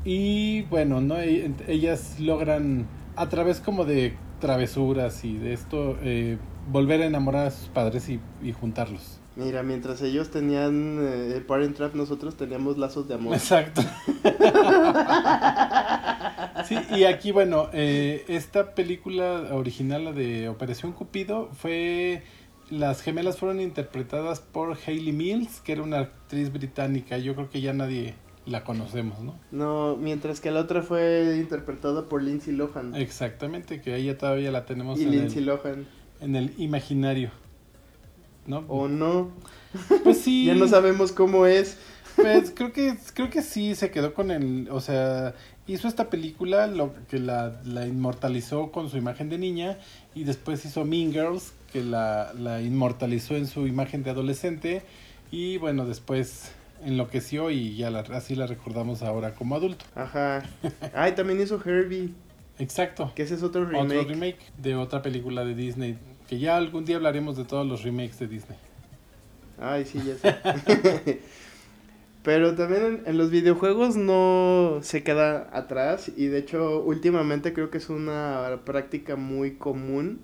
Y 0.03 0.64
bueno, 0.64 1.02
¿no? 1.02 1.20
E, 1.20 1.52
ellas 1.68 2.20
logran, 2.20 2.88
a 3.16 3.30
través 3.30 3.60
como 3.60 3.86
de 3.86 4.14
travesuras 4.40 5.24
y 5.26 5.38
de 5.38 5.53
esto, 5.53 5.98
eh, 6.02 6.38
volver 6.72 7.02
a 7.02 7.06
enamorar 7.06 7.48
a 7.48 7.52
sus 7.52 7.70
padres 7.70 8.10
y, 8.10 8.20
juntarlos. 8.54 9.20
Mira, 9.36 9.64
mientras 9.64 10.02
ellos 10.02 10.32
tenían 10.32 10.98
eh, 11.02 11.41
Parent 11.48 11.78
Trap, 11.78 11.96
nosotros 11.96 12.36
teníamos 12.36 12.78
lazos 12.78 13.08
de 13.08 13.14
amor. 13.14 13.34
Exacto. 13.34 13.82
sí, 16.68 16.78
y 16.91 17.06
aquí, 17.06 17.32
bueno, 17.32 17.70
eh, 17.72 18.26
esta 18.28 18.76
película 18.76 19.48
original, 19.54 20.04
la 20.06 20.12
de 20.12 20.50
Operación 20.50 20.91
Cupido, 20.91 21.50
fue 21.54 22.24
las 22.70 23.02
gemelas 23.02 23.38
fueron 23.38 23.62
interpretadas 23.62 24.41
por 24.41 24.78
Hayley 24.86 25.14
Mills, 25.14 25.62
que 25.62 25.72
era 25.72 25.84
una 25.84 26.00
actriz 26.00 26.52
británica. 26.52 27.18
Yo 27.18 27.34
creo 27.36 27.50
que 27.50 27.62
ya 27.62 27.74
nadie 27.74 28.16
la 28.46 28.64
conocemos, 28.64 29.22
¿no? 29.22 29.40
No, 29.52 29.96
mientras 29.96 30.40
que 30.40 30.52
la 30.52 30.62
otra 30.62 30.82
fue 30.82 31.38
interpretada 31.40 32.08
por 32.08 32.24
Lindsay 32.24 32.54
Lohan. 32.54 32.96
Exactamente, 32.96 33.82
que 33.82 33.96
ella 33.96 34.18
todavía 34.18 34.52
la 34.52 34.66
tenemos 34.66 35.00
y 35.00 35.04
en 35.04 35.12
Lindsay 35.12 35.44
Lohan. 35.44 35.88
En 36.22 36.36
el 36.36 36.54
imaginario. 36.58 37.32
¿No? 38.46 38.64
¿O 38.68 38.88
no? 38.88 39.32
Pues 40.04 40.22
sí. 40.22 40.46
ya 40.48 40.56
no 40.56 40.68
sabemos 40.68 41.12
cómo 41.12 41.46
es. 41.46 41.78
Pues 42.16 42.52
creo 42.54 42.74
que 42.74 42.98
creo 43.14 43.30
que 43.30 43.41
sí 43.41 43.76
se 43.76 43.91
quedó 43.91 44.14
con 44.14 44.32
el, 44.32 44.68
o 44.72 44.82
sea, 44.82 45.36
hizo 45.68 45.88
esta 45.88 46.10
película 46.10 46.68
lo 46.68 46.94
que 47.08 47.20
la, 47.20 47.62
la 47.64 47.88
inmortalizó 47.88 48.72
con 48.72 48.90
su 48.90 48.98
imagen 48.98 49.30
de 49.30 49.38
niña 49.38 49.78
y 50.16 50.26
después 50.26 50.66
hizo 50.66 50.84
Mean 50.84 51.12
Girls 51.14 51.54
que 51.72 51.84
la, 51.84 52.34
la 52.34 52.62
inmortalizó 52.62 53.36
en 53.36 53.48
su 53.48 53.68
imagen 53.68 54.04
de 54.04 54.10
adolescente 54.10 54.82
y 55.32 55.58
bueno, 55.58 55.86
después 55.86 56.52
enloqueció 56.84 57.52
y 57.52 57.76
ya 57.76 57.91
la, 57.91 58.00
así 58.00 58.36
la 58.36 58.48
recordamos 58.48 59.02
ahora 59.02 59.34
como 59.36 59.56
adulto. 59.56 59.86
Ajá. 59.96 60.44
Ay, 60.94 61.14
también 61.14 61.41
hizo 61.41 61.62
Herbie. 61.64 62.12
Exacto. 62.58 63.12
Que 63.16 63.24
ese 63.24 63.36
es 63.36 63.44
otro 63.44 63.66
remake. 63.66 64.00
Otro 64.00 64.10
remake 64.10 64.40
de 64.58 64.76
otra 64.76 65.02
película 65.02 65.46
de 65.46 65.56
Disney. 65.56 65.98
Que 66.30 66.38
ya 66.38 66.58
algún 66.58 66.86
día 66.86 66.98
hablaremos 66.98 67.38
de 67.38 67.44
todos 67.44 67.66
los 67.66 67.82
remakes 67.82 68.20
de 68.20 68.28
Disney. 68.28 68.58
Ay, 69.60 69.84
sí, 69.84 70.00
ya 70.06 70.16
sé. 70.16 71.20
Pero 72.24 72.54
también 72.54 73.02
en, 73.08 73.18
los 73.18 73.32
videojuegos 73.32 73.96
no 73.96 74.78
se 74.84 75.02
queda 75.02 75.50
atrás 75.52 76.12
y 76.16 76.28
de 76.28 76.38
hecho 76.38 76.84
últimamente 76.84 77.52
creo 77.52 77.72
que 77.72 77.80
es 77.80 77.90
una 77.90 78.60
práctica 78.64 79.16
muy 79.16 79.56
común 79.56 80.20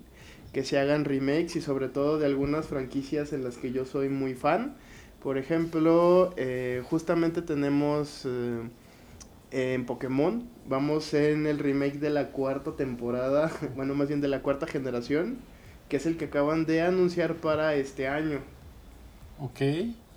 que 0.52 0.62
se 0.62 0.78
hagan 0.78 1.04
remakes 1.04 1.56
y 1.56 1.60
sobre 1.60 1.88
todo 1.88 2.20
de 2.20 2.26
algunas 2.26 2.66
franquicias 2.66 3.32
en 3.32 3.42
las 3.42 3.56
que 3.56 3.72
yo 3.72 3.84
soy 3.84 4.08
muy 4.08 4.34
fan. 4.34 4.76
Por 5.20 5.38
ejemplo, 5.38 6.32
eh, 6.36 6.84
justamente 6.88 7.42
tenemos 7.42 8.22
eh, 8.26 8.60
en 9.50 9.86
Pokémon, 9.86 10.48
vamos 10.68 11.14
en 11.14 11.48
el 11.48 11.58
remake 11.58 11.98
de 11.98 12.10
la 12.10 12.28
cuarta 12.28 12.76
temporada, 12.76 13.50
bueno 13.74 13.96
más 13.96 14.06
bien 14.06 14.20
de 14.20 14.28
la 14.28 14.40
cuarta 14.42 14.68
generación, 14.68 15.38
que 15.88 15.96
es 15.96 16.06
el 16.06 16.16
que 16.16 16.26
acaban 16.26 16.66
de 16.66 16.82
anunciar 16.82 17.34
para 17.36 17.74
este 17.74 18.08
año. 18.08 18.40
Ok. 19.38 19.60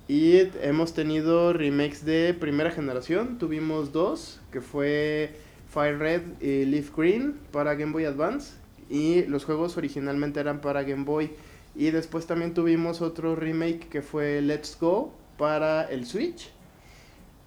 Y 0.08 0.38
hemos 0.62 0.92
tenido 0.92 1.52
remakes 1.52 2.04
de 2.04 2.34
primera 2.34 2.70
generación. 2.70 3.38
Tuvimos 3.38 3.92
dos, 3.92 4.40
que 4.50 4.60
fue 4.60 5.36
Fire 5.72 5.98
Red 5.98 6.22
y 6.40 6.64
Leaf 6.64 6.96
Green 6.96 7.36
para 7.52 7.74
Game 7.74 7.92
Boy 7.92 8.06
Advance. 8.06 8.54
Y 8.88 9.22
los 9.26 9.44
juegos 9.44 9.76
originalmente 9.76 10.40
eran 10.40 10.60
para 10.60 10.82
Game 10.82 11.04
Boy. 11.04 11.30
Y 11.76 11.90
después 11.92 12.26
también 12.26 12.54
tuvimos 12.54 13.00
otro 13.00 13.36
remake 13.36 13.88
que 13.88 14.02
fue 14.02 14.40
Let's 14.40 14.76
Go 14.80 15.12
para 15.38 15.84
el 15.84 16.06
Switch. 16.06 16.50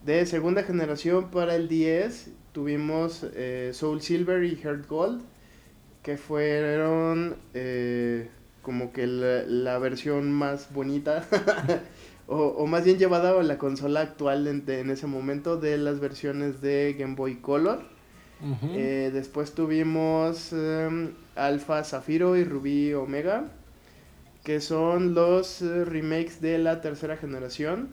De 0.06 0.26
segunda 0.26 0.64
generación 0.64 1.32
para 1.32 1.56
el 1.56 1.68
10 1.68 2.32
tuvimos 2.54 3.26
eh, 3.36 3.72
Soul 3.74 4.02
Silver 4.02 4.44
y 4.44 4.56
Heart 4.56 4.88
Gold. 4.88 5.22
Que 6.04 6.18
fueron 6.18 7.36
eh, 7.54 8.30
como 8.62 8.92
que 8.92 9.08
la 9.08 9.78
versión 9.80 10.32
más 10.32 10.72
bonita. 10.74 11.26
o, 12.28 12.66
más 12.68 12.86
bien 12.86 12.98
llevada 12.98 13.40
a 13.40 13.44
la 13.44 13.58
consola 13.58 14.02
actual 14.02 14.48
en, 14.48 14.90
ese 14.90 15.08
momento 15.08 15.58
de 15.58 15.78
las 15.78 16.00
versiones 16.00 16.62
de 16.62 16.96
Game 16.98 17.16
Boy 17.16 17.36
Color. 17.36 17.82
Eh, 18.76 19.10
después 19.14 19.54
tuvimos 19.54 20.52
em, 20.52 21.14
Alpha 21.36 21.82
Zafiro 21.86 22.36
y 22.36 22.44
Rubí 22.44 22.94
Omega, 22.94 23.46
que 24.44 24.60
son 24.60 25.14
los 25.14 25.62
eh, 25.62 25.86
remakes 25.86 26.42
de 26.42 26.58
la 26.58 26.82
tercera 26.82 27.16
generación 27.16 27.88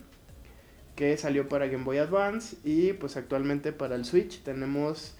que 0.96 1.16
salió 1.16 1.48
para 1.48 1.68
Game 1.68 1.84
Boy 1.84 1.98
Advance 1.98 2.56
y 2.64 2.92
pues 2.94 3.16
actualmente 3.16 3.72
para 3.72 3.94
el 3.94 4.04
Switch 4.04 4.42
tenemos 4.42 5.14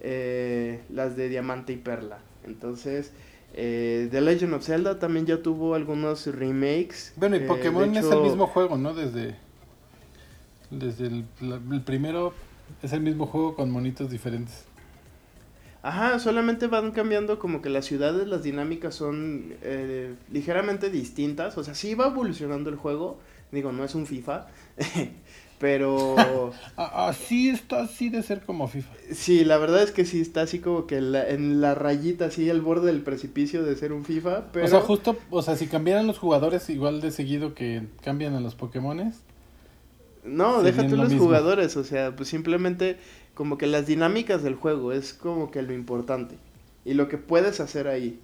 eh, 0.00 0.80
las 0.88 1.16
de 1.16 1.28
Diamante 1.28 1.72
y 1.72 1.76
Perla. 1.76 2.20
Entonces, 2.44 3.12
eh, 3.54 4.08
The 4.10 4.20
Legend 4.20 4.54
of 4.54 4.64
Zelda 4.64 4.98
también 4.98 5.26
ya 5.26 5.42
tuvo 5.42 5.74
algunos 5.74 6.26
remakes. 6.26 7.12
Bueno, 7.16 7.36
y 7.36 7.40
eh, 7.40 7.46
Pokémon 7.46 7.96
es 7.96 8.04
el 8.06 8.20
mismo 8.20 8.46
juego, 8.46 8.76
¿no? 8.76 8.94
Desde, 8.94 9.36
desde 10.70 11.06
el, 11.06 11.24
primero 11.84 12.34
es 12.82 12.92
el 12.92 13.00
mismo 13.00 13.26
juego 13.26 13.54
con 13.54 13.70
monitos 13.70 14.10
diferentes. 14.10 14.64
Ajá, 15.80 16.18
solamente 16.18 16.66
van 16.66 16.90
cambiando 16.90 17.38
como 17.38 17.62
que 17.62 17.70
las 17.70 17.86
ciudades, 17.86 18.26
las 18.26 18.42
dinámicas 18.42 18.94
son 18.94 19.54
eh, 19.62 20.14
ligeramente 20.30 20.90
distintas. 20.90 21.56
O 21.56 21.64
sea, 21.64 21.74
sí 21.74 21.94
va 21.94 22.08
evolucionando 22.08 22.68
el 22.68 22.76
juego. 22.76 23.18
Digo, 23.52 23.72
no 23.72 23.84
es 23.84 23.94
un 23.94 24.06
FIFA. 24.06 24.46
pero... 25.58 26.16
así 26.76 27.50
está, 27.50 27.82
así 27.82 28.08
de 28.08 28.22
ser 28.22 28.42
como 28.42 28.68
FIFA. 28.68 28.90
Sí, 29.12 29.44
la 29.44 29.58
verdad 29.58 29.82
es 29.82 29.90
que 29.90 30.04
sí 30.04 30.20
está 30.20 30.42
así 30.42 30.58
como 30.58 30.86
que 30.86 30.98
en 30.98 31.60
la 31.60 31.74
rayita, 31.74 32.26
así 32.26 32.48
al 32.50 32.60
borde 32.60 32.86
del 32.86 33.02
precipicio 33.02 33.62
de 33.62 33.76
ser 33.76 33.92
un 33.92 34.04
FIFA. 34.04 34.52
Pero... 34.52 34.66
O 34.66 34.68
sea, 34.68 34.80
justo, 34.80 35.16
o 35.30 35.42
sea, 35.42 35.56
si 35.56 35.66
cambiaran 35.66 36.06
los 36.06 36.18
jugadores 36.18 36.68
igual 36.70 37.00
de 37.00 37.10
seguido 37.10 37.54
que 37.54 37.82
cambian 38.02 38.34
a 38.34 38.40
los 38.40 38.54
Pokémones. 38.54 39.20
No, 40.24 40.62
déjate 40.62 40.96
los 40.96 41.14
jugadores, 41.14 41.76
o 41.76 41.84
sea, 41.84 42.14
pues 42.14 42.28
simplemente 42.28 42.98
como 43.34 43.56
que 43.56 43.66
las 43.66 43.86
dinámicas 43.86 44.42
del 44.42 44.56
juego 44.56 44.92
es 44.92 45.14
como 45.14 45.50
que 45.50 45.62
lo 45.62 45.72
importante 45.72 46.36
y 46.84 46.94
lo 46.94 47.08
que 47.08 47.18
puedes 47.18 47.60
hacer 47.60 47.86
ahí. 47.88 48.18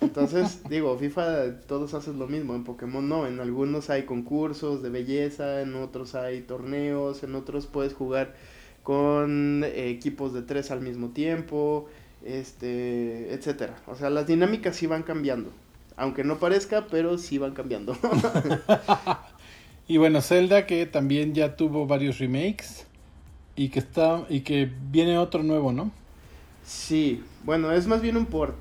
Entonces, 0.00 0.62
digo, 0.68 0.96
FIFA 0.96 1.60
todos 1.66 1.92
hacen 1.94 2.18
lo 2.18 2.26
mismo, 2.26 2.54
en 2.54 2.64
Pokémon 2.64 3.06
no, 3.06 3.26
en 3.26 3.40
algunos 3.40 3.90
hay 3.90 4.04
concursos 4.04 4.82
de 4.82 4.88
belleza, 4.88 5.60
en 5.60 5.74
otros 5.74 6.14
hay 6.14 6.40
torneos, 6.40 7.22
en 7.22 7.34
otros 7.34 7.66
puedes 7.66 7.92
jugar 7.92 8.34
con 8.82 9.64
equipos 9.64 10.32
de 10.32 10.42
tres 10.42 10.70
al 10.70 10.80
mismo 10.80 11.08
tiempo, 11.08 11.86
este, 12.24 13.34
etcétera. 13.34 13.76
O 13.86 13.94
sea, 13.94 14.10
las 14.10 14.26
dinámicas 14.26 14.76
sí 14.76 14.86
van 14.86 15.02
cambiando, 15.02 15.50
aunque 15.96 16.24
no 16.24 16.38
parezca, 16.38 16.86
pero 16.90 17.18
sí 17.18 17.36
van 17.36 17.52
cambiando. 17.52 17.96
y 19.88 19.98
bueno, 19.98 20.22
Zelda 20.22 20.66
que 20.66 20.86
también 20.86 21.34
ya 21.34 21.56
tuvo 21.56 21.86
varios 21.86 22.18
remakes. 22.18 22.86
Y 23.58 23.70
que 23.70 23.78
está 23.78 24.26
y 24.28 24.40
que 24.40 24.70
viene 24.90 25.16
otro 25.16 25.42
nuevo, 25.42 25.72
¿no? 25.72 25.90
Sí, 26.66 27.22
bueno, 27.42 27.72
es 27.72 27.86
más 27.86 28.02
bien 28.02 28.18
un 28.18 28.26
port. 28.26 28.54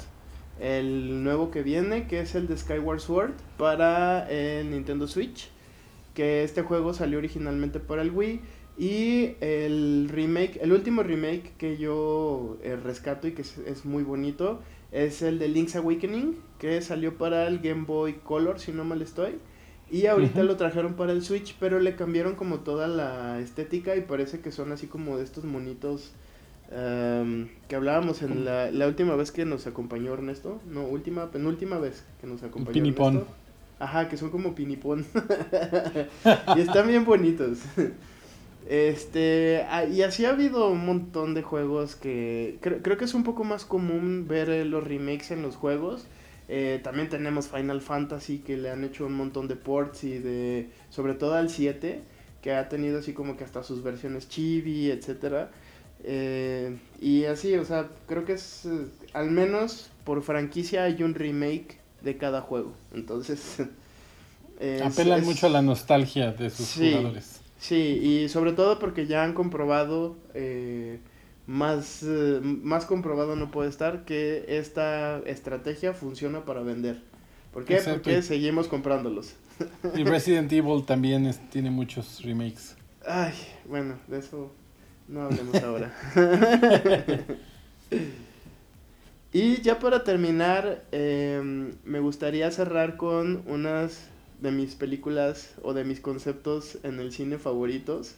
El 0.59 1.23
nuevo 1.23 1.51
que 1.51 1.63
viene, 1.63 2.07
que 2.07 2.21
es 2.21 2.35
el 2.35 2.47
de 2.47 2.57
Skyward 2.57 3.01
Sword 3.01 3.33
para 3.57 4.29
el 4.29 4.71
Nintendo 4.71 5.07
Switch, 5.07 5.49
que 6.13 6.43
este 6.43 6.61
juego 6.61 6.93
salió 6.93 7.17
originalmente 7.17 7.79
para 7.79 8.01
el 8.01 8.11
Wii 8.11 8.41
y 8.77 9.35
el 9.39 10.09
remake, 10.09 10.59
el 10.61 10.73
último 10.73 11.01
remake 11.03 11.53
que 11.57 11.77
yo 11.77 12.57
eh, 12.61 12.75
rescato 12.75 13.27
y 13.27 13.31
que 13.31 13.41
es, 13.41 13.85
muy 13.85 14.03
bonito 14.03 14.61
es 14.91 15.21
el 15.21 15.39
de 15.39 15.47
Link's 15.47 15.75
Awakening, 15.75 16.37
que 16.59 16.81
salió 16.81 17.17
para 17.17 17.47
el 17.47 17.59
Game 17.59 17.85
Boy 17.85 18.13
Color, 18.23 18.59
si 18.59 18.71
no 18.71 18.83
mal 18.83 19.01
estoy. 19.01 19.39
Y 19.91 20.07
ahorita 20.07 20.43
lo 20.43 20.57
trajeron 20.57 20.95
para 20.95 21.11
el 21.11 21.21
Switch, 21.21 21.55
pero 21.59 21.79
le 21.79 21.95
cambiaron 21.95 22.35
como 22.35 22.59
toda 22.61 22.87
la 22.87 23.39
estética 23.39 23.95
y 23.95 24.01
parece 24.01 24.39
que 24.39 24.51
son 24.51 24.71
así 24.71 24.87
como 24.87 25.17
de 25.17 25.23
estos 25.23 25.43
monitos 25.43 26.13
que 27.67 27.75
hablábamos 27.75 28.21
en 28.21 28.43
la, 28.43 28.69
la, 28.71 28.87
última 28.87 29.15
vez 29.15 29.31
que 29.31 29.45
nos 29.45 29.65
acompañó 29.67 30.13
Ernesto. 30.13 30.59
No, 30.67 30.83
última, 30.83 31.31
penúltima 31.31 31.77
vez 31.79 32.03
que 32.19 32.27
nos 32.27 32.43
acompañó 32.43 32.73
Pinipón. 32.73 33.15
Ernesto. 33.15 33.35
Ajá, 33.79 34.07
que 34.07 34.17
son 34.17 34.29
como 34.29 34.55
pinipón. 34.55 35.05
y 36.55 36.59
están 36.59 36.87
bien 36.87 37.03
bonitos. 37.03 37.59
Este, 38.67 39.65
ah, 39.69 39.85
y 39.85 40.01
así 40.01 40.25
ha 40.25 40.29
habido 40.29 40.69
un 40.69 40.85
montón 40.85 41.33
de 41.33 41.43
juegos 41.43 41.95
que 41.95 42.57
creo, 42.61 42.81
creo 42.81 42.97
que 42.97 43.05
es 43.05 43.13
un 43.13 43.23
poco 43.23 43.43
más 43.43 43.65
común 43.65 44.25
ver 44.27 44.49
eh, 44.49 44.65
los 44.65 44.83
remakes 44.83 45.31
en 45.31 45.43
los 45.43 45.55
juegos 45.55 46.07
eh, 46.47 46.79
también 46.83 47.09
tenemos 47.09 47.47
Final 47.47 47.81
Fantasy 47.81 48.39
que 48.39 48.57
le 48.57 48.69
han 48.69 48.83
hecho 48.83 49.05
un 49.05 49.13
montón 49.13 49.47
de 49.47 49.55
ports 49.55 50.03
y 50.03 50.19
de, 50.19 50.69
sobre 50.89 51.15
todo 51.15 51.33
al 51.33 51.49
7, 51.49 52.01
que 52.41 52.53
ha 52.53 52.69
tenido 52.69 52.99
así 52.99 53.13
como 53.13 53.35
que 53.35 53.43
hasta 53.43 53.63
sus 53.63 53.81
versiones 53.81 54.29
chibi, 54.29 54.91
etcétera. 54.91 55.51
Eh, 56.07 56.77
y 57.01 57.25
así, 57.25 57.55
o 57.55 57.65
sea, 57.65 57.89
creo 58.07 58.25
que 58.25 58.33
es, 58.33 58.65
eh, 58.65 58.85
al 59.13 59.31
menos 59.31 59.89
por 60.03 60.21
franquicia 60.21 60.83
hay 60.83 61.01
un 61.01 61.15
remake 61.15 61.79
de 62.01 62.17
cada 62.17 62.41
juego. 62.41 62.73
Entonces... 62.93 63.57
Apelan 64.83 65.25
mucho 65.25 65.47
a 65.47 65.49
la 65.49 65.61
nostalgia 65.61 66.31
de 66.31 66.49
sus 66.49 66.75
jugadores. 66.75 67.41
Sí, 67.59 67.75
y 67.75 68.29
sobre 68.29 68.53
todo 68.53 68.79
porque 68.79 69.05
ya 69.07 69.23
han 69.23 69.33
comprobado 69.33 70.15
más, 71.47 72.03
eh, 72.03 72.39
más 72.41 72.85
comprobado 72.85 73.35
no 73.35 73.51
puede 73.51 73.69
estar 73.69 74.05
que 74.05 74.45
esta 74.47 75.19
estrategia 75.25 75.93
funciona 75.93 76.45
para 76.45 76.61
vender. 76.61 77.01
¿Por 77.51 77.65
qué? 77.65 77.77
Porque 77.77 78.21
seguimos 78.21 78.67
comprándolos. 78.67 79.33
Y 79.95 80.03
Resident 80.03 80.51
Evil 80.51 80.85
también 80.85 81.33
tiene 81.51 81.71
muchos 81.71 82.21
remakes. 82.23 82.75
Ay, 83.05 83.33
bueno, 83.65 83.95
de 84.07 84.19
eso 84.19 84.51
no 85.07 85.21
hablemos 85.23 85.55
ahora. 85.63 85.93
y 89.33 89.61
ya 89.61 89.79
para 89.79 90.03
terminar, 90.03 90.83
em, 90.91 91.73
me 91.83 91.99
gustaría 91.99 92.49
cerrar 92.51 92.97
con 92.97 93.43
unas 93.47 94.07
de 94.41 94.51
mis 94.51 94.75
películas 94.75 95.55
o 95.61 95.73
de 95.73 95.83
mis 95.83 95.99
conceptos 95.99 96.77
en 96.83 96.99
el 96.99 97.11
cine 97.11 97.37
favoritos 97.37 98.15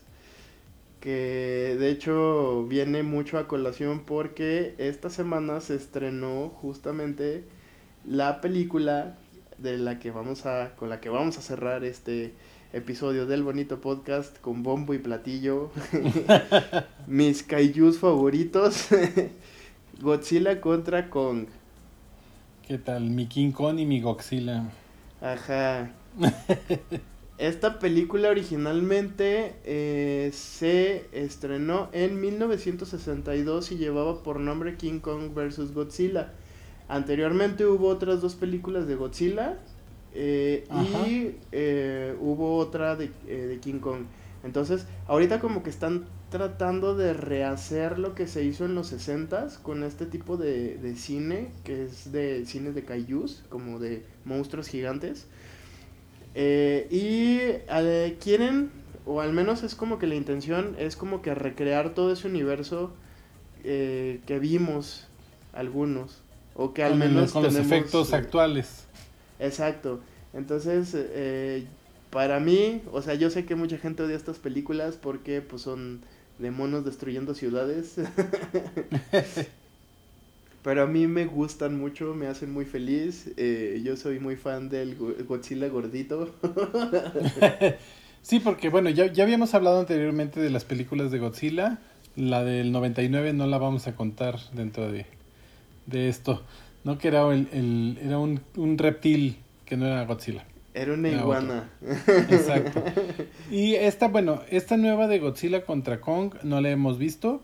que 1.00 1.76
de 1.78 1.90
hecho 1.90 2.66
viene 2.66 3.02
mucho 3.02 3.38
a 3.38 3.46
colación 3.46 4.00
porque 4.04 4.74
esta 4.78 5.10
semana 5.10 5.60
se 5.60 5.76
estrenó 5.76 6.48
justamente 6.48 7.44
la 8.04 8.40
película 8.40 9.16
de 9.58 9.78
la 9.78 9.98
que 9.98 10.10
vamos 10.10 10.46
a 10.46 10.74
con 10.76 10.88
la 10.88 11.00
que 11.00 11.08
vamos 11.08 11.38
a 11.38 11.42
cerrar 11.42 11.84
este 11.84 12.32
episodio 12.72 13.24
del 13.24 13.42
bonito 13.42 13.80
podcast 13.80 14.38
con 14.42 14.62
bombo 14.62 14.92
y 14.92 14.98
platillo 14.98 15.70
mis 17.06 17.42
kaijus 17.42 17.98
favoritos 17.98 18.88
Godzilla 20.02 20.60
contra 20.60 21.08
Kong 21.08 21.46
¿Qué 22.66 22.76
tal? 22.76 23.04
Mi 23.04 23.26
King 23.26 23.52
Kong 23.52 23.78
y 23.78 23.86
mi 23.86 24.02
Godzilla 24.02 24.64
Ajá 25.22 25.90
Esta 27.38 27.78
película 27.78 28.28
originalmente 28.28 29.54
eh, 29.64 30.30
se 30.34 31.06
estrenó 31.12 31.88
en 31.92 32.20
1962 32.20 33.72
y 33.72 33.78
llevaba 33.78 34.22
por 34.22 34.40
nombre 34.40 34.76
King 34.76 34.98
Kong 34.98 35.32
vs. 35.32 35.72
Godzilla. 35.72 36.32
Anteriormente 36.88 37.64
hubo 37.64 37.86
otras 37.86 38.20
dos 38.20 38.34
películas 38.34 38.88
de 38.88 38.96
Godzilla 38.96 39.56
eh, 40.14 40.64
y 40.70 41.36
eh, 41.52 42.16
hubo 42.20 42.56
otra 42.56 42.96
de, 42.96 43.10
King 43.60 43.80
Kong. 43.80 44.02
Entonces, 44.44 44.86
ahorita 45.06 45.40
como 45.40 45.62
que 45.62 45.70
están 45.70 46.06
tratando 46.30 46.94
de 46.94 47.12
rehacer 47.12 47.98
lo 47.98 48.14
que 48.14 48.26
se 48.26 48.44
hizo 48.44 48.64
en 48.64 48.74
los 48.74 48.92
60s 48.92 49.60
con 49.60 49.82
este 49.82 50.06
tipo 50.06 50.36
de, 50.36 50.76
de 50.78 50.94
cine, 50.96 51.48
que 51.64 51.84
es 51.84 52.12
de 52.12 52.44
cine 52.46 52.72
de 52.72 52.84
kaijus, 52.84 53.44
como 53.48 53.78
de 53.78 54.04
monstruos 54.24 54.68
gigantes. 54.68 55.26
Eh, 56.34 56.86
y 56.90 57.38
eh, 57.68 58.16
quieren, 58.22 58.70
o 59.06 59.20
al 59.20 59.32
menos 59.32 59.62
es 59.62 59.74
como 59.74 59.98
que 59.98 60.06
la 60.06 60.14
intención 60.14 60.76
es 60.78 60.96
como 60.96 61.22
que 61.22 61.34
recrear 61.34 61.94
todo 61.94 62.12
ese 62.12 62.28
universo 62.28 62.92
eh, 63.64 64.20
que 64.26 64.38
vimos 64.38 65.06
algunos, 65.52 66.20
o 66.54 66.74
que 66.74 66.84
al 66.84 66.96
menos... 66.96 67.32
Con 67.32 67.42
los 67.42 67.56
efectos 67.56 68.12
actuales. 68.12 68.86
Exacto. 69.38 70.00
Entonces, 70.34 70.94
para 72.10 72.40
mí, 72.40 72.82
o 72.92 73.02
sea, 73.02 73.14
yo 73.14 73.30
sé 73.30 73.44
que 73.44 73.54
mucha 73.54 73.78
gente 73.78 74.02
odia 74.02 74.16
estas 74.16 74.38
películas 74.38 74.96
porque 74.96 75.40
pues 75.42 75.62
son 75.62 76.00
de 76.38 76.50
monos 76.50 76.84
destruyendo 76.84 77.34
ciudades. 77.34 77.96
Pero 80.62 80.82
a 80.82 80.86
mí 80.86 81.06
me 81.06 81.26
gustan 81.26 81.78
mucho, 81.78 82.14
me 82.14 82.26
hacen 82.26 82.52
muy 82.52 82.64
feliz. 82.64 83.30
Eh, 83.36 83.80
yo 83.84 83.96
soy 83.96 84.18
muy 84.18 84.36
fan 84.36 84.68
del 84.68 84.96
Godzilla 84.96 85.68
gordito. 85.68 86.34
sí, 88.22 88.40
porque 88.40 88.68
bueno, 88.68 88.90
ya, 88.90 89.06
ya 89.12 89.24
habíamos 89.24 89.54
hablado 89.54 89.80
anteriormente 89.80 90.40
de 90.40 90.50
las 90.50 90.64
películas 90.64 91.10
de 91.10 91.18
Godzilla. 91.18 91.78
La 92.16 92.42
del 92.42 92.72
99 92.72 93.32
no 93.32 93.46
la 93.46 93.58
vamos 93.58 93.86
a 93.86 93.94
contar 93.94 94.38
dentro 94.52 94.90
de, 94.90 95.06
de 95.86 96.08
esto. 96.08 96.42
No 96.84 96.98
que 96.98 97.08
era, 97.08 97.28
el, 97.32 97.98
era 98.02 98.18
un, 98.18 98.40
un 98.56 98.78
reptil 98.78 99.38
que 99.64 99.76
no 99.76 99.86
era 99.86 100.04
Godzilla. 100.04 100.44
Era 100.74 100.94
una 100.94 101.08
iguana. 101.08 101.70
Exacto. 102.30 102.82
Y 103.50 103.74
esta, 103.74 104.08
bueno, 104.08 104.42
esta 104.50 104.76
nueva 104.76 105.08
de 105.08 105.18
Godzilla 105.18 105.64
contra 105.64 106.00
Kong 106.00 106.34
no 106.42 106.60
la 106.60 106.70
hemos 106.70 106.98
visto 106.98 107.42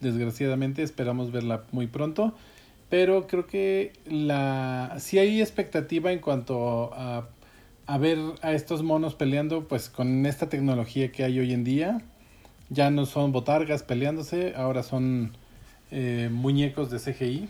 desgraciadamente 0.00 0.82
esperamos 0.82 1.30
verla 1.30 1.64
muy 1.72 1.86
pronto. 1.86 2.34
Pero 2.88 3.28
creo 3.28 3.46
que 3.46 3.92
la 4.04 4.96
si 4.98 5.18
hay 5.18 5.40
expectativa 5.40 6.10
en 6.10 6.18
cuanto 6.18 6.92
a, 6.92 7.28
a 7.86 7.98
ver 7.98 8.18
a 8.42 8.52
estos 8.52 8.82
monos 8.82 9.14
peleando, 9.14 9.68
pues 9.68 9.88
con 9.88 10.26
esta 10.26 10.48
tecnología 10.48 11.12
que 11.12 11.22
hay 11.22 11.38
hoy 11.38 11.52
en 11.52 11.62
día. 11.62 12.02
Ya 12.68 12.90
no 12.90 13.06
son 13.06 13.32
botargas 13.32 13.82
peleándose, 13.82 14.54
ahora 14.56 14.82
son 14.82 15.32
eh, 15.90 16.28
muñecos 16.32 16.90
de 16.90 16.98
CGI. 16.98 17.48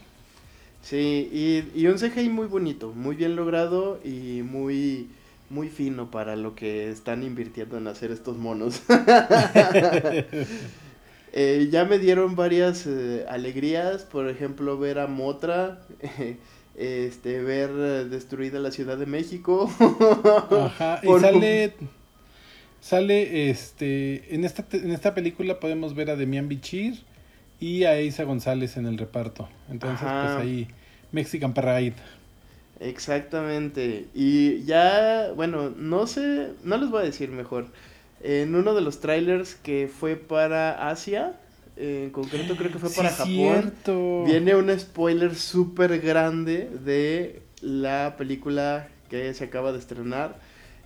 Sí, 0.83 1.29
y, 1.33 1.81
y 1.81 1.87
un 1.87 1.99
CGI 1.99 2.29
muy 2.31 2.47
bonito, 2.47 2.93
muy 2.93 3.15
bien 3.15 3.37
logrado 3.37 4.01
y 4.05 4.43
muy, 4.43 5.09
muy 5.51 5.69
fino 5.69 6.11
para 6.11 6.37
lo 6.37 6.55
que 6.55 6.91
están 6.91 7.23
invirtiendo 7.23 7.77
en 7.77 7.87
hacer 7.87 8.11
estos 8.11 8.37
monos. 8.37 8.83
Eh, 11.33 11.69
ya 11.71 11.85
me 11.85 12.01
dieron 12.01 12.35
varias 12.35 12.89
eh, 12.89 13.25
alegrías, 13.29 14.03
por 14.03 14.29
ejemplo, 14.29 14.77
ver 14.79 14.99
a 14.99 15.07
Motra, 15.07 15.81
este, 16.77 17.41
ver 17.41 17.71
eh, 17.71 18.05
destruida 18.11 18.59
la 18.59 18.73
Ciudad 18.73 18.99
de 18.99 19.07
México. 19.07 19.71
Ajá, 20.51 21.01
y 21.05 21.07
sale, 21.21 21.75
sale, 22.81 23.51
este, 23.51 24.35
en 24.35 24.45
esta, 24.45 24.67
en 24.73 24.91
esta 24.91 25.15
película 25.15 25.61
podemos 25.61 25.95
ver 25.95 26.11
a 26.11 26.17
Demian 26.17 26.49
Bichir 26.49 27.05
y 27.61 27.85
a 27.85 28.01
Isa 28.01 28.25
González 28.25 28.77
en 28.77 28.87
el 28.87 28.99
reparto. 28.99 29.49
Entonces, 29.71 30.01
pues 30.01 30.31
ahí, 30.33 30.69
Mexican 31.13 31.53
Parade. 31.53 31.95
Exactamente. 32.81 34.09
Y 34.15 34.65
ya, 34.65 35.33
bueno, 35.37 35.71
no 35.71 36.07
sé, 36.07 36.49
no 36.65 36.79
les 36.79 36.91
voy 36.91 37.03
a 37.03 37.05
decir 37.05 37.31
mejor. 37.31 37.67
En 38.23 38.55
uno 38.55 38.75
de 38.75 38.81
los 38.81 39.01
trailers 39.01 39.55
que 39.55 39.89
fue 39.89 40.17
para 40.17 40.89
Asia, 40.89 41.35
en 41.77 42.11
concreto 42.11 42.57
creo 42.57 42.73
que 42.73 42.79
fue 42.79 42.91
para 42.97 43.11
Japón, 43.11 43.75
viene 44.27 44.55
un 44.55 44.77
spoiler 44.79 45.35
súper 45.35 46.01
grande 46.01 46.71
de 46.85 47.43
la 47.61 48.15
película 48.17 48.89
que 49.11 49.33
se 49.35 49.45
acaba 49.45 49.73
de 49.73 49.79
estrenar. 49.79 50.41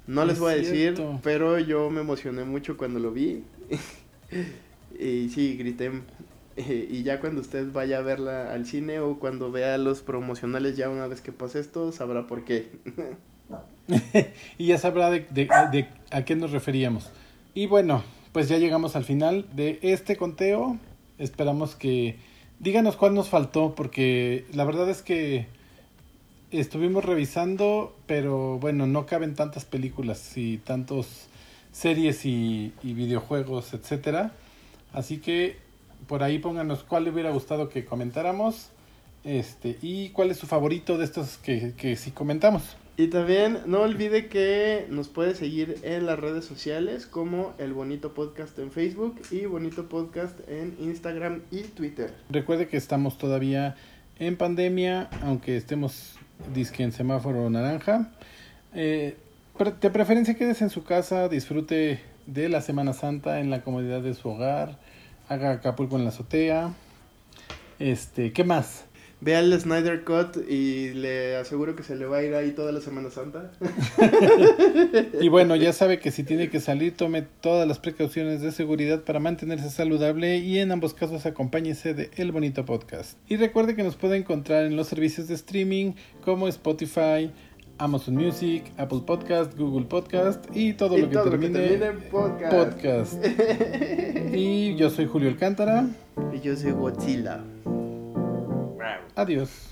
No 0.07 0.25
les 0.25 0.39
voy 0.39 0.53
a 0.53 0.57
decir, 0.57 1.01
pero 1.23 1.59
yo 1.59 1.89
me 1.91 2.01
emocioné 2.01 2.45
mucho 2.45 2.77
cuando 2.77 2.99
lo 2.99 3.13
vi. 3.13 3.45
y 4.99 5.29
sí, 5.31 5.57
grité. 5.57 5.91
Y 6.57 7.03
ya 7.03 7.21
cuando 7.21 7.41
usted 7.41 7.73
vaya 7.73 7.99
a 7.99 8.03
verla 8.03 8.53
al 8.53 8.67
cine 8.67 9.01
o 9.01 9.19
cuando 9.19 9.51
vea 9.51 9.77
los 9.79 10.03
promocionales 10.03 10.77
ya 10.77 10.89
una 10.89 11.07
vez 11.07 11.21
que 11.21 11.33
pase 11.33 11.61
esto, 11.61 11.93
sabrá 11.93 12.27
por 12.27 12.45
qué. 12.45 12.71
y 14.59 14.67
ya 14.67 14.79
sabrá 14.79 15.11
de, 15.11 15.27
de, 15.31 15.89
a 16.11 16.25
qué 16.25 16.37
nos 16.37 16.53
referíamos. 16.53 17.11
Y 17.55 17.67
bueno, 17.67 18.03
pues 18.33 18.49
ya 18.49 18.59
llegamos 18.59 18.97
al 18.97 19.05
final 19.05 19.47
de 19.55 19.79
este 19.83 20.17
conteo. 20.17 20.79
Esperamos 21.19 21.75
que 21.75 22.17
díganos 22.59 22.97
cuál 22.97 23.15
nos 23.15 23.29
faltó, 23.29 23.75
porque 23.75 24.47
la 24.53 24.65
verdad 24.65 24.89
es 24.91 25.03
que 25.03 25.47
estuvimos 26.51 27.05
revisando, 27.05 27.97
pero 28.07 28.59
bueno, 28.59 28.87
no 28.87 29.07
caben 29.07 29.35
tantas 29.35 29.65
películas 29.65 30.37
y 30.37 30.59
tantos 30.59 31.29
series 31.73 32.25
y, 32.25 32.73
videojuegos, 32.83 33.75
etcétera. 33.75 34.33
Así 34.93 35.19
que 35.19 35.59
por 36.07 36.23
ahí 36.23 36.39
pónganos 36.39 36.85
cuál 36.85 37.05
le 37.05 37.11
hubiera 37.11 37.31
gustado 37.31 37.69
que 37.69 37.85
comentáramos. 37.85 38.71
Este, 39.25 39.79
y 39.81 40.11
cuál 40.11 40.31
es 40.31 40.37
su 40.37 40.47
favorito 40.47 40.99
de 40.99 41.05
estos 41.05 41.39
que, 41.39 41.73
que 41.77 41.97
sí 41.97 42.11
comentamos. 42.11 42.77
Y 42.97 43.09
también 43.09 43.59
no 43.67 43.81
olvide 43.81 44.29
que 44.29 44.87
nos 44.89 45.09
puede 45.09 45.35
seguir 45.35 45.79
en 45.83 46.07
las 46.07 46.19
redes 46.19 46.45
sociales 46.45 47.07
como 47.07 47.53
El 47.59 47.73
Bonito 47.73 48.15
Podcast 48.15 48.57
en 48.59 48.71
Facebook 48.71 49.21
y 49.33 49.47
Bonito 49.47 49.89
Podcast 49.89 50.39
en 50.49 50.77
Instagram 50.79 51.43
y 51.51 51.63
Twitter. 51.63 52.15
Recuerde 52.29 52.69
que 52.69 52.77
estamos 52.77 53.19
todavía 53.19 53.75
en 54.21 54.37
pandemia, 54.37 55.11
aunque 55.23 55.57
estemos 55.57 56.15
disque 56.55 56.85
en 56.85 56.93
semáforo 56.93 57.49
naranja. 57.51 58.13
Eh, 58.75 59.17
de 59.81 59.91
preferencia 59.91 60.35
quédese 60.35 60.65
en 60.65 60.71
su 60.71 60.85
casa, 60.85 61.29
disfrute 61.29 62.01
de 62.27 62.49
la 62.49 62.61
Semana 62.61 62.93
Santa 62.93 63.41
en 63.41 63.51
la 63.51 63.63
comodidad 63.63 64.03
de 64.03 64.15
su 64.15 64.29
hogar, 64.29 64.79
haga 65.29 65.53
Acapulco 65.53 65.97
en 65.97 66.05
la 66.05 66.11
azotea. 66.11 66.73
Este, 67.79 68.33
¿qué 68.33 68.45
más? 68.45 68.85
Ve 69.21 69.37
al 69.37 69.59
Snyder 69.59 70.05
Cut 70.05 70.37
y 70.51 70.91
le 70.91 71.37
aseguro 71.37 71.75
que 71.75 71.83
se 71.83 71.97
le 71.97 72.05
va 72.05 72.19
a 72.19 72.23
ir 72.23 72.35
ahí 72.35 72.51
toda 72.51 72.73
la 72.73 72.83
Semana 72.83 73.09
Santa. 73.11 73.53
y 75.21 75.29
bueno, 75.29 75.57
ya 75.57 75.73
sabe 75.73 75.99
que 75.99 76.11
si 76.11 76.25
tiene 76.25 76.51
que 76.51 76.61
salir, 76.61 76.95
tome 76.95 77.23
todas 77.41 77.67
las 77.67 77.79
precauciones 77.79 78.43
de 78.43 78.53
seguridad 78.53 79.03
para 79.03 79.21
mantenerse 79.21 79.71
saludable 79.71 80.39
y 80.39 80.59
en 80.59 80.73
ambos 80.73 80.93
casos 80.93 81.25
acompáñese 81.25 81.95
de 81.95 82.11
El 82.17 82.33
Bonito 82.33 82.67
Podcast. 82.67 83.17
Y 83.27 83.37
recuerde 83.37 83.75
que 83.75 83.83
nos 83.83 83.97
puede 83.97 84.19
encontrar 84.19 84.67
en 84.67 84.77
los 84.77 84.89
servicios 84.89 85.27
de 85.29 85.35
streaming 85.35 85.93
como 86.23 86.47
Spotify, 86.49 87.31
Amazon 87.79 88.15
Music, 88.15 88.73
Apple 88.79 89.01
Podcast, 89.07 89.57
Google 89.57 89.87
Podcast 89.87 90.45
y 90.55 90.75
todo 90.75 90.97
lo 90.97 91.09
que 91.09 91.17
termine, 91.17 91.93
podcast. 92.11 92.53
podcast. 92.53 93.25
y 94.35 94.77
yo 94.77 94.91
soy 94.91 95.07
Julio 95.07 95.29
Alcántara. 95.29 95.87
Y 96.33 96.41
yo 96.41 96.57
soy 96.57 96.73
Godzilla. 96.73 97.41
Adiós. 99.17 99.71